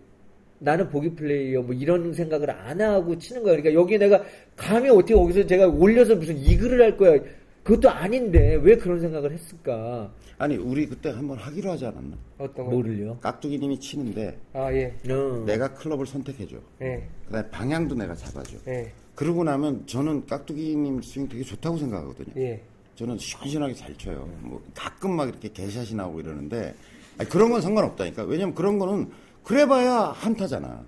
나는 0.60 0.88
보기 0.88 1.10
플레이어 1.16 1.62
뭐 1.62 1.74
이런 1.74 2.12
생각을 2.14 2.50
안 2.50 2.80
하고 2.80 3.18
치는 3.18 3.42
거야. 3.42 3.56
그러니까 3.56 3.74
여기 3.80 3.98
내가 3.98 4.22
감히 4.56 4.88
어떻게 4.88 5.14
거기서 5.14 5.46
제가 5.46 5.66
올려서 5.66 6.14
무슨 6.16 6.36
이 6.38 6.56
글을 6.56 6.80
할 6.80 6.96
거야. 6.96 7.18
그것도 7.62 7.90
아닌데 7.90 8.58
왜 8.62 8.76
그런 8.76 9.00
생각을 9.00 9.32
했을까? 9.32 10.10
아니 10.38 10.56
우리 10.56 10.86
그때 10.86 11.10
한번 11.10 11.38
하기로 11.38 11.70
하지 11.70 11.86
않았나? 11.86 12.16
어떤 12.38 12.64
거? 12.64 12.72
뭐를요? 12.72 13.18
깍두기님이 13.20 13.78
치는데 13.78 14.36
아, 14.52 14.72
예. 14.72 14.92
어. 15.08 15.44
내가 15.46 15.72
클럽을 15.74 16.06
선택해줘. 16.06 16.56
예. 16.82 17.06
그다음에 17.26 17.48
방향도 17.50 17.94
내가 17.94 18.14
잡아줘. 18.14 18.56
예. 18.66 18.92
그러고 19.14 19.44
나면 19.44 19.86
저는 19.86 20.26
깍두기님 20.26 21.02
스윙 21.02 21.28
되게 21.28 21.44
좋다고 21.44 21.78
생각하거든요. 21.78 22.32
예. 22.42 22.60
저는 22.96 23.18
시원시원하게 23.18 23.74
잘 23.74 23.96
쳐요. 23.96 24.28
뭐 24.40 24.60
가끔 24.74 25.14
막 25.14 25.28
이렇게 25.28 25.48
개샷이 25.48 25.94
나오고 25.94 26.20
이러는데 26.20 26.74
아니, 27.18 27.28
그런 27.28 27.50
건 27.50 27.60
상관없다니까. 27.60 28.24
왜냐면 28.24 28.54
그런 28.54 28.78
거는 28.80 29.10
그래봐야 29.44 30.12
한타잖아. 30.16 30.84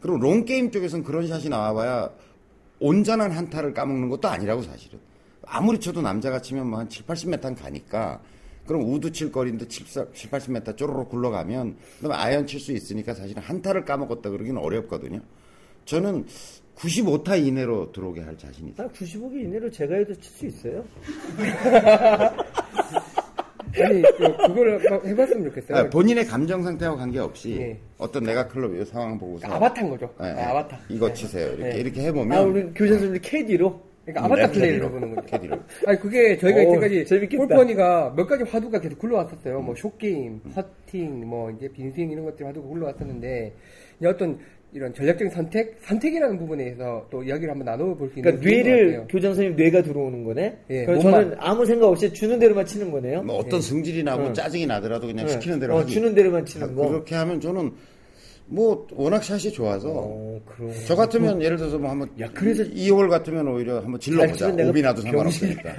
그리고 0.00 0.18
롱 0.18 0.44
게임 0.44 0.72
쪽에서는 0.72 1.04
그런 1.04 1.28
샷이 1.28 1.48
나와봐야 1.48 2.10
온전한 2.80 3.30
한타를 3.30 3.74
까먹는 3.74 4.08
것도 4.08 4.26
아니라고 4.26 4.62
사실은. 4.62 4.98
아무리 5.50 5.78
쳐도 5.80 6.00
남자가 6.02 6.40
치면 6.40 6.68
뭐 6.68 6.78
한 6.80 6.88
7, 6.88 7.04
80m는 7.06 7.60
가니까 7.60 8.20
그럼 8.66 8.82
우드 8.92 9.10
칠 9.10 9.32
거리인데 9.32 9.66
7, 9.66 9.86
7 9.86 10.30
80m 10.30 10.76
쪼르륵 10.76 11.08
굴러가면 11.08 11.76
그다음에 12.00 12.14
아이언 12.14 12.46
칠 12.46 12.60
수 12.60 12.72
있으니까 12.72 13.14
사실은 13.14 13.42
한타를 13.42 13.84
까먹었다 13.84 14.30
그러기는 14.30 14.60
어렵거든요. 14.60 15.20
저는 15.86 16.24
95타 16.76 17.44
이내로 17.44 17.90
들어오게 17.92 18.20
할 18.22 18.38
자신이 18.38 18.70
있어요. 18.70 18.86
나 18.86 18.92
95개 18.94 19.42
이내로 19.44 19.70
제가 19.70 19.96
해도 19.96 20.14
칠 20.14 20.32
수 20.32 20.46
있어요. 20.46 20.84
아니, 23.82 24.02
그- 24.02 24.88
막 24.90 25.06
해봤으면 25.06 25.44
좋겠어요. 25.44 25.78
아, 25.78 25.88
본인의 25.90 26.26
감정 26.26 26.62
상태와 26.62 26.96
관계없이 26.96 27.52
예. 27.56 27.78
어떤 27.98 28.24
내가 28.24 28.46
클럽 28.48 28.74
이 28.74 28.84
상황 28.84 29.16
보고서 29.18 29.46
아바타인 29.46 29.88
거죠. 29.90 30.12
예, 30.22 30.26
예. 30.26 30.30
아, 30.32 30.50
아바타. 30.50 30.78
이거 30.88 31.08
예. 31.08 31.14
치세요. 31.14 31.52
이렇게 31.54 31.76
예. 31.76 31.80
이렇게 31.80 32.02
해보면 32.06 32.36
아, 32.38 32.42
우리 32.42 32.62
교장 32.74 32.98
선생님 32.98 33.20
캐디로? 33.22 33.89
그러니까 34.12 34.24
아바타 34.24 34.46
네, 34.46 34.52
플레이를. 34.52 34.84
해보는 34.86 35.14
거죠. 35.14 35.26
캐디로. 35.26 35.58
아니 35.86 35.98
그게 36.00 36.36
저희가 36.38 36.58
오, 36.60 36.62
이때까지 36.62 37.04
재밌겠다. 37.06 37.46
골프 37.46 37.77
허니가 37.77 38.14
몇 38.16 38.26
가지 38.26 38.44
화두가 38.44 38.80
계속 38.80 38.98
굴러왔었어요. 38.98 39.60
뭐 39.60 39.74
short 39.74 40.07
game, 40.07 40.40
퍼팅, 40.54 41.26
뭐 41.28 41.50
이제 41.50 41.68
빈스윙 41.68 42.10
이런 42.10 42.24
것들이 42.24 42.44
화두가 42.46 42.68
굴러왔었는데 42.68 43.52
이제 43.98 44.08
어떤 44.08 44.38
이런 44.72 44.94
전략적인 44.94 45.30
선택, 45.30 45.78
선택이라는 45.80 46.38
부분에서 46.38 47.08
또 47.10 47.24
이야기를 47.24 47.50
한번 47.50 47.64
나눠볼 47.66 48.10
수 48.10 48.20
있는 48.20 48.38
그러니까 48.38 48.48
뇌를 48.48 48.86
같아요. 48.92 49.06
교장 49.08 49.30
선생님 49.34 49.56
뇌가 49.56 49.82
들어오는 49.82 50.22
거네. 50.22 50.58
예, 50.70 50.84
그래서 50.84 51.02
몸만. 51.02 51.22
저는 51.24 51.36
아무 51.40 51.66
생각 51.66 51.88
없이 51.88 52.12
주는 52.12 52.38
대로만 52.38 52.64
치는 52.64 52.92
거네요. 52.92 53.22
뭐 53.24 53.36
어떤 53.36 53.60
승질이 53.60 54.04
나고 54.04 54.26
응. 54.26 54.34
짜증이 54.34 54.66
나더라도 54.66 55.08
그냥 55.08 55.26
네. 55.26 55.32
시키는 55.32 55.58
대로 55.58 55.74
어. 55.74 55.84
주는 55.84 56.14
대로만 56.14 56.44
치는 56.46 56.68
아, 56.68 56.72
거. 56.72 56.88
그렇게 56.88 57.16
하면 57.16 57.40
저는 57.40 57.72
뭐 58.52 58.86
워낙 58.94 59.22
샷이 59.22 59.52
좋아서 59.52 59.88
어. 59.94 60.40
저 60.86 60.96
같으면 60.96 61.40
예를 61.40 61.56
들어서 61.56 61.78
뭐 61.78 61.88
한번 61.90 62.10
야, 62.20 62.28
그래서- 62.34 62.64
이홀 62.64 63.08
같으면 63.08 63.46
오히려 63.48 63.76
한번 63.80 64.00
질러보자. 64.00 64.48
오비 64.48 64.82
나도 64.82 65.02
상관없으니까. 65.02 65.70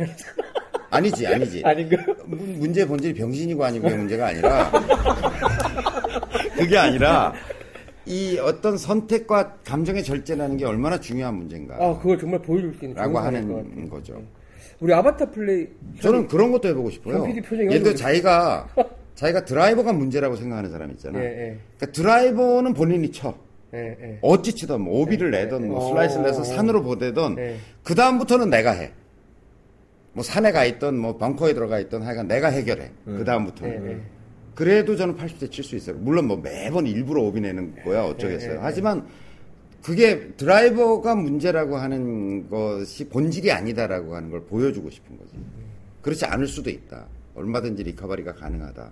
아니지, 0.90 1.28
아니지. 1.28 1.62
아닌가? 1.68 1.98
문- 2.26 2.60
문제 2.60 2.86
본질이 2.88 3.14
병신이고 3.14 3.64
아니고의 3.64 3.98
문제가 3.98 4.28
아니라 4.28 4.72
그게 6.58 6.78
아니라 6.78 7.34
이 8.06 8.38
어떤 8.40 8.78
선택과 8.78 9.58
감정의 9.66 10.04
절제라는 10.04 10.58
게 10.58 10.66
얼마나 10.66 11.00
중요한 11.00 11.36
문제인가. 11.36 11.76
아 11.76 11.98
그걸 11.98 12.18
정말 12.18 12.42
보여줄 12.42 12.74
수 12.76 12.86
있는 12.86 12.96
라고 12.98 13.20
하는. 13.20 13.90
거죠. 13.90 14.22
우리 14.80 14.94
아바타 14.94 15.30
플레이 15.32 15.68
저는 16.02 16.28
그런 16.28 16.52
것도 16.52 16.68
해보고 16.70 16.90
싶어요. 16.90 17.28
예를 17.28 17.84
들어. 17.84 17.96
자기가 17.96 18.68
자기가 19.16 19.46
드라이버가 19.46 19.94
문제라고 19.94 20.36
생각하는 20.36 20.72
사람 20.72 20.92
있잖아. 20.92 21.20
예, 21.20 21.26
예. 21.26 21.58
그러니까 21.78 21.92
드라이버는 21.92 22.74
본인이 22.74 23.12
쳐. 23.12 23.36
예, 23.74 23.98
예. 24.02 24.20
어찌 24.22 24.54
치든 24.54 24.82
뭐 24.82 25.02
오비를 25.02 25.32
내든 25.32 25.68
뭐 25.68 25.80
어. 25.86 25.90
슬라이스를 25.90 26.26
내서 26.26 26.44
산으로 26.44 26.84
보내든 26.84 27.36
네. 27.36 27.58
그 27.84 27.96
다음부터는 27.96 28.50
내가 28.50 28.72
해. 28.72 28.92
뭐 30.14 30.24
산에 30.24 30.52
가 30.52 30.66
있든 30.66 30.98
뭐 30.98 31.18
벙커에 31.18 31.54
들어가 31.54 31.80
있든 31.80 32.02
하여간 32.02 32.28
내가 32.28 32.50
해결해. 32.50 32.92
그 33.06 33.24
다음부터는. 33.24 34.02
그래도 34.56 34.96
저는 34.98 35.16
80대 35.16 35.50
칠 35.50 35.64
수 35.64 35.76
있어요. 35.78 35.96
물론 35.98 36.28
뭐 36.28 36.38
매번 36.38 36.86
일부러 36.86 37.22
오비 37.22 37.40
내는 37.40 37.74
거야 37.84 38.04
어쩌겠어요. 38.04 38.60
하지만 38.62 39.08
그게 39.82 40.28
드라이버가 40.36 41.16
문제라고 41.16 41.78
하는 41.78 42.50
것이 42.50 43.08
본질이 43.08 43.52
아니다라고 43.52 44.16
하는 44.16 44.30
걸 44.30 44.42
보여주고 44.44 44.90
싶은 44.90 45.18
거지. 45.18 45.32
그렇지 46.02 46.26
않을 46.26 46.48
수도 46.48 46.70
있다. 46.70 47.08
얼마든지 47.36 47.84
recovery가 47.84 48.34
가능하다. 48.34 48.92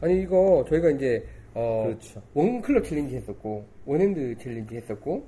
아니 0.00 0.22
이거 0.22 0.64
저희가 0.68 0.90
이제 0.90 1.26
어 1.54 1.84
그렇죠. 1.86 2.22
one 2.34 2.55
club 2.55 2.84
challenge 2.84 3.16
했었고 3.16 3.66
one 3.84 4.06
hand 4.06 4.36
challenge 4.38 4.76
했었고 4.76 5.26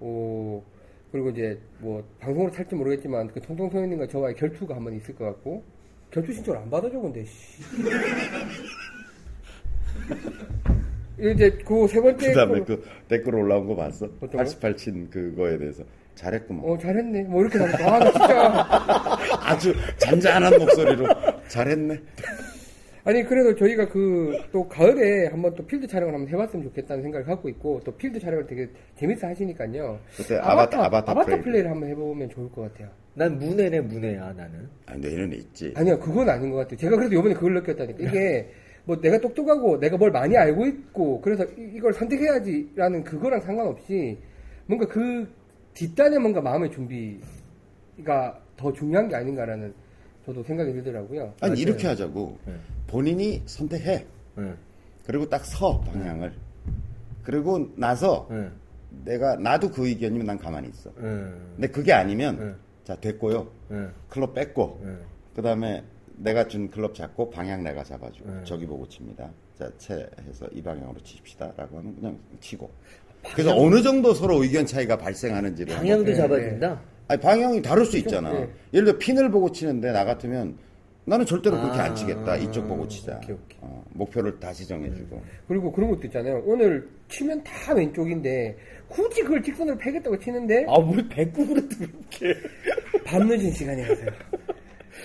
어 0.00 0.62
그리고 1.10 1.30
이제 1.30 1.58
뭐 1.78 2.02
방송으로 2.20 2.52
탈지 2.52 2.74
모르겠지만 2.74 3.28
그 3.28 3.40
통통 3.40 3.70
소연님과 3.70 4.06
저와의 4.08 4.34
결투가 4.36 4.76
한 4.76 4.84
번 4.84 4.94
있을 4.94 5.14
것 5.14 5.24
같고 5.24 5.62
결투 6.10 6.32
신청을 6.32 6.60
안 6.60 6.70
받아줘 6.70 7.00
근데 7.00 7.24
씨. 7.24 7.62
이제 11.18 11.50
그 11.64 11.86
세 11.86 12.00
번째 12.00 12.28
그 12.28 12.34
다음에 12.34 12.52
걸로- 12.52 12.64
그 12.64 12.84
댓글 13.08 13.34
올라온 13.36 13.66
거 13.66 13.76
봤어? 13.76 14.06
어떤 14.20 14.30
거? 14.30 14.38
88친 14.42 15.10
그거에 15.10 15.56
대해서. 15.58 15.84
잘했구만. 16.14 16.64
어 16.64 16.76
잘했네 16.78 17.22
뭐 17.24 17.40
이렇게 17.42 17.58
나서 17.58 17.76
아나 17.84 18.10
진짜 18.10 19.18
아주 19.42 19.74
잔잔한 19.98 20.58
목소리로 20.58 21.06
잘했네. 21.48 22.00
아니 23.04 23.24
그래도 23.24 23.54
저희가 23.56 23.88
그 23.88 24.38
또 24.52 24.68
가을에 24.68 25.26
한번 25.28 25.54
또 25.54 25.64
필드 25.66 25.86
촬영을 25.88 26.14
한번 26.14 26.28
해봤으면 26.32 26.64
좋겠다는 26.66 27.02
생각을 27.02 27.26
갖고 27.26 27.48
있고 27.48 27.80
또 27.84 27.90
필드 27.96 28.20
촬영을 28.20 28.46
되게 28.46 28.68
재밌어 28.96 29.26
하시니까요. 29.28 29.98
그때 30.16 30.38
아바타- 30.38 30.74
아바타 30.84 31.14
플레이. 31.24 31.40
플레이 31.40 31.62
를 31.62 31.70
한번 31.70 31.88
해보면 31.88 32.28
좋을 32.30 32.52
것 32.52 32.62
같아요. 32.70 32.88
난 33.14 33.38
문해네, 33.38 33.80
문해야, 33.80 34.32
나는. 34.36 34.68
아, 34.86 34.94
뇌는 34.96 35.32
있지. 35.34 35.72
아니요, 35.76 35.98
그건 35.98 36.28
아닌 36.30 36.50
것 36.50 36.56
같아요. 36.58 36.76
제가 36.78 36.96
그래도 36.96 37.14
이번에 37.18 37.34
그걸 37.34 37.54
느꼈다니까. 37.54 38.08
이게 38.08 38.48
뭐 38.84 38.98
내가 39.00 39.18
똑똑하고 39.18 39.78
내가 39.80 39.96
뭘 39.96 40.10
많이 40.10 40.36
알고 40.36 40.66
있고 40.66 41.20
그래서 41.22 41.44
이- 41.58 41.72
이걸 41.74 41.92
선택해야지라는 41.94 43.04
그거랑 43.04 43.40
상관없이 43.40 44.18
뭔가 44.66 44.86
그 44.86 45.26
뒷단에 45.74 46.18
뭔가 46.18 46.40
마음의 46.40 46.70
준비가 46.70 48.40
더 48.56 48.72
중요한 48.72 49.08
게 49.08 49.16
아닌가라는 49.16 49.74
저도 50.24 50.42
생각이 50.44 50.72
들더라고요. 50.72 51.34
아니, 51.40 51.50
맞아요. 51.50 51.54
이렇게 51.54 51.86
하자고. 51.88 52.38
네. 52.46 52.54
본인이 52.86 53.42
선택해. 53.46 54.06
응, 54.38 54.56
그리고 55.04 55.28
딱 55.28 55.44
서, 55.44 55.80
방향을. 55.80 56.32
그리고 57.24 57.70
나서 57.76 58.28
응, 58.30 58.52
내가, 59.04 59.36
나도 59.36 59.70
그 59.70 59.88
의견이면 59.88 60.26
난 60.26 60.38
가만히 60.38 60.68
있어. 60.68 60.90
응, 60.98 61.52
근데 61.56 61.68
그게 61.68 61.92
아니면, 61.92 62.38
네. 62.38 62.54
자, 62.84 62.96
됐고요. 63.00 63.48
응, 63.72 63.92
클럽 64.08 64.34
뺐고, 64.34 64.80
응. 64.84 65.00
그 65.34 65.42
다음에 65.42 65.82
내가 66.16 66.46
준 66.46 66.70
클럽 66.70 66.94
잡고 66.94 67.30
방향 67.30 67.64
내가 67.64 67.82
잡아주고, 67.82 68.30
네. 68.30 68.44
저기 68.44 68.66
보고 68.66 68.86
칩니다. 68.86 69.30
자, 69.58 69.70
채해서 69.78 70.46
이 70.52 70.62
방향으로 70.62 71.00
치십시다. 71.02 71.52
라고 71.56 71.78
하면 71.78 71.94
그냥 71.96 72.18
치고. 72.40 72.70
그래서 73.34 73.54
어느 73.56 73.82
정도 73.82 74.12
서로 74.14 74.42
의견 74.42 74.66
차이가 74.66 74.96
발생하는지를. 74.98 75.74
방향도 75.76 76.04
네, 76.10 76.14
잡아준다? 76.14 76.80
아니, 77.08 77.20
방향이 77.20 77.62
다를 77.62 77.84
수 77.84 77.96
있잖아. 77.98 78.32
네. 78.32 78.48
예를 78.74 78.86
들어 78.86 78.98
핀을 78.98 79.30
보고 79.30 79.50
치는데 79.50 79.92
나 79.92 80.04
같으면 80.04 80.56
나는 81.04 81.26
절대로 81.26 81.60
그렇게 81.60 81.78
아, 81.80 81.84
안 81.84 81.94
치겠다. 81.96 82.36
이쪽 82.36 82.68
보고 82.68 82.86
치자. 82.86 83.16
오케이, 83.16 83.34
오케이. 83.34 83.58
어, 83.60 83.84
목표를 83.92 84.38
다시 84.38 84.66
정해주고. 84.66 85.20
그리고 85.48 85.72
그런 85.72 85.90
것도 85.90 86.06
있잖아요. 86.06 86.42
오늘 86.46 86.88
치면 87.08 87.42
다 87.42 87.74
왼쪽인데 87.74 88.56
굳이 88.88 89.22
그걸 89.22 89.42
직선으로 89.42 89.76
패겠다고 89.78 90.18
치는데 90.18 90.64
아, 90.68 90.78
뭘 90.78 91.08
백국으로 91.08 91.60
그렇게. 91.68 92.40
밤늦은 93.04 93.50
시간에 93.52 93.82
하세요. 93.82 94.06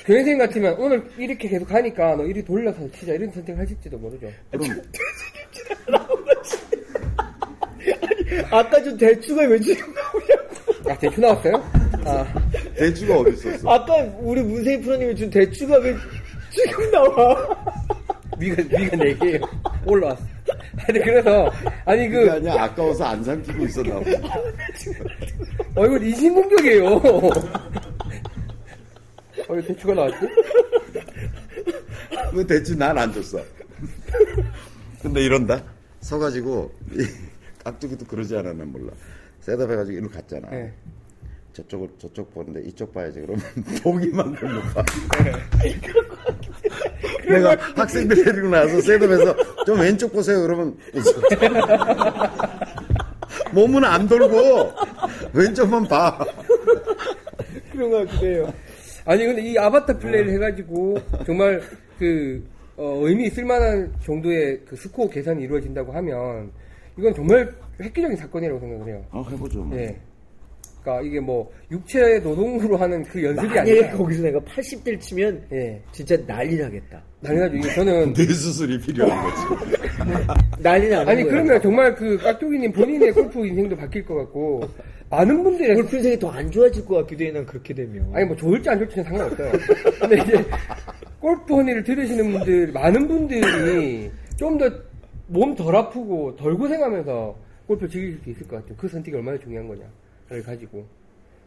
교회생 0.05 0.38
같으면 0.38 0.76
오늘 0.78 1.03
이렇게 1.18 1.47
계속 1.49 1.65
가니까 1.68 2.15
너 2.15 2.26
이리 2.26 2.43
돌려서 2.43 2.89
치자 2.91 3.13
이런 3.13 3.32
선택을 3.32 3.61
하실지도 3.61 3.97
모르죠. 3.97 4.28
그럼 4.51 4.68
아까 8.49 8.82
좀 8.84 8.97
대추가 8.97 9.43
왜 9.43 9.59
지금 9.59 9.93
나오냐고. 9.93 10.89
아 10.89 10.97
대충 10.97 11.21
나왔어요? 11.23 11.71
아 12.05 12.25
대주가 12.75 13.17
어디 13.19 13.32
있었어? 13.34 13.69
아까 13.69 13.93
우리 14.19 14.41
문세희 14.41 14.82
프로님이 14.82 15.15
준 15.15 15.30
대추가 15.30 15.78
왜 15.78 15.95
지금 16.51 16.91
나와? 16.91 17.36
위가 18.39 18.61
위가 18.63 18.95
네 18.97 19.15
개예요. 19.17 19.39
올라왔어. 19.86 20.23
아니 20.88 20.99
그래서 20.99 21.51
아니 21.86 22.07
그게 22.09 22.25
그 22.25 22.32
아니야. 22.32 22.63
아까워서 22.63 23.05
안 23.05 23.23
삼키고 23.23 23.65
있었나 23.65 23.99
봐. 23.99 24.05
어 25.75 25.86
이거 25.86 25.97
이신 25.97 26.34
공격이에요. 26.34 26.86
어 29.49 29.55
이거 29.55 29.61
대추가 29.61 29.93
나왔지? 29.93 30.17
왜 32.34 32.45
대주 32.45 32.75
난안 32.78 33.13
줬어? 33.13 33.39
근데 35.01 35.21
이런다. 35.23 35.63
서가지고 36.01 36.71
이 37.68 37.68
깍두기도 37.68 38.05
그러지 38.05 38.36
않았나 38.38 38.63
몰라. 38.65 38.91
셋업 39.41 39.70
해가지고 39.70 39.97
일로 39.97 40.09
갔잖아. 40.09 40.49
네. 40.49 40.72
저쪽을 41.53 41.89
저쪽 41.97 42.34
보는데 42.34 42.61
이쪽 42.68 42.93
봐야지. 42.93 43.20
그러면 43.20 43.41
보기만큼 43.84 44.53
못 44.55 44.61
봐. 44.74 44.86
내가 47.28 47.57
학생들 47.76 48.24
데리고 48.24 48.47
나와서 48.49 48.80
셋업해서 48.82 49.36
좀 49.65 49.80
왼쪽 49.80 50.13
보세요. 50.13 50.41
그러면 50.41 50.78
몸은 53.53 53.84
안 53.84 54.07
돌고 54.07 54.72
왼쪽만 55.34 55.88
봐. 55.88 56.24
그런 57.72 57.91
것 57.91 58.07
같기도 58.07 58.26
해요. 58.28 58.53
아니, 59.05 59.26
근데 59.26 59.41
이 59.41 59.57
아바타 59.57 59.99
플레이를 59.99 60.34
해가지고, 60.34 60.99
정말 61.26 61.61
그, 61.97 62.43
어, 62.76 62.99
의미 63.05 63.28
있을 63.28 63.45
만한 63.45 63.93
정도의 64.03 64.59
그 64.68 64.76
스코어 64.76 65.09
계산이 65.09 65.43
이루어진다고 65.43 65.93
하면, 65.93 66.51
이건 66.98 67.14
정말 67.14 67.54
획기적인 67.80 68.18
사건이라고 68.18 68.60
생각을 68.60 68.88
해요. 68.93 69.06
어 69.12 69.26
해보죠. 69.30 69.64
뭐. 69.64 69.78
예. 69.78 69.95
그러니까 70.82 71.06
이게 71.06 71.20
뭐, 71.20 71.52
육체 71.70 72.18
노동으로 72.20 72.78
하는 72.78 73.04
그 73.04 73.22
연습이 73.22 73.60
아니라, 73.60 73.91
거기서 73.98 74.24
내가 74.24 74.39
80대를 74.39 75.00
치면 75.02 75.45
예. 75.52 75.82
진짜 75.91 76.16
난리 76.26 76.56
나겠다. 76.58 77.02
당연하죠. 77.24 77.56
이게 77.58 77.70
저는, 77.74 78.14
뇌 78.16 78.24
수술이 78.26 78.80
필요한 78.80 79.22
거지. 79.22 79.41
난리 80.64 80.88
나는 80.88 81.10
아니. 81.10 81.24
그러면 81.26 81.62
정말 81.62 81.93
그 81.93 82.18
깍두기님 82.18 82.72
본인의 82.72 83.12
골프 83.12 83.45
인생도 83.45 83.76
바뀔 83.76 84.06
것 84.06 84.16
같고, 84.16 84.62
많은 85.10 85.43
분들이 85.43 85.74
골프 85.76 85.98
인생이 85.98 86.18
더 86.20 86.30
안 86.32 86.50
좋아질 86.50 86.86
것 86.86 86.95
같기도 87.02 87.26
해, 87.26 87.32
난 87.32 87.45
그렇게 87.45 87.74
되면. 87.74 88.10
아니 88.14 88.26
뭐 88.26 88.36
좋을지 88.38 88.70
안 88.70 88.78
좋을지는 88.78 89.04
상관없어요. 89.04 89.52
근데 90.00 90.22
이제 90.24 90.45
골프 91.20 91.54
허니를 91.56 91.84
들으시는 91.84 92.32
분들 92.32 92.72
많은 92.72 93.08
분들이 93.10 94.10
좀 94.38 94.58
더 94.58 94.70
몸 95.28 95.55
덜 95.55 95.75
아프고 95.75 96.36
덜 96.36 96.55
고생하면서 96.57 97.36
골프를 97.67 97.89
즐길 97.89 98.19
수 98.23 98.30
있을 98.30 98.47
것 98.47 98.57
같아요. 98.57 98.75
그 98.78 98.88
선택이 98.88 99.15
얼마나 99.17 99.38
중요한 99.38 99.67
거냐를 99.67 100.43
가지고. 100.43 100.86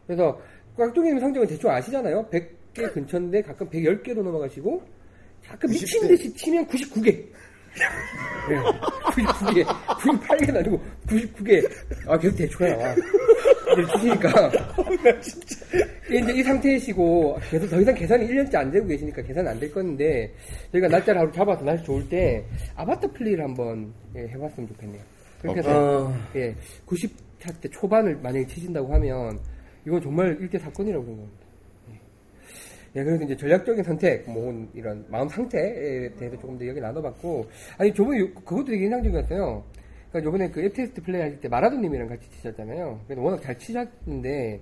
그래서 0.06 0.40
깍두기님 0.76 1.18
성적은 1.18 1.48
대충 1.48 1.70
아시잖아요. 1.70 2.26
100개 2.30 2.92
근처인데 2.92 3.42
가끔 3.42 3.68
110개로 3.70 4.22
넘어가시고 4.22 4.82
가끔 5.46 5.70
미친 5.70 6.02
90대. 6.02 6.08
듯이 6.08 6.34
치면 6.34 6.66
99개. 6.66 7.26
99개, 9.12 9.64
98개는 9.64 10.56
아니고 10.56 10.80
99개. 11.06 11.70
아, 12.08 12.18
계속 12.18 12.36
대충 12.36 12.66
나와. 12.68 12.94
이제 13.72 13.92
치시니까. 13.92 14.50
이제 16.10 16.32
이 16.34 16.42
상태이시고, 16.42 17.38
계속 17.50 17.68
더 17.68 17.80
이상 17.80 17.94
계산이 17.94 18.26
1년째 18.26 18.54
안 18.56 18.70
되고 18.70 18.86
계시니까 18.86 19.22
계산 19.22 19.46
안 19.46 19.58
될 19.60 19.70
건데, 19.72 20.32
저희가 20.72 20.88
날짜를 20.88 21.20
하루 21.20 21.32
잡아서 21.32 21.62
날씨 21.64 21.84
좋을 21.84 22.08
때, 22.08 22.44
아바타 22.74 23.08
플레이를 23.12 23.44
한번 23.44 23.92
예, 24.16 24.22
해봤으면 24.22 24.68
좋겠네요. 24.68 25.02
그렇게 25.40 25.58
해서, 25.60 25.70
어, 26.08 26.14
예, 26.36 26.54
90차 26.86 27.60
때 27.60 27.68
초반을 27.70 28.16
만약에 28.16 28.46
치신다고 28.48 28.92
하면, 28.94 29.38
이건 29.86 30.02
정말 30.02 30.36
일대 30.40 30.58
사건이라고 30.58 31.04
생각합니다. 31.04 31.46
예, 32.96 33.04
그래서 33.04 33.22
이제 33.24 33.36
전략적인 33.36 33.84
선택, 33.84 34.28
뭐, 34.28 34.66
이런 34.74 35.04
마음 35.08 35.28
상태에 35.28 36.10
대해서 36.18 36.36
조금 36.40 36.58
더 36.58 36.64
이야기 36.64 36.80
나눠봤고, 36.80 37.46
아니, 37.78 37.94
저번에 37.94 38.18
요- 38.20 38.34
그것도 38.34 38.64
되게 38.66 38.84
인상적이었어요. 38.86 39.62
그러니까 40.10 40.26
요번에 40.26 40.50
그 40.50 40.60
FTST 40.62 41.00
플레이 41.02 41.22
하실 41.22 41.40
때 41.40 41.48
마라도님이랑 41.48 42.08
같이 42.08 42.28
치셨잖아요. 42.32 43.00
그래서 43.06 43.22
워낙 43.22 43.40
잘 43.42 43.56
치셨는데, 43.58 44.60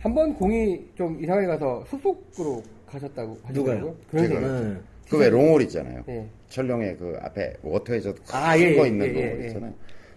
한 0.00 0.14
번 0.14 0.34
공이 0.34 0.88
좀 0.94 1.22
이상하게 1.22 1.46
가서 1.46 1.84
숲속으로 1.88 2.62
가셨다고 2.86 3.38
하시더라고요. 3.44 3.74
누가요? 3.84 3.96
그런 4.10 4.28
제가요? 4.28 4.40
생각. 4.46 4.62
응. 4.62 4.82
그왜 5.10 5.28
롱홀 5.30 5.62
있잖아요. 5.62 6.04
예. 6.08 6.26
철룡의 6.48 6.96
그 6.98 7.16
앞에 7.20 7.54
water에서 7.62 8.14
아, 8.32 8.56
예, 8.58 8.70
큰거 8.70 8.84
예, 8.84 8.88
있는 8.88 9.06
예, 9.06 9.10
예, 9.10 9.12
롱홀 9.24 9.42
예. 9.42 9.46
있잖아요. 9.48 9.74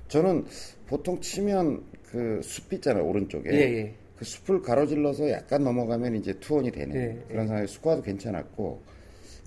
저는 0.08 0.46
보통 0.88 1.20
치면 1.20 1.82
그 2.12 2.40
숲 2.44 2.72
있잖아요 2.74 3.04
오른쪽에 3.06 3.50
예, 3.52 3.60
예. 3.60 3.94
그 4.24 4.30
숲을 4.30 4.62
가로질러서 4.62 5.30
약간 5.32 5.66
넘어가면 5.66 6.16
이제 6.16 6.32
two 6.40 6.56
on이 6.56 6.72
되네. 6.72 6.96
예, 6.96 7.24
그런 7.28 7.46
상황에 7.48 7.68
스코어도 7.68 8.02
괜찮았고 8.04 8.82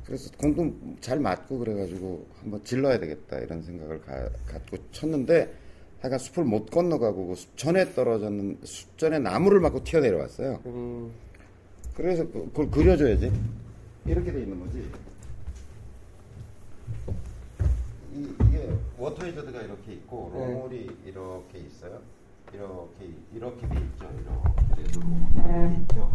그래서 0.04 0.30
공도 0.36 0.70
잘 1.00 1.18
맞고 1.18 1.58
그래가지고 1.58 2.26
한번 2.42 2.62
질러야 2.62 2.98
되겠다 3.00 3.38
이런 3.38 3.62
생각을 3.62 4.02
가- 4.02 4.28
갖고 4.46 4.76
쳤는데 4.92 5.50
하여간 6.00 6.18
숲을 6.18 6.44
못 6.44 6.66
건너가고 6.70 7.28
그 7.28 7.34
숲전에 7.36 7.94
떨어졌는 7.94 8.58
숲 8.64 8.98
전에 8.98 9.18
나무를 9.18 9.60
맞고 9.60 9.82
튀어내려왔어요. 9.82 10.60
음, 10.66 11.10
그래서 11.94 12.24
그- 12.28 12.44
그걸 12.50 12.70
그려줘야지. 12.70 13.32
이렇게 14.04 14.30
돼 14.30 14.42
있는 14.42 14.60
거지. 14.60 14.86
이, 18.14 18.28
게 18.52 18.68
워터 18.98 19.24
헤저드가 19.24 19.62
이렇게 19.62 19.92
있고 19.94 20.30
네. 20.34 20.40
롱홀이 20.52 20.90
이렇게 21.06 21.58
있어요. 21.66 21.98
이렇게 22.52 23.10
이렇게 23.34 23.68
돼 23.68 23.74
있죠. 23.80 24.08
이렇게 24.18 24.98
이렇게 25.36 25.80
있죠. 25.82 26.12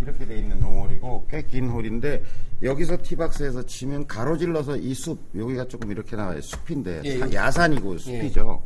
이렇게 0.00 0.26
돼 0.26 0.38
있는 0.38 0.58
롱홀이고 0.60 1.26
꽤 1.30 1.42
긴 1.46 1.68
홀인데 1.70 2.22
여기서 2.62 2.98
티박스에서 3.02 3.64
치면 3.66 4.06
가로질러서 4.06 4.76
이 4.76 4.94
숲 4.94 5.18
여기가 5.36 5.68
조금 5.68 5.90
이렇게 5.92 6.16
나와요. 6.16 6.40
숲인데 6.40 7.02
예, 7.04 7.18
사- 7.18 7.30
예. 7.30 7.34
야산이고 7.34 7.98
숲이죠. 7.98 8.62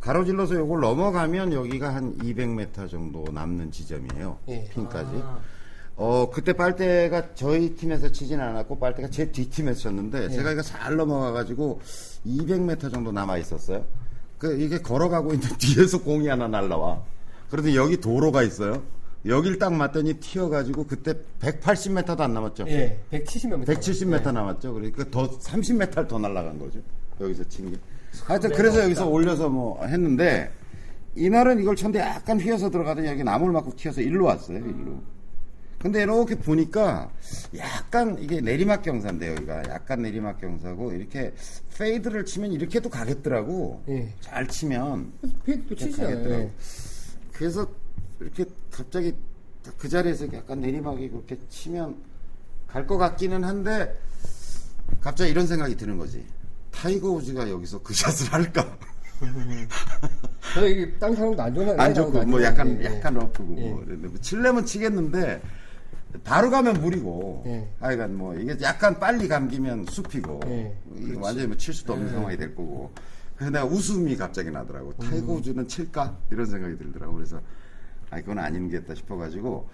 가로질러서 0.00 0.54
요걸 0.56 0.80
넘어가면 0.80 1.52
여기가 1.52 1.94
한 1.94 2.16
200m 2.18 2.88
정도 2.88 3.24
남는 3.32 3.72
지점이에요. 3.72 4.38
예. 4.48 4.68
핀까지. 4.72 5.10
아. 5.22 5.40
어, 5.96 6.30
그때 6.30 6.52
빨대가 6.52 7.34
저희 7.34 7.74
팀에서 7.74 8.12
치진 8.12 8.38
않았고, 8.40 8.78
빨대가 8.78 9.10
제 9.10 9.32
뒷팀에서 9.32 9.80
쳤는데, 9.80 10.28
제가 10.28 10.52
이거 10.52 10.62
잘 10.62 10.94
넘어가가지고, 10.94 11.80
200m 12.24 12.92
정도 12.92 13.10
남아 13.10 13.38
있었어요. 13.38 13.84
그, 14.38 14.60
이게 14.60 14.78
걸어가고 14.78 15.34
있는 15.34 15.48
뒤에서 15.58 16.00
공이 16.02 16.28
하나 16.28 16.48
날라와. 16.48 17.02
그런데 17.50 17.74
여기 17.74 17.98
도로가 18.00 18.42
있어요. 18.42 18.82
여길 19.26 19.58
딱 19.58 19.72
맞더니 19.72 20.14
튀어가지고, 20.14 20.84
그때 20.84 21.14
180m도 21.40 22.20
안 22.20 22.34
남았죠. 22.34 22.64
예, 22.68 23.00
170몇 23.10 23.58
미터. 23.58 23.72
170m 23.72 24.32
남았죠. 24.32 24.74
그러니까 24.74 25.04
더 25.10 25.28
30m를 25.28 26.06
더 26.06 26.18
날아간 26.18 26.58
거죠. 26.58 26.80
여기서 27.20 27.44
친 27.48 27.72
게. 27.72 27.78
하여튼 28.24 28.50
그래서 28.52 28.82
여기서 28.84 29.06
올려서 29.08 29.48
뭐 29.48 29.84
했는데 29.84 30.50
이날은 31.14 31.60
이걸 31.60 31.76
쳤는데 31.76 31.98
약간 31.98 32.40
휘어서 32.40 32.70
들어가더니 32.70 33.08
여기 33.08 33.24
나무를 33.24 33.52
맞고 33.52 33.74
튀어서 33.76 34.00
일로 34.00 34.24
왔어요. 34.26 34.58
일로. 34.58 35.00
근데 35.78 36.02
이렇게 36.02 36.34
보니까 36.34 37.10
약간 37.56 38.18
이게 38.20 38.40
내리막 38.40 38.82
경사인데 38.82 39.30
여기가 39.32 39.62
약간 39.68 40.02
내리막 40.02 40.40
경사고 40.40 40.92
이렇게 40.92 41.32
fade를 41.76 42.24
치면 42.24 42.52
이렇게도 42.52 42.90
가겠더라고. 42.90 43.82
예. 43.88 44.12
잘 44.20 44.46
치면 44.48 45.12
fade도 45.46 45.76
치시잖아요. 45.76 46.14
가겠더라고. 46.16 46.42
예. 46.42 46.50
그래서 47.32 47.68
이렇게 48.20 48.44
갑자기 48.72 49.14
그 49.76 49.88
자리에서 49.88 50.26
약간 50.32 50.60
내리막이 50.60 51.10
그렇게 51.10 51.38
치면 51.48 51.94
갈 52.66 52.86
것 52.86 52.98
같기는 52.98 53.44
한데 53.44 53.96
갑자기 55.00 55.30
이런 55.30 55.46
생각이 55.46 55.76
드는 55.76 55.96
거지. 55.96 56.24
타이거 56.72 57.10
우즈가 57.10 57.48
여기서 57.48 57.80
그 57.82 57.94
샷을 57.94 58.32
할까? 58.32 58.76
저는 60.54 60.70
이게 60.70 60.92
땅 60.98 61.14
상황도 61.14 61.42
안 61.42 61.54
좋은 61.54 61.80
안 61.80 61.94
좋고 61.94 62.24
뭐 62.24 62.42
약간 62.42 62.78
예, 62.80 62.84
예. 62.84 62.96
약간 62.96 63.14
러프고 63.14 63.56
예. 63.58 63.68
뭐 63.70 63.80
그랬는데 63.80 64.08
뭐 64.08 64.20
칠려면 64.20 64.64
치겠는데 64.66 65.40
바로 66.24 66.50
가면 66.50 66.80
물이고 66.80 67.42
예. 67.46 67.68
하여간 67.80 68.16
뭐 68.16 68.34
이게 68.34 68.56
약간 68.62 68.98
빨리 68.98 69.28
감기면 69.28 69.86
숲이고 69.90 70.40
예. 70.46 70.74
완전히 71.16 71.46
뭐 71.46 71.56
칠 71.56 71.74
수도 71.74 71.92
없는 71.92 72.10
상황이 72.10 72.36
될 72.36 72.54
거고 72.54 72.90
그래서 73.36 73.50
내가 73.52 73.64
웃음이 73.66 74.16
갑자기 74.16 74.50
나더라고 74.50 74.94
음. 75.00 75.06
타이거 75.06 75.32
우즈는 75.34 75.68
칠까 75.68 76.16
이런 76.30 76.46
생각이 76.46 76.76
들더라고 76.78 77.14
그래서 77.14 77.40
아 78.10 78.16
그건 78.20 78.38
아닌겠다 78.38 78.94
싶어가지고 78.94 79.68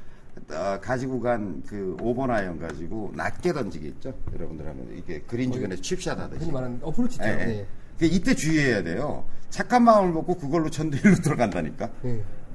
어, 0.50 0.78
가지고 0.82 1.20
간 1.20 1.62
그 1.66 1.96
5번 2.00 2.28
아이언 2.30 2.58
가지고 2.58 3.12
낮게 3.14 3.52
던지기 3.52 3.86
있죠 3.88 4.12
여러분들 4.34 4.66
하면 4.66 4.92
이게 4.96 5.20
그린 5.22 5.52
주변에 5.52 5.76
칩샷 5.76 6.18
하듯이 6.18 6.50
말하는 6.50 6.80
어프로치죠. 6.82 7.22
예, 7.24 7.28
예. 7.28 7.48
예. 7.60 7.66
그 7.98 8.06
이때 8.06 8.34
주의해야 8.34 8.82
돼요. 8.82 9.24
착한 9.50 9.84
마음을 9.84 10.12
먹고 10.12 10.34
그걸로 10.36 10.68
쳤는데 10.68 11.08
일로 11.08 11.14
들어간다니까. 11.22 11.88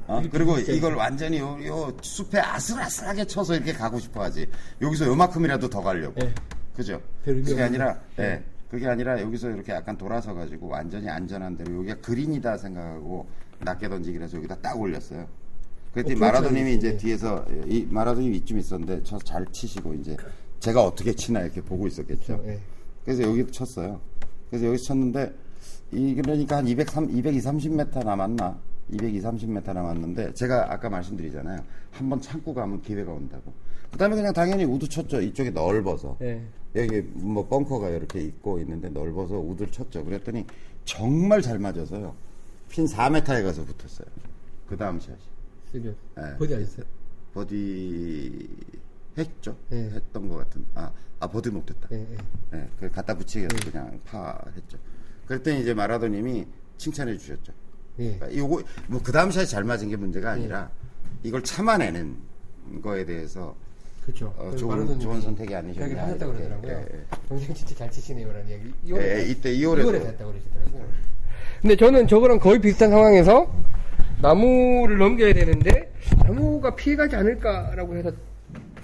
예. 0.10 0.14
어? 0.14 0.24
그리고 0.32 0.58
이걸 0.58 0.96
완전히 0.96 1.40
요, 1.40 1.58
요 1.66 1.94
숲에 2.02 2.40
아슬아슬하게 2.40 3.26
쳐서 3.26 3.56
이렇게 3.56 3.74
가고 3.74 4.00
싶어 4.00 4.24
하지. 4.24 4.48
여기서 4.82 5.06
요만큼이라도 5.08 5.70
더 5.70 5.82
가려고. 5.82 6.20
예. 6.24 6.34
그죠? 6.76 7.02
그게 7.24 7.62
아니라, 7.62 7.94
거. 8.16 8.24
예. 8.24 8.44
그게 8.70 8.88
아니라 8.88 9.20
여기서 9.22 9.50
이렇게 9.50 9.72
약간 9.74 9.98
돌아서 9.98 10.34
가지고 10.34 10.68
완전히 10.68 11.10
안전한 11.10 11.58
대로 11.58 11.76
여기가 11.80 11.96
그린이다 12.02 12.58
생각하고 12.58 13.28
낮게 13.60 13.90
던지기를 13.90 14.26
해서 14.26 14.38
여기다 14.38 14.56
딱 14.62 14.80
올렸어요. 14.80 15.28
그랬더니 15.94 16.16
어, 16.18 16.20
마라도님이 16.20 16.76
이제 16.76 16.90
예. 16.90 16.98
뒤에서 16.98 17.46
이 17.66 17.86
마라도님 17.90 18.34
이쯤 18.36 18.60
있었는데 18.60 19.04
저 19.04 19.18
잘 19.20 19.46
치시고 19.52 19.94
이제 19.96 20.16
제가 20.60 20.84
어떻게 20.84 21.14
치나 21.14 21.42
이렇게 21.42 21.62
보고 21.62 21.88
있었겠죠. 21.88 22.42
예. 22.46 22.60
그래서 23.04 23.24
여기도 23.24 23.52
쳤어요. 23.52 24.00
그래서 24.50 24.68
여기서 24.68 24.84
쳤는데 24.86 25.34
이 25.92 26.14
그러니까 26.16 26.58
한 26.58 26.68
203, 26.68 27.10
220, 27.10 27.44
30m 27.80 28.06
남았나? 28.06 28.58
220, 28.92 29.24
30m 29.24 29.74
남았는데 29.74 30.34
제가 30.34 30.72
아까 30.74 30.90
말씀드리잖아요. 30.90 31.64
한번 31.92 32.22
참고 32.22 32.54
가면 32.54 32.82
기회가 32.82 33.12
온다고. 33.12 33.54
그다음에 33.92 34.16
그냥 34.16 34.34
당연히 34.34 34.64
우드 34.64 34.88
쳤죠. 34.88 35.22
이쪽이 35.22 35.52
넓어서. 35.52 36.18
예. 36.22 36.42
여기 36.76 37.02
뭐 37.02 37.48
벙커가 37.48 37.90
이렇게 37.90 38.22
있고 38.22 38.60
있는데 38.60 38.90
넓어서 38.90 39.40
우드를 39.40 39.72
쳤죠. 39.72 40.04
그랬더니 40.06 40.46
정말 40.86 41.42
잘 41.42 41.58
맞아서요. 41.60 42.16
핀 42.70 42.86
4m에 42.86 43.44
가서 43.44 43.64
붙었어요. 43.66 44.08
그 44.68 44.78
다음 44.78 45.00
샷이. 45.00 45.18
쓰죠. 45.72 45.96
네. 46.16 46.38
버디 46.38 46.54
하셨어요? 46.54 46.86
버디 47.34 48.50
했죠. 49.18 49.56
네. 49.70 49.90
했던 49.92 50.30
것 50.30 50.38
같은. 50.38 50.66
아, 50.76 50.92
아 51.20 51.28
버디 51.28 51.50
못했다. 51.50 51.90
예, 51.92 51.98
예. 51.98 52.18
네, 52.52 52.70
그 52.80 52.90
갖다 52.90 53.16
붙이기 53.16 53.46
해서 53.46 53.72
그냥 53.72 54.00
파 54.06 54.40
했죠. 54.56 54.78
그랬더니 55.26 55.62
이제 55.62 55.74
마라도님이 55.74 56.46
칭찬해 56.78 57.18
주셨죠. 57.18 57.54
예. 58.00 58.16
그러니까 58.16 58.36
요거 58.36 58.62
뭐 58.88 59.02
그 59.04 59.12
다음 59.12 59.32
샷이 59.32 59.48
잘 59.48 59.64
맞은 59.64 59.90
게 59.90 59.96
문제가 59.96 60.32
아니라 60.32 60.70
이걸 61.24 61.44
참아내는 61.44 62.16
거에 62.82 63.06
대해서 63.06 63.56
그렇죠. 64.04 64.34
어, 64.38 64.50
그래서 64.52 64.66
좋은- 64.66 65.00
좋은 65.02 65.22
선택이 65.22 65.54
아니셨냐, 65.54 65.86
이렇게. 65.88 66.18
그러더라고요. 66.26 66.60
예, 66.66 66.98
예. 66.98 67.00
동생 67.28 67.54
진짜 67.54 67.76
잘 67.76 67.92
치시네요라는 67.92 68.48
이야기. 68.50 68.74
예, 68.96 69.26
이때 69.30 69.52
2월에 69.52 69.84
2월에 69.84 70.06
했다고 70.06 70.32
그러시더라고요. 70.32 70.86
근데 71.62 71.76
저는 71.76 72.08
저거랑 72.08 72.40
거의 72.40 72.60
비슷한 72.60 72.90
상황에서 72.90 73.52
나무를 74.22 74.98
넘겨야 74.98 75.34
되는데 75.34 75.92
나무가 76.26 76.76
피해가지 76.76 77.16
않을까라고 77.16 77.96
해서 77.98 78.12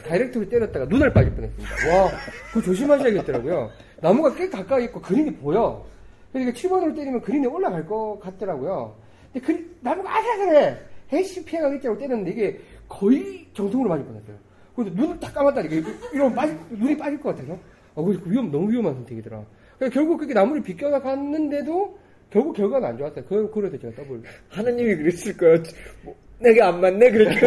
다이렉트로 0.08 0.50
때렸다가 0.50 0.86
눈알 0.86 1.12
빠질 1.14 1.34
뻔했습니다. 1.34 1.72
와, 1.90 2.12
그거 2.50 2.62
조심하셔야겠더라고요. 2.62 3.72
나무가 4.02 4.36
꽤 4.36 4.50
가까이 4.50 4.84
있고 4.86 5.02
그린이 5.02 5.34
보여. 5.34 5.86
그러니까 6.32 6.56
7번으로 6.58 6.96
때리면 6.96 7.22
그린이 7.22 7.48
올라갈 7.48 7.88
것 7.88 8.20
같더라고요. 8.22 8.96
그 9.40 9.78
나무가 9.82 10.18
아슬아슬해. 10.18 10.78
해시 11.12 11.44
피해가겠다고 11.46 11.98
때렸는데 11.98 12.32
이게 12.32 12.60
거의 12.90 13.46
정통으로 13.54 13.90
맞을 13.90 14.06
뻔했어요. 14.06 14.36
그래서 14.76 14.96
눈을 14.96 15.20
딱 15.20 15.34
감았다니까. 15.34 15.90
이러면 16.14 16.36
빠질, 16.36 16.58
눈이 16.72 16.98
빠질 16.98 17.20
것 17.20 17.36
같아서. 17.36 17.58
어, 17.94 18.04
그 18.04 18.22
위험, 18.26 18.52
너무 18.52 18.70
위험한 18.72 18.94
선택이더라. 18.96 19.44
그래서 19.78 19.94
결국 19.94 20.18
그게 20.18 20.34
나무를 20.34 20.62
비껴나 20.62 21.00
갔는데도 21.00 21.98
결국 22.30 22.54
결과는 22.56 22.88
안 22.90 22.98
좋았어요. 22.98 23.24
그, 23.26 23.50
그래서 23.52 23.78
제가 23.78 23.96
더블. 23.96 24.22
하느님이 24.50 24.96
그랬을 24.98 25.38
거예요. 25.38 25.58
뭐, 26.04 26.16
내게 26.40 26.62
안 26.62 26.82
맞네 26.82 27.12
그렇게 27.12 27.40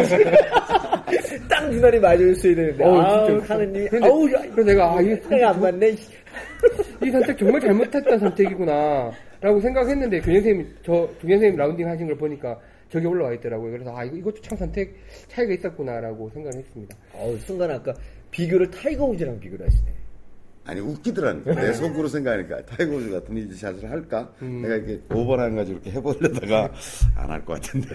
딱 1.47 1.69
눈알이 1.69 1.99
맞았어야 1.99 2.55
되는데 2.55 2.83
어우, 2.83 2.97
아우 2.99 3.27
진짜. 3.39 3.53
하느님 3.53 3.87
그런데- 3.87 4.07
아우 4.07 4.21
그래서 4.51 4.63
내가, 4.63 4.95
아, 4.97 5.01
이게 5.01 5.19
내가 5.29 5.49
안 5.51 5.61
맞네 5.61 5.89
이 7.03 7.11
선택 7.11 7.37
정말 7.37 7.61
잘못했던 7.61 8.19
선택이구나. 8.19 9.11
라고 9.41 9.59
생각했는데, 9.61 10.19
교장 10.19 10.33
선생님, 10.35 10.75
저, 10.83 10.91
교장 11.21 11.29
선생님 11.37 11.55
라운딩 11.57 11.87
하신 11.87 12.07
걸 12.07 12.17
보니까 12.17 12.59
저기 12.89 13.05
올라와 13.05 13.33
있더라고요. 13.35 13.71
그래서, 13.71 13.95
아, 13.95 14.03
이거, 14.03 14.17
이것도 14.17 14.41
참 14.41 14.57
선택 14.57 14.95
차이가 15.27 15.53
있었구나라고 15.53 16.29
생각을 16.31 16.57
했습니다. 16.59 16.95
어우 17.13 17.37
순간 17.39 17.71
아까 17.71 17.93
비교를 18.31 18.69
타이거 18.71 19.05
우즈랑 19.05 19.39
비교를 19.39 19.65
하시네 19.65 19.91
아니 20.65 20.79
웃기더라니까 20.81 21.55
내 21.55 21.73
속으로 21.73 22.07
생각하니까 22.07 22.63
타이거 22.65 22.95
우즈 22.95 23.09
같은 23.09 23.35
이 23.37 23.51
샷을 23.51 23.89
할까 23.89 24.31
내가 24.39 24.75
이렇게 24.75 25.01
5번 25.11 25.33
아이언 25.33 25.55
가지고 25.55 25.79
이렇게 25.79 25.91
해보려다가 25.97 26.71
안 27.15 27.29
할 27.31 27.43
것 27.43 27.53
같은데 27.53 27.87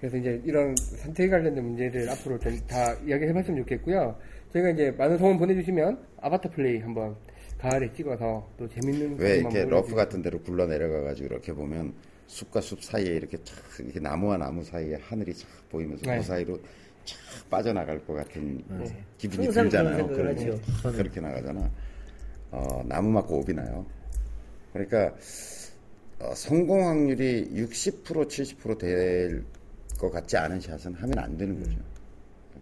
그래서 0.00 0.16
이제 0.16 0.40
이런 0.46 0.74
선택에 0.76 1.28
관련된 1.28 1.62
문제들 1.62 2.08
앞으로 2.08 2.38
좀 2.38 2.58
다 2.66 2.94
이야기해봤으면 3.06 3.58
좋겠고요. 3.62 4.16
저희가 4.52 4.70
이제 4.70 4.90
많은 4.96 5.18
소원 5.18 5.38
보내주시면 5.38 5.98
아바타 6.22 6.50
플레이 6.50 6.78
한번 6.78 7.16
가을에 7.58 7.92
찍어서 7.92 8.48
또 8.56 8.68
재밌는 8.68 9.18
왜 9.18 9.38
이렇게. 9.38 9.64
러프 9.64 9.94
같은 9.94 10.22
데로 10.22 10.40
굴러 10.40 10.66
내려가가지고 10.66 11.26
이렇게 11.26 11.52
보면 11.52 11.92
숲과 12.28 12.60
숲 12.60 12.82
사이에 12.82 13.16
이렇게 13.16 13.38
쫙 13.42 13.56
이렇게 13.80 14.00
나무와 14.00 14.36
나무 14.36 14.62
사이에 14.62 14.96
하늘이 15.02 15.34
쫙 15.34 15.48
보이면서 15.70 16.06
네. 16.06 16.18
그 16.18 16.24
사이로 16.24 16.58
쫙 17.04 17.16
빠져나갈 17.50 18.04
것 18.06 18.14
같은 18.14 18.62
기분이 19.18 19.46
항상 19.46 19.64
들잖아요. 19.64 20.14
저는. 20.14 20.60
그렇게 20.96 21.20
나가잖아. 21.20 21.70
어, 22.50 22.82
나무 22.86 23.10
맞고 23.10 23.38
오비 23.40 23.52
나요. 23.54 23.84
그러니까 24.72 25.14
어, 26.20 26.34
성공 26.34 26.86
확률이 26.86 27.48
60% 27.54 28.04
70%될 28.04 29.44
것 29.98 30.10
같지 30.10 30.36
않은 30.36 30.60
샷은 30.60 30.94
하면 30.94 31.18
안 31.18 31.36
되는 31.36 31.58
거죠. 31.60 31.76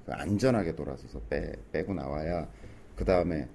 그 0.06 0.12
안전하게 0.12 0.74
돌아서서 0.74 1.20
빼, 1.28 1.52
빼고 1.72 1.92
나와야 1.92 2.48
그 2.94 3.04
다음에 3.04 3.46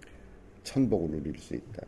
천복을 0.63 1.09
누릴 1.21 1.37
수 1.39 1.55
있다. 1.55 1.81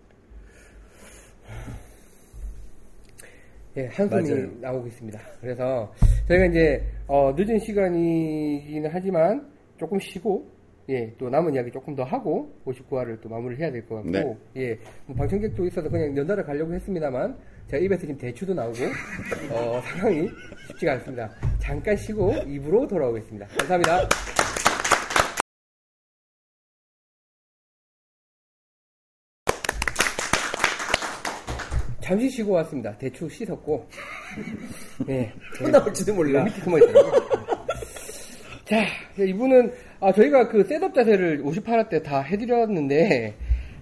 예, 3.78 3.88
한숨이 3.88 4.30
맞아요. 4.30 4.50
나오고 4.62 4.88
있습니다. 4.88 5.20
그래서 5.42 5.92
저희가 6.28 6.46
이제 6.46 6.84
어, 7.08 7.34
늦은 7.36 7.58
시간이기는 7.60 8.90
하지만 8.94 9.48
조금 9.78 10.00
쉬고 10.00 10.48
예, 10.90 11.12
또 11.18 11.30
남은 11.30 11.56
이야기 11.56 11.72
조금 11.72 11.96
더 11.96 12.04
하고 12.04 12.54
59화를 12.66 13.20
또 13.22 13.30
마무리를 13.30 13.64
해야 13.64 13.72
될 13.72 13.84
것 13.88 13.96
같고 13.96 14.12
네. 14.12 14.38
예, 14.58 14.80
뭐 15.08 15.16
방청객도 15.16 15.66
있어서 15.68 15.90
그냥 15.90 16.16
연달아 16.16 16.44
가려고 16.44 16.74
했습니다만 16.74 17.36
제가 17.68 17.82
입에서 17.84 18.02
지금 18.02 18.18
대추도 18.18 18.54
나오고 18.54 18.78
어, 19.52 19.82
상황이 19.82 20.30
쉽지가 20.68 20.94
않습니다. 20.94 21.32
잠깐 21.60 21.96
쉬고 21.96 22.34
입으로 22.46 22.86
돌아오겠습니다. 22.86 23.48
감사합니다. 23.48 24.10
잠시 32.04 32.30
쉬고 32.30 32.52
왔습니다. 32.54 32.96
대추 32.98 33.30
씻었고. 33.30 33.88
예. 35.10 35.32
또 35.58 35.70
나올지도 35.70 36.14
몰라 36.14 36.44
밑에 36.44 36.62
숨어 36.62 36.78
있더라고요. 36.80 37.14
자, 38.66 38.84
이분은, 39.24 39.72
아, 40.00 40.12
저희가 40.12 40.48
그 40.50 40.64
셋업 40.64 40.94
자세를 40.94 41.44
58화 41.44 41.90
때 41.90 42.02
다 42.02 42.22
해드렸는데, 42.22 43.34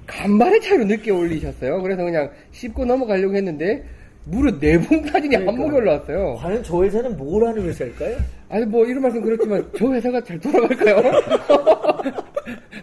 간발의 0.08 0.62
차이로 0.62 0.86
늦게 0.86 1.12
올리셨어요. 1.12 1.82
그래서 1.82 2.04
그냥 2.04 2.30
씹고 2.52 2.86
넘어가려고 2.86 3.36
했는데, 3.36 3.84
무려 4.26 4.52
네 4.60 4.78
분 4.78 5.02
사진이 5.08 5.36
한 5.36 5.46
그러니까. 5.46 5.52
목에 5.52 5.76
올라왔어요. 5.78 6.36
과연 6.36 6.64
저 6.64 6.84
회사는 6.84 7.18
뭘 7.18 7.46
하는 7.48 7.64
회사일까요? 7.64 8.18
아니, 8.50 8.66
뭐, 8.66 8.86
이런 8.86 9.02
말씀 9.02 9.22
그렇지만, 9.22 9.68
저 9.78 9.92
회사가 9.94 10.22
잘 10.24 10.40
돌아갈까요? 10.40 11.12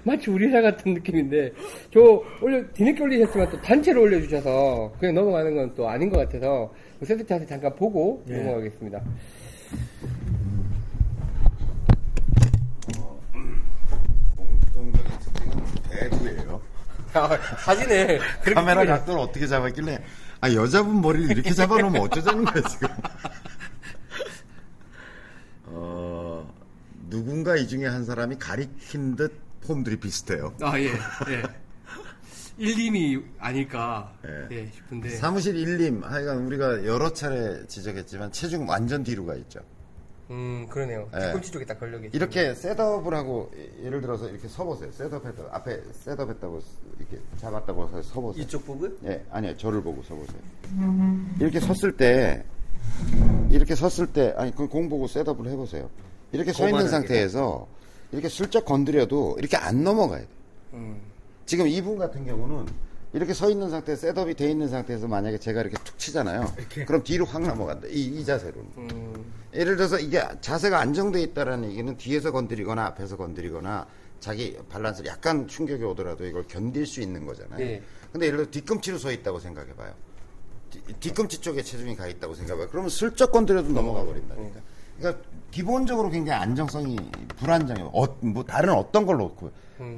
마치 0.08 0.30
우리 0.30 0.46
회사 0.46 0.62
같은 0.62 0.94
느낌인데, 0.94 1.52
저, 1.92 2.00
올려, 2.40 2.64
뒤늦게 2.72 3.02
올리셨지만 3.02 3.50
또 3.50 3.60
단체로 3.60 4.02
올려주셔서, 4.02 4.94
그냥 4.98 5.14
넘어가는 5.14 5.54
건 5.54 5.68
또 5.76 5.86
아닌 5.88 6.08
것 6.08 6.16
같아서, 6.18 6.72
그 6.98 7.04
셋업 7.04 7.28
자세 7.28 7.44
잠깐 7.46 7.74
보고 7.76 8.22
네. 8.26 8.38
넘어가겠습니다. 8.42 9.00
공통적인 14.36 15.18
특징은 15.20 15.64
대두예요. 15.90 16.60
사진을 17.64 18.20
카메라 18.54 18.84
각도를 18.84 19.20
어떻게 19.20 19.46
잡았길래 19.46 19.98
아 20.40 20.52
여자분 20.52 21.00
머리를 21.00 21.30
이렇게 21.30 21.52
잡아놓으면 21.52 22.02
어쩌자는 22.02 22.44
거야 22.44 22.62
지금. 22.64 22.88
어 25.66 26.54
누군가 27.08 27.56
이 27.56 27.66
중에 27.66 27.86
한 27.86 28.04
사람이 28.04 28.36
가리킨 28.38 29.16
듯 29.16 29.32
폼들이 29.66 29.96
비슷해요. 30.00 30.54
아, 30.60 30.78
예, 30.78 30.86
예. 30.86 31.42
1, 32.58 32.74
2이 32.74 33.22
아닐까, 33.38 34.12
예. 34.26 34.48
예, 34.56 34.66
싶은데. 34.74 35.10
사무실 35.10 35.54
1님 35.54 36.02
하여간 36.02 36.38
우리가 36.46 36.84
여러 36.86 37.12
차례 37.12 37.64
지적했지만 37.66 38.32
체중 38.32 38.68
완전 38.68 39.04
뒤로 39.04 39.24
가 39.26 39.34
있죠. 39.36 39.60
음, 40.30 40.66
그러네요. 40.68 41.08
예. 41.16 41.26
뒤꿈치 41.26 41.50
쪽에 41.52 41.64
딱 41.64 41.78
걸려 41.80 41.98
계시 41.98 42.14
이렇게 42.16 42.54
setup을 42.54 43.14
하고 43.14 43.50
예를 43.82 44.00
들어서 44.02 44.28
이렇게 44.28 44.46
서보세요. 44.48 44.90
setup했다 44.92 45.44
앞에 45.52 45.80
setup했다고 45.92 46.60
이렇게 46.98 47.18
잡았다고 47.38 47.88
해서 47.88 48.02
서보세요. 48.02 48.42
이쪽 48.42 48.66
보고요? 48.66 48.90
예, 49.04 49.24
아니요, 49.30 49.56
저를 49.56 49.80
보고 49.82 50.02
서보세요. 50.02 50.38
이렇게 51.40 51.60
섰을 51.60 51.96
때, 51.96 52.44
이렇게 53.50 53.74
섰을 53.74 54.08
때, 54.12 54.34
아니, 54.36 54.54
그 54.54 54.66
공 54.68 54.88
보고 54.90 55.06
setup을 55.06 55.46
해보세요. 55.50 55.88
이렇게 56.32 56.52
서 56.52 56.68
있는. 56.68 56.88
상태에서, 56.88 57.66
이렇게 58.12 58.28
슬쩍 58.28 58.64
건드려도 58.64 59.36
이렇게 59.38 59.56
안 59.56 59.84
넘어가야 59.84 60.20
돼. 60.20 60.28
음, 60.74 61.00
지금 61.46 61.66
이분 61.66 61.98
같은 61.98 62.24
경우는, 62.24 62.66
이렇게 63.12 63.32
서 63.32 63.50
있는 63.50 63.70
상태, 63.70 63.96
setup이 63.96 64.34
돼 64.34 64.50
있는 64.50 64.68
상태에서 64.68 65.08
만약에 65.08 65.38
제가 65.38 65.62
이렇게 65.62 65.76
툭 65.82 65.98
치잖아요. 65.98 66.52
그럼 66.86 67.02
뒤로 67.02 67.24
확 67.24 67.42
넘어간다. 67.42 67.86
이, 67.88 68.04
이 68.04 68.24
자세로는. 68.24 68.70
음, 68.76 69.32
예를 69.54 69.76
들어서 69.76 69.98
이게 69.98 70.22
자세가 70.40 70.78
안정돼 70.78 71.22
있다라는 71.22 71.70
얘기는 71.70 71.96
뒤에서 71.96 72.32
건드리거나 72.32 72.84
앞에서 72.86 73.16
건드리거나 73.16 73.86
자기 74.20 74.58
밸런스를 74.70 75.10
약간 75.10 75.46
충격이 75.46 75.82
오더라도 75.84 76.26
이걸 76.26 76.44
견딜 76.48 76.86
수 76.86 77.00
있는 77.00 77.24
거잖아요. 77.24 77.60
예. 77.60 77.82
근데 78.12 78.26
예를 78.26 78.38
들어 78.38 78.50
뒤꿈치로 78.50 78.98
서 78.98 79.10
있다고 79.10 79.38
생각해봐요. 79.38 79.94
뒤, 80.70 80.80
뒤꿈치 81.00 81.40
쪽에 81.40 81.62
체중이 81.62 81.96
가 81.96 82.06
있다고 82.08 82.34
생각해봐요. 82.34 82.68
그러면 82.68 82.90
슬쩍 82.90 83.32
건드려도 83.32 83.70
넘어가 83.70 84.04
버린다니까. 84.04 84.60
그러니까 84.98 85.22
기본적으로 85.50 86.10
굉장히 86.10 86.40
안정성이 86.42 86.96
불안정해요. 87.36 87.90
어, 87.94 88.06
뭐 88.20 88.44
다른 88.44 88.74
어떤 88.74 89.06
걸 89.06 89.16
놓고 89.16 89.50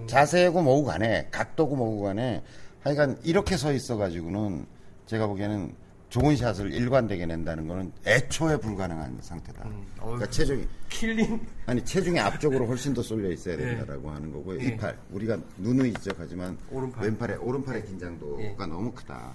자세고 0.07 0.62
뭐고 0.62 0.84
간에 0.84 1.26
각도고 1.30 1.74
뭐고 1.74 2.03
간에 2.03 2.42
하여간 2.82 3.18
이렇게 3.24 3.57
서 3.57 3.72
있어가지고는 3.72 4.66
제가 5.07 5.26
보기에는 5.26 5.74
좋은 6.11 6.36
샷을 6.36 6.72
일관되게 6.72 7.24
낸다는 7.24 7.68
거는 7.68 7.92
애초에 8.05 8.57
불가능한 8.57 9.18
상태다. 9.20 9.64
그러니까 10.01 10.28
체중이 10.28 10.66
킬링. 10.88 11.40
아니 11.66 11.84
체중이 11.84 12.18
앞쪽으로 12.18 12.66
훨씬 12.66 12.92
더 12.92 13.01
쏠려 13.01 13.30
있어야 13.30 13.57
된다라고 13.57 14.11
하는 14.11 14.32
거고 14.32 14.61
예. 14.61 14.66
이팔 14.66 14.98
우리가 15.12 15.38
누누이 15.59 15.94
지적하지만 15.94 16.59
오른팔. 16.70 17.05
왼팔의 17.05 17.36
오른팔의 17.38 17.84
긴장도가 17.86 18.42
예. 18.42 18.55
너무 18.57 18.90
크다. 18.92 19.34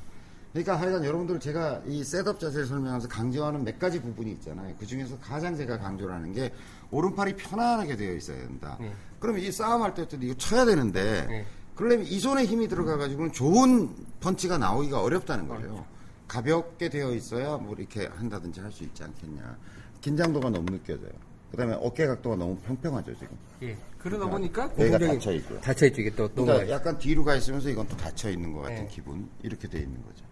그러니까 0.56 0.80
하여간 0.80 1.03
여러분들 1.03 1.38
제가 1.41 1.82
이 1.86 2.01
setup 2.01 2.39
자세를 2.39 2.66
설명하면서 2.66 3.10
강조하는 3.10 3.66
몇 3.66 3.78
가지 3.78 4.01
부분이 4.01 4.32
있잖아요. 4.32 4.74
그 4.80 4.86
중에서 4.86 5.18
가장 5.20 5.53
제가 5.58 5.78
강조를 5.80 6.16
하는 6.16 6.32
게 6.32 6.49
오른팔이 6.91 7.36
편안하게 7.36 7.97
되어 7.97 8.14
있어야 8.14 8.38
된다. 8.38 8.78
네. 8.80 8.93
그럼 9.20 9.38
이 9.38 9.51
싸움할 9.51 9.93
때 9.93 10.08
이거 10.22 10.34
쳐야 10.36 10.64
되는데 10.64 11.26
네. 11.28 11.45
그러려면 11.76 12.06
이 12.08 12.18
손에 12.22 12.45
힘이 12.45 12.70
들어가가지고는 12.70 13.34
좋은 13.34 13.93
펀치가 14.22 14.58
나오기가 14.58 15.01
어렵다는 15.01 15.49
거예요. 15.49 15.62
그렇죠. 15.62 15.86
가볍게 16.30 16.88
되어 16.88 17.12
있어야 17.14 17.58
뭐 17.58 17.76
이렇게 17.78 18.08
한다든지 18.08 18.62
할 18.62 18.72
수 18.72 18.86
있지 18.86 19.03
않겠냐. 19.03 19.58
긴장도가 19.99 20.51
너무 20.51 20.68
느껴져요. 20.72 21.12
그다음에 21.51 21.76
어깨 21.82 22.08
각도가 22.08 22.38
너무 22.38 22.56
평평하죠 22.60 23.14
지금. 23.16 23.38
예. 23.62 23.76
그러다 23.97 24.30
보니까 24.30 24.72
여기가 24.80 24.99
고동적인- 24.99 25.08
닫혀 25.16 25.32
있고요. 25.34 25.60
닫혀 25.60 25.86
있죠. 25.88 25.99
이게 26.01 26.16
또 26.16 26.30
그러니까 26.34 26.70
약간 26.70 26.97
뒤로 26.97 27.26
가 27.26 27.36
있으면서 27.36 27.70
이건 27.70 27.86
또 27.89 27.97
닫혀 27.97 28.30
있는 28.30 28.53
것 28.53 28.62
같은 28.62 28.76
네. 28.76 28.88
기분 28.89 29.28
이렇게 29.43 29.68
돼 29.68 29.80
있는 29.80 30.01
거죠. 30.01 30.24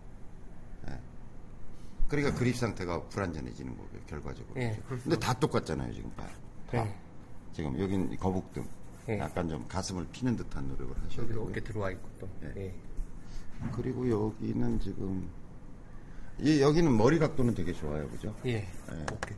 예. 2.13 2.21
그러니까 2.21 2.39
그립 2.39 2.55
상태가 2.55 3.01
불안전해지는 3.09 3.75
거고요 3.75 4.01
결과적으로. 4.07 4.61
예, 4.61 4.79
수 4.87 5.03
근데 5.03 5.17
다 5.17 5.33
똑같잖아요 5.33 5.93
지금 5.93 6.11
봐요. 6.11 6.29
다. 6.67 6.83
네. 6.83 6.95
지금 7.53 7.79
여긴 7.79 8.15
거북등. 8.17 8.65
예. 9.09 9.19
약간 9.19 9.49
좀 9.49 9.65
가슴을 9.67 10.07
피는 10.11 10.37
듯한 10.37 10.67
노력을 10.69 10.95
하셔야 10.95 11.23
여기 11.23 11.33
되고요. 11.33 11.49
어깨 11.49 11.61
들어와 11.61 11.91
있고 11.91 12.09
또. 12.19 12.29
예. 12.43 12.65
예. 12.65 12.75
그리고 13.73 14.09
여기는 14.09 14.79
지금 14.79 15.29
이 16.39 16.61
여기는 16.61 16.95
머리 16.95 17.19
각도는 17.19 17.53
되게 17.53 17.73
좋아요, 17.73 18.07
그죠? 18.09 18.35
예. 18.45 18.51
예. 18.51 18.67
어깨. 19.11 19.35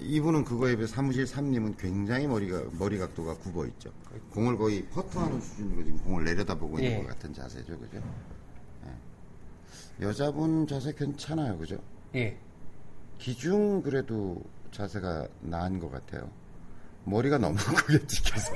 이분은 0.00 0.44
그거에 0.44 0.74
비해 0.74 0.86
사무실 0.86 1.24
3님은 1.24 1.76
굉장히 1.76 2.26
머리가 2.26 2.62
머리 2.78 2.98
각도가 2.98 3.34
굽어 3.34 3.66
있죠. 3.66 3.92
공을 4.30 4.56
거의 4.56 4.84
퍼트하는 4.88 5.40
수준으로 5.40 5.84
지금 5.84 5.98
공을 5.98 6.24
내려다보고 6.24 6.82
예. 6.82 6.86
있는 6.86 7.02
것 7.02 7.08
같은 7.10 7.32
자세죠, 7.32 7.78
그죠? 7.78 8.02
예. 10.00 10.04
여자분 10.04 10.66
자세 10.66 10.92
괜찮아요, 10.92 11.58
그죠? 11.58 11.76
예. 12.14 12.38
기중 13.18 13.82
그래도 13.82 14.42
자세가 14.72 15.28
나은 15.42 15.78
것 15.78 15.90
같아요. 15.90 16.30
머리가 17.04 17.36
너무 17.38 17.56
크게 17.56 17.98
찍혀서 18.06 18.52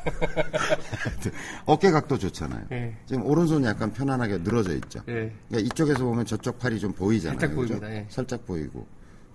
어깨 1.66 1.90
각도 1.90 2.16
좋잖아요. 2.16 2.66
예. 2.72 2.96
지금 3.06 3.24
오른손이 3.26 3.66
약간 3.66 3.92
편안하게 3.92 4.38
늘어져 4.38 4.74
있죠. 4.76 5.00
예. 5.08 5.32
그러니까 5.48 5.58
이쪽에서 5.58 6.04
보면 6.04 6.24
저쪽 6.26 6.58
팔이 6.58 6.78
좀 6.78 6.92
보이잖아요. 6.92 7.38
살짝 7.38 7.56
그죠? 7.56 7.74
보입니다, 7.78 7.92
예. 7.94 8.06
살짝 8.08 8.46
보이고 8.46 8.86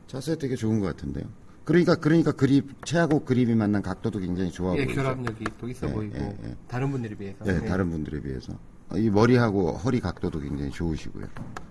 자세 0.08 0.38
되게 0.38 0.56
좋은 0.56 0.80
것 0.80 0.88
같은데요. 0.88 1.26
그러니까 1.64 1.96
그러니까 1.96 2.32
그립 2.32 2.86
체하고 2.86 3.24
그립이 3.24 3.54
만난 3.54 3.82
각도도 3.82 4.20
굉장히 4.20 4.50
좋아 4.52 4.76
예, 4.78 4.86
보이죠. 4.86 5.02
결합력이 5.02 5.44
또 5.60 5.70
있어 5.70 5.88
예, 5.90 5.94
보이고 5.94 6.18
예, 6.18 6.38
예. 6.46 6.56
다른 6.68 6.92
분들에 6.92 7.16
비해서. 7.16 7.44
네, 7.44 7.60
예. 7.62 7.66
다른 7.68 7.90
분들에 7.92 8.20
비해서 8.22 8.54
이 8.96 9.10
머리하고 9.10 9.74
허리 9.74 10.00
각도도 10.00 10.40
굉장히 10.40 10.72
좋으시고요. 10.72 11.26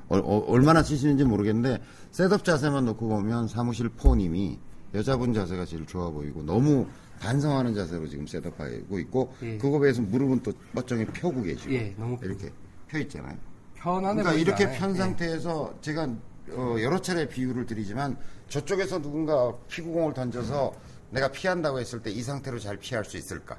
어, 0.09 0.45
얼마나 0.49 0.83
치시는지 0.83 1.25
모르겠는데 1.25 1.83
셋업 2.11 2.45
자세만 2.45 2.85
놓고 2.87 3.09
보면 3.09 3.49
사무실 3.49 3.89
포님이 3.91 4.59
여자분 4.95 5.33
자세가 5.33 5.65
제일 5.67 5.87
좋아 5.87 6.11
보이고 6.11 6.43
너무 6.43 6.87
반성하는 7.21 7.75
자세로 7.75 8.09
지금 8.09 8.27
셋업하고 8.27 8.99
있고 9.01 9.33
예. 9.43 9.59
그거 9.59 9.79
비해서 9.79 10.03
무릎은 10.03 10.43
또 10.43 10.53
뻗정히 10.75 11.05
펴고 11.07 11.43
계시고 11.43 11.73
예, 11.75 11.95
너무 11.97 12.19
이렇게 12.23 12.51
펴 12.89 12.99
있잖아요. 12.99 13.37
편안해 13.75 14.23
그러니까 14.23 14.33
이렇게 14.33 14.65
않아요? 14.65 14.79
편 14.79 14.91
예. 14.91 14.95
상태에서 14.95 15.75
제가 15.81 16.09
어, 16.53 16.77
여러 16.81 17.01
차례 17.01 17.29
비유를 17.29 17.67
드리지만 17.67 18.17
저쪽에서 18.49 19.01
누군가 19.01 19.55
피구공을 19.69 20.15
던져서 20.15 20.73
내가 21.11 21.29
피한다고 21.31 21.79
했을 21.79 22.03
때 22.03 22.11
이 22.11 22.23
상태로 22.23 22.59
잘 22.59 22.77
피할 22.79 23.05
수 23.05 23.17
있을까? 23.17 23.59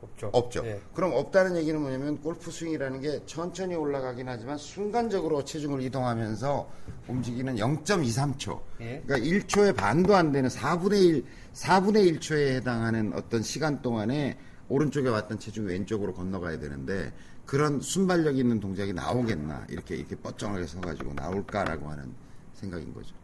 없죠. 0.00 0.30
없죠. 0.32 0.64
예. 0.64 0.80
그럼 0.94 1.12
없다는 1.12 1.56
얘기는 1.56 1.80
뭐냐면 1.80 2.20
골프 2.20 2.50
스윙이라는 2.50 3.00
게 3.00 3.22
천천히 3.26 3.74
올라가긴 3.74 4.28
하지만 4.28 4.56
순간적으로 4.56 5.44
체중을 5.44 5.82
이동하면서 5.82 6.70
움직이는 7.08 7.56
0.23초. 7.56 8.60
예. 8.80 9.02
그러니까 9.04 9.28
1초의 9.28 9.74
반도 9.76 10.14
안 10.14 10.30
되는 10.32 10.48
4분의 10.48 11.02
1, 11.02 11.24
4분의 11.54 12.20
1초에 12.20 12.56
해당하는 12.56 13.12
어떤 13.14 13.42
시간 13.42 13.82
동안에 13.82 14.38
오른쪽에 14.68 15.08
왔던 15.08 15.38
체중이 15.38 15.66
왼쪽으로 15.66 16.14
건너가야 16.14 16.58
되는데 16.58 17.12
그런 17.46 17.80
순발력 17.80 18.36
있는 18.36 18.60
동작이 18.60 18.92
나오겠나 18.92 19.66
이렇게 19.70 19.96
이렇게 19.96 20.14
뻗정하게 20.16 20.66
서가지고 20.66 21.14
나올까라고 21.14 21.88
하는 21.88 22.12
생각인 22.52 22.92
거죠. 22.92 23.14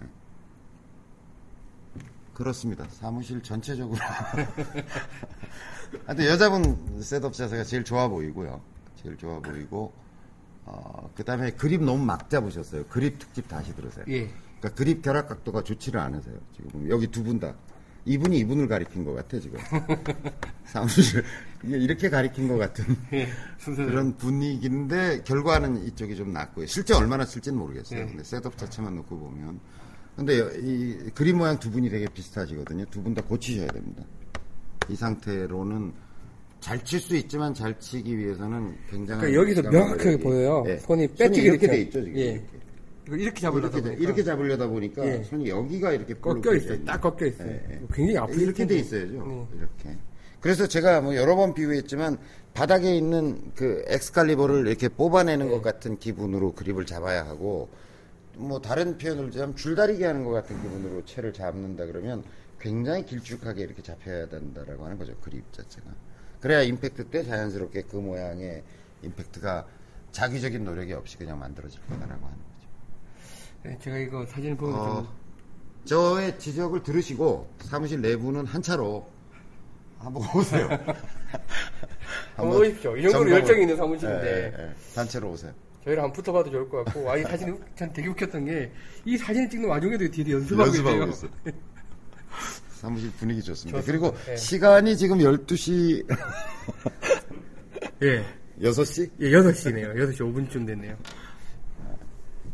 네. 0.00 0.08
그렇습니다. 2.32 2.86
사무실 2.88 3.42
전체적으로. 3.42 3.98
하여튼 6.06 6.26
여자분 6.26 7.00
셋업 7.00 7.32
자세가 7.32 7.64
제일 7.64 7.84
좋아 7.84 8.08
보이고요. 8.08 8.60
제일 9.02 9.16
좋아 9.16 9.38
보이고, 9.40 9.92
어, 10.64 11.10
그 11.14 11.24
다음에 11.24 11.50
그립 11.52 11.82
너무 11.82 12.04
막 12.04 12.28
잡으셨어요. 12.28 12.84
그립 12.86 13.18
특집 13.18 13.48
다시 13.48 13.74
들으세요. 13.74 14.04
예. 14.08 14.28
그러니까 14.60 14.74
그립 14.76 15.02
결합 15.02 15.28
각도가 15.28 15.62
좋지를 15.64 16.00
않으세요. 16.00 16.36
지금 16.56 16.88
여기 16.90 17.06
두 17.06 17.22
분 17.22 17.38
다. 17.40 17.54
이분이 18.04 18.38
이분을 18.38 18.68
가리킨 18.68 19.04
것 19.04 19.12
같아, 19.12 19.38
지금. 19.38 19.58
사무실. 20.64 21.22
이렇게 21.62 22.08
가리킨 22.08 22.48
것 22.48 22.56
같은 22.56 22.84
예. 23.12 23.28
그런 23.64 24.16
분위기인데, 24.16 25.22
결과는 25.24 25.84
이쪽이 25.86 26.16
좀 26.16 26.32
낫고요. 26.32 26.66
실제 26.66 26.94
얼마나 26.94 27.24
쓸지는 27.26 27.58
모르겠어요. 27.58 28.00
예. 28.00 28.06
근데 28.06 28.24
셋업 28.24 28.56
자체만 28.56 28.94
놓고 28.96 29.18
보면. 29.18 29.60
근데 30.16 30.38
이 30.58 31.10
그림 31.14 31.38
모양 31.38 31.58
두 31.58 31.70
분이 31.70 31.90
되게 31.90 32.06
비슷하시거든요. 32.06 32.86
두 32.86 33.02
분 33.02 33.14
다 33.14 33.22
고치셔야 33.22 33.68
됩니다. 33.68 34.02
이 34.88 34.96
상태로는 34.96 35.92
잘 36.60 36.82
칠 36.84 36.98
수 37.00 37.14
있지만 37.16 37.54
잘 37.54 37.78
치기 37.78 38.18
위해서는 38.18 38.74
굉장한 38.90 39.20
그러니까 39.30 39.40
여기서 39.42 39.62
명확하게 39.70 40.16
노력이- 40.16 40.22
보여요. 40.22 40.64
예. 40.66 40.76
손이 40.78 41.06
빼치게 41.14 41.42
이렇게 41.42 41.66
이렇게- 41.66 41.66
돼 41.68 41.80
있죠 41.82 42.04
지금. 42.04 42.18
예. 42.18 42.24
이렇게. 43.06 43.22
이렇게 43.22 43.40
잡으려다 43.40 43.68
이렇게, 43.78 43.82
돼- 43.82 43.88
보니까 43.90 44.02
이렇게 44.04 44.22
잡으려다 44.24 44.66
보니까 44.66 45.06
예. 45.06 45.22
손이 45.22 45.48
여기가 45.48 45.92
이렇게 45.92 46.14
꺾여 46.14 46.54
있어요. 46.56 46.84
딱 46.84 47.00
꺾여 47.00 47.26
있어요. 47.28 47.48
예, 47.48 47.62
예. 47.70 47.80
굉장히 47.92 48.18
아프죠. 48.18 48.40
이렇게 48.40 48.66
돼 48.66 48.76
있어야죠. 48.78 49.12
네. 49.12 49.46
이렇게. 49.56 49.98
그래서 50.40 50.66
제가 50.66 51.00
뭐 51.00 51.14
여러 51.16 51.34
번 51.36 51.54
비유했지만 51.54 52.18
바닥에 52.54 52.94
있는 52.94 53.40
그 53.54 53.82
엑스칼리버를 53.86 54.66
이렇게 54.66 54.88
뽑아내는 54.88 55.46
네. 55.46 55.52
것 55.52 55.62
같은 55.62 55.96
기분으로 55.98 56.52
그립을 56.54 56.84
잡아야 56.86 57.24
하고 57.26 57.68
뭐 58.36 58.60
다른 58.60 58.98
표현을 58.98 59.30
들자면 59.30 59.56
줄다리기 59.56 60.02
하는 60.04 60.24
것 60.24 60.30
같은 60.32 60.60
기분으로 60.62 61.04
채를 61.04 61.32
잡는다 61.32 61.86
그러면 61.86 62.22
굉장히 62.60 63.04
길쭉하게 63.04 63.62
이렇게 63.62 63.82
잡혀야 63.82 64.28
된다라고 64.28 64.84
하는 64.84 64.98
거죠. 64.98 65.16
그립 65.20 65.52
자체가. 65.52 65.86
그래야 66.40 66.62
임팩트 66.62 67.08
때 67.10 67.22
자연스럽게 67.24 67.82
그 67.82 67.96
모양의 67.96 68.62
임팩트가 69.02 69.66
자기적인 70.12 70.64
노력이 70.64 70.92
없이 70.92 71.16
그냥 71.18 71.38
만들어질 71.38 71.80
거다라고 71.82 72.26
하는 72.26 72.38
거죠. 72.38 72.68
예, 73.66 73.78
제가 73.78 73.98
이거 73.98 74.24
사진을 74.26 74.56
보면 74.56 74.78
어, 74.78 74.94
좀 74.94 75.08
저의 75.84 76.38
지적을 76.38 76.82
들으시고 76.82 77.48
사무실 77.60 78.00
내부는 78.00 78.46
한 78.46 78.62
차로 78.62 79.08
한번 79.98 80.22
오세요. 80.34 80.68
한번 82.36 82.60
오십시오. 82.60 82.96
이 82.96 83.02
정도로 83.02 83.30
열정이 83.32 83.62
있는 83.62 83.76
사무실인데. 83.76 84.26
예, 84.26 84.58
예, 84.58 84.68
예. 84.68 84.74
단체로 84.94 85.30
오세요. 85.30 85.52
저희랑 85.84 86.04
한번 86.04 86.16
붙어봐도 86.16 86.50
좋을 86.50 86.68
것 86.68 86.84
같고, 86.84 87.10
아, 87.10 87.16
이 87.16 87.22
사진이 87.22 87.58
전 87.74 87.92
되게 87.92 88.08
웃겼던 88.08 88.44
게, 88.44 88.70
이 89.04 89.16
사진을 89.16 89.48
찍는 89.50 89.68
와중에도 89.68 90.08
뒤에 90.10 90.34
연습하고, 90.34 90.68
연습하고 90.68 90.96
있어요. 90.96 91.08
있어요. 91.08 91.30
사무실 92.80 93.10
분위기 93.12 93.42
좋습니다. 93.42 93.80
좋습니다. 93.80 94.10
그리고 94.10 94.32
예. 94.32 94.36
시간이 94.36 94.96
지금 94.96 95.18
12시, 95.18 96.06
예. 98.02 98.24
6시? 98.60 99.10
예, 99.20 99.30
6시네요. 99.30 99.94
6시 99.94 100.18
5분쯤 100.18 100.66
됐네요. 100.66 100.96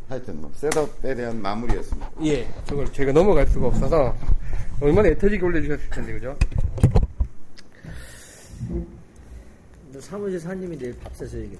하여튼 0.07 0.39
뭐 0.41 0.51
셋업에 0.55 1.15
대한 1.15 1.41
마무리였습니다. 1.41 2.11
예. 2.23 2.47
저걸 2.65 2.91
제가 2.93 3.11
넘어갈 3.11 3.47
수가 3.47 3.67
없어서, 3.67 4.15
얼마나 4.79 5.09
애터지게 5.09 5.43
올려주셨을 5.43 5.89
텐데, 5.89 6.13
그죠? 6.13 6.37
사무실 9.99 10.39
사님이 10.39 10.77
내일 10.77 10.97
밥 10.99 11.15
사셔야겠네. 11.15 11.57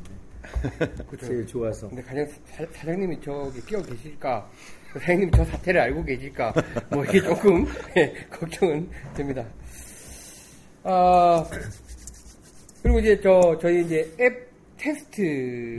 그죠? 1.09 1.25
제일 1.27 1.47
좋아서. 1.47 1.87
근데 1.89 2.03
가장 2.03 2.27
사, 2.27 2.65
사장님이 2.71 3.19
저기 3.21 3.65
끼어 3.65 3.81
계실까? 3.81 4.49
사장님이 4.99 5.31
저 5.31 5.43
사태를 5.45 5.81
알고 5.81 6.03
계실까? 6.03 6.53
뭐 6.91 7.03
이게 7.05 7.22
조금 7.23 7.65
예, 7.97 8.13
걱정은 8.30 8.89
됩니다. 9.15 9.45
아 10.84 11.43
그리고 12.84 12.99
이제 12.99 13.19
저 13.22 13.57
저희 13.59 13.81
이제 13.84 14.09
앱 14.19 14.45
테스트 14.77 15.22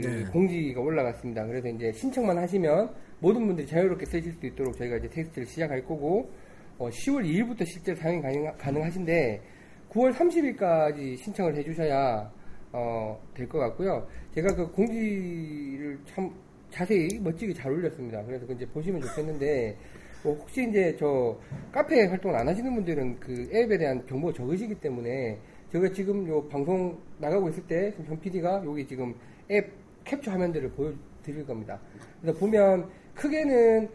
네. 0.03 0.25
공지가 0.31 0.81
올라갔습니다. 0.81 1.45
그래서 1.45 1.67
이제 1.69 1.91
신청만 1.93 2.37
하시면 2.37 2.89
모든 3.19 3.47
분들이 3.47 3.65
자유롭게 3.67 4.05
쓰실 4.05 4.33
수 4.33 4.45
있도록 4.45 4.77
저희가 4.77 4.97
이제 4.97 5.07
테스트를 5.09 5.47
시작할 5.47 5.81
거고 5.85 6.29
어, 6.77 6.89
10월 6.89 7.23
2일부터 7.25 7.65
실제 7.65 7.95
사용이 7.95 8.21
가능, 8.21 8.51
가능 8.57 8.83
하신데 8.83 9.41
9월 9.89 10.13
30일까지 10.13 11.17
신청을 11.17 11.55
해주셔야 11.55 12.29
어, 12.73 13.19
될 13.33 13.47
것 13.47 13.59
같고요. 13.59 14.05
제가 14.35 14.53
그 14.55 14.67
공지를 14.71 15.97
참 16.05 16.29
자세히 16.77 17.19
멋지게 17.19 17.53
잘 17.55 17.71
올렸습니다. 17.71 18.23
그래서 18.23 18.45
그 18.45 18.53
이제 18.53 18.65
보시면 18.67 19.01
좋겠는데 19.01 19.75
뭐 20.23 20.35
혹시 20.35 20.69
이제 20.69 20.95
저 20.99 21.35
카페 21.71 22.05
활동을 22.05 22.37
안 22.37 22.47
하시는 22.47 22.73
분들은 22.75 23.19
그 23.19 23.49
앱에 23.51 23.77
대한 23.79 24.05
정보가 24.07 24.33
적으시기 24.33 24.75
때문에 24.75 25.39
제가 25.71 25.91
지금 25.91 26.27
요 26.27 26.47
방송 26.47 26.95
나가고 27.17 27.49
있을 27.49 27.63
때 27.65 27.89
지금 27.91 28.05
정 28.05 28.19
PD가 28.19 28.63
여기 28.63 28.85
지금 28.85 29.15
앱 29.49 29.71
캡처 30.03 30.29
화면들을 30.31 30.69
보여드릴 30.71 30.99
드릴 31.23 31.45
겁니다. 31.45 31.79
그래서 32.21 32.37
보면 32.37 32.89
크게는 33.15 33.89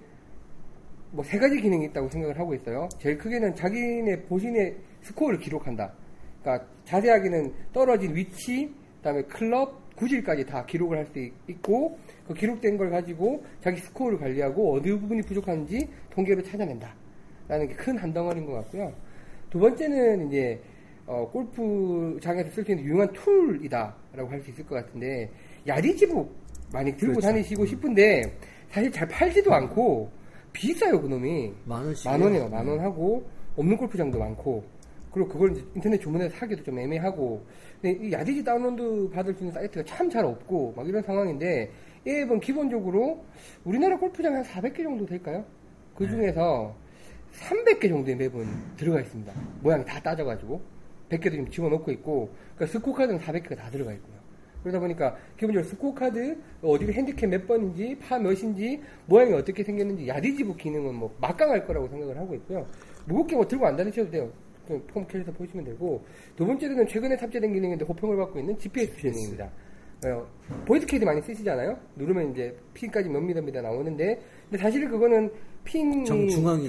뭐 1.12 1.24
세 1.24 1.38
가지 1.38 1.60
기능이 1.60 1.84
있다고 1.86 2.08
생각을 2.08 2.36
하고 2.38 2.52
있어요. 2.54 2.88
제일 2.98 3.16
크게는 3.16 3.54
자기네 3.54 4.22
보신의 4.22 4.76
스코어를 5.02 5.38
기록한다. 5.38 5.92
그러니까 6.42 6.66
자세하게는 6.84 7.52
떨어진 7.72 8.16
위치, 8.16 8.74
그다음에 8.96 9.22
클럽, 9.22 9.94
구질까지 9.96 10.46
다 10.46 10.64
기록을 10.66 10.98
할 10.98 11.06
수 11.06 11.18
있고 11.48 11.98
그 12.32 12.40
기록된 12.40 12.76
걸 12.78 12.90
가지고 12.90 13.44
자기 13.60 13.80
스코어를 13.80 14.18
관리하고 14.18 14.76
어느 14.76 14.98
부분이 14.98 15.22
부족한지 15.22 15.88
통계로 16.10 16.42
찾아낸다. 16.42 16.94
라는 17.48 17.68
게 17.68 17.74
큰 17.76 17.96
한 17.98 18.12
덩어리인 18.12 18.46
것 18.46 18.52
같고요. 18.52 18.92
두 19.50 19.58
번째는 19.58 20.28
이제 20.28 20.60
어, 21.06 21.28
골프장에서 21.30 22.50
쓸 22.50 22.64
수 22.64 22.70
있는 22.70 22.84
유용한 22.84 23.12
툴이다라고 23.12 24.30
할 24.30 24.40
수 24.42 24.50
있을 24.50 24.64
것 24.66 24.76
같은데 24.76 25.28
yardage 25.66 26.08
book 26.08 26.32
많이 26.72 26.90
들고 26.96 27.14
그렇죠. 27.14 27.28
다니시고 27.28 27.66
싶은데 27.66 28.22
사실 28.70 28.90
잘 28.90 29.06
팔지도 29.08 29.52
않고 29.52 30.10
비싸요 30.52 31.00
그놈이 31.00 31.52
만 31.64 31.84
원씩. 31.84 32.08
만 32.10 32.20
원이요 32.20 32.48
만 32.48 32.66
원 32.68 32.80
하고 32.80 33.28
없는 33.56 33.76
골프장도 33.76 34.18
많고 34.18 34.64
그리고 35.12 35.28
그걸 35.28 35.54
인터넷 35.74 35.98
주문해서 36.00 36.34
사기도 36.38 36.62
좀 36.62 36.78
애매하고 36.78 37.44
근데 37.82 38.06
이 38.06 38.12
야디지 38.12 38.42
다운로드 38.44 39.10
받을 39.12 39.34
수 39.34 39.40
있는 39.40 39.52
사이트가 39.52 39.84
참 39.84 40.08
잘 40.08 40.24
없고 40.24 40.72
막 40.76 40.88
이런 40.88 41.02
상황인데 41.02 41.70
이 42.04 42.10
앱은 42.10 42.40
기본적으로 42.40 43.24
우리나라 43.64 43.96
골프장 43.96 44.34
한 44.34 44.42
400개 44.42 44.82
정도 44.82 45.06
될까요? 45.06 45.44
그 45.94 46.08
중에서 46.08 46.74
300개 47.32 47.88
정도의 47.88 48.16
맵은 48.16 48.76
들어가 48.76 49.00
있습니다. 49.00 49.32
모양이 49.62 49.84
다 49.84 50.00
따져가지고 50.00 50.60
100개도 51.08 51.36
좀 51.36 51.50
집어넣고 51.50 51.90
있고 51.92 52.30
그러니까 52.56 52.78
스코어 52.78 52.94
카드는 52.94 53.20
400개가 53.20 53.56
다 53.56 53.70
들어가 53.70 53.92
있고요. 53.92 54.20
그러다 54.62 54.80
보니까 54.80 55.16
기본적으로 55.36 55.68
스코어 55.68 55.94
카드 55.94 56.38
어디가 56.62 56.92
핸디캡 56.92 57.26
몇 57.26 57.46
번인지 57.46 57.98
파 58.00 58.18
몇인지 58.18 58.80
모양이 59.06 59.32
어떻게 59.32 59.62
생겼는지 59.62 60.08
yardage 60.08 60.39
book 60.39 60.56
기능은 60.58 60.94
뭐 60.94 61.14
막강할 61.20 61.66
거라고 61.66 61.88
생각을 61.88 62.16
하고 62.18 62.34
있고요. 62.34 62.66
무겁게 63.06 63.36
뭐 63.36 63.46
들고 63.46 63.66
안 63.66 63.76
다니셔도 63.76 64.10
돼요. 64.10 64.32
그냥 64.66 64.82
폰 64.88 65.06
켜서 65.06 65.32
보시면 65.32 65.64
되고 65.64 66.04
두 66.36 66.46
번째는 66.46 66.86
최근에 66.86 67.16
탑재된 67.16 67.52
기능인데 67.52 67.84
호평을 67.84 68.16
받고 68.16 68.38
있는 68.38 68.58
GPS 68.58 68.96
기능입니다. 68.96 69.50
어, 70.04 70.26
보이스 70.66 70.84
캐디 70.86 71.04
많이 71.04 71.20
쓰시잖아요. 71.22 71.76
누르면 71.96 72.32
이제 72.32 72.56
핀까지 72.74 73.08
몇 73.08 73.20
미터 73.20 73.40
미터 73.40 73.60
나오는데 73.60 74.20
근데 74.50 74.58
사실 74.58 74.88
그거는 74.88 75.30
핀이. 75.64 76.04
정중앙에 76.04 76.64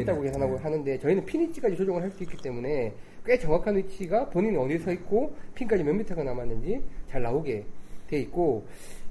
있다고 0.00 0.18
거기는. 0.18 0.22
계산하고 0.22 0.56
네. 0.56 0.62
하는데 0.62 0.98
저희는 0.98 1.24
핀 1.26 1.42
위치까지 1.42 1.76
조정을 1.76 2.02
할 2.02 2.10
수 2.10 2.22
있기 2.22 2.36
때문에 2.42 2.94
꽤 3.26 3.38
정확한 3.38 3.76
위치가 3.76 4.26
본인이 4.30 4.56
어디에 4.56 4.78
서 4.78 4.90
있고 4.92 5.34
핀까지 5.54 5.84
몇 5.84 5.92
미터가 5.92 6.22
남았는지 6.22 6.82
잘 7.10 7.20
나오게 7.22 7.64
돼 8.08 8.18
있고 8.20 8.64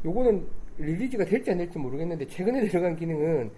요거는 0.03 0.43
release가 0.79 1.23
될지 1.25 1.51
안 1.51 1.59
될지 1.59 1.77
모르겠는데 1.77 2.25
최근에 2.25 2.65
들어간 2.69 2.95
기능은 2.95 3.51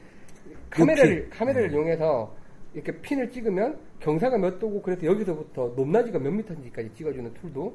카메라를 0.70 1.22
핀. 1.22 1.30
카메라를 1.30 1.72
이용해서 1.72 2.36
이렇게 2.74 2.92
핀을 3.00 3.32
찍으면 3.32 3.78
경사가 4.02 4.38
몇 4.38 4.60
도고 4.60 4.82
그래서 4.82 5.06
여기서부터 5.06 5.74
높낮이가 5.78 6.20
몇 6.20 6.30
미터인지까지 6.32 6.90
찍어주는 6.94 7.34
툴도 7.36 7.74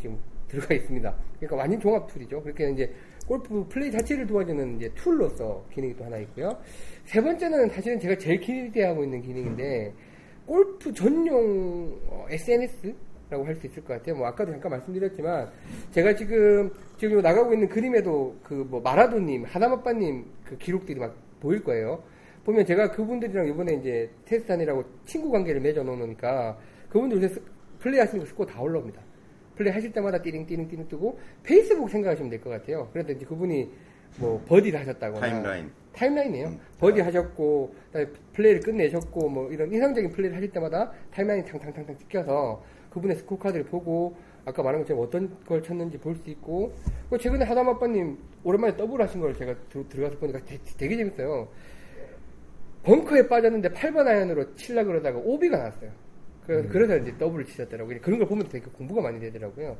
지금 0.00 0.18
들어가 0.54 0.74
있습니다. 0.74 1.14
그러니까 1.38 1.56
완전 1.56 1.80
종합 1.80 2.06
툴이죠. 2.08 2.42
그렇게 2.42 2.70
이제 2.70 2.90
골프 3.26 3.66
플레이 3.68 3.90
자체를 3.90 4.26
도와주는 4.26 4.76
이제 4.76 4.90
툴로서 4.94 5.64
기능이 5.72 5.96
또 5.96 6.04
하나 6.04 6.18
있고요. 6.18 6.50
세 7.04 7.20
번째는 7.20 7.68
사실은 7.70 7.98
제가 7.98 8.16
제일 8.16 8.38
기대하고 8.40 9.04
있는 9.04 9.20
기능인데 9.22 9.92
골프 10.46 10.92
전용 10.92 11.98
어, 12.06 12.26
SNS라고 12.28 13.44
할 13.46 13.54
수 13.56 13.66
있을 13.66 13.82
것 13.84 13.94
같아요. 13.94 14.16
뭐 14.16 14.26
아까도 14.26 14.52
잠깐 14.52 14.70
말씀드렸지만 14.72 15.50
제가 15.90 16.14
지금 16.14 16.70
지금 16.98 17.20
나가고 17.22 17.52
있는 17.54 17.68
그림에도 17.68 18.36
그 18.42 18.54
뭐 18.54 18.80
마라도님, 18.80 19.44
하담 19.44 19.77
아빠님 19.77 20.24
그 20.44 20.56
기록들이 20.58 20.98
막 21.00 21.14
보일 21.40 21.62
거예요. 21.64 22.02
보면 22.44 22.66
제가 22.66 22.90
그분들이랑 22.90 23.46
이번에 23.48 23.74
이제 23.76 24.10
테스트하느라고 24.26 24.84
친구 25.06 25.30
관계를 25.30 25.62
맺어 25.62 25.82
놓으니까 25.82 26.58
그분들 26.90 27.16
요새 27.22 27.28
스- 27.28 27.42
플레이 27.78 27.98
하시는 28.00 28.20
거 28.22 28.26
스코어 28.28 28.44
다 28.46 28.60
올라옵니다. 28.60 29.00
플레이 29.56 29.72
하실 29.72 29.92
때마다 29.92 30.20
띠링 30.20 30.46
띠링 30.46 30.68
띠링 30.68 30.88
뜨고 30.88 31.18
페이스북 31.42 31.88
생각하시면 31.90 32.30
될 32.30 32.40
것 32.40 32.50
같아요. 32.50 32.88
그래서 32.92 33.12
이제 33.12 33.24
그분이 33.24 33.70
뭐 34.18 34.42
버디를 34.46 34.78
하셨다거나 34.80 35.20
timeline. 35.20 35.70
timeline이에요. 35.92 36.46
음. 36.48 36.60
버디 36.78 37.00
하셨고 37.00 37.74
그다음에 37.86 38.08
플레이를 38.32 38.60
끝내셨고 38.60 39.28
뭐 39.28 39.50
이런 39.50 39.72
인상적인 39.72 40.10
플레이를 40.10 40.36
하실 40.36 40.50
때마다 40.52 40.92
timeline이 41.12 41.46
탕탕탕탕 41.46 41.98
찍혀서 41.98 42.62
그분의 42.90 43.16
스코어 43.16 43.38
카드를 43.38 43.64
보고 43.64 44.16
아까 44.44 44.62
말한 44.62 44.82
것처럼 44.82 45.02
어떤 45.02 45.42
걸 45.44 45.62
쳤는지 45.62 45.98
볼 45.98 46.14
수 46.16 46.30
있고 46.30 46.72
최근에 47.18 47.44
하담 47.44 47.68
아빠님 47.68 48.18
오랜만에 48.44 48.76
더블 48.76 49.00
하신 49.02 49.20
걸 49.20 49.34
제가 49.36 49.54
들, 49.70 49.88
들어가서 49.88 50.18
보니까 50.18 50.44
되, 50.44 50.58
되게 50.76 50.96
재밌어요. 50.96 51.48
벙커에 52.82 53.26
빠졌는데 53.28 53.70
8번 53.70 54.06
아이언으로 54.06 54.54
칠라 54.56 54.84
그러다가 54.84 55.18
오비가 55.18 55.56
나왔어요. 55.56 55.90
그, 56.46 56.68
그래서 56.68 56.96
이제 56.98 57.16
더블을 57.18 57.44
치셨더라고요. 57.46 58.00
그런 58.02 58.18
걸 58.18 58.28
보면 58.28 58.48
되게 58.48 58.66
공부가 58.66 59.00
많이 59.02 59.18
되더라고요. 59.20 59.76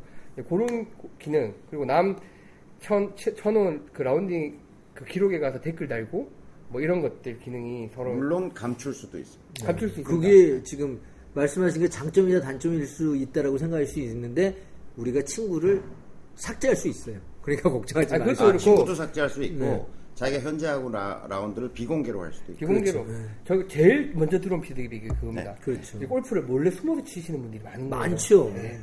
그런 0.48 0.66
고- 0.96 1.10
기능, 1.18 1.54
그리고 1.68 1.84
남 1.84 2.16
천, 2.80 3.14
천- 3.16 3.36
천원 3.36 3.86
그 3.92 4.02
라운딩 4.02 4.58
그 4.94 5.04
기록에 5.04 5.38
가서 5.38 5.60
댓글 5.60 5.88
달고 5.88 6.30
뭐 6.70 6.80
이런 6.80 7.02
것들 7.02 7.38
기능이 7.40 7.90
서로 7.94 8.14
물론 8.14 8.52
감출 8.52 8.92
수도 8.94 9.18
있어. 9.18 9.38
감출 9.64 9.88
수 9.90 10.00
있습니다. 10.00 10.10
그게 10.10 10.62
지금 10.62 11.00
말씀하신 11.34 11.82
게 11.82 11.88
장점이나 11.88 12.40
단점일 12.40 12.86
수 12.86 13.14
있다라고 13.16 13.58
생각할 13.58 13.86
수 13.86 14.00
있는데 14.00 14.56
우리가 14.96 15.22
친구를 15.22 15.82
삭제할 16.36 16.74
수 16.76 16.88
있어요. 16.88 17.18
그러니까 17.42 17.68
걱정하지 17.70 18.14
아, 18.14 18.18
마세요. 18.18 18.32
아, 18.32 18.36
그렇고. 18.46 18.58
친구도 18.58 18.94
삭제할 18.94 19.28
수 19.30 19.42
있고 19.44 19.64
네. 19.64 19.86
자기가 20.14 20.42
현재 20.42 20.66
하고 20.68 20.90
라, 20.90 21.26
라운드를 21.28 21.72
비공개로 21.72 22.20
할 22.22 22.32
수도 22.32 22.52
있고. 22.52 22.60
비공개로. 22.60 23.04
그렇죠. 23.04 23.24
저 23.44 23.66
제일 23.66 24.12
먼저 24.14 24.40
들어온 24.40 24.60
피드백이 24.60 25.08
그겁니다. 25.08 25.54
네, 25.54 25.60
그렇죠. 25.60 25.98
이 26.02 26.06
골프를 26.06 26.42
몰래 26.42 26.70
숨어서 26.70 27.02
치시는 27.04 27.40
분들이 27.42 27.62
많은 27.62 27.90
거예요. 27.90 28.02
많죠. 28.10 28.50
네. 28.54 28.78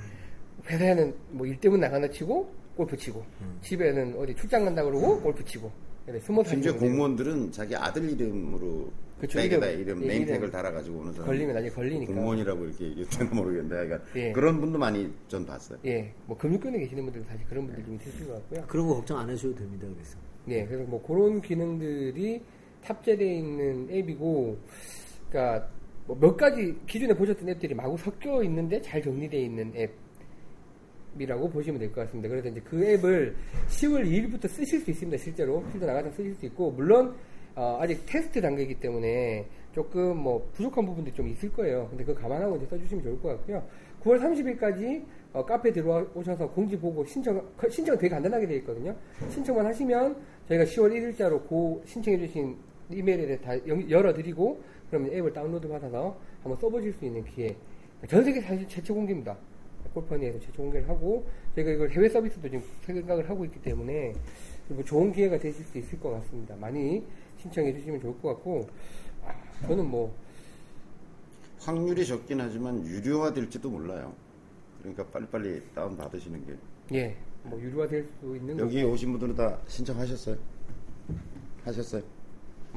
회사에는 0.69 1.13
뭐 1.31 1.47
일 1.47 1.59
때문에 1.59 1.87
나가나 1.87 2.09
치고 2.09 2.53
골프 2.75 2.95
치고 2.97 3.23
음. 3.41 3.57
집에는 3.61 4.15
어디 4.17 4.35
출장 4.35 4.63
간다 4.65 4.83
그러고 4.83 5.19
골프 5.21 5.43
치고 5.43 5.71
네, 6.07 6.19
숨어서 6.19 6.49
심지어 6.49 6.71
분들이 6.71 6.89
공무원들은 6.89 7.51
자기 7.51 7.75
아들 7.75 8.09
이름으로 8.09 8.91
그쵸, 9.19 9.37
백에다 9.37 9.67
이름, 9.67 9.99
이름, 9.99 10.03
예, 10.03 10.07
네임택을. 10.07 10.49
달아가지고 10.51 10.99
오는 10.99 11.13
사람 11.13 11.27
걸리면 11.27 11.53
나중에 11.55 11.71
걸리니까. 11.71 12.13
공무원이라고 12.13 12.65
이렇게 12.65 12.85
얘기했나 12.85 13.33
모르겠는데 13.33 13.75
하여간 13.75 14.01
예. 14.15 14.31
그런 14.31 14.59
분도 14.59 14.79
많이 14.79 15.11
전 15.27 15.45
봤어요. 15.45 15.77
예, 15.85 16.11
뭐 16.25 16.35
금융권에 16.37 16.79
계시는 16.79 17.03
분들은 17.05 17.25
사실 17.27 17.45
그런 17.47 17.67
분들 17.67 17.85
좀 17.85 17.95
있으신 17.95 18.27
것 18.27 18.33
같고요. 18.33 18.65
그런 18.67 18.87
거 18.87 18.95
걱정 18.95 19.19
안 19.19 19.29
하셔도 19.29 19.53
됩니다. 19.55 19.87
그래서 19.93 20.17
네, 20.45 20.65
그래서 20.65 20.83
뭐 20.89 21.01
그런 21.03 21.41
기능들이 21.41 22.41
탑재되어 22.83 23.27
있는 23.27 23.87
앱이고, 23.91 24.57
그러니까 25.29 25.67
뭐 26.07 26.17
몇 26.19 26.35
가지 26.35 26.75
기존에 26.87 27.13
보셨던 27.13 27.47
앱들이 27.49 27.75
마구 27.75 27.95
섞여 27.97 28.43
있는데 28.43 28.81
잘 28.81 29.01
정리되어 29.01 29.39
있는 29.39 29.71
앱이라고 31.15 31.49
보시면 31.49 31.79
될 31.79 31.91
것 31.91 32.01
같습니다. 32.05 32.27
그래서 32.29 32.49
이제 32.49 32.59
그 32.61 32.83
앱을 32.83 33.35
10월 33.67 34.03
2일부터 34.05 34.47
쓰실 34.49 34.79
수 34.79 34.89
있습니다. 34.91 35.17
실제로 35.23 35.63
필드 35.71 35.85
나가서 35.85 36.09
쓰실 36.11 36.33
수 36.35 36.45
있고, 36.47 36.71
물론 36.71 37.15
어, 37.55 37.77
아직 37.81 38.03
테스트 38.05 38.39
단계이기 38.41 38.75
때문에 38.79 39.45
조금 39.73 40.17
뭐 40.17 40.49
부족한 40.53 40.85
부분들이 40.85 41.13
좀 41.13 41.27
있을 41.27 41.51
거예요. 41.51 41.87
근데 41.89 42.03
그거 42.03 42.19
감안하고 42.21 42.57
이제 42.57 42.65
써주시면 42.65 43.03
좋을 43.03 43.21
것 43.21 43.29
같고요. 43.29 43.61
9월 44.03 44.19
30일까지 44.19 45.03
어, 45.33 45.45
카페 45.45 45.71
들어오셔서 45.71 46.49
공지 46.49 46.77
보고 46.77 47.05
신청, 47.05 47.41
신청 47.69 47.95
되게 47.97 48.09
간단하게 48.09 48.47
되어 48.47 48.57
있거든요. 48.57 48.93
신청만 49.29 49.65
하시면 49.65 50.15
저희가 50.47 50.65
10월 50.65 50.91
1일자로 50.91 51.47
고 51.47 51.81
신청해주신 51.85 52.57
이메일에 52.89 53.37
다 53.39 53.53
영- 53.67 53.89
열어드리고 53.89 54.61
그러면 54.89 55.13
앱을 55.13 55.31
다운로드 55.31 55.67
받아서 55.69 56.17
한번 56.43 56.59
써보실 56.59 56.93
수 56.93 57.05
있는 57.05 57.23
기회. 57.23 57.55
전 58.09 58.23
세계 58.25 58.41
사실 58.41 58.67
최초 58.67 58.93
공개입니다. 58.93 59.37
골퍼니에서 59.93 60.39
최초 60.39 60.63
공개를 60.63 60.87
하고 60.89 61.25
저희가 61.55 61.71
이걸 61.71 61.89
해외 61.91 62.09
서비스도 62.09 62.49
지금 62.49 62.63
생각을 62.81 63.29
하고 63.29 63.45
있기 63.45 63.61
때문에 63.61 64.13
뭐 64.69 64.83
좋은 64.83 65.11
기회가 65.13 65.37
되실 65.37 65.63
수 65.65 65.77
있을 65.77 65.99
것 65.99 66.11
같습니다. 66.11 66.55
많이 66.57 67.03
신청해 67.37 67.73
주시면 67.73 68.01
좋을 68.01 68.19
것 68.21 68.29
같고 68.29 68.67
아, 69.25 69.33
저는 69.67 69.85
뭐 69.85 70.13
확률이 71.59 72.05
적긴 72.05 72.41
하지만 72.41 72.85
유료화 72.85 73.33
될지도 73.33 73.69
몰라요. 73.69 74.13
그러니까 74.81 75.05
빨리빨리 75.07 75.61
다운 75.73 75.95
받으시는 75.95 76.45
게 76.45 76.53
예, 76.97 77.15
뭐 77.43 77.59
유료화 77.61 77.87
될 77.87 78.05
수 78.19 78.35
있는 78.35 78.57
여기 78.59 78.83
오신 78.83 79.11
분들은 79.11 79.35
다 79.35 79.57
신청하셨어요? 79.67 80.35
하셨어요? 81.63 82.01
거 82.01 82.07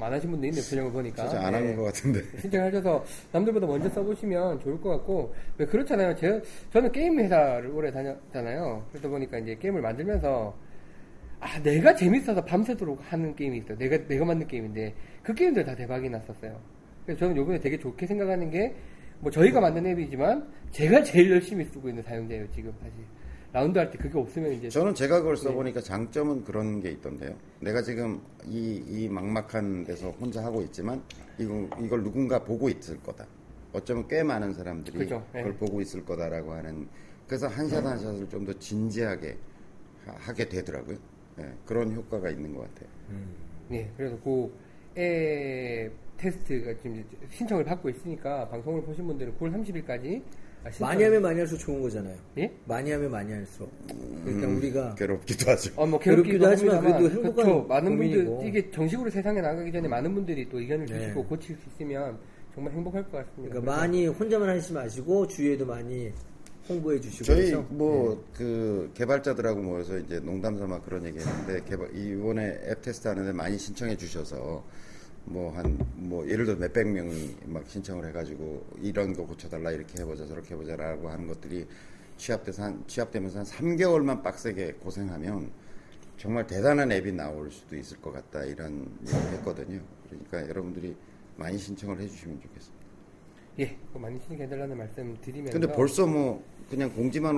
많으신 0.01 0.31
분도 0.31 0.47
있네요. 0.49 0.61
표정을 0.63 0.93
보니까 0.93 1.23
진짜 1.29 1.47
안 1.47 1.53
예. 1.55 1.57
하는 1.59 1.77
것 1.77 1.85
같은데. 1.85 2.21
신청하셔서 2.41 3.05
남들보다 3.33 3.67
먼저 3.67 3.89
써보시면 3.89 4.61
좋을 4.61 4.81
것 4.81 4.91
같고 4.91 5.35
왜 5.59 5.67
그렇잖아요. 5.67 6.15
제, 6.17 6.43
저는 6.73 6.91
게임 6.93 7.19
회사를 7.19 7.71
오래 7.71 7.91
다녔잖아요. 7.93 8.87
그러다 8.91 9.09
보니까 9.09 9.39
이제 9.39 9.55
게임을 9.57 9.81
만들면서 9.81 10.55
아 11.41 11.63
내가 11.63 11.95
재밌어서 11.95 12.45
밤새도록 12.45 13.01
하는 13.13 13.35
게임이 13.37 13.59
있어요. 13.59 13.79
내가 13.79 13.97
내가 14.09 14.25
만든 14.25 14.47
게임인데 14.49 14.95
그 15.23 15.33
게임들 15.35 15.65
다 15.65 15.75
대박이 15.77 16.09
났었어요. 16.11 16.59
그래서 17.07 17.21
저는 17.21 17.37
요번에 17.37 17.61
되게 17.61 17.79
좋게 17.79 18.07
생각하는 18.07 18.51
게 18.51 18.75
뭐 19.21 19.31
저희가 19.31 19.61
만든 19.61 19.87
앱이지만 19.87 20.47
제가 20.71 21.03
제일 21.03 21.31
열심히 21.31 21.65
쓰고 21.65 21.89
있는 21.89 22.03
사용자예요 22.03 22.51
지금 22.53 22.73
사실. 22.81 22.93
라운드 23.53 23.79
할 23.79 23.89
때 23.89 23.97
그게 23.99 24.19
없으면 24.19 24.53
이제 24.53 24.69
저는 24.69 24.95
제가 24.97 25.21
그걸 25.21 25.37
써보니까 25.37 25.81
장점은 25.81 26.43
그런 26.43 26.81
게 26.81 26.91
있던데요. 26.91 27.37
내가 27.61 27.83
지금 27.83 28.21
이, 28.47 28.83
이 28.89 29.09
막막한 29.09 29.85
데서 29.85 30.11
혼자 30.11 30.43
하고 30.45 30.61
있지만 30.63 31.01
이걸, 31.39 31.69
이걸 31.81 32.03
누군가 32.03 32.43
보고 32.43 32.69
있을 32.69 33.01
거다. 33.01 33.25
어쩌면 33.73 34.09
꽤 34.09 34.25
많은 34.25 34.53
사람들이 34.55 34.99
그죠, 34.99 35.25
예. 35.37 35.39
그걸 35.39 35.55
보고 35.57 35.81
있을 35.81 36.05
거다라고 36.05 36.53
하는 36.53 36.89
그래서 37.29 37.47
한 37.47 37.67
샷 37.69 37.85
한 37.85 37.97
샷을 37.97 38.29
좀 38.29 38.45
더 38.45 38.53
진지하게 38.59 39.37
하- 40.05 40.13
하게 40.19 40.49
되더라고요. 40.49 40.97
예, 41.39 41.53
그런 41.65 41.93
효과가 41.95 42.31
있는 42.31 42.55
것 42.55 42.63
같아요. 42.63 42.89
네, 43.69 43.89
그래서 43.97 44.19
그애 44.95 45.91
테스트가 46.17 46.75
지금 46.83 47.05
신청을 47.31 47.65
받고 47.65 47.91
있으니까 47.91 48.49
방송을 48.49 48.83
보신 48.83 49.07
분들은 49.07 49.37
9월 49.39 49.53
30일까지 49.53 50.23
많이 50.81 51.05
하면 51.05 51.21
많이 51.23 51.39
할수록 51.39 51.59
좋은 51.59 51.83
거잖아요. 51.83 52.17
예? 52.39 52.51
많이 52.65 52.91
하면 52.91 53.11
많이 53.11 53.31
할수록. 53.33 53.71
그러니까 54.25 54.49
우리가 54.49 54.95
괴롭기도 54.95 55.51
하죠. 55.51 55.73
어, 55.77 55.87
뭐 55.87 55.99
괴롭기도 55.99 56.39
괴롭기도 56.39 56.47
하지만 56.47 56.81
그래도 56.81 57.11
행복한 57.11 57.45
그렇죠. 57.45 57.67
많은 57.69 57.91
고민이고. 57.91 58.25
분들 58.25 58.49
이게 58.49 58.71
정식으로 58.71 59.11
세상에 59.11 59.41
나가기 59.43 59.71
전에 59.71 59.87
많은 59.89 60.15
분들이 60.15 60.49
또 60.49 60.59
의견을 60.59 60.87
네. 60.87 60.99
주시고 61.01 61.25
고칠 61.27 61.57
수 61.57 61.63
있으면 61.75 62.19
정말 62.55 62.73
행복할 62.73 63.03
것 63.11 63.13
같습니다. 63.19 63.55
그러니까 63.61 63.77
많이 63.77 64.07
혼자만 64.07 64.49
하시지 64.49 64.73
마시고 64.73 65.27
주위에도 65.27 65.67
많이 65.67 66.11
홍보해 66.67 66.99
주시고 66.99 67.25
저희 67.25 67.37
그래서 67.37 67.61
뭐그 67.69 68.93
개발자들하고 68.95 69.61
모여서 69.61 69.99
이제 69.99 70.19
농담 70.21 70.57
삼아 70.57 70.81
그런 70.81 71.05
얘기 71.05 71.19
했는데 71.19 71.63
개발 71.69 71.95
이번에 71.95 72.59
앱 72.71 72.81
테스트 72.81 73.07
하는데 73.07 73.33
많이 73.33 73.59
신청해 73.59 73.97
주셔서 73.99 74.65
뭐한뭐 75.27 76.29
예를 76.29 76.45
들어 76.45 76.59
몇백 76.59 76.87
명이 76.89 77.37
막 77.47 77.67
신청을 77.67 78.07
해가지고 78.09 78.65
이런 78.81 79.15
거 79.15 79.27
고쳐달라 79.27 79.71
이렇게 79.71 80.01
해보자 80.01 80.27
저렇게 80.27 80.55
해보자라고 80.55 81.09
하는 81.09 81.27
것들이 81.27 81.67
취합돼서 82.17 82.65
한 82.65 82.85
취합되면서 82.87 83.39
한 83.41 83.45
3개월만 83.45 84.23
빡세게 84.23 84.75
고생하면 84.75 85.51
정말 86.17 86.47
대단한 86.47 86.93
앱이 86.93 87.13
나올 87.13 87.51
수도 87.51 87.77
있을 87.77 88.01
것 88.01 88.13
같다 88.13 88.45
이런 88.45 88.87
얘기를 89.03 89.33
했거든요. 89.39 89.81
그러니까 90.09 90.49
여러분들이 90.49 90.95
많이 91.37 91.59
신청을 91.59 92.01
해주시면 92.01 92.41
좋겠습니다. 92.41 92.74
예, 93.59 93.77
그 93.93 93.99
많이 93.99 94.19
신청해달라는 94.21 94.77
말씀 94.77 95.17
드리면서 95.21 95.53
근데 95.59 95.73
벌써 95.73 96.07
뭐 96.07 96.43
그냥 96.69 96.91
공지만 96.93 97.37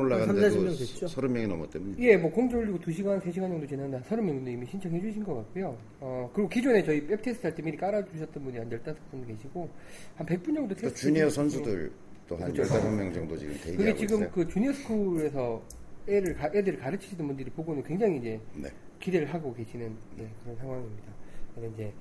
됐죠? 0.78 1.06
30명이 1.06 1.46
넘었다면 1.48 1.96
예, 1.98 2.16
뭐 2.16 2.30
공지 2.30 2.56
올리고 2.56 2.78
2시간, 2.78 3.20
3시간 3.20 3.48
정도 3.50 3.66
지났는데 3.66 4.08
30명 4.08 4.28
정도 4.28 4.50
이미 4.50 4.64
신청해 4.66 5.00
주신 5.00 5.22
것 5.24 5.34
같고요. 5.34 5.76
어, 6.00 6.30
그리고 6.32 6.48
기존에 6.48 6.82
저희 6.82 7.00
웹 7.06 7.20
테스트 7.20 7.46
할 7.46 7.54
때 7.54 7.62
미리 7.62 7.76
깔아주셨던 7.76 8.44
분이 8.44 8.56
한 8.56 8.70
15분 8.70 9.26
계시고 9.26 9.68
한 10.14 10.26
100분 10.26 10.54
정도 10.54 10.74
또 10.74 10.80
테스트 10.80 11.00
주니어 11.00 11.24
해주시고. 11.24 11.42
선수들도 11.42 12.36
한 12.38 12.52
그렇죠. 12.52 12.74
15명 12.74 13.12
정도 13.14 13.36
지금 13.36 13.52
그게 13.54 13.70
대기하고 13.76 13.98
지금 13.98 14.16
있어요. 14.18 14.30
그 14.30 14.48
주니어 14.48 14.72
스쿨에서 14.72 15.62
애를 16.08 16.34
가- 16.36 16.50
애들을 16.54 16.78
가르치시는 16.78 17.26
분들이 17.26 17.50
보고는 17.50 17.82
굉장히 17.82 18.16
이제 18.18 18.40
네. 18.54 18.68
기대를 19.00 19.26
하고 19.34 19.52
계시는 19.52 19.94
예, 20.20 20.28
그런 20.44 20.56
상황입니다. 20.56 21.12
그래서 21.54 21.74
이제 21.74 21.92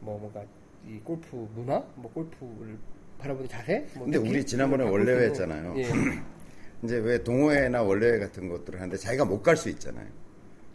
뭐 0.00 0.16
뭔가 0.18 0.42
이 0.86 0.98
골프 1.00 1.36
문화, 1.54 1.80
뭐 1.96 2.10
골프를 2.12 2.78
바라보는 3.18 3.48
자세. 3.48 3.86
뭐 3.94 4.04
근데? 4.04 4.18
우리 4.18 4.44
지난번에 4.44 4.84
원래회 4.84 5.26
했잖아요. 5.26 5.74
예. 5.76 5.88
이제 6.84 6.96
왜 6.98 7.22
동호회나 7.22 7.82
원래회 7.82 8.18
같은 8.18 8.48
것들을 8.48 8.78
하는데 8.80 8.96
자기가 8.96 9.24
못 9.24 9.42
갈 9.42 9.56
수 9.56 9.68
있잖아요. 9.70 10.06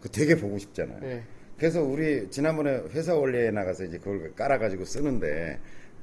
그 0.02 0.10
되게 0.10 0.36
보고 0.36 0.58
싶잖아요. 0.58 1.00
예. 1.04 1.24
그래서 1.58 1.82
우리 1.82 2.30
지난번에 2.30 2.82
회사 2.94 3.16
원래회 3.16 3.52
나가서 3.52 3.86
이제 3.86 3.98
그걸 3.98 4.34
깔아가지고 4.36 4.84
쓰는데 4.84 5.60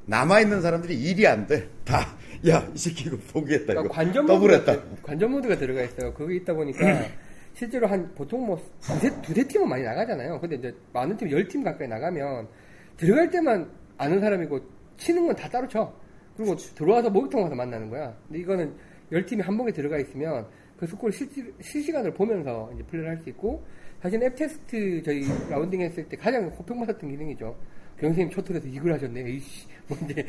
남아있는 0.07 0.63
사람들이 0.63 0.99
일이 0.99 1.27
안 1.27 1.47
돼. 1.47 1.69
다. 1.85 2.17
야, 2.49 2.67
이 2.75 2.79
새끼 2.79 3.05
이거 3.09 3.19
포기했다. 3.33 3.67
그러니까 3.67 3.85
이거 3.85 3.95
관전 3.95 4.27
더블했다. 4.27 4.83
관전 5.03 5.31
모드가 5.31 5.59
들어가 5.59 5.83
있어요. 5.83 6.15
그게 6.15 6.37
있다 6.37 6.55
보니까 6.55 6.79
실제로 7.53 7.87
한 7.87 8.11
보통 8.15 8.47
뭐 8.47 8.65
두세, 8.81 9.11
두세 9.21 9.47
팀은 9.47 9.69
많이 9.69 9.83
나가잖아요. 9.85 10.41
근데 10.41 10.57
이제 10.57 10.75
많은 10.95 11.17
팀, 11.19 11.31
열 11.31 11.47
팀 11.47 11.63
가까이 11.63 11.87
나가면 11.87 12.49
들어갈 12.97 13.29
때만 13.29 13.69
아는 13.99 14.21
사람이고 14.21 14.61
치는 14.97 15.27
건 15.27 15.37
다 15.37 15.49
따로 15.51 15.69
쳐. 15.69 15.93
그리고 16.41 16.57
들어와서 16.57 17.11
목욕탕 17.11 17.43
가서 17.43 17.55
만나는 17.55 17.91
거야. 17.91 18.17
근데 18.27 18.41
이거는 18.41 18.75
열 19.13 19.27
팀이 19.27 19.43
한 19.43 19.59
번에 19.59 19.71
들어가 19.73 19.99
있으면 19.99 20.47
그 20.79 20.87
스코어를 20.87 21.13
실시, 21.13 21.45
실시간으로 21.61 22.15
보면서 22.15 22.71
이제 22.75 22.83
플레이를 22.85 23.11
할 23.11 23.19
수 23.23 23.29
있고 23.29 23.63
사실 24.01 24.23
앱 24.23 24.35
테스트 24.35 25.03
저희 25.03 25.23
라운딩 25.51 25.83
했을 25.83 26.09
때 26.09 26.17
가장 26.17 26.49
호평받았던 26.49 27.11
기능이죠. 27.11 27.55
교수님 27.99 28.31
초틀에서 28.31 28.67
이걸 28.69 28.95
하셨네. 28.95 29.21
이씨. 29.31 29.67
뭐 29.87 29.99
이제 30.05 30.25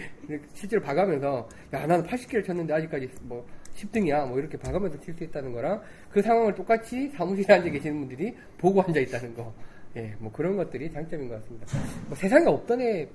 실제로 0.53 0.81
봐가면서 0.81 1.47
야 1.71 1.85
나는 1.87 2.03
80개를 2.05 2.43
쳤는데 2.45 2.73
아직까지 2.73 3.09
뭐 3.21 3.47
10등이야. 3.75 4.27
뭐 4.27 4.37
이렇게 4.37 4.57
봐가면서 4.57 4.99
칠 4.99 5.13
수 5.15 5.23
있다는 5.23 5.53
거랑 5.53 5.81
그 6.09 6.21
상황을 6.21 6.53
똑같이 6.53 7.07
사무실에 7.15 7.53
앉아 7.53 7.69
계시는 7.69 7.99
분들이 7.99 8.35
보고 8.57 8.81
앉아 8.81 8.99
있다는 8.99 9.33
거. 9.33 9.53
예, 9.95 10.13
뭐 10.19 10.29
그런 10.33 10.57
것들이 10.57 10.91
장점인 10.91 11.29
것 11.29 11.35
같습니다. 11.35 11.67
뭐 12.07 12.15
세상에 12.17 12.45
없던 12.47 12.81
애. 12.81 13.07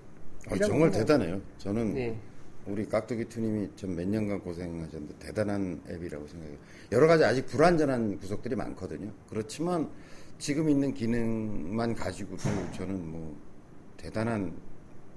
아, 0.48 0.56
정말 0.56 0.90
대단해요. 0.90 1.39
저는 1.59 1.93
네. 1.93 2.16
우리 2.66 2.86
깍두기 2.86 3.26
투님이 3.26 3.70
좀몇 3.76 4.09
년간 4.09 4.40
고생하셨는데 4.40 5.14
대단한 5.18 5.80
앱이라고 5.88 6.26
생각해요. 6.26 6.59
여러 6.93 7.06
가지 7.06 7.24
아직 7.24 7.47
불완전한 7.47 8.18
구석들이 8.18 8.56
많거든요. 8.56 9.12
그렇지만 9.28 9.88
지금 10.38 10.68
있는 10.68 10.93
기능만 10.93 11.94
가지고도 11.94 12.43
저는 12.72 13.06
뭐 13.06 13.36
대단한 13.97 14.52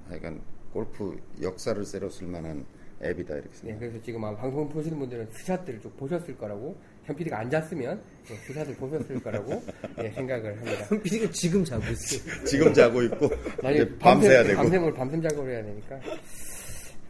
하여간 0.07 0.41
골프 0.73 1.19
역사를 1.41 1.83
새로 1.85 2.09
쓸 2.09 2.27
만한 2.27 2.65
앱이다 3.01 3.33
이렇게 3.33 3.49
예, 3.49 3.55
생각해요. 3.55 3.79
그래서 3.79 4.05
지금 4.05 4.23
아마 4.23 4.37
방송 4.37 4.67
보시는 4.69 4.99
분들은 4.99 5.29
스샷들을 5.31 5.81
쭉 5.81 5.95
보셨을 5.97 6.37
거라고 6.37 6.75
현PD가 7.05 7.39
앉았으면 7.39 8.01
예, 8.29 8.35
스샷을 8.35 8.75
보셨을 8.75 9.19
거라고 9.21 9.63
예, 10.03 10.11
생각을 10.11 10.57
합니다. 10.57 10.85
현PD가 10.89 11.31
지금 11.31 11.63
자고 11.63 11.83
있어요. 11.83 12.21
지금 12.45 12.73
자고 12.73 13.01
있고 13.03 13.29
나중에 13.63 13.97
밤새야 13.97 14.43
되고 14.43 14.57
밤샘을 14.57 14.93
밤샘 14.93 15.21
작업을 15.21 15.51
해야 15.51 15.63
되니까. 15.63 15.99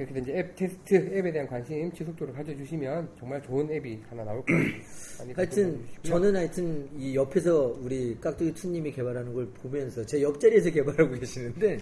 그렇게 0.05 0.21
이제 0.21 0.39
앱 0.39 0.55
테스트 0.55 0.95
앱에 0.95 1.29
대한 1.31 1.45
관심 1.45 1.91
지속적으로 1.91 2.33
가져주시면 2.33 3.09
정말 3.19 3.41
좋은 3.41 3.69
앱이 3.69 3.99
하나 4.09 4.23
나올. 4.23 4.41
많이 5.19 5.33
하여튼. 5.33 5.83
저는 6.03 6.35
하여튼 6.37 6.87
이 6.97 7.15
옆에서 7.15 7.77
우리 7.81 8.17
깍두기 8.21 8.53
투님이 8.53 8.93
개발하는 8.93 9.33
걸 9.33 9.47
보면서 9.49 10.05
제 10.05 10.21
옆자리에서 10.21 10.69
개발하고 10.71 11.15
계시는데 11.15 11.79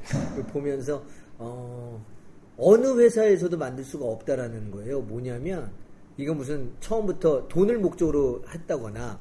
보면서 0.52 1.06
어, 1.38 2.04
어느 2.58 3.00
회사에서도 3.00 3.56
만들 3.56 3.84
수가 3.84 4.06
없다라는 4.06 4.72
거예요. 4.72 5.02
뭐냐면 5.02 5.72
이거 6.18 6.34
무슨 6.34 6.72
처음부터 6.80 7.48
돈을 7.48 7.78
목적으로 7.78 8.44
했다거나 8.52 9.20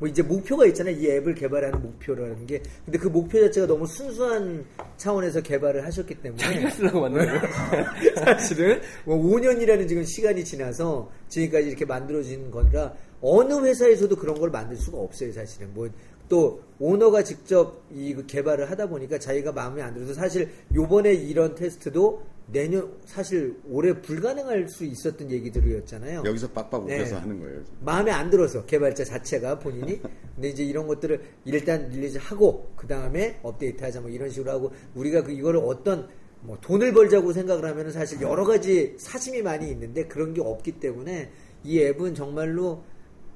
뭐 0.00 0.08
이제 0.08 0.22
목표가 0.22 0.66
있잖아요. 0.66 0.96
이 0.96 1.08
앱을 1.08 1.34
개발하는 1.36 1.80
목표라는 1.80 2.46
게. 2.46 2.60
근데 2.84 2.98
그 2.98 3.06
목표 3.06 3.38
자체가 3.38 3.68
너무 3.68 3.86
순수한 3.86 4.64
차원에서 4.96 5.42
개발을 5.42 5.84
하셨기 5.84 6.16
때문에 6.16 6.42
자기가 6.42 6.70
쓰라고 6.70 7.00
만든 7.02 7.26
거예요. 7.26 7.40
사실은 8.16 8.80
뭐 9.04 9.16
5년이라는 9.16 9.86
지금 9.86 10.02
시간이 10.02 10.44
지나서 10.44 11.08
지금까지 11.28 11.68
이렇게 11.68 11.84
만들어진 11.84 12.50
거라 12.50 12.94
어느 13.20 13.52
회사에서도 13.60 14.16
그런 14.16 14.40
걸 14.40 14.50
만들 14.50 14.76
수가 14.76 14.98
없어요 14.98 15.30
사실은 15.32 15.72
뭐 15.74 15.88
또 16.30 16.62
오너가 16.80 17.22
직접 17.22 17.84
이 17.94 18.16
개발을 18.26 18.70
하다 18.70 18.88
보니까 18.88 19.18
자기가 19.18 19.52
마음에 19.52 19.82
안 19.82 19.92
들어서 19.92 20.14
사실 20.14 20.50
요번에 20.74 21.12
이런 21.12 21.54
테스트도 21.54 22.22
내년 22.46 22.90
사실 23.04 23.54
올해 23.68 24.00
불가능할 24.00 24.68
수 24.68 24.84
있었던 24.84 25.30
얘기들이었잖아요. 25.30 26.22
여기서 26.24 26.48
빡빡 26.48 26.82
웃겨서 26.84 27.14
네. 27.16 27.20
하는 27.20 27.38
거예요. 27.38 27.60
마음에 27.80 28.10
안 28.10 28.30
들어서 28.30 28.64
개발자 28.64 29.04
자체가 29.04 29.58
본인이 29.58 30.00
근데 30.34 30.48
이제 30.48 30.64
이런 30.64 30.86
것들을 30.86 31.20
일단 31.44 31.90
release 31.90 32.18
하고 32.20 32.72
그 32.76 32.86
다음에 32.86 33.38
update하자 33.42 34.00
뭐 34.00 34.10
이런 34.10 34.30
식으로 34.30 34.50
하고 34.50 34.72
우리가 34.94 35.22
그 35.22 35.32
이거를 35.32 35.60
어떤 35.62 36.08
뭐 36.40 36.58
돈을 36.62 36.94
벌자고 36.94 37.34
생각을 37.34 37.66
하면은 37.66 37.92
사실 37.92 38.22
여러 38.22 38.44
가지 38.44 38.96
사심이 38.98 39.42
많이 39.42 39.70
있는데 39.70 40.06
그런 40.06 40.32
게 40.32 40.40
없기 40.40 40.80
때문에 40.80 41.30
이 41.62 41.78
앱은 41.78 42.14
정말로 42.14 42.82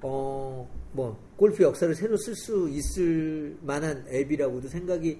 어 0.00 0.68
뭐 0.94 1.18
골프 1.36 1.64
역사를 1.64 1.92
새로 1.92 2.16
쓸 2.16 2.36
수 2.36 2.68
있을 2.70 3.56
만한 3.62 4.04
앱이라고도 4.08 4.68
생각이 4.68 5.18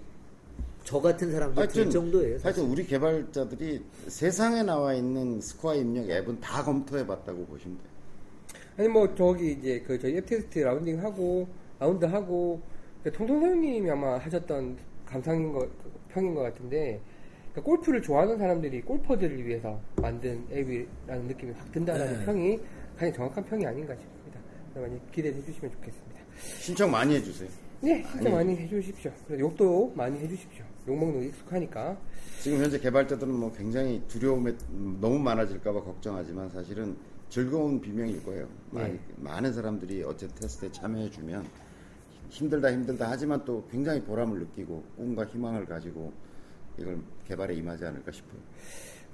저 0.84 1.00
같은 1.00 1.32
사람도 1.32 1.66
들 1.66 1.90
정도예요. 1.90 2.38
사실. 2.38 2.46
하여튼 2.46 2.72
우리 2.72 2.86
개발자들이 2.86 3.82
세상에 4.06 4.62
나와 4.62 4.94
있는 4.94 5.40
스코어 5.40 5.74
입력 5.74 6.08
앱은 6.08 6.40
다 6.40 6.62
검토해 6.62 7.04
봤다고 7.06 7.44
보시면 7.46 7.78
돼요. 7.78 7.88
아니 8.76 8.88
뭐 8.88 9.12
저기 9.16 9.52
이제 9.52 9.82
그 9.84 9.98
저희 9.98 10.16
앱 10.16 10.26
테스트 10.26 10.60
라운딩 10.60 11.02
하고 11.02 11.48
라운드 11.80 12.04
하고 12.04 12.60
통통 13.02 13.40
선생님이 13.40 13.90
아마 13.90 14.16
하셨던 14.18 14.76
감상인 15.06 15.52
거 15.52 15.68
평인 16.08 16.34
것 16.34 16.42
같은데 16.42 17.00
그러니까 17.50 17.62
골프를 17.62 18.00
좋아하는 18.00 18.38
사람들이 18.38 18.82
골퍼들을 18.82 19.44
위해서 19.44 19.80
만든 19.96 20.44
앱이라는 20.52 21.26
느낌이 21.26 21.52
확 21.52 21.72
든다라는 21.72 22.18
네. 22.20 22.24
평이 22.26 22.60
가장 22.96 23.12
정확한 23.12 23.44
평이 23.44 23.66
아닌가. 23.66 23.94
그래서 23.94 24.13
많이 24.80 25.00
기대해 25.12 25.34
주시면 25.34 25.72
좋겠습니다. 25.72 26.20
신청 26.60 26.90
많이 26.90 27.14
해주세요. 27.16 27.48
네, 27.80 28.04
진짜 28.10 28.30
많이 28.30 28.56
해주십시오. 28.56 29.12
욕도 29.38 29.92
많이 29.94 30.18
해주십시오. 30.18 30.64
욕 30.88 30.96
먹는 30.98 31.20
거 31.20 31.22
익숙하니까. 31.26 31.98
지금 32.40 32.58
현재 32.58 32.78
개발자들은 32.78 33.32
뭐 33.32 33.52
굉장히 33.52 34.02
두려움에 34.08 34.54
너무 35.00 35.18
많아질까봐 35.18 35.82
걱정하지만 35.82 36.48
사실은 36.50 36.96
즐거운 37.28 37.80
비명일 37.80 38.22
거예요. 38.24 38.48
네. 38.70 38.98
많은 39.16 39.52
사람들이 39.52 40.02
어쨌든 40.04 40.42
테스트에 40.42 40.72
참여해주면 40.72 41.46
힘들다 42.30 42.72
힘들다 42.72 43.10
하지만 43.10 43.44
또 43.44 43.66
굉장히 43.70 44.02
보람을 44.02 44.40
느끼고 44.40 44.82
꿈과 44.96 45.26
희망을 45.26 45.66
가지고 45.66 46.12
이걸 46.78 46.98
개발에 47.26 47.54
임하지 47.54 47.84
않을까 47.84 48.12
싶어요. 48.12 48.40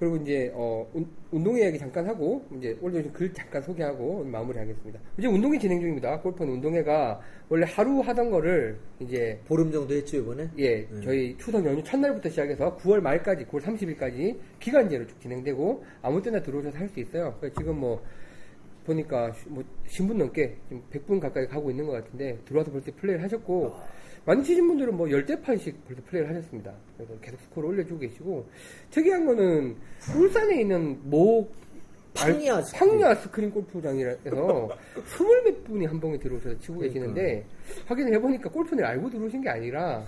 그리고 0.00 0.16
이제 0.16 0.50
어, 0.54 0.90
운- 0.94 1.06
운동 1.30 1.58
이야기 1.58 1.78
잠깐 1.78 2.06
하고 2.06 2.42
이제 2.56 2.74
올려주신 2.80 3.12
글 3.12 3.32
잠깐 3.34 3.60
소개하고 3.60 4.24
마무리하겠습니다. 4.24 4.98
이제 5.18 5.28
운동회 5.28 5.58
진행 5.58 5.78
중입니다. 5.78 6.18
골프는 6.20 6.54
운동회가 6.54 7.20
원래 7.50 7.66
하루 7.68 8.00
하던 8.00 8.30
거를 8.30 8.78
이제 8.98 9.38
보름 9.46 9.70
정도 9.70 9.92
했죠 9.94 10.16
이번에. 10.16 10.48
예, 10.58 10.88
저희 11.04 11.36
추석 11.36 11.64
연휴 11.66 11.82
첫날부터 11.84 12.30
시작해서 12.30 12.74
9월 12.78 13.00
말까지, 13.00 13.44
9월 13.44 13.60
30일까지 13.60 14.38
기간제로 14.58 15.06
쭉 15.06 15.20
진행되고 15.20 15.84
아무 16.00 16.22
때나 16.22 16.40
들어오셔서 16.42 16.78
할 16.78 16.88
수 16.88 16.98
있어요. 16.98 17.36
그래서 17.38 17.54
지금 17.58 17.78
뭐 17.78 18.02
보니까 18.94 19.32
시- 19.32 19.48
뭐 19.48 19.62
10분 19.88 20.14
넘게 20.16 20.56
지금 20.68 20.82
100분 20.92 21.20
가까이 21.20 21.46
가고 21.46 21.70
있는 21.70 21.86
것 21.86 21.92
같은데 21.92 22.38
들어와서 22.44 22.70
벌써 22.72 22.90
플레이를 22.96 23.22
하셨고 23.24 23.72
많이 24.24 24.42
치신 24.44 24.66
분들은 24.66 24.96
뭐 24.96 25.10
열대 25.10 25.40
판씩 25.40 25.84
벌써 25.86 26.02
플레이를 26.06 26.30
하셨습니다. 26.34 26.72
그래서 26.96 27.14
계속 27.20 27.40
스코어를 27.40 27.70
올려주고 27.70 28.00
계시고 28.00 28.46
특이한 28.90 29.24
거는 29.26 29.76
울산에 30.16 30.60
있는 30.60 30.98
모 31.04 31.48
팡야. 32.12 32.60
팡야 32.74 33.14
스크린 33.14 33.52
골프장이라서 33.52 34.68
스물 35.06 35.44
몇 35.44 35.64
분이 35.64 35.86
한 35.86 36.00
봉에 36.00 36.18
들어오셔서 36.18 36.58
치고 36.58 36.78
그러니까. 36.78 36.92
계시는데 36.92 37.46
확인을 37.86 38.12
해보니까 38.14 38.50
골프를 38.50 38.84
알고 38.84 39.08
들어오신 39.10 39.40
게 39.42 39.48
아니라 39.48 40.04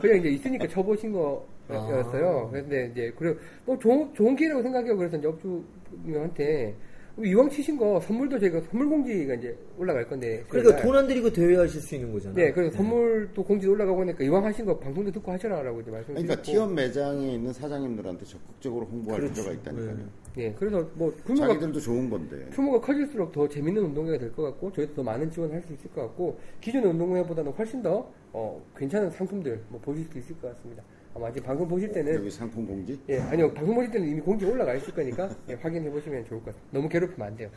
그냥 0.00 0.18
이제 0.18 0.28
있으니까 0.28 0.68
쳐보신 0.68 1.12
거였어요. 1.12 2.46
아. 2.46 2.50
그런데 2.50 2.90
이제 2.92 3.10
그래 3.16 3.34
뭐 3.64 3.78
좋은 3.78 4.12
좋은 4.14 4.36
기회라고 4.36 4.62
생각해요. 4.62 4.96
그래서 4.98 5.16
이제 5.16 5.26
업주님한테 5.26 6.74
이왕 7.18 7.48
치신 7.48 7.78
거 7.78 7.98
선물도 8.00 8.38
저희가 8.38 8.60
선물 8.70 8.90
공지가 8.90 9.34
이제 9.34 9.56
올라갈 9.78 10.06
건데 10.06 10.44
그러니까 10.50 10.82
돈안 10.82 11.06
들이고 11.06 11.32
대회하실 11.32 11.80
수 11.80 11.94
있는 11.94 12.12
거잖아요. 12.12 12.36
네, 12.36 12.52
그래서 12.52 12.76
선물도 12.76 13.42
공지 13.42 13.66
올라가고 13.66 14.02
하니까 14.02 14.22
이왕 14.22 14.44
하신 14.44 14.66
거 14.66 14.78
방송도 14.78 15.10
듣고 15.12 15.32
하시라라고 15.32 15.80
이제 15.80 15.90
말씀드렸고 15.90 16.22
그러니까 16.26 16.42
티업 16.42 16.74
매장에 16.74 17.32
있는 17.34 17.52
사장님들한테 17.54 18.26
적극적으로 18.26 18.84
홍보할 18.84 19.20
그렇죠. 19.22 19.42
필요가 19.44 19.52
있다니까요. 19.60 20.06
예, 20.38 20.52
그래서 20.58 20.86
뭐 20.94 21.10
규모가 21.24 21.46
자기들도 21.48 21.80
좋은 21.80 22.10
건데. 22.10 22.48
규모가 22.52 22.80
커질수록 22.82 23.32
더 23.32 23.48
재밌는 23.48 23.82
운동회가 23.82 24.18
될 24.18 24.30
것 24.36 24.42
같고 24.42 24.70
저희도 24.72 24.94
더 24.96 25.02
많은 25.02 25.30
지원을 25.30 25.54
할수 25.54 25.72
있을 25.72 25.90
것 25.92 26.02
같고 26.02 26.38
기존의 26.60 26.90
운동회보다는 26.90 27.52
훨씬 27.52 27.82
더 27.82 28.12
어, 28.34 28.62
괜찮은 28.76 29.08
상품들 29.10 29.58
뭐 29.70 29.80
보실 29.80 30.04
수 30.12 30.18
있을 30.18 30.38
것 30.38 30.54
같습니다. 30.54 30.82
아마 31.16 31.32
지금 31.32 31.46
방송 31.46 31.66
보실 31.66 31.90
때는 31.92 32.14
여기 32.14 32.30
상품 32.30 32.66
공지? 32.66 33.00
예 33.08 33.18
아니요 33.20 33.50
방송 33.54 33.74
보실 33.74 33.90
때는 33.90 34.06
이미 34.06 34.20
공지 34.20 34.44
올라가 34.44 34.74
있을 34.74 34.92
거니까 34.92 35.28
예, 35.48 35.54
확인해 35.54 35.90
보시면 35.90 36.24
좋을 36.26 36.40
것 36.42 36.46
같아요. 36.54 36.62
너무 36.72 36.88
괴롭히면 36.90 37.26
안 37.26 37.36
돼요. 37.36 37.48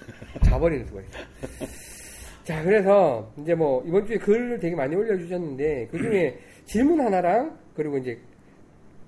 자버리는 0.45 0.86
수가 0.86 1.02
있어요. 1.02 1.23
자 2.45 2.64
그래서 2.64 3.30
이제 3.38 3.53
뭐 3.53 3.84
이번 3.86 4.06
주에 4.06 4.18
글을 4.18 4.60
되게 4.60 4.76
많이 4.76 4.95
올려주셨는데 4.95 5.90
그 5.91 5.98
중에 5.98 6.40
질문 6.65 7.02
하나랑 7.02 7.57
그리고 7.76 7.98
이제 7.98 8.18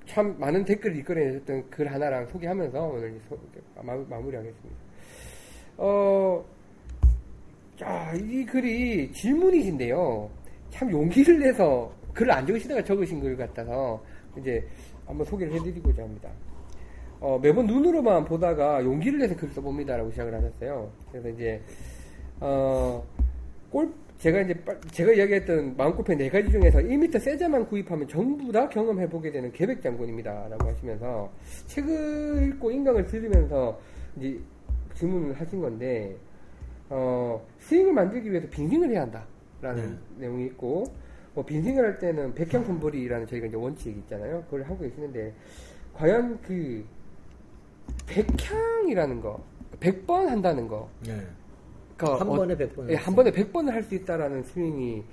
참 0.05 0.35
많은 0.37 0.65
댓글을 0.65 0.97
이끌어내셨던 0.97 1.69
글 1.69 1.89
하나랑 1.91 2.27
소개하면서 2.27 2.83
오늘 2.83 3.11
이제 3.11 3.19
소- 3.29 3.39
마, 3.81 3.95
마무리하겠습니다. 3.95 4.81
어, 5.77 6.43
자, 7.79 8.13
이 8.15 8.45
글이 8.45 9.11
질문이신데요. 9.13 10.29
참 10.71 10.91
용기를 10.91 11.39
내서 11.39 11.91
글을 12.13 12.31
안 12.31 12.45
적으시다가 12.45 12.83
적으신 12.83 13.21
글 13.21 13.37
같아서 13.37 14.03
이제 14.37 14.65
한번 15.05 15.25
소개를 15.25 15.53
해드리고자 15.53 16.03
합니다. 16.03 16.29
어, 17.19 17.37
매번 17.41 17.67
눈으로만 17.67 18.25
보다가 18.25 18.83
용기를 18.83 19.19
내서 19.19 19.35
글을 19.35 19.53
써봅니다라고 19.53 20.09
시작을 20.11 20.33
하셨어요. 20.33 20.89
그래서 21.11 21.29
이제, 21.29 21.61
어, 22.39 23.03
골, 23.69 23.91
제가 24.17 24.41
이제, 24.41 24.53
빨- 24.53 24.79
제가 24.91 25.13
이야기했던 25.13 25.75
마음골프의 25.77 26.17
네 26.17 26.29
가지 26.29 26.49
중에서 26.51 26.79
1m 26.79 27.19
세자만 27.19 27.67
구입하면 27.67 28.07
전부 28.07 28.51
다 28.51 28.69
경험해 28.69 29.09
보게 29.09 29.31
되는 29.31 29.51
계백 29.51 29.81
장군입니다. 29.81 30.47
라고 30.49 30.67
하시면서 30.69 31.29
책을 31.67 32.47
읽고 32.53 32.71
인강을 32.71 33.05
들으면서 33.05 33.79
이제 34.17 34.39
질문을 34.95 35.33
하신 35.39 35.61
건데, 35.61 36.15
어, 36.89 37.41
스윙을 37.59 37.93
만들기 37.93 38.29
위해서 38.31 38.47
빈스윙을 38.49 38.89
해야 38.91 39.01
한다라는 39.03 39.97
내용이 40.17 40.45
있고, 40.47 40.83
뭐 41.33 41.45
빈스윙을 41.45 41.83
할 41.83 41.99
때는 41.99 42.33
백향 42.35 42.63
손벌이라는 42.65 43.27
저희가 43.27 43.47
이제 43.47 43.55
원칙이 43.55 43.99
있잖아요. 43.99 44.43
그걸 44.45 44.63
하고 44.63 44.79
계시는데, 44.79 45.33
과연 45.93 46.39
그, 46.41 46.83
백향이라는 48.07 49.21
거, 49.21 49.41
100번 49.79 50.27
한다는 50.27 50.67
거, 50.67 50.89
네. 51.05 51.21
그러니까 51.97 52.19
한 52.21 52.29
어- 52.29 52.35
번에 52.35 52.55
100번. 52.57 52.89
예, 52.89 52.95
한 52.95 53.15
번에 53.15 53.31
100번을 53.31 53.69
할 53.71 53.83
수 53.83 53.95
있다라는 53.95 54.43
스윙이 54.43 55.03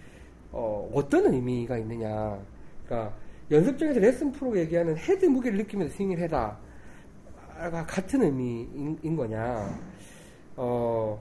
어, 0.51 0.91
어떤 0.95 1.33
의미가 1.33 1.77
있느냐. 1.79 2.39
그러니까 2.87 3.15
연습장에서 3.51 4.01
레슨 4.01 4.33
프로가 4.33 4.59
얘기하는 4.61 4.97
헤드 4.97 5.27
무게를 5.27 5.59
느끼면서 5.59 5.95
스윙을 5.95 6.19
해라가 6.21 7.85
같은 7.85 8.23
의미인 8.23 8.99
인 9.03 9.15
거냐. 9.17 9.79
어, 10.57 11.21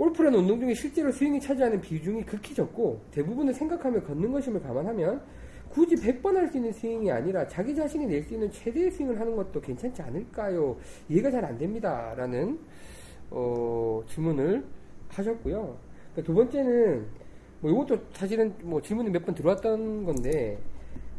골프라는 0.00 0.38
운동 0.38 0.58
중에 0.58 0.72
실제로 0.72 1.12
스윙이 1.12 1.38
차지하는 1.40 1.78
비중이 1.82 2.24
극히 2.24 2.54
적고 2.54 3.02
대부분을 3.10 3.52
생각하며 3.52 4.02
걷는 4.04 4.32
것임을 4.32 4.62
감안하면 4.62 5.20
굳이 5.68 5.94
100번 5.94 6.34
할 6.36 6.48
수 6.48 6.56
있는 6.56 6.72
스윙이 6.72 7.10
아니라 7.12 7.46
자기 7.46 7.74
자신이 7.74 8.06
낼 8.06 8.24
수 8.24 8.32
있는 8.32 8.50
최대의 8.50 8.90
스윙을 8.92 9.20
하는 9.20 9.36
것도 9.36 9.60
괜찮지 9.60 10.00
않을까요? 10.00 10.74
이해가 11.10 11.30
잘 11.30 11.44
안 11.44 11.58
됩니다. 11.58 12.14
라는 12.16 12.58
어, 13.28 14.00
질문을 14.08 14.64
하셨고요. 15.08 15.76
그 16.14 16.25
두 16.25 16.32
번째는 16.32 17.06
뭐 17.60 17.70
이것도 17.70 17.98
사실은 18.14 18.54
뭐 18.62 18.80
질문이 18.80 19.10
몇 19.10 19.22
번 19.26 19.34
들어왔던 19.34 20.04
건데 20.04 20.58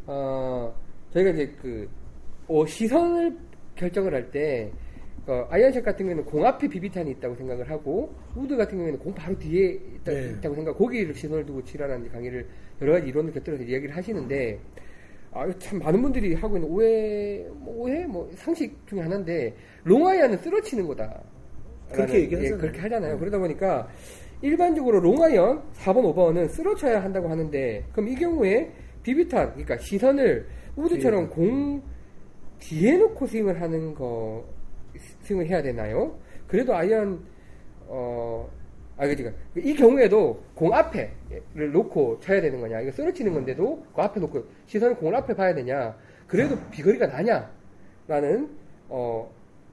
어, 0.08 0.74
저희가 1.12 1.30
이제 1.30 1.54
그 1.62 1.88
어, 2.48 2.66
시선을 2.66 3.38
결정을 3.76 4.12
할 4.12 4.38
때 4.38 4.72
어, 5.26 5.46
아이언 5.50 5.69
샷 5.69 5.84
같은 5.84 6.06
경우에는 6.06 6.24
공 6.24 6.44
앞에 6.44 6.66
비비탄이 6.68 7.10
있다고 7.12 7.36
생각을 7.36 7.70
하고 7.70 8.12
우드 8.34 8.56
같은 8.56 8.76
경우에는 8.76 8.98
공 8.98 9.14
바로 9.14 9.38
뒤에 9.38 9.78
있다, 9.96 10.12
네. 10.12 10.48
고 10.48 10.54
생각 10.54 10.76
거기를 10.76 11.14
시선을 11.14 11.46
두고 11.46 11.62
치라는 11.64 12.10
강의를 12.10 12.46
여러 12.80 12.94
가지 12.94 13.08
이론을 13.08 13.32
곁들여서 13.32 13.62
이야기를 13.62 13.96
하시는데 13.96 14.58
아, 15.30 15.50
참 15.58 15.78
많은 15.78 16.02
분들이 16.02 16.34
하고 16.34 16.56
있는 16.56 16.68
오해, 16.68 17.46
뭐 17.50 17.84
오해, 17.84 18.04
뭐 18.06 18.30
상식 18.34 18.76
중에 18.86 19.00
하나인데 19.00 19.54
롱아이언은 19.84 20.38
쓸어치는 20.38 20.86
거다. 20.88 21.22
그렇게 21.90 22.20
얘기하잖아요. 22.22 22.54
예, 22.54 22.58
그렇게 22.58 22.80
하잖아요. 22.80 23.18
그러다 23.18 23.38
보니까 23.38 23.88
일반적으로 24.42 25.00
롱아이언 25.00 25.62
4번, 25.74 26.14
5번은 26.14 26.48
쓸어쳐야 26.48 27.02
한다고 27.02 27.28
하는데 27.28 27.84
그럼 27.92 28.08
이 28.08 28.14
경우에 28.14 28.72
비비탄, 29.02 29.50
그러니까 29.52 29.78
시선을 29.78 30.46
우드처럼 30.76 31.30
공 31.30 31.82
뒤에 32.58 32.96
놓고 32.96 33.26
스윙을 33.26 33.60
하는 33.60 33.94
거 33.94 34.44
스윙을 35.22 35.46
해야 35.46 35.62
되나요? 35.62 36.18
그래도 36.46 36.74
아이언 36.74 37.20
어 37.86 38.48
아, 38.96 39.06
그니까 39.06 39.32
이 39.56 39.74
경우에도 39.74 40.42
공 40.54 40.72
앞에를 40.74 41.72
놓고 41.72 42.20
쳐야 42.20 42.40
되는 42.40 42.60
거냐? 42.60 42.80
이거 42.80 42.92
쓸어치는 42.92 43.32
건데도 43.32 43.86
그 43.94 44.02
앞에 44.02 44.20
놓고 44.20 44.44
시선을 44.66 44.96
공을 44.96 45.14
앞에 45.16 45.34
봐야 45.34 45.54
되냐? 45.54 45.96
그래도 46.26 46.56
비거리가 46.70 47.06
나냐? 47.06 47.50
라는 48.06 48.48
어 48.88 49.30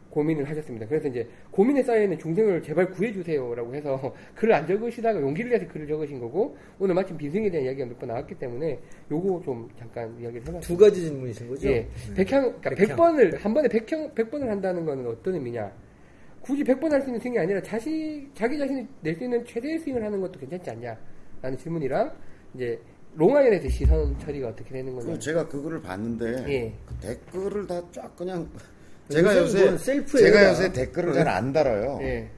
고민을 0.09 0.49
하셨습니다. 0.49 0.87
그래서 0.87 1.07
이제 1.07 1.27
고민에 1.51 1.83
쌓여 1.83 2.03
있는 2.03 2.17
중생을 2.17 2.61
제발 2.63 2.89
구해주세요라고 2.91 3.75
해서 3.75 4.13
글을 4.35 4.53
안 4.53 4.65
적으시다가 4.67 5.21
용기를 5.21 5.51
내서 5.51 5.67
글을 5.67 5.87
적으신 5.87 6.19
거고 6.19 6.57
오늘 6.79 6.95
마침 6.95 7.15
빈승에 7.17 7.49
대한 7.49 7.65
이야기가 7.65 7.85
몇 7.87 7.99
번 7.99 8.09
나왔기 8.09 8.35
때문에 8.35 8.79
요거 9.11 9.41
좀 9.45 9.69
잠깐 9.77 10.09
이야기를 10.19 10.41
해봤습니다. 10.41 10.61
두 10.61 10.77
가지 10.77 11.01
질문이신 11.01 11.47
거죠? 11.49 11.67
예. 11.69 11.87
백향, 12.15 12.41
그러니까 12.59 12.69
백향. 12.71 12.97
100번을, 12.97 13.37
한 13.39 13.53
번에 13.53 13.67
100향, 13.67 14.13
100번을 14.15 14.47
한다는 14.47 14.85
거는 14.85 15.05
어떤 15.07 15.35
의미냐. 15.35 15.71
굳이 16.41 16.63
100번 16.63 16.89
할 16.89 17.01
수 17.01 17.07
있는 17.09 17.19
스윙이 17.19 17.37
아니라 17.37 17.61
자시, 17.61 18.27
자기 18.33 18.57
자신이 18.57 18.87
낼 19.01 19.15
수 19.15 19.23
있는 19.25 19.43
최대의 19.45 19.77
스윙을 19.79 20.03
하는 20.03 20.21
것도 20.21 20.39
괜찮지 20.39 20.69
않냐. 20.71 20.97
라는 21.41 21.57
질문이랑, 21.57 22.11
이제, 22.55 22.79
롱아이언에서 23.15 23.67
시선 23.69 24.17
처리가 24.19 24.47
어떻게 24.49 24.71
되는 24.71 24.95
거냐. 24.95 25.11
그 25.13 25.19
제가 25.19 25.47
그거를 25.47 25.81
봤는데 25.81 26.45
예. 26.47 26.73
그 26.85 26.95
댓글을 27.01 27.67
다 27.67 27.83
쫙 27.91 28.15
그냥 28.15 28.47
제가 29.09 29.37
요새 29.37 29.77
제가 30.05 30.39
다. 30.39 30.49
요새 30.51 30.71
댓글을 30.71 31.13
잘 31.13 31.27
안 31.27 31.51
달아요. 31.53 31.99
예. 32.01 32.29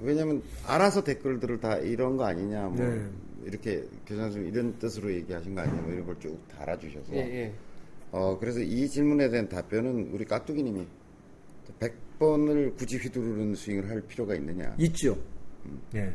왜냐면 0.00 0.42
알아서 0.66 1.02
댓글들을 1.04 1.60
다 1.60 1.76
이런 1.78 2.16
거 2.16 2.24
아니냐 2.24 2.68
뭐 2.68 2.76
네. 2.84 3.06
이렇게 3.44 3.84
교장선생님 4.06 4.52
이런 4.52 4.78
뜻으로 4.78 5.12
얘기하신 5.12 5.54
거 5.54 5.62
아니냐 5.62 5.80
뭐 5.82 5.92
이런 5.92 6.06
걸 6.06 6.16
쭉 6.20 6.38
달아주셔서 6.48 7.14
예, 7.14 7.18
예. 7.18 7.52
어 8.10 8.38
그래서 8.38 8.60
이 8.60 8.88
질문에 8.88 9.28
대한 9.30 9.48
답변은 9.48 10.10
우리 10.12 10.24
깍두기님이 10.24 10.86
100번을 11.80 12.76
굳이 12.76 12.98
휘두르는 12.98 13.54
스윙을 13.54 13.88
할 13.90 14.00
필요가 14.02 14.34
있느냐 14.34 14.74
있죠. 14.78 15.16
예. 15.94 16.12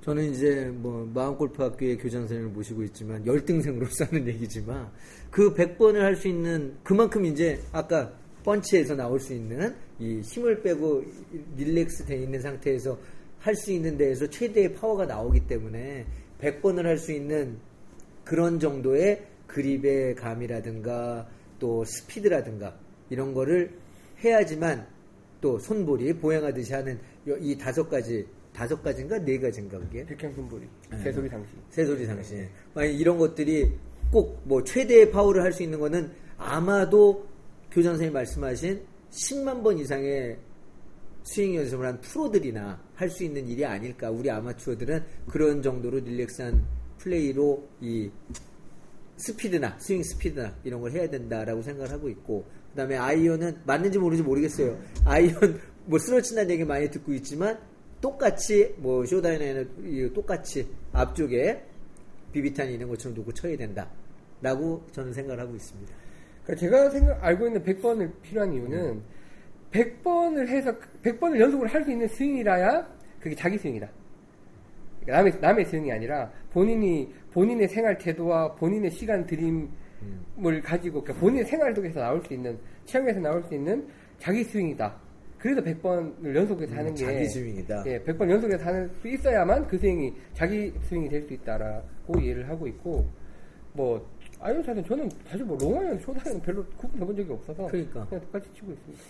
저는 0.00 0.24
이제 0.32 0.70
뭐 0.74 1.08
마음골프학교의 1.12 1.98
교장 1.98 2.22
선생님을 2.22 2.52
모시고 2.52 2.82
있지만 2.84 3.24
열등생으로 3.26 3.86
사는 3.92 4.26
얘기지만 4.26 4.88
그 5.30 5.52
100번을 5.54 5.98
할 6.00 6.16
수 6.16 6.28
있는 6.28 6.74
그만큼 6.82 7.26
이제 7.26 7.60
아까 7.72 8.12
펀치에서 8.52 8.94
나올 8.94 9.20
수 9.20 9.34
있는 9.34 9.74
이 9.98 10.20
힘을 10.20 10.62
빼고 10.62 11.04
릴렉스 11.58 12.06
돼 12.06 12.16
있는 12.16 12.40
상태에서 12.40 12.98
할 13.40 13.54
수 13.54 13.70
있는 13.70 13.96
데에서 13.98 14.26
최대의 14.28 14.72
파워가 14.74 15.04
나오기 15.06 15.46
때문에 15.46 16.06
100번을 16.40 16.82
할 16.84 16.96
수 16.98 17.12
있는 17.12 17.58
그런 18.24 18.58
정도의 18.58 19.22
그립의 19.46 20.14
감이라든가 20.16 21.28
또 21.58 21.84
스피드라든가 21.84 22.74
이런 23.10 23.34
거를 23.34 23.70
해야지만 24.24 24.86
또 25.40 25.58
손볼이 25.58 26.14
보행하듯이 26.14 26.72
하는 26.74 26.98
요- 27.28 27.36
이 27.40 27.56
다섯 27.56 27.88
가지 27.88 28.26
다섯 28.52 28.82
가지인가 28.82 29.18
네 29.24 29.38
가지인가 29.38 29.78
그게 29.78 30.04
백향손보리, 30.06 30.66
네. 30.90 30.98
새소리 30.98 31.28
상시. 31.28 31.50
새소리 31.70 32.06
상신 32.06 32.48
만약 32.74 32.90
이런 32.90 33.18
것들이 33.18 33.70
꼭 34.10 34.40
뭐 34.44 34.64
최대의 34.64 35.10
파워를 35.12 35.42
할 35.42 35.52
수 35.52 35.62
있는 35.62 35.78
거는 35.78 36.10
아마도 36.38 37.26
교장 37.70 37.92
선생님 37.92 38.12
말씀하신 38.14 38.82
10만 39.10 39.62
번 39.62 39.78
이상의 39.78 40.38
스윙 41.24 41.56
연습을 41.56 41.86
한 41.86 42.00
프로들이나 42.00 42.80
할 42.94 43.10
수 43.10 43.24
있는 43.24 43.46
일이 43.48 43.64
아닐까 43.64 44.10
우리 44.10 44.30
아마추어들은 44.30 45.04
그런 45.28 45.62
정도로 45.62 45.98
릴렉스한 46.00 46.64
플레이로 46.98 47.68
이 47.80 48.10
스피드나 49.16 49.78
스윙 49.78 50.02
스피드나 50.02 50.56
이런 50.64 50.80
걸 50.80 50.92
해야 50.92 51.08
된다라고 51.08 51.62
생각을 51.62 51.92
하고 51.92 52.08
있고 52.08 52.46
그다음에 52.70 52.96
아이언은 52.96 53.62
맞는지 53.64 53.98
모르는지 53.98 54.22
모르겠어요. 54.26 54.78
아이언 55.04 55.60
뭐 55.86 55.98
쓸어친다는 55.98 56.50
얘기 56.50 56.64
많이 56.64 56.90
듣고 56.90 57.12
있지만 57.14 57.58
똑같이 58.00 58.74
뭐 58.78 59.04
숏아이언은 59.04 59.70
이 59.84 60.12
똑같이 60.14 60.68
앞쪽에 60.92 61.64
비비탄이 62.32 62.74
있는 62.74 62.88
것처럼 62.88 63.16
놓고 63.16 63.32
쳐야 63.32 63.56
된다라고 63.56 64.86
저는 64.92 65.12
생각을 65.12 65.40
하고 65.40 65.54
있습니다. 65.54 66.07
그러니까 66.48 66.54
제가 66.56 66.90
생각, 66.90 67.22
알고 67.22 67.46
있는 67.46 67.62
100번을 67.62 68.10
필요한 68.22 68.52
이유는 68.54 69.02
100번을 69.70 70.48
해서 70.48 70.72
100번을 71.02 71.38
연속으로 71.38 71.68
할 71.68 71.84
수 71.84 71.90
있는 71.90 72.08
스윙이라야 72.08 72.88
그게 73.20 73.34
자기 73.34 73.58
스윙이다. 73.58 73.86
그러니까 75.02 75.16
남의 75.18 75.40
남의 75.40 75.64
스윙이 75.66 75.92
아니라 75.92 76.30
본인이 76.50 77.12
본인의 77.32 77.68
생활 77.68 77.98
태도와 77.98 78.54
본인의 78.54 78.90
시간 78.90 79.26
드림을 79.26 80.62
가지고 80.64 81.02
그러니까 81.02 81.20
본인의 81.20 81.44
생활 81.44 81.74
속에서 81.74 82.00
나올 82.00 82.22
수 82.24 82.32
있는 82.32 82.58
체험에서 82.86 83.20
나올 83.20 83.42
수 83.42 83.54
있는 83.54 83.86
자기 84.18 84.42
스윙이다. 84.44 84.96
그래서 85.38 85.60
100번을 85.62 86.34
연속해서 86.34 86.74
하는 86.74 86.94
게 86.94 87.04
음, 87.04 87.06
자기 87.12 87.26
스윙이다. 87.26 87.84
예, 87.86 88.02
100번 88.02 88.28
연속해서 88.30 88.64
하는 88.64 88.90
수 89.02 89.06
있어야만 89.08 89.68
그 89.68 89.78
스윙이 89.78 90.14
자기 90.32 90.72
스윙이 90.82 91.08
될 91.10 91.26
수 91.28 91.34
있다라고 91.34 92.18
이해를 92.20 92.48
하고 92.48 92.66
있고 92.66 93.06
뭐 93.74 94.04
아이언 94.40 94.62
샷은 94.62 94.84
저는 94.84 95.10
사실 95.28 95.44
뭐 95.44 95.56
롱아이언 95.60 95.98
숏아이언 96.00 96.40
별로 96.42 96.64
구분해본 96.76 97.16
적이 97.16 97.32
없어서 97.32 97.66
그러니까. 97.66 98.06
그냥 98.06 98.24
똑같이 98.24 98.48
치고 98.54 98.72
있습니다. 98.72 99.02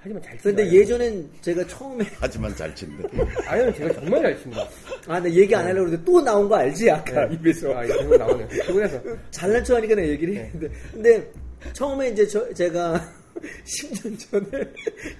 하지만 0.00 0.22
잘 0.22 0.32
치죠. 0.36 0.42
그런데 0.42 0.72
예전엔 0.72 1.30
제가 1.40 1.66
처음에 1.66 2.04
하지만 2.20 2.54
잘 2.56 2.74
친다. 2.74 3.08
아이언은 3.46 3.74
제가 3.74 3.92
정말 3.94 4.22
잘 4.22 4.38
칩니다. 4.38 4.68
아, 5.06 5.20
나 5.20 5.30
얘기 5.30 5.54
안 5.54 5.64
하려고 5.64 5.86
그러는데 5.86 6.04
또 6.04 6.20
나온 6.20 6.48
거 6.48 6.56
알지? 6.56 6.90
아까 6.90 7.24
입에서. 7.26 7.74
아, 7.74 7.84
이거 7.84 8.16
나오네. 8.16 8.48
피곤해서. 8.48 9.00
잘난 9.30 9.64
척 9.64 9.76
하니까 9.76 9.94
내가 9.94 10.08
얘기를 10.08 10.36
했는데. 10.36 10.68
근데 10.92 11.32
처음에 11.72 12.10
이제 12.10 12.26
저, 12.26 12.52
제가 12.52 13.00
10년 13.64 14.30
전에 14.30 14.64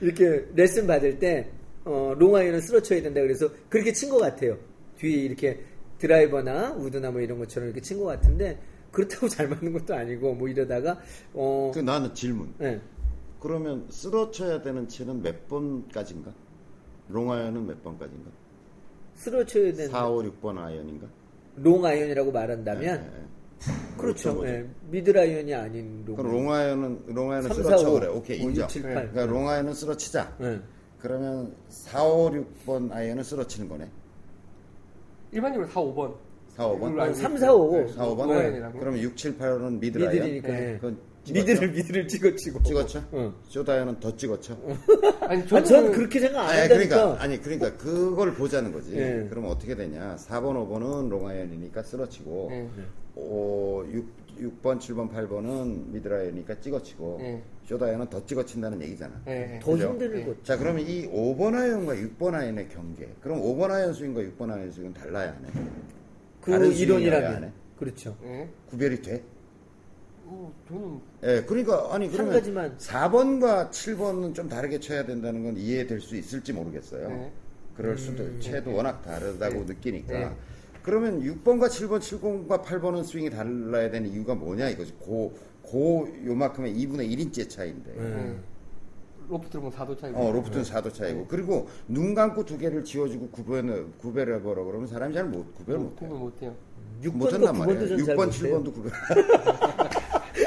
이렇게 0.03 0.45
레슨 0.55 0.87
받을 0.87 1.19
때, 1.19 1.49
어, 1.85 2.15
롱아이언을 2.19 2.61
쓰러쳐야 2.61 3.01
된다 3.01 3.21
그래서 3.23 3.49
그렇게 3.71 3.93
친 3.93 4.11
것 4.11 4.19
같아요. 4.19 4.59
뒤에 4.99 5.23
이렇게 5.23 5.61
드라이버나 5.99 6.73
우드나 6.75 7.11
뭐 7.11 7.21
이런 7.23 7.39
것처럼 7.39 7.69
이렇게 7.71 7.81
친 7.81 7.99
것 7.99 8.05
같은데, 8.05 8.59
그렇다고 8.95 9.29
잘 9.29 9.49
맞는 9.49 9.73
것도 9.73 9.95
아니고, 9.95 10.35
뭐 10.35 10.49
이러다가, 10.49 10.99
어, 11.35 11.71
그 11.75 11.81
나는 11.81 12.15
질문. 12.15 12.55
예. 12.63 12.81
그러면 13.41 13.87
쓰러쳐야 13.91 14.63
되는 14.63 14.89
채는 14.89 15.21
몇 15.23 15.49
번까지인가? 15.49 16.33
롱아이언은 17.09 17.67
몇 17.67 17.83
번까지인가? 17.83 18.31
쓸어쳐야 19.15 19.73
되는 19.73 19.91
4, 19.91 20.09
5, 20.09 20.23
6번 20.23 20.59
아이언인가? 20.59 21.07
롱아이언이라고 21.57 22.33
말한다면, 22.33 22.85
예, 22.85 23.21
예. 23.21 23.25
그렇죠. 23.99 24.37
거죠? 24.37 24.49
예, 24.49 24.67
미드아이언이 24.91 25.55
아닌 25.55 26.05
롱. 26.05 26.17
그럼 26.17 26.33
롱아이언은 26.33 27.03
롱아이언은 27.07 27.49
3, 27.49 27.57
4, 27.57 27.63
쓸어쳐 27.63 27.91
5, 27.91 27.93
그래. 27.95 28.07
오케이 28.09 28.41
뭐 28.41 28.49
인정. 28.49 28.65
6, 28.65 28.69
7, 28.69 28.83
8. 28.83 28.93
그러니까 28.95 29.27
롱아이언은 29.27 29.75
쓸어치자. 29.75 30.37
예. 30.41 30.61
그러면 30.99 31.55
4, 31.69 32.03
5, 32.05 32.31
6번 32.31 32.93
아이언은 32.93 33.23
쓸어치는 33.23 33.69
거네. 33.69 33.89
일반적으로 35.33 35.69
4, 35.69 35.81
5번. 35.81 36.15
4, 36.57 36.69
5번. 36.69 37.15
3, 37.15 37.37
4, 37.37 37.53
5. 37.53 37.89
4, 37.89 38.05
5번. 38.07 38.27
롱아이언이라고. 38.27 38.79
그러면 38.79 39.01
6, 39.01 39.17
7, 39.17 39.39
8은 39.39 39.79
미드 39.81 39.99
아이언. 39.99 40.13
미들이니까. 40.13 40.49
네. 40.49 40.81
미드를 41.33 41.73
미드를 41.73 42.07
찍어치고. 42.07 42.63
찍어쳐? 42.63 43.03
응. 43.15 43.33
숏아이언은 43.49 43.99
더 43.99 44.15
찍어쳐? 44.15 44.59
아니, 45.23 45.43
아, 45.43 45.47
저는, 45.47 45.65
전 45.65 45.93
그렇게 45.93 46.21
생각 46.21 46.43
안 46.43 46.51
아니, 46.51 46.61
한다니까. 46.61 46.97
그러니까, 46.97 47.23
아니, 47.23 47.41
그러니까 47.41 47.77
그걸 47.79 48.35
보자는 48.35 48.73
거지. 48.73 48.95
예. 48.97 49.27
그러면 49.31 49.51
어떻게 49.51 49.75
되냐. 49.75 50.17
4번, 50.17 50.55
5번은 50.69 51.09
롱아이언이니까 51.09 51.83
쓸어치고, 51.83 52.49
예. 52.53 52.69
오, 53.17 53.85
6, 54.39 54.63
번 54.63 54.79
7번, 54.79 55.11
8번은 55.11 55.93
미드아이언이니까 55.93 56.61
찍어치고, 56.61 57.19
예. 57.23 57.43
숏아이언은 57.65 58.11
더 58.11 58.25
찍어친다는 58.27 58.83
얘기잖아. 58.83 59.23
예, 59.29 59.55
예. 59.55 59.61
더 59.61 59.79
예. 59.79 60.25
거. 60.25 60.35
자, 60.43 60.59
그러면 60.59 60.87
이 60.87 61.09
5번 61.09 61.55
아이언과 61.55 61.95
6번 61.95 62.35
아이언의 62.35 62.69
경계. 62.69 63.09
그럼 63.23 63.41
5번 63.41 63.71
아이언 63.71 63.95
스윙과 63.95 64.21
6번 64.21 64.51
아이언 64.51 64.71
스윙은 64.71 64.93
달라야 64.93 65.35
하네. 65.35 65.49
그 66.45 66.73
이론이라면. 66.73 67.53
그렇죠. 67.79 68.17
예. 68.25 68.49
구별이 68.69 69.01
돼? 69.01 69.23
어, 70.27 70.53
저는 70.69 71.01
예, 71.23 71.43
그러니까, 71.43 71.89
아니, 71.95 72.11
그러면 72.11 72.35
가지만. 72.35 72.77
4번과 72.77 73.71
7번은 73.71 74.35
좀 74.35 74.49
다르게 74.49 74.79
쳐야 74.79 75.05
된다는 75.07 75.43
건 75.43 75.57
이해될 75.57 76.01
수 76.01 76.17
있을지 76.17 76.53
모르겠어요. 76.53 77.09
네. 77.09 77.33
그럴 77.75 77.99
수도, 77.99 78.39
채도 78.39 78.75
워낙 78.75 79.03
다르다고 79.03 79.61
네. 79.67 79.75
느끼니까. 79.75 80.19
네. 80.19 80.31
그러면 80.83 81.23
6번과 81.23 81.69
7번, 81.69 81.99
7번과 81.99 82.63
8번은 82.63 83.05
스윙이 83.05 83.31
달라야 83.31 83.91
되는 83.91 84.11
이유가 84.11 84.35
뭐냐 84.35 84.69
이거지. 84.69 84.93
고, 84.99 85.35
고, 85.63 86.07
요만큼의 86.27 86.75
2분의 86.75 87.11
1인치의 87.11 87.49
차이인데. 87.49 88.37
보면 89.29 89.73
4도 89.73 89.99
차이고. 89.99 90.19
어, 90.19 90.33
로프트는 90.33 90.65
4도 90.65 90.93
차이고. 90.93 91.27
그리고 91.29 91.69
눈 91.89 92.15
감고 92.15 92.45
두 92.45 92.59
개를 92.59 92.85
지워주고 92.85 93.29
구별, 93.31 93.87
구별해 93.99 94.41
보라 94.41 94.65
그러면 94.65 94.87
사람이 94.87 95.15
잘 95.15 95.25
못, 95.25 95.55
구별 95.55 95.79
못 95.79 95.91
해. 95.93 96.07
구분 96.07 96.19
못해요. 96.19 96.55
6번도 97.03 97.13
못한단 97.17 97.59
말이야. 97.59 97.81
9번도 97.81 97.89
전잘 97.89 98.17
6번, 98.17 98.27
못해요. 98.27 98.63
7번도 98.63 98.75
구별. 98.75 98.93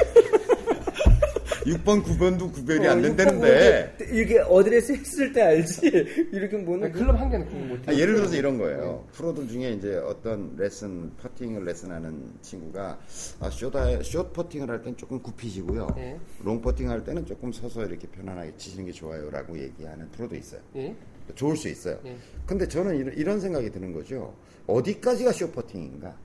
6번, 1.67 2.01
9번도 2.03 2.53
구별이 2.53 2.87
어, 2.87 2.91
안 2.91 2.99
6번, 3.01 3.03
된다는데. 3.17 3.95
9번도 3.99 4.13
이렇게 4.13 4.39
어드레스 4.39 4.93
했을 4.93 5.33
때 5.33 5.41
알지. 5.41 5.81
이렇게 6.31 6.57
뭐는 6.57 6.85
아니, 6.85 6.93
클럽 6.93 7.19
한 7.19 7.29
개는 7.29 7.45
구분 7.45 7.67
못해요. 7.67 7.85
아, 7.95 7.99
예를 7.99 8.15
들어서 8.15 8.35
이런 8.35 8.57
거예요. 8.57 9.05
프로들 9.11 9.47
중에 9.47 9.71
이제 9.73 9.97
어떤 9.97 10.55
레슨, 10.55 11.11
퍼팅을 11.17 11.65
레슨하는 11.65 12.31
친구가 12.41 12.97
아, 13.41 13.49
숏, 13.49 13.73
숏 14.03 14.31
퍼팅을 14.33 14.69
할 14.69 14.81
땐 14.81 14.95
조금 14.95 15.21
굽히시고요. 15.21 15.87
예. 15.97 16.17
롱 16.43 16.61
퍼팅 16.61 16.89
할 16.89 17.03
때는 17.03 17.25
조금 17.25 17.51
서서 17.51 17.83
이렇게 17.85 18.07
편안하게 18.07 18.55
치시는 18.57 18.85
게 18.85 18.91
좋아요라고 18.91 19.57
얘기하는 19.59 20.09
프로도 20.11 20.35
있어요. 20.35 20.61
예. 20.77 20.95
좋을 21.35 21.57
수 21.57 21.67
있어요. 21.67 21.99
예. 22.05 22.15
근데 22.45 22.67
저는 22.67 22.95
이런, 22.95 23.17
이런 23.17 23.39
생각이 23.41 23.69
드는 23.71 23.91
거죠. 23.91 24.33
어디까지가 24.67 25.31
숏 25.33 25.51
퍼팅인가? 25.51 26.15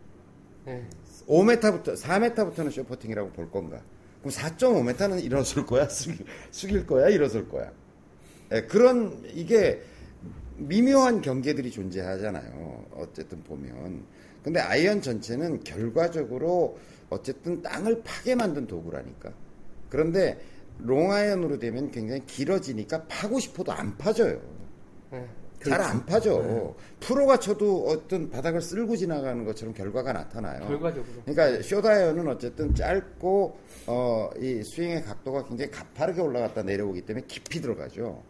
예. 0.68 0.84
5m부터 1.26 1.96
4m부터는 1.96 2.70
숏 2.70 2.86
퍼팅이라고 2.86 3.30
볼 3.30 3.50
건가? 3.50 3.80
그럼 4.22 4.32
4.5m는 4.32 5.22
일어설 5.22 5.66
거야, 5.66 5.86
숙일, 5.90 6.24
숙일 6.50 6.86
거야, 6.86 7.08
일어설 7.08 7.48
거야. 7.48 7.70
예, 8.52 8.62
그런 8.62 9.22
이게 9.34 9.82
미묘한 10.56 11.20
경계들이 11.20 11.70
존재하잖아요. 11.70 12.86
어쨌든 12.92 13.42
보면. 13.42 14.04
근데 14.42 14.60
아이언 14.60 15.02
전체는 15.02 15.64
결과적으로 15.64 16.78
어쨌든 17.10 17.62
땅을 17.62 18.02
파게 18.02 18.34
만든 18.34 18.66
도구라니까. 18.66 19.32
그런데 19.88 20.40
롱아이언으로 20.78 21.58
되면 21.58 21.90
굉장히 21.90 22.24
길어지니까 22.26 23.04
파고 23.06 23.38
싶어도 23.38 23.72
안 23.72 23.96
파져요. 23.98 24.40
예. 25.12 25.26
잘 25.64 25.80
안 25.80 26.04
파져. 26.06 26.74
프로가 27.00 27.38
쳐도 27.38 27.86
어떤 27.88 28.30
바닥을 28.30 28.60
쓸고 28.60 28.96
지나가는 28.96 29.44
것처럼 29.44 29.74
결과가 29.74 30.12
나타나요. 30.12 30.66
결과적으로. 30.66 31.22
그러니까 31.24 31.62
쇼다이언은 31.62 32.28
어쨌든 32.28 32.74
짧고 32.74 33.56
어, 33.86 34.30
이 34.40 34.62
스윙의 34.62 35.02
각도가 35.02 35.44
굉장히 35.44 35.70
가파르게 35.70 36.20
올라갔다 36.20 36.62
내려오기 36.62 37.02
때문에 37.02 37.26
깊이 37.26 37.60
들어가죠. 37.60 38.22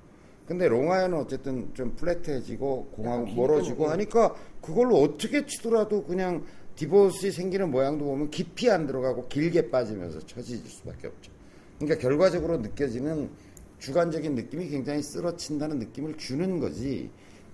근데 0.47 0.69
롱아이언은 0.69 1.19
어쨌든 1.19 1.73
좀 1.75 1.95
플랫해지고 1.95 2.87
공하고 2.93 3.23
약간 3.23 3.37
멀어지고 3.37 3.89
하니까 3.89 4.35
그걸로 4.61 4.97
어떻게 5.01 5.47
치더라도 5.47 6.05
그냥 6.05 6.45
디봇이 6.75 7.31
생기는 7.31 7.71
모양도 7.71 8.05
보면 8.05 8.31
깊이 8.31 8.71
안 8.71 8.87
들어가고 8.87 9.29
길게 9.29 9.71
빠지면서 9.71 10.21
쳐질 10.27 10.59
수밖에 10.59 11.07
없죠. 11.07 11.31
그러니까 11.79 12.01
결과적으로 12.01 12.59
느껴지는 12.59 13.29
주관적인 13.79 14.35
느낌이 14.35 14.69
굉장히 14.69 15.03
쓰러친다는 15.03 15.79
느낌을 15.79 16.17
주는 16.17 16.59
거지. 16.61 17.11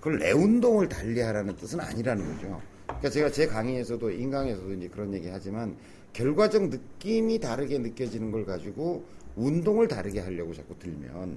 그걸 0.09 0.19
내 0.19 0.33
운동을 0.33 0.89
달리하라는 0.89 1.55
뜻은 1.57 1.81
아니라는 1.81 2.25
거죠. 2.35 2.61
그러니까 2.87 3.11
제가 3.11 3.31
제 3.31 3.47
강의에서도 3.47 4.11
인강에서도 4.11 4.73
이제 4.73 4.89
그런 4.89 5.13
얘기 5.13 5.29
하지만 5.29 5.77
결과적 6.15 6.69
느낌이 6.71 7.39
다르게 7.39 7.79
느껴지는 7.79 8.31
걸 8.31 8.47
가지고 8.47 9.05
운동을 9.37 9.87
다르게 9.87 10.21
하려고 10.21 10.55
자꾸 10.55 10.79
들면 10.79 11.37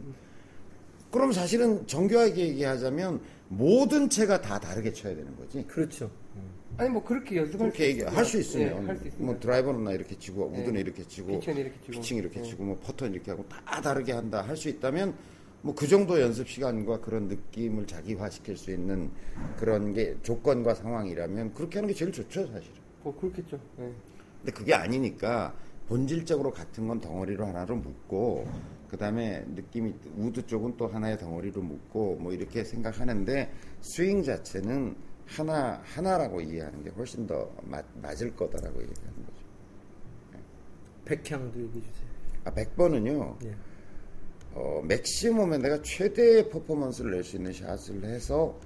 그럼 1.12 1.34
사실은 1.34 1.86
정교하게 1.86 2.48
얘기하자면 2.48 3.20
모든 3.50 4.10
채가 4.10 4.40
다 4.40 4.58
다르게 4.58 4.94
쳐야 4.94 5.14
되는 5.14 5.36
거지. 5.36 5.66
그렇죠. 5.68 6.10
아니 6.78 6.90
뭐 6.90 7.04
그렇게 7.04 7.36
연습할 7.36 7.68
그렇게 7.68 7.88
얘기 7.88 8.02
할수 8.04 8.40
있으면 8.40 8.80
네, 8.80 8.88
할수 8.88 9.08
있으면. 9.10 9.26
뭐 9.26 9.38
드라이버는 9.38 9.84
나 9.84 9.92
이렇게 9.92 10.18
치고 10.18 10.52
네. 10.54 10.62
우드는 10.62 10.80
이렇게 10.80 11.06
치고 11.06 11.40
피칭은 11.40 11.58
이렇게 11.60 11.76
치고. 11.82 11.92
피칭 11.92 12.18
이렇게 12.18 12.40
네. 12.42 12.48
치고 12.48 12.64
뭐 12.64 12.80
퍼터는 12.82 13.14
이렇게 13.14 13.32
하고 13.32 13.46
다 13.50 13.82
다르게 13.82 14.14
한다 14.14 14.42
할 14.42 14.56
수 14.56 14.70
있다면 14.70 15.14
뭐 15.62 15.76
그 15.76 15.88
정도 15.88 16.20
연습 16.20 16.48
시간과 16.48 17.02
그런 17.02 17.28
느낌을 17.28 17.86
자기화시킬 17.86 18.58
수 18.58 18.72
있는 18.72 19.12
그런 19.58 19.94
게 19.94 20.18
조건과 20.24 20.74
상황이라면 20.74 21.54
그렇게 21.54 21.78
하는 21.80 21.88
게 21.88 21.94
제일 21.94 22.12
좋죠 22.12 22.48
사실은. 22.48 22.82
뭐 23.04 23.16
그렇겠죠. 23.20 23.60
네. 23.78 23.92
근데 24.40 24.52
그게 24.52 24.74
아니니까 24.74 25.54
본질적으로 25.88 26.52
같은 26.52 26.88
건 26.88 27.00
덩어리로 27.00 27.46
하나로 27.46 27.76
묶고 27.76 28.48
그 28.90 28.98
다음에 28.98 29.46
느낌이 29.56 29.94
우드 30.18 30.46
쪽은 30.46 30.78
또 30.78 30.88
하나의 30.88 31.18
덩어리로 31.20 31.62
묶고 31.62 32.18
뭐 32.18 32.34
이렇게 32.34 32.64
생각하는데 32.64 33.54
스윙 33.82 34.24
자체는 34.24 34.96
하나 35.28 35.80
하나라고 35.84 36.42
이해하는 36.42 36.84
게 36.84 36.90
훨씬 36.90 37.26
더 37.26 37.50
맞, 37.64 37.86
맞을 38.02 38.36
거다라고 38.36 38.82
얘기하는 38.82 39.26
거죠. 39.26 39.42
백향도 41.06 41.60
얘기해 41.60 41.86
주세요. 41.86 42.10
아 42.46 42.52
100번은요. 42.52 43.46
예. 43.46 43.56
어, 44.54 44.82
맥시멈에 44.86 45.58
내가 45.60 45.82
최대의 45.82 46.50
퍼포먼스를 46.50 47.12
낼 47.12 47.24
수 47.24 47.38
있는 47.38 47.54
샷을 47.54 48.04
해서 48.04 48.58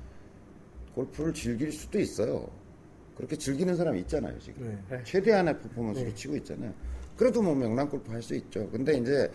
골프를 0.95 1.33
즐길 1.33 1.71
수도 1.71 1.99
있어요. 1.99 2.47
그렇게 3.15 3.35
즐기는 3.37 3.75
사람이 3.75 3.99
있잖아요, 4.01 4.37
지금. 4.39 4.83
네. 4.89 5.01
최대한의 5.03 5.59
퍼포먼스로 5.59 6.13
치고 6.13 6.35
있잖아요. 6.37 6.73
그래도 7.15 7.41
뭐 7.41 7.53
명랑 7.55 7.89
골프 7.89 8.11
할 8.11 8.21
수 8.21 8.35
있죠. 8.35 8.69
근데 8.71 8.97
이제 8.97 9.31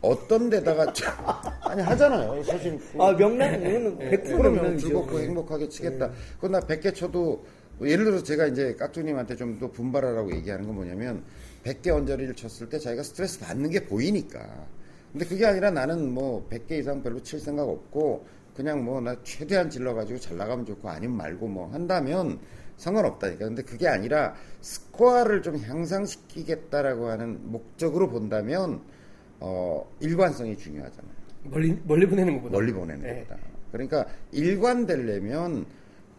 어떤 0.00 0.50
데다가 0.50 0.92
아니 1.62 1.82
하잖아요. 1.82 2.42
사실 2.42 2.78
아 2.98 3.12
명랑은 3.12 3.98
100% 3.98 4.22
그러면 4.24 4.54
명랑이죠. 4.54 4.86
즐겁고 4.88 5.20
예. 5.20 5.24
행복하게 5.26 5.68
치겠다. 5.68 6.10
그건 6.36 6.52
나 6.52 6.60
100개 6.60 6.92
쳐도 6.94 7.44
뭐 7.78 7.88
예를 7.88 8.04
들어서 8.06 8.24
제가 8.24 8.46
이제 8.46 8.74
깍두님한테 8.74 9.36
좀 9.36 9.58
더 9.60 9.70
분발하라고 9.70 10.34
얘기하는 10.34 10.66
건 10.66 10.74
뭐냐면 10.74 11.22
100개 11.64 11.88
언저리를 11.94 12.34
쳤을 12.34 12.68
때 12.68 12.78
자기가 12.80 13.02
스트레스 13.04 13.38
받는 13.40 13.70
게 13.70 13.84
보이니까. 13.86 14.66
근데 15.12 15.26
그게 15.26 15.46
아니라 15.46 15.70
나는 15.70 16.10
뭐 16.12 16.46
100개 16.50 16.72
이상 16.72 17.02
별로 17.02 17.22
칠 17.22 17.38
생각 17.38 17.68
없고 17.68 18.26
그냥 18.54 18.84
뭐 18.84 19.00
나 19.00 19.16
최대한 19.22 19.68
질러가지고 19.70 20.18
잘 20.20 20.36
나가면 20.36 20.66
좋고 20.66 20.88
아니면 20.88 21.16
말고 21.16 21.48
뭐 21.48 21.68
한다면 21.72 22.38
상관없다니까. 22.76 23.46
근데 23.46 23.62
그게 23.62 23.88
아니라 23.88 24.34
스코어를 24.60 25.42
좀 25.42 25.56
향상시키겠다라고 25.58 27.08
하는 27.08 27.38
목적으로 27.50 28.08
본다면 28.08 28.82
어, 29.40 29.84
일관성이 30.00 30.56
중요하잖아요. 30.56 31.12
멀리 31.44 31.78
멀리 31.84 32.06
보내는 32.06 32.36
것보다 32.36 32.52
멀리 32.52 32.72
보내는 32.72 33.02
네. 33.02 33.24
것보다. 33.24 33.40
그러니까 33.72 34.06
일관되려면 34.32 35.66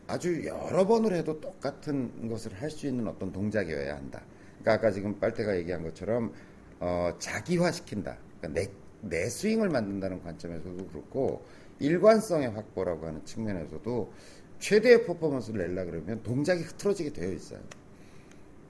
아주 0.08 0.46
여러 0.46 0.86
번을 0.86 1.14
해도 1.16 1.40
똑같은 1.40 2.28
것을 2.30 2.54
할 2.62 2.70
수 2.70 2.88
있는 2.88 3.08
어떤 3.08 3.32
동작이어야 3.32 3.96
한다. 3.96 4.22
그러니까 4.60 4.74
아까 4.74 4.92
지금 4.92 5.18
빨대가 5.20 5.56
얘기한 5.58 5.84
것처럼 5.84 6.34
어, 6.80 7.12
자기화시킨다. 7.20 8.18
그러니까 8.42 8.62
내, 8.62 8.68
내 9.04 9.30
스윙을 9.30 9.70
만든다는 9.70 10.22
관점에서도 10.24 10.88
그렇고 10.88 11.44
일관성의 11.80 12.52
확보라고 12.52 13.06
하는 13.08 13.24
측면에서도 13.26 14.12
최대의 14.60 15.06
퍼포먼스를 15.06 15.68
내려 15.68 15.86
그러면 15.86 16.24
동작이 16.24 16.62
흐트러지게 16.62 17.12
되어 17.12 17.32
있어요. 17.32 17.60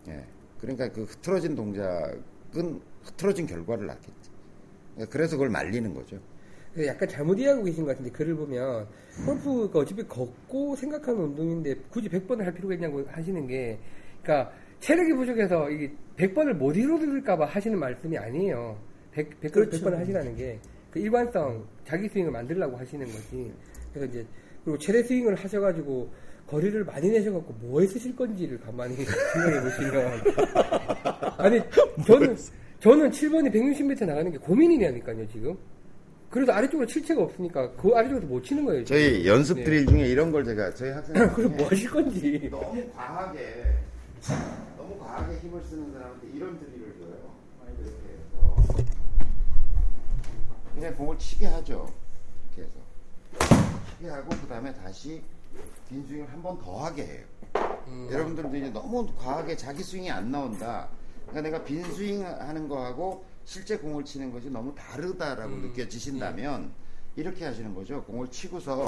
예. 0.07 0.26
그러니까 0.60 0.91
그 0.91 1.03
흐트러진 1.03 1.55
동작은 1.55 2.81
흐트러진 3.03 3.45
결과를 3.45 3.85
낳겠지. 3.85 4.31
그러니까 4.93 5.11
그래서 5.11 5.35
그걸 5.35 5.49
말리는 5.49 5.93
거죠. 5.93 6.19
그 6.73 6.88
약간 6.88 7.07
잘못 7.07 7.38
이해하고 7.38 7.64
계신 7.64 7.84
것 7.84 7.91
같은데 7.91 8.10
글을 8.10 8.35
보면 8.35 8.88
골프가 9.26 9.80
어차피 9.80 10.03
걷고 10.07 10.76
생각하는 10.76 11.22
운동인데 11.22 11.76
굳이 11.91 12.10
100번을 12.10 12.43
할 12.43 12.53
필요가 12.53 12.73
있냐고 12.73 13.03
하시는 13.07 13.45
게 13.45 13.77
그러니까 14.23 14.51
체력이 14.80 15.14
부족해서 15.14 15.69
이게 15.69 15.93
100번을 16.18 16.53
못 16.53 16.76
이루어질까봐 16.76 17.45
하시는 17.45 17.77
말씀이 17.77 18.18
아니에요. 18.18 18.77
100, 19.14 19.40
100, 19.41 19.52
그렇죠. 19.52 19.77
100번을 19.77 19.98
하시라는 19.98 20.35
게 20.35 20.60
그 20.94 20.99
일관성 20.99 21.65
자기 21.88 22.07
스윙을 22.07 22.30
만들려고 22.30 22.77
하시는 22.77 23.03
거지. 23.07 23.52
그래서 23.91 24.07
이제 24.11 24.26
그리고 24.64 24.77
최대 24.77 25.02
스윙을 25.02 25.34
하셔가지고 25.34 26.07
거리를 26.45 26.84
많이 26.85 27.10
내셔갖고 27.10 27.52
뭐에 27.61 27.88
쓰실 27.88 28.15
건지를 28.15 28.60
가만히 28.60 28.94
생각해 29.34 29.61
보시면 29.64 30.22
아니 31.40 31.60
저는 32.06 32.38
저는 32.80 33.10
7번이 33.10 33.52
160m 33.52 34.06
나가는 34.06 34.31
게 34.31 34.38
고민이냐니까요 34.38 35.27
지금. 35.30 35.57
그래서 36.30 36.52
아래쪽으로 36.52 36.85
칠 36.88 37.03
채가 37.03 37.23
없으니까 37.23 37.72
그 37.72 37.90
아래쪽에서 37.95 38.27
못 38.27 38.44
치는 38.44 38.64
거예요. 38.65 38.84
지금. 38.84 38.99
저희 38.99 39.27
연습 39.27 39.57
네. 39.57 39.64
드릴 39.64 39.88
중에 39.88 40.07
이런 40.10 40.31
걸 40.31 40.44
제가 40.45 40.76
저희 40.76 40.91
학생들 40.94 41.34
그래서 41.34 41.49
뭐 41.56 41.68
하실 41.68 41.90
건지. 41.90 42.48
너무 42.52 42.88
과하게 42.91 43.64
너무 44.77 44.99
과하게 44.99 45.38
힘을 45.38 45.60
쓰는 45.64 45.91
사람한테 45.91 46.27
이런 46.35 46.60
드릴을 46.60 46.94
줘요. 46.99 47.34
이렇게 47.80 47.90
해서 47.90 48.93
그냥 50.73 50.95
공을 50.95 51.17
치게 51.17 51.45
하죠. 51.47 51.91
이렇게 52.55 52.63
해서 52.69 52.79
치게 53.97 54.09
하고 54.09 54.29
그 54.29 54.47
다음에 54.47 54.73
다시 54.73 55.21
빈 55.89 56.05
스윙을 56.07 56.31
한 56.31 56.41
번 56.41 56.59
더 56.59 56.83
하게 56.83 57.05
해요. 57.05 57.25
여러분들도 58.11 58.55
이제 58.55 58.69
너무 58.69 59.07
과하게 59.17 59.55
자기 59.55 59.83
스윙이 59.83 60.09
안 60.09 60.31
나온다. 60.31 60.87
그러니까 61.27 61.41
내가 61.41 61.63
빈 61.63 61.83
스윙 61.83 62.25
하는 62.25 62.67
거하고 62.67 63.23
실제 63.45 63.77
공을 63.77 64.03
치는 64.05 64.31
것이 64.31 64.49
너무 64.49 64.73
다르다라고 64.75 65.55
느껴지신다면 65.57 66.71
이렇게 67.15 67.45
하시는 67.45 67.73
거죠. 67.75 68.03
공을 68.05 68.29
치고서 68.31 68.85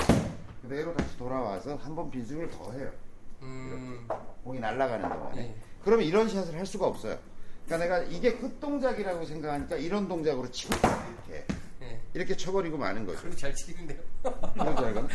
그대로 0.61 0.95
다시 0.95 1.17
돌아와서 1.17 1.75
한 1.75 1.93
번 1.95 2.09
빈 2.09 2.25
스윙을 2.25 2.49
더 2.49 2.71
해요. 2.71 2.91
음, 3.41 4.07
공이 4.43 4.59
날아가는 4.59 5.07
동안에. 5.09 5.35
네. 5.35 5.55
그러면 5.83 6.05
이런 6.05 6.27
샷을 6.27 6.55
할 6.57 6.65
수가 6.65 6.87
없어요. 6.87 7.17
그러니까 7.65 7.77
내가 7.99 8.09
이게 8.11 8.37
끝 8.37 8.59
동작이라고 8.59 9.25
생각하니까 9.25 9.75
이런 9.75 10.07
동작으로 10.07 10.49
치고 10.49 10.73
이렇게 12.15 12.35
쳐버리고 12.35 12.77
마는 12.77 13.05
거죠. 13.05 13.29
잘 13.35 13.53
치는데요. 13.53 13.99
잘 14.23 14.93
가나? 14.93 15.07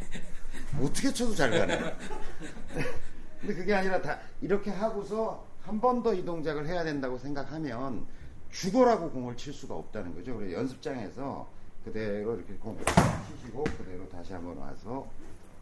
어떻게 0.82 1.12
쳐도 1.12 1.34
잘 1.34 1.50
가네. 1.50 1.78
근데 3.40 3.54
그게 3.54 3.74
아니라 3.74 4.00
다 4.00 4.18
이렇게 4.40 4.70
하고서 4.70 5.46
한 5.62 5.78
번 5.78 6.02
더 6.02 6.14
이 6.14 6.24
동작을 6.24 6.66
해야 6.66 6.82
된다고 6.82 7.18
생각하면 7.18 8.06
죽어라고 8.50 9.10
공을 9.10 9.36
칠 9.36 9.52
수가 9.52 9.74
없다는 9.74 10.14
거죠. 10.14 10.34
그래서 10.38 10.54
연습장에서 10.54 11.46
그대로 11.84 12.34
이렇게 12.36 12.54
공을 12.54 12.82
치시고 12.86 13.64
그대로 13.64 14.08
다시 14.08 14.32
한번 14.32 14.56
와서 14.56 15.06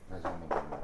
다시 0.08 0.22
한번 0.24 0.80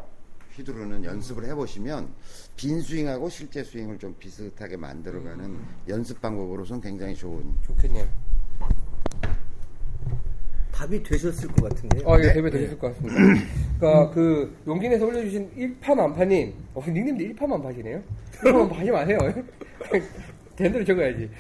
휘두르는 0.56 1.04
연습을 1.04 1.44
해보시면 1.44 2.12
빈 2.56 2.80
스윙하고 2.82 3.28
실제 3.28 3.62
스윙을 3.62 4.00
좀 4.00 4.16
비슷하게 4.18 4.76
만들어가는 4.78 5.64
연습 5.88 6.20
방법으로선 6.20 6.80
굉장히 6.80 7.14
좋은 7.14 7.56
좋겠네요. 7.62 8.08
답이 10.82 11.00
되셨을 11.04 11.48
것 11.48 11.68
같은데요. 11.68 12.08
어, 12.08 12.18
예, 12.18 12.32
대배 12.32 12.50
되셨을 12.50 12.76
것 12.78 12.88
같습니다. 12.88 13.14
그러니까 13.78 14.10
그 14.10 14.56
용진에서 14.66 15.06
올려주신 15.06 15.50
일파만파님, 15.56 16.52
어, 16.74 16.82
닉님도 16.84 17.22
일파만파시네요. 17.22 18.02
일파만파 18.44 18.78
하지 18.78 18.90
마세요. 18.90 19.18
된 20.56 20.72
대로 20.72 20.84
적어야지. 20.84 21.30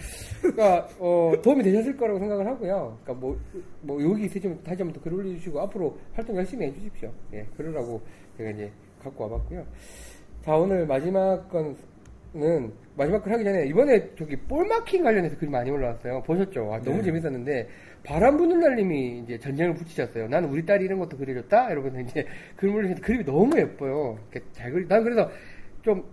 그러니까 0.40 0.88
어, 0.98 1.32
도움이 1.42 1.62
되셨을 1.64 1.96
거라고 1.96 2.18
생각을 2.20 2.46
하고요. 2.46 2.98
그러니까 3.02 3.14
뭐, 3.14 3.38
뭐 3.82 4.02
여기 4.02 4.24
있으시면 4.26 4.62
다시 4.62 4.82
한번 4.82 4.92
더 4.94 5.00
글 5.00 5.12
올려주시고 5.14 5.60
앞으로 5.60 5.98
활동 6.14 6.36
열심히 6.36 6.66
해주십시오. 6.68 7.10
예, 7.34 7.44
그러라고 7.56 8.00
제가 8.38 8.50
이제 8.50 8.70
갖고 9.02 9.24
와봤고요. 9.24 9.66
자, 10.44 10.56
오늘 10.56 10.86
마지막 10.86 11.48
건은 11.50 12.72
마지막 12.94 13.22
걸 13.22 13.32
하기 13.34 13.44
전에 13.44 13.66
이번에 13.66 14.10
저기 14.16 14.36
볼마킹 14.36 15.02
관련해서 15.02 15.36
글이 15.38 15.50
많이 15.50 15.70
올라왔어요. 15.70 16.22
보셨죠? 16.22 16.66
와, 16.66 16.80
너무 16.80 17.02
재밌었는데 17.02 17.68
바람 18.04 18.36
부는 18.36 18.60
날님이 18.60 19.20
이제 19.20 19.38
전쟁을 19.38 19.74
붙이셨어요. 19.74 20.28
나는 20.28 20.50
우리 20.50 20.64
딸이 20.66 20.84
이런 20.84 20.98
것도 20.98 21.16
그려줬다. 21.16 21.70
이러면서 21.70 22.00
이제 22.00 22.26
글 22.56 22.68
올리셨는데 22.68 23.00
그림이 23.00 23.24
너무 23.24 23.58
예뻐요. 23.58 24.18
잘 24.52 24.70
그리. 24.72 24.86
난 24.86 25.02
그래서 25.02 25.30
좀 25.82 26.04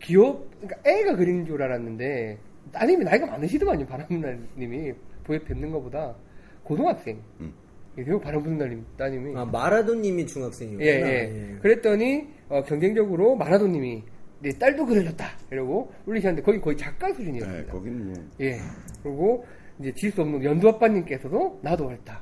귀엽, 0.00 0.44
그러니까 0.60 0.90
애가 0.90 1.16
그리는 1.16 1.46
줄 1.46 1.62
알았는데 1.62 2.38
따님이 2.72 3.04
나이가 3.04 3.26
많으시더만요. 3.26 3.86
바람 3.86 4.06
부는 4.08 4.48
날님이 4.56 4.92
보여 5.24 5.38
뵙는 5.38 5.70
것보다 5.70 6.14
고등학생. 6.62 7.18
음. 7.40 7.52
그리고 7.94 8.20
바람 8.20 8.42
부는 8.42 8.58
날님 8.58 8.84
따님이. 8.96 9.36
아 9.36 9.44
마라도님이 9.44 10.26
중학생이구나. 10.26 10.84
예, 10.84 10.90
예. 10.90 11.58
그랬더니 11.60 12.26
어, 12.48 12.62
경쟁적으로 12.64 13.36
마라도님이 13.36 14.02
내 14.42 14.50
딸도 14.50 14.84
그려줬다 14.86 15.24
이러고 15.50 15.92
올리셨는데 16.06 16.42
거기 16.42 16.60
거의 16.60 16.76
작가 16.76 17.06
네, 17.06 17.14
수준이었습니다. 17.14 17.72
거기는 17.72 18.06
뭐 18.12 18.14
예. 18.40 18.58
그리고 19.02 19.46
이제 19.78 19.92
질 19.94 20.10
수 20.12 20.20
없는 20.22 20.42
연두 20.44 20.68
아빠님께서도 20.68 21.60
나도 21.62 21.90
했다. 21.92 22.20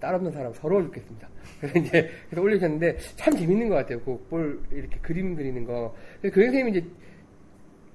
딸 0.00 0.14
없는 0.14 0.30
사람 0.32 0.52
서러워 0.52 0.82
죽겠습니다. 0.82 1.28
그래서 1.60 1.78
이제 1.78 2.10
그래서 2.28 2.42
올리셨는데 2.42 2.96
참 3.16 3.34
재밌는 3.36 3.68
것 3.68 3.76
같아요. 3.76 4.00
그볼 4.00 4.62
이렇게 4.70 4.98
그림 5.00 5.34
그리는 5.34 5.64
거. 5.64 5.94
그래서 6.20 6.34
그 6.34 6.42
선생님이 6.44 6.78
이제 6.78 6.86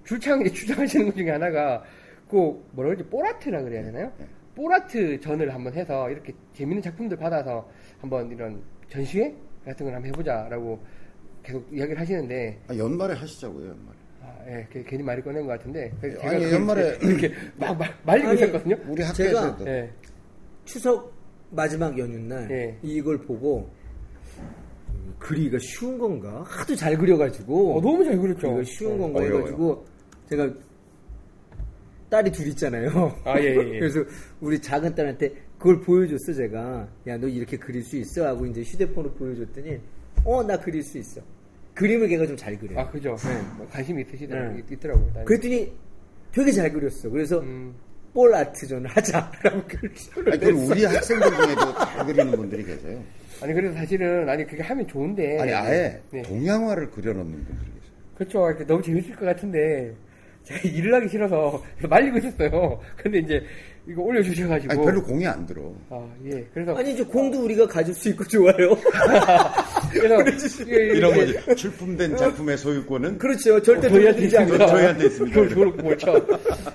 줄창이 0.06 0.52
주장하시는 0.52 1.06
것 1.08 1.16
중에 1.16 1.30
하나가 1.32 1.84
그 2.30 2.38
뭐라 2.72 2.90
그러지 2.90 3.04
뽀라트라 3.10 3.62
그래야 3.64 3.84
되나요? 3.84 4.12
네. 4.18 4.26
뽀라트 4.56 5.20
전을 5.20 5.54
한번 5.54 5.74
해서 5.74 6.10
이렇게 6.10 6.34
재밌는 6.54 6.82
작품들 6.82 7.18
받아서 7.18 7.68
한번 8.00 8.30
이런 8.32 8.62
전시회 8.90 9.34
같은 9.66 9.86
걸 9.86 9.96
한번 9.96 10.10
해보자라고 10.10 10.84
계속 11.44 11.68
이야기를 11.72 12.00
하시는데 12.00 12.60
아, 12.68 12.78
연말에 12.78 13.14
하시자고요, 13.16 13.68
연말에. 13.70 13.98
아, 14.22 14.38
예, 14.48 14.68
그- 14.72 14.84
괜히 14.86 15.04
말이 15.04 15.22
꺼낸 15.22 15.46
것 15.46 15.50
같은데 15.54 15.92
제가 16.02 16.30
아니, 16.30 16.46
연말에- 16.46 16.98
이렇게 17.04 17.34
막, 17.58 17.78
막 17.78 17.90
말리고 18.06 18.30
아니, 18.30 18.42
있었거든요. 18.42 18.76
우리 18.88 19.02
제가- 19.04 19.08
학교에서도. 19.08 19.68
예, 19.68 19.92
추석 20.66 21.14
마지막 21.52 21.98
연휴 21.98 22.18
날 22.20 22.50
예. 22.50 22.78
이걸 22.82 23.18
보고 23.20 23.70
음, 24.40 25.14
그리기가 25.20 25.58
쉬운 25.60 25.98
건가? 25.98 26.44
하도 26.48 26.76
잘 26.76 26.98
그려가지고 26.98 27.78
어, 27.78 27.82
너무 27.82 28.04
잘 28.04 28.18
그렸죠. 28.18 28.42
그리기가 28.54 28.64
쉬운 28.64 28.94
어, 28.94 28.98
건가 28.98 29.20
어려워요. 29.20 29.38
해가지고 29.42 29.86
제가 30.30 30.54
딸이 32.10 32.32
둘 32.32 32.48
있잖아요. 32.48 32.90
아, 33.26 33.40
예, 33.40 33.44
예, 33.56 33.74
예. 33.76 33.80
그래서 33.80 34.04
우리 34.40 34.60
작은 34.60 34.96
딸한테 34.96 35.34
그걸 35.58 35.82
보여줬어 35.82 36.34
제가. 36.34 36.88
야 37.08 37.18
너 37.18 37.28
이렇게 37.28 37.58
그릴 37.58 37.84
수 37.84 37.98
있어? 37.98 38.26
하고 38.28 38.46
이제 38.46 38.62
휴대폰으로 38.62 39.14
보여줬더니 39.16 39.80
어 40.26 40.44
나 40.44 40.58
그릴 40.60 40.84
수 40.84 40.98
있어. 40.98 41.22
그림을 41.74 42.08
걔가 42.08 42.26
좀 42.28 42.38
잘 42.38 42.58
그려. 42.58 42.80
아, 42.80 42.90
그죠. 42.90 43.16
뭐 43.58 43.68
관심이 43.72 44.02
있으시더라고요. 44.04 44.56
네. 44.58 44.64
있더라고요. 44.72 45.08
나는. 45.14 45.26
그랬더니 45.26 45.72
되게 46.32 46.52
잘 46.52 46.72
그렸어. 46.72 47.10
그래서 47.10 47.40
음, 47.40 47.74
볼 48.14 48.34
아트전을 48.34 48.90
하자라고 48.90 49.64
글씨를 49.68 50.34
아니, 50.34 50.52
우리 50.52 50.86
학생들 50.86 51.30
중에도 51.32 51.74
잘 51.76 52.06
그리는 52.06 52.32
분들이 52.32 52.64
계세요. 52.64 53.04
아니, 53.42 53.54
그래서 53.54 53.74
사실은, 53.76 54.30
아니, 54.30 54.46
그게 54.46 54.62
하면 54.62 54.88
좋은데. 54.88 55.40
아니, 55.42 55.52
아예 55.52 56.00
네. 56.12 56.22
동양화를 56.22 56.92
그려놓는 56.92 57.32
분들이 57.32 57.72
계세요. 57.74 57.94
그렇죠. 58.16 58.66
너무 58.68 58.82
재밌을 58.84 59.16
것 59.16 59.26
같은데 59.26 59.96
제가 60.44 60.60
일을 60.68 60.94
하기 60.96 61.08
싫어서 61.10 61.62
말리고 61.90 62.18
있었어요. 62.18 62.80
근데 62.98 63.20
이제 63.20 63.42
이거 63.86 64.02
올려주셔가지고 64.02 64.72
아니, 64.72 64.82
별로 64.82 65.04
공이 65.04 65.28
안 65.28 65.46
들어. 65.46 65.74
아, 65.90 66.08
예. 66.26 66.42
그래서 66.54 66.74
아니 66.74 66.94
이제 66.94 67.04
공도 67.04 67.44
우리가 67.44 67.68
가질 67.68 67.94
수 67.94 68.10
있고 68.10 68.24
좋아요. 68.26 68.54
그래서 69.92 70.64
이게 70.64 70.76
이런 70.96 71.16
이렇게 71.18 71.34
거지. 71.42 71.56
출품된 71.56 72.16
작품의 72.16 72.58
소유권은 72.58 73.18
그렇죠. 73.18 73.62
절대 73.62 73.90
저희한테. 73.90 74.24
있습니다. 74.24 74.68
저희한테 74.68 75.06
있습니다. 75.06 75.42
그걸 75.50 75.76
그렇죠. 75.76 76.26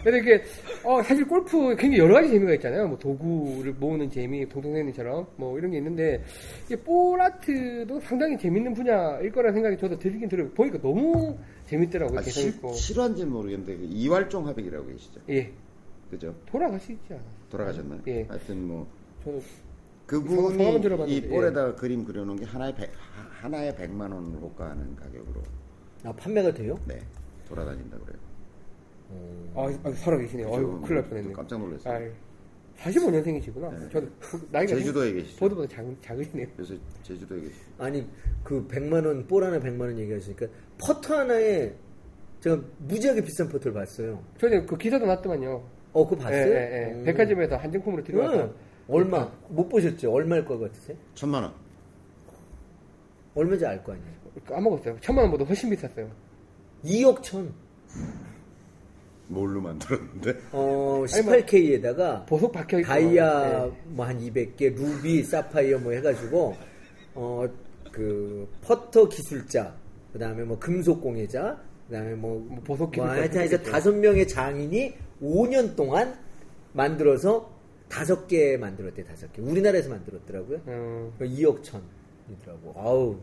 근데 0.04 0.18
이게 0.18 0.42
어, 0.84 1.02
사실 1.02 1.26
골프 1.26 1.74
굉장히 1.76 1.98
여러 1.98 2.14
가지 2.14 2.28
재미가 2.30 2.54
있잖아요. 2.54 2.88
뭐 2.88 2.98
도구를 2.98 3.74
모으는 3.78 4.10
재미, 4.10 4.46
동동생님처럼 4.48 5.26
뭐 5.36 5.58
이런 5.58 5.70
게 5.70 5.78
있는데 5.78 6.22
이게 6.66 6.76
볼 6.76 7.18
아트도 7.20 8.00
상당히 8.00 8.36
재밌는 8.36 8.74
분야일 8.74 9.32
거라는 9.32 9.54
생각이 9.54 9.78
저도 9.78 9.98
들긴 9.98 10.28
들어요. 10.28 10.48
보니까 10.50 10.78
너무 10.82 11.36
재밌더라고요. 11.68 12.18
아, 12.18 12.22
실, 12.22 12.48
있고. 12.48 12.72
실화인지는 12.72 13.30
모르겠는데 13.30 13.76
그 13.76 13.84
이활종 13.84 14.46
화백이라고 14.48 14.86
계시죠. 14.86 15.20
예. 15.28 15.52
그죠? 16.10 16.34
돌아가시지 16.46 16.98
않아요. 17.10 17.22
돌아가셨나요? 17.50 18.00
예. 18.06 18.22
하여튼 18.24 18.66
뭐 18.66 18.86
저는 19.22 19.42
그분이 20.06 21.14
이 21.14 21.28
볼에다가 21.28 21.74
그림 21.74 22.04
그려놓은 22.04 22.38
게 22.38 22.46
하나에 22.46 22.74
백, 22.74 22.90
하- 22.96 23.42
하나에 23.46 23.74
100만 23.74 24.00
원을 24.12 24.40
호가하는 24.40 24.96
가격으로 24.96 25.42
아 26.04 26.12
판매가 26.12 26.54
돼요? 26.54 26.78
네 26.86 26.98
돌아다닌다 27.46 27.98
그래요. 27.98 28.18
아, 29.54 29.88
아 29.88 29.92
살아 29.92 30.16
계시네요. 30.16 30.46
아이고, 30.54 30.80
그래서 30.80 30.86
큰일 30.86 30.94
날 31.00 31.08
뻔했네. 31.10 31.32
깜짝 31.32 31.58
놀랐어요. 31.60 31.94
아, 31.94 32.10
45년생이시구나. 32.82 33.70
네. 33.80 33.88
저는 33.90 34.10
나이가 34.50 34.74
제주도에 34.76 35.12
계시죠. 35.12 35.38
보드보다 35.40 35.68
작, 35.68 35.84
작으시네요. 36.00 36.46
그래서 36.56 36.74
제주도에 37.02 37.40
계시죠. 37.40 37.60
아니 37.78 38.06
그 38.44 38.66
100만 38.68 39.04
원, 39.04 39.26
볼 39.26 39.44
하나 39.44 39.58
100만 39.58 39.80
원 39.80 39.98
얘기하시니까 39.98 40.46
퍼터 40.78 41.18
하나에 41.18 41.72
제가 42.40 42.60
무지하게 42.78 43.22
비싼 43.22 43.48
퍼터를 43.48 43.72
봤어요. 43.72 44.22
저는 44.38 44.66
그 44.66 44.76
기사도 44.76 45.06
났더만요. 45.06 45.68
어, 45.92 46.04
그거 46.08 46.22
봤어요? 46.22 46.54
예, 46.54 46.54
예, 46.54 46.88
예. 46.88 46.92
음. 46.94 47.04
백화점에서 47.04 47.56
한정품으로 47.56 48.04
들어와서 48.04 48.42
응. 48.44 48.54
얼마? 48.88 49.28
못 49.48 49.68
보셨죠? 49.68 50.12
얼마일 50.12 50.44
것 50.44 50.58
같으세요? 50.58 50.96
천만 51.14 51.42
원. 51.42 51.52
얼마인지 53.34 53.66
알 53.66 53.82
거 53.82 53.92
아니에요? 53.92 54.08
까먹었어요. 54.46 54.96
천만 55.00 55.24
원보다 55.24 55.44
훨씬 55.44 55.68
비쌌어요. 55.70 56.08
2억 56.84 57.22
천. 57.22 57.52
뭘로 59.28 59.60
만들었는데? 59.60 60.30
어, 60.52 61.04
아니, 61.12 61.22
뭐 61.22 61.34
18K에다가 61.34 62.26
보석 62.26 62.52
박혀 62.52 62.78
있고 62.80 62.88
다이아 62.88 63.66
네. 63.66 63.72
뭐한 63.86 64.20
200개, 64.20 64.74
루비, 64.74 65.22
사파이어 65.22 65.78
뭐 65.78 65.92
해가지고 65.92 66.56
어 67.14 67.46
그 67.98 68.48
퍼터 68.62 69.08
기술자, 69.08 69.74
그 70.12 70.18
다음에 70.20 70.44
뭐 70.44 70.56
금속 70.58 71.00
공예자, 71.00 71.60
그 71.88 71.94
다음에 71.94 72.14
뭐, 72.14 72.38
뭐 72.48 72.60
보석 72.60 72.78
뭐 72.78 72.90
기술자 72.90 73.12
하여튼 73.12 73.44
이제. 73.44 73.62
다섯 73.62 73.92
명의 73.92 74.28
장인이 74.28 74.94
5년 75.20 75.74
동안 75.74 76.16
만들어서 76.72 77.50
다섯 77.88 78.28
개 78.28 78.56
만들었대 78.56 79.02
다섯 79.02 79.32
개. 79.32 79.42
우리나라에서 79.42 79.90
만들었더라고요. 79.90 80.60
음, 80.68 81.12
2억 81.18 81.62
천이더라고. 81.64 82.74
아우. 82.76 83.16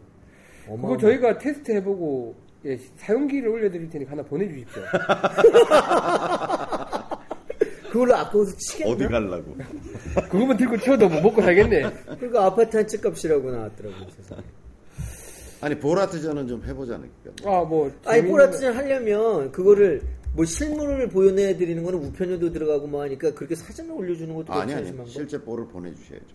그거. 0.65 0.98
저희가 0.98 1.38
테스트 1.38 1.72
해보고 1.72 2.36
예, 2.65 2.77
사용기를 2.97 3.47
올려드릴 3.49 3.89
테니까 3.89 4.11
하나 4.13 4.23
보내주십시오. 4.23 4.81
그걸로 7.91 8.15
아까워서 8.15 8.55
치겠나? 8.57 8.91
어디 8.91 9.05
갈라고? 9.07 9.55
그거만 10.29 10.57
들고 10.57 10.77
튀어도 10.77 11.07
뭐 11.07 11.21
먹고 11.21 11.41
살겠네. 11.41 11.81
그러니까 12.17 12.45
아파트 12.45 12.75
한 12.77 12.85
채 12.87 12.97
값이라고 12.97 13.51
나왔더라고요. 13.51 14.07
세상에. 14.17 14.41
아니 15.61 15.79
보라트전은 15.79 16.47
좀 16.47 16.63
해보자니까. 16.65 17.31
아, 17.45 17.63
뭐. 17.63 17.85
아니 18.05 18.17
재밌는 18.21 18.31
뽀라트전 18.31 18.75
하려면 18.75 19.51
그거를 19.51 20.01
뭐 20.35 20.43
실물을 20.43 21.07
보여내 21.09 21.55
드리는 21.57 21.81
거는 21.83 21.99
우편료도 21.99 22.51
들어가고 22.51 22.87
뭐 22.87 23.01
하니까 23.03 23.33
그렇게 23.33 23.55
사진을 23.55 23.91
올려주는 23.91 24.35
것도 24.35 24.51
아니 24.53 24.73
아니 24.73 24.95
거. 24.95 25.05
실제 25.05 25.41
볼을 25.41 25.65
보내주셔야죠. 25.67 26.25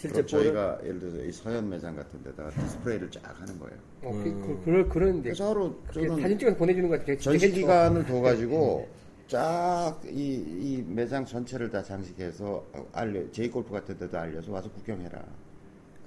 실제 0.00 0.24
저희가 0.24 0.78
예를 0.82 0.98
들어서 0.98 1.22
이 1.22 1.30
서현 1.30 1.68
매장 1.68 1.94
같은 1.94 2.22
데다가 2.22 2.48
디스플레이를 2.50 3.10
쫙 3.10 3.38
하는 3.38 3.58
거예요. 3.58 3.76
어, 4.02 4.12
그, 4.12 4.32
그, 4.40 4.62
그럴, 4.64 4.88
그런데. 4.88 5.22
그래서 5.24 5.50
하루 5.50 5.76
저는 5.92 6.22
사진 6.22 6.38
찍어서 6.38 6.56
보내주는 6.56 6.88
거 6.88 6.96
같아요. 6.96 7.18
전시 7.18 7.50
기간을 7.50 8.06
둬가지고 8.06 8.88
쫙이 9.28 10.08
이 10.10 10.84
매장 10.88 11.26
전체를 11.26 11.70
다 11.70 11.82
장식해서 11.82 12.64
알려 12.92 13.30
제이골프 13.30 13.70
같은 13.70 13.98
데도 13.98 14.18
알려서 14.18 14.50
와서 14.50 14.70
구경해라. 14.72 15.22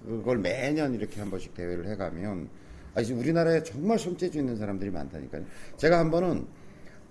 그걸 0.07 0.39
매년 0.39 0.95
이렇게 0.95 1.19
한 1.19 1.29
번씩 1.29 1.53
대회를 1.53 1.87
해가면 1.89 2.49
아 2.95 3.01
이제 3.01 3.13
우리나라에 3.13 3.61
정말 3.61 3.99
손재주 3.99 4.39
있는 4.39 4.57
사람들이 4.57 4.89
많다니까요. 4.89 5.43
제가 5.77 5.99
한 5.99 6.09
번은 6.09 6.47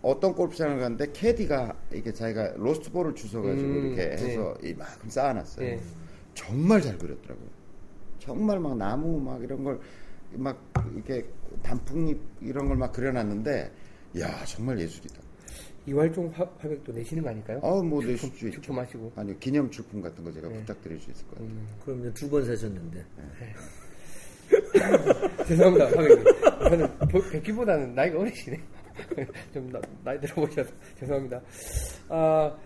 어떤 0.02 0.34
골프장을 0.34 0.80
갔는데 0.80 1.12
캐디가 1.12 1.76
이렇게 1.92 2.12
자기가 2.12 2.54
로스트볼을 2.56 3.14
주워가지고 3.14 3.68
음, 3.68 3.86
이렇게 3.86 4.02
해서 4.10 4.54
이만큼 4.64 5.08
쌓아놨어요. 5.08 5.64
네. 5.64 5.80
정말 6.34 6.80
잘 6.80 6.96
그렸더라고요. 6.98 7.48
정말 8.18 8.58
막 8.60 8.76
나무 8.76 9.20
막 9.20 9.42
이런 9.42 9.62
걸 9.64 9.78
막 10.34 10.58
이렇게 10.94 11.26
단풍잎 11.62 12.18
이런 12.40 12.66
걸 12.68 12.76
막 12.78 12.90
그려놨는데 12.92 13.70
야 14.20 14.44
정말 14.46 14.78
예술이다. 14.80 15.20
이활종 15.84 16.32
화, 16.34 16.48
화백도 16.58 16.90
내시는 16.92 17.22
거 17.22 17.28
아닐까요? 17.28 17.60
아뭐 17.62 18.00
내실 18.02 18.30
수 18.30 18.46
있죠. 18.46 18.50
출품하시고. 18.52 19.12
아니 19.16 19.38
기념 19.38 19.70
출품 19.70 20.00
같은 20.00 20.24
거 20.24 20.32
제가 20.32 20.48
네. 20.48 20.54
부탁드릴 20.60 20.98
수 21.00 21.10
있을 21.10 21.26
것 21.26 21.32
같아요. 21.34 21.48
음, 21.50 21.66
그럼요 21.84 22.14
두번 22.14 22.46
사셨는데 22.46 23.04
죄송합니다, 25.46 25.86
화백님. 25.86 26.24
저는 26.68 26.98
보- 27.08 27.22
뵙기보다는 27.30 27.94
나이가 27.94 28.18
어리시네. 28.20 28.60
좀 29.52 29.70
나, 29.70 29.80
나이 30.04 30.20
들어 30.20 30.34
보셔서 30.34 30.70
죄송합니다. 30.98 31.40
아, 32.08 32.56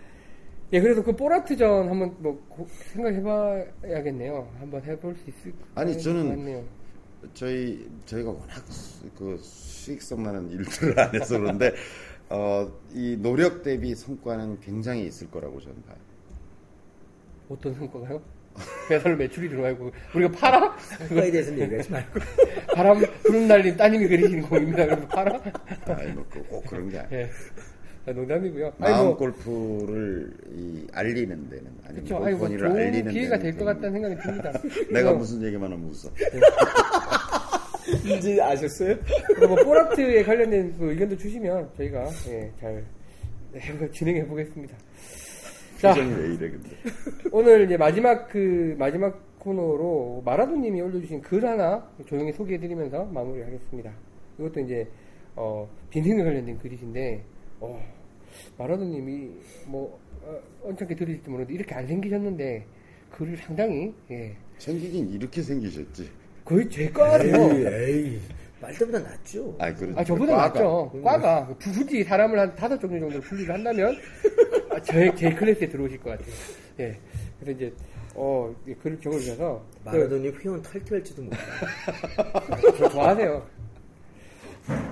예, 0.73 0.81
그래서 0.81 1.01
그 1.03 1.15
뽀라트전 1.15 1.89
한번 1.89 2.15
뭐 2.19 2.45
고- 2.49 2.67
생각해봐야겠네요. 2.93 4.51
한번 4.59 4.83
해볼 4.83 5.15
수 5.15 5.29
있을 5.29 5.53
아니, 5.75 5.93
것 5.93 5.99
저는 6.01 6.29
같네요. 6.29 6.63
저희 7.33 7.89
저희가 8.05 8.29
워낙 8.31 8.65
수, 8.71 9.09
그 9.17 9.37
수익성 9.41 10.23
나는 10.23 10.49
일들을 10.51 10.99
안 10.99 11.15
해서 11.15 11.39
그런데 11.39 11.73
어, 12.29 12.69
이 12.93 13.17
노력 13.21 13.63
대비 13.63 13.95
성과는 13.95 14.59
굉장히 14.59 15.05
있을 15.05 15.31
거라고 15.31 15.59
저는 15.61 15.81
봐요. 15.83 15.95
어떤 17.49 17.73
성과가요? 17.73 18.21
매달 18.89 19.15
매출이 19.15 19.49
들어가고 19.49 19.91
우리가 20.15 20.31
팔아? 20.37 20.75
그거에 21.07 21.31
대해서는 21.31 21.59
얘기하지 21.59 21.91
말고 21.91 22.19
바람 22.75 22.99
구름 23.23 23.47
날린 23.47 23.77
따님이 23.77 24.07
그리시는 24.07 24.41
공입니다. 24.43 24.85
그래서 24.85 25.07
팔아? 25.07 25.41
아니 25.85 26.11
뭐꼭 26.11 26.65
그런 26.65 26.89
게 26.89 26.99
아니에요. 26.99 27.23
예. 27.23 27.29
아, 28.07 28.11
농담이고요. 28.13 28.73
마음 28.77 29.07
뭐 29.07 29.17
골프를 29.17 30.31
이 30.55 30.87
알리는 30.93 31.49
데는 31.49 31.65
아니면 31.85 32.05
그렇죠. 32.05 32.23
아니 32.23 32.35
뭐 32.35 32.47
알리는 32.47 33.11
기회가 33.11 33.37
될 33.37 33.53
것 33.57 33.65
같다는 33.65 33.91
생각이 33.91 34.15
듭니다. 34.21 34.53
내가 34.93 35.13
무슨 35.13 35.43
얘기만 35.43 35.69
하면 35.71 35.89
웃어. 35.89 36.09
이제 38.17 38.41
아셨어요? 38.41 38.95
그리고 39.35 39.55
뭐 39.55 39.63
포라트에 39.63 40.23
관련된 40.23 40.77
그 40.77 40.91
의견도 40.91 41.17
주시면 41.17 41.69
저희가 41.75 42.05
예, 42.29 42.51
잘 42.61 42.83
진행해 43.91 44.25
보겠습니다. 44.25 44.75
자, 45.79 45.93
이래 45.95 46.37
근데. 46.49 46.69
오늘 47.31 47.65
이제 47.65 47.75
마지막 47.77 48.29
그 48.29 48.75
마지막 48.79 49.21
코너로 49.39 50.21
마라도님이 50.25 50.81
올려주신 50.81 51.21
글 51.21 51.45
하나 51.45 51.85
조용히 52.05 52.31
소개해드리면서 52.33 53.05
마무리하겠습니다. 53.05 53.91
이것도 54.39 54.61
이제 54.61 54.87
어, 55.35 55.69
빈생에 55.91 56.23
관련된 56.23 56.57
글이신데, 56.57 57.23
어, 57.59 57.81
마라도님이 58.57 59.29
뭐, 59.65 59.99
어, 60.23 60.39
언짢게 60.63 60.95
들으실지 60.95 61.29
모르는데, 61.29 61.53
이렇게 61.53 61.75
안 61.75 61.87
생기셨는데, 61.87 62.65
글을 63.11 63.37
상당히, 63.37 63.93
예, 64.11 64.35
생기긴 64.57 65.09
이렇게 65.09 65.41
생기셨지. 65.41 66.09
거의 66.45 66.69
제 66.69 66.89
과래요. 66.89 67.35
에이, 67.51 67.65
에이. 67.67 68.21
빨대보다 68.59 68.99
낫죠. 68.99 69.55
아, 69.59 69.71
그렇 69.73 69.93
아, 69.95 70.03
저보다 70.03 70.35
과가. 70.35 70.47
낫죠. 70.47 71.01
과가. 71.03 71.47
굳이 71.61 72.03
사람을 72.03 72.39
한 72.39 72.55
다섯 72.55 72.77
종류 72.79 72.99
정도로 72.99 73.21
분리를 73.21 73.53
한다면, 73.53 73.95
아, 74.71 74.81
제, 74.81 75.13
제 75.15 75.33
클래스에 75.33 75.69
들어오실 75.69 75.99
것 75.99 76.11
같아요. 76.11 76.27
예. 76.79 76.99
그래서 77.39 77.57
이제, 77.57 77.73
어, 78.15 78.53
이 78.67 78.73
글을 78.73 78.99
적어주셔서. 78.99 79.63
그, 79.83 79.89
마라돈이 79.89 80.29
회원 80.29 80.61
탈퇴할지도 80.61 81.21
몰라. 81.23 81.37
저 82.77 82.89
좋아하세요. 82.89 83.47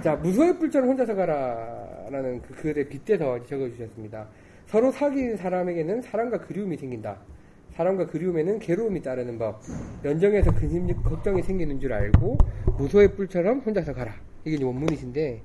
자, 0.03 0.15
무소의 0.15 0.57
뿔처럼 0.59 0.89
혼자서 0.89 1.15
가라 1.15 1.84
라는 2.09 2.41
그 2.41 2.53
글에 2.53 2.87
빗대서 2.87 3.45
적어주셨습니다. 3.45 4.27
서로 4.67 4.91
사귄 4.91 5.37
사람에게는 5.37 6.01
사랑과 6.01 6.39
그리움이 6.39 6.77
생긴다. 6.77 7.19
사랑과 7.71 8.07
그리움에는 8.07 8.59
괴로움이 8.59 9.01
따르는 9.01 9.37
법. 9.37 9.61
연정에서 10.03 10.53
근심, 10.53 10.87
걱정이 11.03 11.41
생기는 11.41 11.79
줄 11.79 11.93
알고 11.93 12.37
무소의 12.77 13.15
뿔처럼 13.15 13.59
혼자서 13.59 13.93
가라. 13.93 14.13
이게 14.45 14.63
원문이신데 14.63 15.41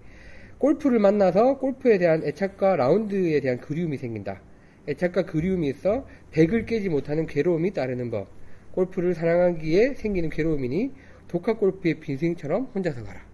골프를 0.59 0.99
만나서 0.99 1.59
골프에 1.59 1.99
대한 1.99 2.23
애착과 2.23 2.77
라운드에 2.77 3.41
대한 3.41 3.59
그리움이 3.59 3.97
생긴다. 3.97 4.41
애착과 4.89 5.25
그리움이 5.25 5.69
있어 5.69 6.07
백을 6.31 6.67
깨지 6.67 6.89
못하는 6.89 7.27
괴로움이 7.27 7.73
따르는 7.73 8.11
법. 8.11 8.29
골프를 8.73 9.15
사랑하기에 9.15 9.95
생기는 9.95 10.31
괴로움이니 10.31 10.93
독학 11.29 11.59
골프의 11.59 12.01
빈스윙처럼 12.01 12.71
혼자서 12.75 13.03
가라. 13.05 13.30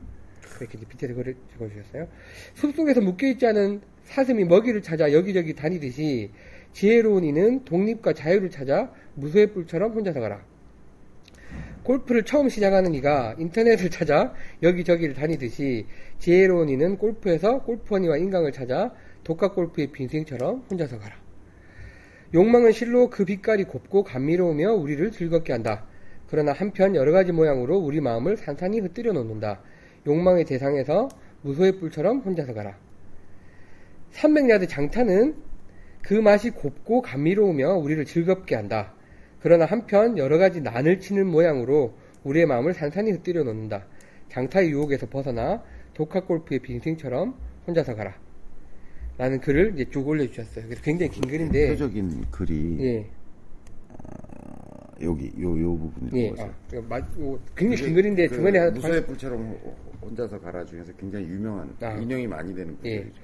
그렇게 0.56 0.78
이제 0.78 1.06
글을 1.06 1.36
적어주셨어요. 1.52 2.08
숲속에서 2.54 3.00
묶여있지 3.00 3.46
않은 3.46 3.80
사슴이 4.04 4.44
먹이를 4.44 4.82
찾아 4.82 5.12
여기저기 5.12 5.54
다니듯이 5.54 6.30
지혜로운 6.72 7.24
이는 7.24 7.64
독립과 7.64 8.12
자유를 8.12 8.50
찾아 8.50 8.90
무소의 9.14 9.52
뿔처럼 9.52 9.92
혼자 9.92 10.12
서 10.12 10.20
가라. 10.20 10.44
골프를 11.82 12.24
처음 12.24 12.48
시작하는 12.48 12.94
이가 12.94 13.36
인터넷을 13.38 13.90
찾아 13.90 14.34
여기저기를 14.62 15.14
다니듯이 15.14 15.86
지혜로운 16.18 16.68
이는 16.68 16.98
골프에서 16.98 17.62
골프원이와 17.62 18.16
인강을 18.16 18.52
찾아 18.52 18.92
독학 19.22 19.54
골프의 19.54 19.92
빈스윙처럼 19.92 20.66
혼자서 20.70 20.98
가라. 20.98 21.16
욕망은 22.34 22.72
실로 22.72 23.08
그 23.08 23.24
빛깔이 23.24 23.64
곱고 23.64 24.02
감미로우며 24.02 24.72
우리를 24.72 25.12
즐겁게 25.12 25.52
한다. 25.52 25.86
그러나 26.28 26.52
한편 26.52 26.96
여러 26.96 27.12
가지 27.12 27.32
모양으로 27.32 27.78
우리 27.78 28.00
마음을 28.00 28.36
산산히 28.36 28.80
흩뜨려 28.80 29.12
놓는다. 29.12 29.62
욕망의 30.06 30.44
대상에서 30.44 31.08
무소의 31.42 31.78
뿔처럼 31.78 32.20
혼자서 32.20 32.54
가라. 32.54 32.76
300야드 34.12 34.68
장타는 34.68 35.34
그 36.02 36.14
맛이 36.14 36.50
곱고 36.50 37.02
감미로우며 37.02 37.74
우리를 37.74 38.04
즐겁게 38.04 38.54
한다. 38.54 38.92
그러나 39.40 39.64
한편 39.64 40.18
여러 40.18 40.38
가지 40.38 40.60
난을 40.60 41.00
치는 41.00 41.26
모양으로 41.26 41.94
우리의 42.24 42.46
마음을 42.46 42.74
산산히 42.74 43.12
흩뜨려 43.12 43.44
놓는다. 43.44 43.86
장타의 44.28 44.70
유혹에서 44.70 45.08
벗어나 45.08 45.62
독학 45.94 46.26
골프의 46.26 46.60
빈생처럼 46.60 47.34
혼자서 47.66 47.94
가라. 47.94 48.14
라는 49.18 49.40
글을 49.40 49.72
이제 49.74 49.86
쭉 49.90 50.06
올려주셨어요. 50.06 50.66
그래서 50.66 50.82
굉장히 50.82 51.10
긴 51.10 51.26
글인데. 51.26 51.66
대표적인 51.68 52.26
글이 52.30 52.76
예, 52.80 53.06
여기 55.02 55.30
요 55.38 55.60
요 55.60 55.76
부분을 55.76 56.10
예. 56.14 56.30
아, 56.42 56.50
그러니까 56.70 56.96
마- 56.96 57.22
요 57.22 57.38
굉장히 57.54 57.82
긴 57.84 57.94
글인데 57.94 58.28
중간에 58.28 58.58
한 58.58 58.72
무소의 58.72 59.04
뿔처럼 59.06 59.56
혼자서 60.00 60.40
가라 60.40 60.64
중에서 60.64 60.92
굉장히 60.94 61.26
유명한 61.26 61.74
아. 61.82 61.92
인용이 61.94 62.26
많이 62.26 62.54
되는 62.54 62.76
예. 62.84 63.00
글이죠. 63.00 63.20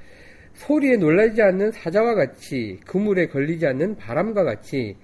소리에 0.55 0.97
놀라지 0.99 1.41
않는 1.41 1.73
사자와 1.73 2.15
같이 2.15 2.79
그물에 2.87 3.29
걸리지 3.29 3.67
않는 3.67 3.97
바람과 3.97 4.45
같이 4.45 4.97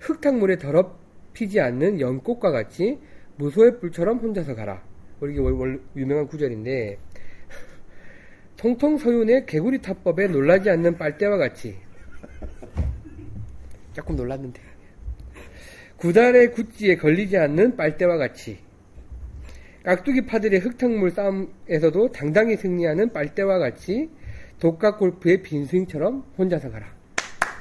흙탕물에 0.00 0.58
더럽히지 0.58 1.60
않는 1.60 2.00
연꽃과 2.00 2.50
같이 2.50 2.98
무소의 3.36 3.78
뿔처럼 3.78 4.18
혼자서 4.18 4.54
가라. 4.56 4.82
이게 5.22 5.38
월, 5.38 5.52
월- 5.52 5.80
유명한 5.94 6.26
구절인데 6.26 6.98
통통 8.56 8.98
서윤의 8.98 9.46
개구리 9.46 9.80
타법에 9.80 10.26
놀라지 10.26 10.70
않는 10.70 10.98
빨대와 10.98 11.36
같이 11.36 11.76
조금 13.92 14.16
놀랐는데 14.16 14.60
구달의 15.98 16.52
구찌에 16.52 16.96
걸리지 16.96 17.36
않는 17.36 17.76
빨대와 17.76 18.16
같이 18.16 18.58
깍두기 19.84 20.26
파들의 20.26 20.60
흙탕물 20.60 21.10
싸움에서도 21.12 22.12
당당히 22.12 22.56
승리하는 22.56 23.12
빨대와 23.12 23.58
같이 23.58 24.10
독각 24.58 24.98
골프의 24.98 25.42
빈스윙처럼 25.42 26.24
혼자서 26.36 26.70
가라. 26.70 26.86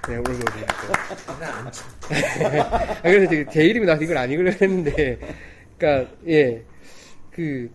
네, 0.07 0.17
오늘 0.17 0.35
아, 2.71 3.01
그래서 3.01 3.51
제 3.51 3.65
이름이 3.65 3.85
나와서 3.85 4.03
이걸 4.03 4.17
안 4.17 4.31
읽으려고 4.31 4.57
했는데, 4.59 5.19
그니까, 5.77 6.09
예, 6.27 6.63
그, 7.31 7.69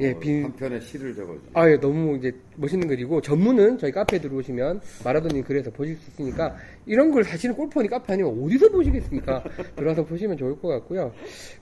예, 0.00 0.10
어, 0.10 0.18
빈, 0.18 0.44
한편의 0.44 0.80
시를 0.80 1.14
적어주죠. 1.14 1.50
아, 1.54 1.70
예, 1.70 1.76
너무 1.76 2.16
이제 2.16 2.32
멋있는 2.56 2.88
글이고, 2.88 3.20
전문은 3.20 3.78
저희 3.78 3.92
카페에 3.92 4.20
들어오시면 4.20 4.80
마라도님 5.04 5.44
글에서 5.44 5.70
보실 5.70 5.96
수 5.96 6.10
있으니까, 6.10 6.56
이런 6.86 7.12
걸 7.12 7.22
사실은 7.22 7.54
골퍼니 7.54 7.88
카페 7.88 8.14
아니면 8.14 8.42
어디서 8.42 8.70
보시겠습니까? 8.70 9.44
들어와서 9.76 10.04
보시면 10.04 10.36
좋을 10.36 10.58
것 10.60 10.68
같고요. 10.68 11.12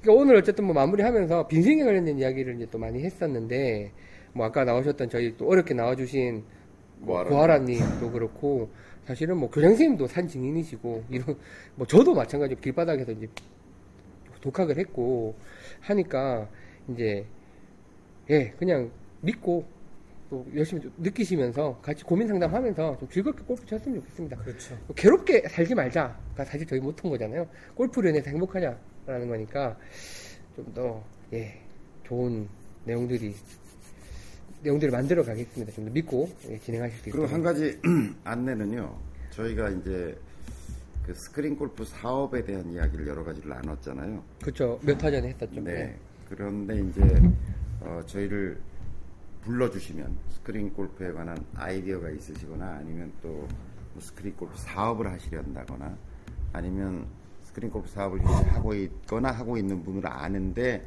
그러니까 0.00 0.22
오늘 0.22 0.36
어쨌든 0.36 0.64
뭐 0.64 0.74
마무리 0.74 1.02
하면서 1.02 1.46
빈생에 1.46 1.84
관련된 1.84 2.18
이야기를 2.18 2.56
이제 2.56 2.66
또 2.70 2.78
많이 2.78 3.02
했었는데, 3.02 3.92
뭐 4.32 4.46
아까 4.46 4.64
나오셨던 4.64 5.10
저희 5.10 5.36
또 5.36 5.48
어렵게 5.48 5.74
나와주신 5.74 6.42
고아라. 7.04 7.28
고아라님도 7.28 8.10
그렇고, 8.12 8.70
사실은 9.04 9.36
뭐 9.36 9.50
교장선생님도 9.50 10.06
산 10.06 10.26
증인이시고, 10.26 11.04
이런, 11.10 11.36
뭐 11.76 11.86
저도 11.86 12.14
마찬가지로 12.14 12.60
길바닥에서 12.60 13.12
이제 13.12 13.28
독학을 14.40 14.78
했고, 14.78 15.34
하니까, 15.80 16.48
이제, 16.88 17.26
예, 18.30 18.50
그냥 18.58 18.90
믿고 19.20 19.64
또 20.30 20.46
열심히 20.54 20.80
좀 20.82 20.92
느끼시면서 20.98 21.78
같이 21.82 22.02
고민 22.04 22.26
상담하면서 22.26 22.98
좀 22.98 23.08
즐겁게 23.10 23.42
골프 23.44 23.66
쳤으면 23.66 24.00
좋겠습니다. 24.00 24.36
그렇죠. 24.38 24.74
뭐 24.86 24.94
괴롭게 24.96 25.46
살지 25.48 25.74
말자가 25.74 26.44
사실 26.46 26.66
저희 26.66 26.80
모토인 26.80 27.12
거잖아요. 27.12 27.46
골프를 27.74 28.10
인해서 28.10 28.30
행복하자라는 28.30 29.28
거니까 29.28 29.76
좀 30.56 30.72
더, 30.74 31.04
예, 31.32 31.60
좋은 32.04 32.48
내용들이, 32.84 33.34
내용들을 34.62 34.90
만들어 34.90 35.22
가겠습니다. 35.22 35.72
좀 35.72 35.84
더 35.86 35.90
믿고 35.90 36.28
예, 36.48 36.58
진행하실 36.58 36.96
수 36.98 37.02
그리고 37.04 37.18
있도록. 37.18 37.32
한 37.32 37.42
가지 37.42 37.78
안내는요. 38.24 38.96
저희가 39.30 39.68
이제 39.70 40.16
그 41.04 41.12
스크린 41.14 41.56
골프 41.56 41.84
사업에 41.84 42.42
대한 42.44 42.70
이야기를 42.72 43.06
여러 43.08 43.24
가지를 43.24 43.50
나눴잖아요. 43.50 44.22
그렇죠. 44.40 44.78
몇 44.82 45.02
화 45.02 45.10
전에 45.10 45.28
했었죠. 45.28 45.60
네. 45.60 45.94
그런데 46.28 46.78
이제 46.80 47.00
어, 47.84 48.02
저희를 48.06 48.60
불러주시면 49.42 50.16
스크린 50.30 50.72
골프에 50.72 51.12
관한 51.12 51.36
아이디어가 51.54 52.10
있으시거나 52.10 52.76
아니면 52.76 53.12
또뭐 53.22 53.48
스크린 54.00 54.36
골프 54.36 54.56
사업을 54.56 55.10
하시려한다거나 55.10 55.96
아니면 56.52 57.06
스크린 57.42 57.70
골프 57.70 57.88
사업을 57.88 58.24
하고 58.24 58.74
있거나 58.74 59.30
하고 59.30 59.56
있는 59.56 59.82
분을 59.82 60.06
아는데 60.06 60.86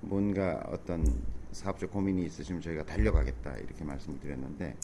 뭔가 0.00 0.62
어떤 0.66 1.04
사업적 1.52 1.92
고민이 1.92 2.24
있으시면 2.24 2.60
저희가 2.60 2.84
달려가겠다 2.84 3.56
이렇게 3.58 3.84
말씀을 3.84 4.18
드렸는데 4.18 4.76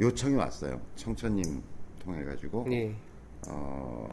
요청이 0.00 0.36
왔어요. 0.36 0.80
청천님 0.94 1.62
통해 1.98 2.24
가지고 2.24 2.66
예. 2.70 2.94
어, 3.48 4.08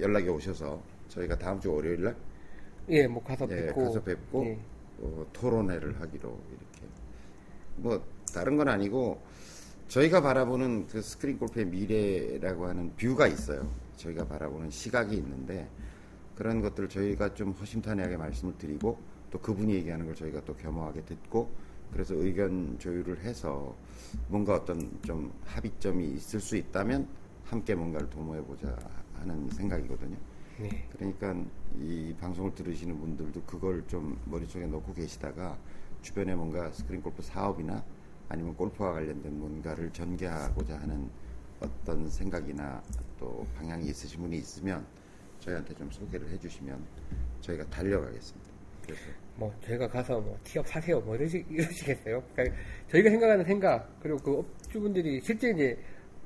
연락이 0.00 0.28
오셔서 0.28 0.82
저희가 1.08 1.36
다음 1.36 1.60
주 1.60 1.72
월요일 1.72 2.02
날 2.04 2.16
예, 2.88 3.06
뭐 3.06 3.22
가서 3.22 3.46
예, 3.50 3.66
뵙고. 3.66 3.84
가서 3.84 4.02
뵙고 4.02 4.44
예. 4.46 4.58
어, 5.00 5.26
토론회를 5.32 6.00
하기로 6.00 6.40
이렇게 6.50 6.86
뭐 7.76 8.04
다른 8.32 8.56
건 8.56 8.68
아니고 8.68 9.20
저희가 9.88 10.20
바라보는 10.20 10.86
그 10.86 11.02
스크린 11.02 11.38
골프의 11.38 11.66
미래라고 11.66 12.66
하는 12.66 12.94
뷰가 12.96 13.26
있어요. 13.26 13.68
저희가 13.96 14.26
바라보는 14.26 14.70
시각이 14.70 15.16
있는데 15.16 15.68
그런 16.36 16.60
것들을 16.60 16.88
저희가 16.88 17.34
좀 17.34 17.50
허심탄회하게 17.52 18.16
말씀을 18.16 18.56
드리고 18.56 18.98
또 19.30 19.38
그분이 19.40 19.74
얘기하는 19.74 20.06
걸 20.06 20.14
저희가 20.14 20.44
또 20.44 20.54
겸허하게 20.56 21.02
듣고 21.02 21.50
그래서 21.92 22.14
의견 22.14 22.78
조율을 22.78 23.18
해서 23.20 23.74
뭔가 24.28 24.54
어떤 24.54 24.90
좀 25.02 25.32
합의점이 25.44 26.12
있을 26.14 26.40
수 26.40 26.56
있다면 26.56 27.08
함께 27.44 27.74
뭔가를 27.74 28.08
도모해 28.10 28.40
보자 28.42 28.76
하는 29.18 29.50
생각이거든요. 29.50 30.16
네. 30.60 30.88
그러니까 30.92 31.34
이 31.78 32.14
방송을 32.20 32.54
들으시는 32.54 32.98
분들도 32.98 33.42
그걸 33.42 33.86
좀 33.86 34.18
머릿속에 34.24 34.66
넣고 34.66 34.92
계시다가 34.92 35.58
주변에 36.02 36.34
뭔가 36.34 36.70
스크린 36.72 37.02
골프 37.02 37.22
사업이나 37.22 37.84
아니면 38.28 38.54
골프와 38.54 38.92
관련된 38.92 39.38
뭔가를 39.38 39.92
전개하고자 39.92 40.78
하는 40.78 41.10
어떤 41.60 42.08
생각이나 42.08 42.82
또 43.18 43.46
방향이 43.56 43.86
있으신 43.86 44.20
분이 44.20 44.36
있으면 44.38 44.86
저희한테 45.40 45.74
좀 45.74 45.90
소개를 45.90 46.28
해주시면 46.30 46.82
저희가 47.40 47.64
달려가겠습니다. 47.68 48.50
뭐 49.36 49.54
저희가 49.60 49.88
가서 49.88 50.20
뭐 50.20 50.36
티업 50.42 50.66
사세요 50.66 51.00
뭐 51.00 51.14
이러시, 51.14 51.44
이러시겠어요. 51.48 52.22
그러니까 52.34 52.56
저희가 52.88 53.10
생각하는 53.10 53.44
생각 53.44 54.00
그리고 54.00 54.18
그 54.18 54.38
업주분들이 54.38 55.20
실제 55.20 55.50
이제 55.50 55.78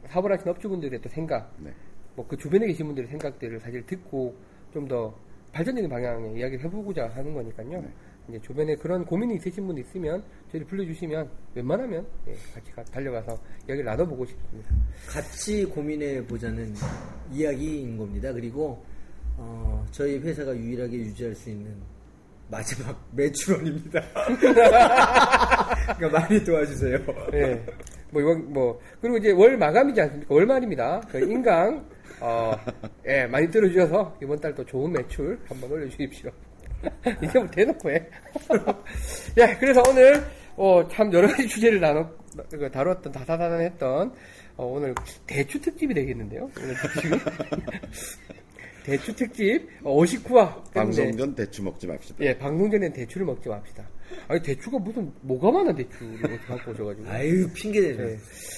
사업을 0.07 0.33
하시는 0.33 0.51
업주분들의 0.51 1.01
또 1.01 1.09
생각 1.09 1.55
네. 1.59 1.73
뭐그 2.17 2.37
주변에 2.37 2.67
계신 2.67 2.87
분들의 2.87 3.09
생각들을 3.11 3.61
사실 3.61 3.85
듣고 3.87 4.37
좀 4.73 4.89
더 4.89 5.15
발전적인 5.55 5.89
방향의 5.89 6.35
이야기를 6.39 6.65
해보고자 6.65 7.09
하는 7.15 7.33
거니까요. 7.33 7.81
네. 7.81 7.89
이제 8.29 8.41
주변에 8.41 8.75
그런 8.75 9.05
고민이 9.05 9.37
있으신 9.37 9.67
분 9.67 9.79
있으면 9.79 10.23
저희를 10.51 10.67
불러주시면 10.67 11.29
웬만하면 11.55 12.05
예, 12.27 12.33
같이 12.55 12.73
가- 12.73 12.83
달려가서 12.85 13.39
이야기를 13.69 13.85
나눠보고 13.85 14.25
싶습니다. 14.27 14.71
같이 15.09 15.65
고민해 15.67 16.27
보자는 16.27 16.75
이야기인 17.31 17.97
겁니다. 17.97 18.33
그리고 18.33 18.83
어, 19.37 19.85
저희 19.93 20.19
회사가 20.19 20.57
유일하게 20.57 20.97
유지할 20.97 21.35
수 21.35 21.51
있는 21.51 21.73
마지막 22.51 22.99
매출원입니다. 23.13 24.01
그러니까 25.97 26.09
많이 26.21 26.43
도와주세요. 26.45 26.99
예. 27.35 27.65
뭐 28.11 28.23
이번 28.23 28.53
뭐 28.53 28.81
그리고 29.01 29.17
이제 29.19 29.31
월 29.33 29.57
마감이지 29.57 30.01
않습니까? 30.01 30.35
월 30.35 30.47
말입니다. 30.47 31.01
그 31.11 31.19
인강 31.21 31.85
어, 32.25 32.59
예, 33.07 33.27
많이 33.27 33.51
들어주셔서 33.51 34.17
이번 34.23 34.41
달 34.41 34.55
또 34.55 34.65
좋은 34.65 34.91
매출 34.93 35.39
한번 35.47 35.71
올려주십시오. 35.73 36.31
이제 37.23 37.39
뭐 37.39 37.51
대놓고 37.51 37.91
해. 37.91 38.07
예, 39.37 39.57
그래서 39.59 39.83
오늘 39.89 40.25
어, 40.57 40.87
참 40.89 41.13
여러 41.13 41.27
가지 41.29 41.47
주제를 41.47 41.81
나눴 41.81 42.09
그 42.51 42.71
다뤘던 42.71 43.13
다사다난했던 43.13 44.15
어, 44.57 44.65
오늘 44.65 44.95
대추 45.27 45.61
특집이 45.61 45.93
되겠는데요. 45.93 46.51
오늘 46.57 46.75
특집이 46.77 47.19
대추 48.85 49.15
특집 49.15 49.69
어, 49.83 49.95
59화 49.97 50.73
방송 50.73 51.17
전 51.17 51.35
대추 51.35 51.63
먹지 51.63 51.87
맙시다. 51.87 52.17
예, 52.21 52.39
방송 52.39 52.71
전엔 52.71 52.93
대추를 52.93 53.27
먹지 53.27 53.49
맙시다. 53.51 53.85
아니 54.29 54.43
대추가 54.43 54.79
무슨 54.79 55.13
뭐가 55.23 55.51
많아 55.51 55.75
대추를 55.75 56.25
어떻게 56.25 56.47
갖고 56.47 56.71
오셔가지고. 56.73 57.09
아유 57.09 57.49
핑계대죠. 57.53 58.03
네. 58.03 58.17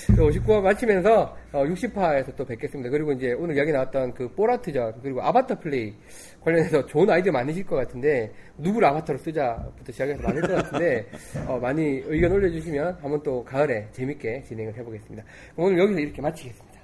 59화 0.09 0.61
마치면서 0.62 1.37
60화에서 1.53 2.35
또 2.37 2.45
뵙겠습니다. 2.45 2.91
그리고 2.91 3.12
이제 3.12 3.33
오늘 3.33 3.57
이야기 3.57 3.73
나왔던 3.73 4.15
그 4.15 4.28
뽀라트전 4.35 5.01
그리고 5.03 5.23
아바타 5.23 5.59
플레이 5.59 5.95
관련해서 6.41 6.87
좋은 6.87 7.11
아이디어 7.11 7.33
많으실 7.33 7.66
것 7.66 7.77
같은데 7.77 8.33
누구를 8.59 8.89
아바타로 8.89 9.19
쓰자부터 9.19 9.93
시작해서 9.93 10.23
많을 10.23 10.43
것 10.43 10.55
같은데 10.55 11.07
어, 11.47 11.59
많이 11.59 12.03
의견 12.07 12.33
올려주시면 12.33 12.99
한번 13.01 13.23
또 13.23 13.45
가을에 13.45 13.89
재밌게 13.93 14.45
진행을 14.45 14.77
해보겠습니다. 14.77 15.24
오늘 15.57 15.78
여기서 15.78 16.01
이렇게 16.01 16.23
마치겠습니다. 16.23 16.77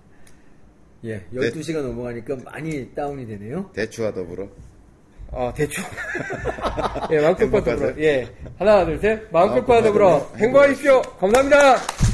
예, 1.05 1.21
12시가 1.33 1.83
넘어가니까 1.83 2.37
많이 2.45 2.93
다운이 2.95 3.27
되네요. 3.27 3.71
대추와 3.75 4.13
더불어 4.13 4.49
어, 5.33 5.53
대충. 5.55 5.83
예, 7.11 7.19
더불어. 7.19 7.73
행복하세요. 7.73 7.95
예. 8.05 8.29
하나, 8.59 8.85
둘, 8.85 8.99
셋. 9.01 9.31
더불어. 9.83 10.19
더불어 10.19 10.31
행복하십시오. 10.39 11.03
감사합니다. 11.19 12.12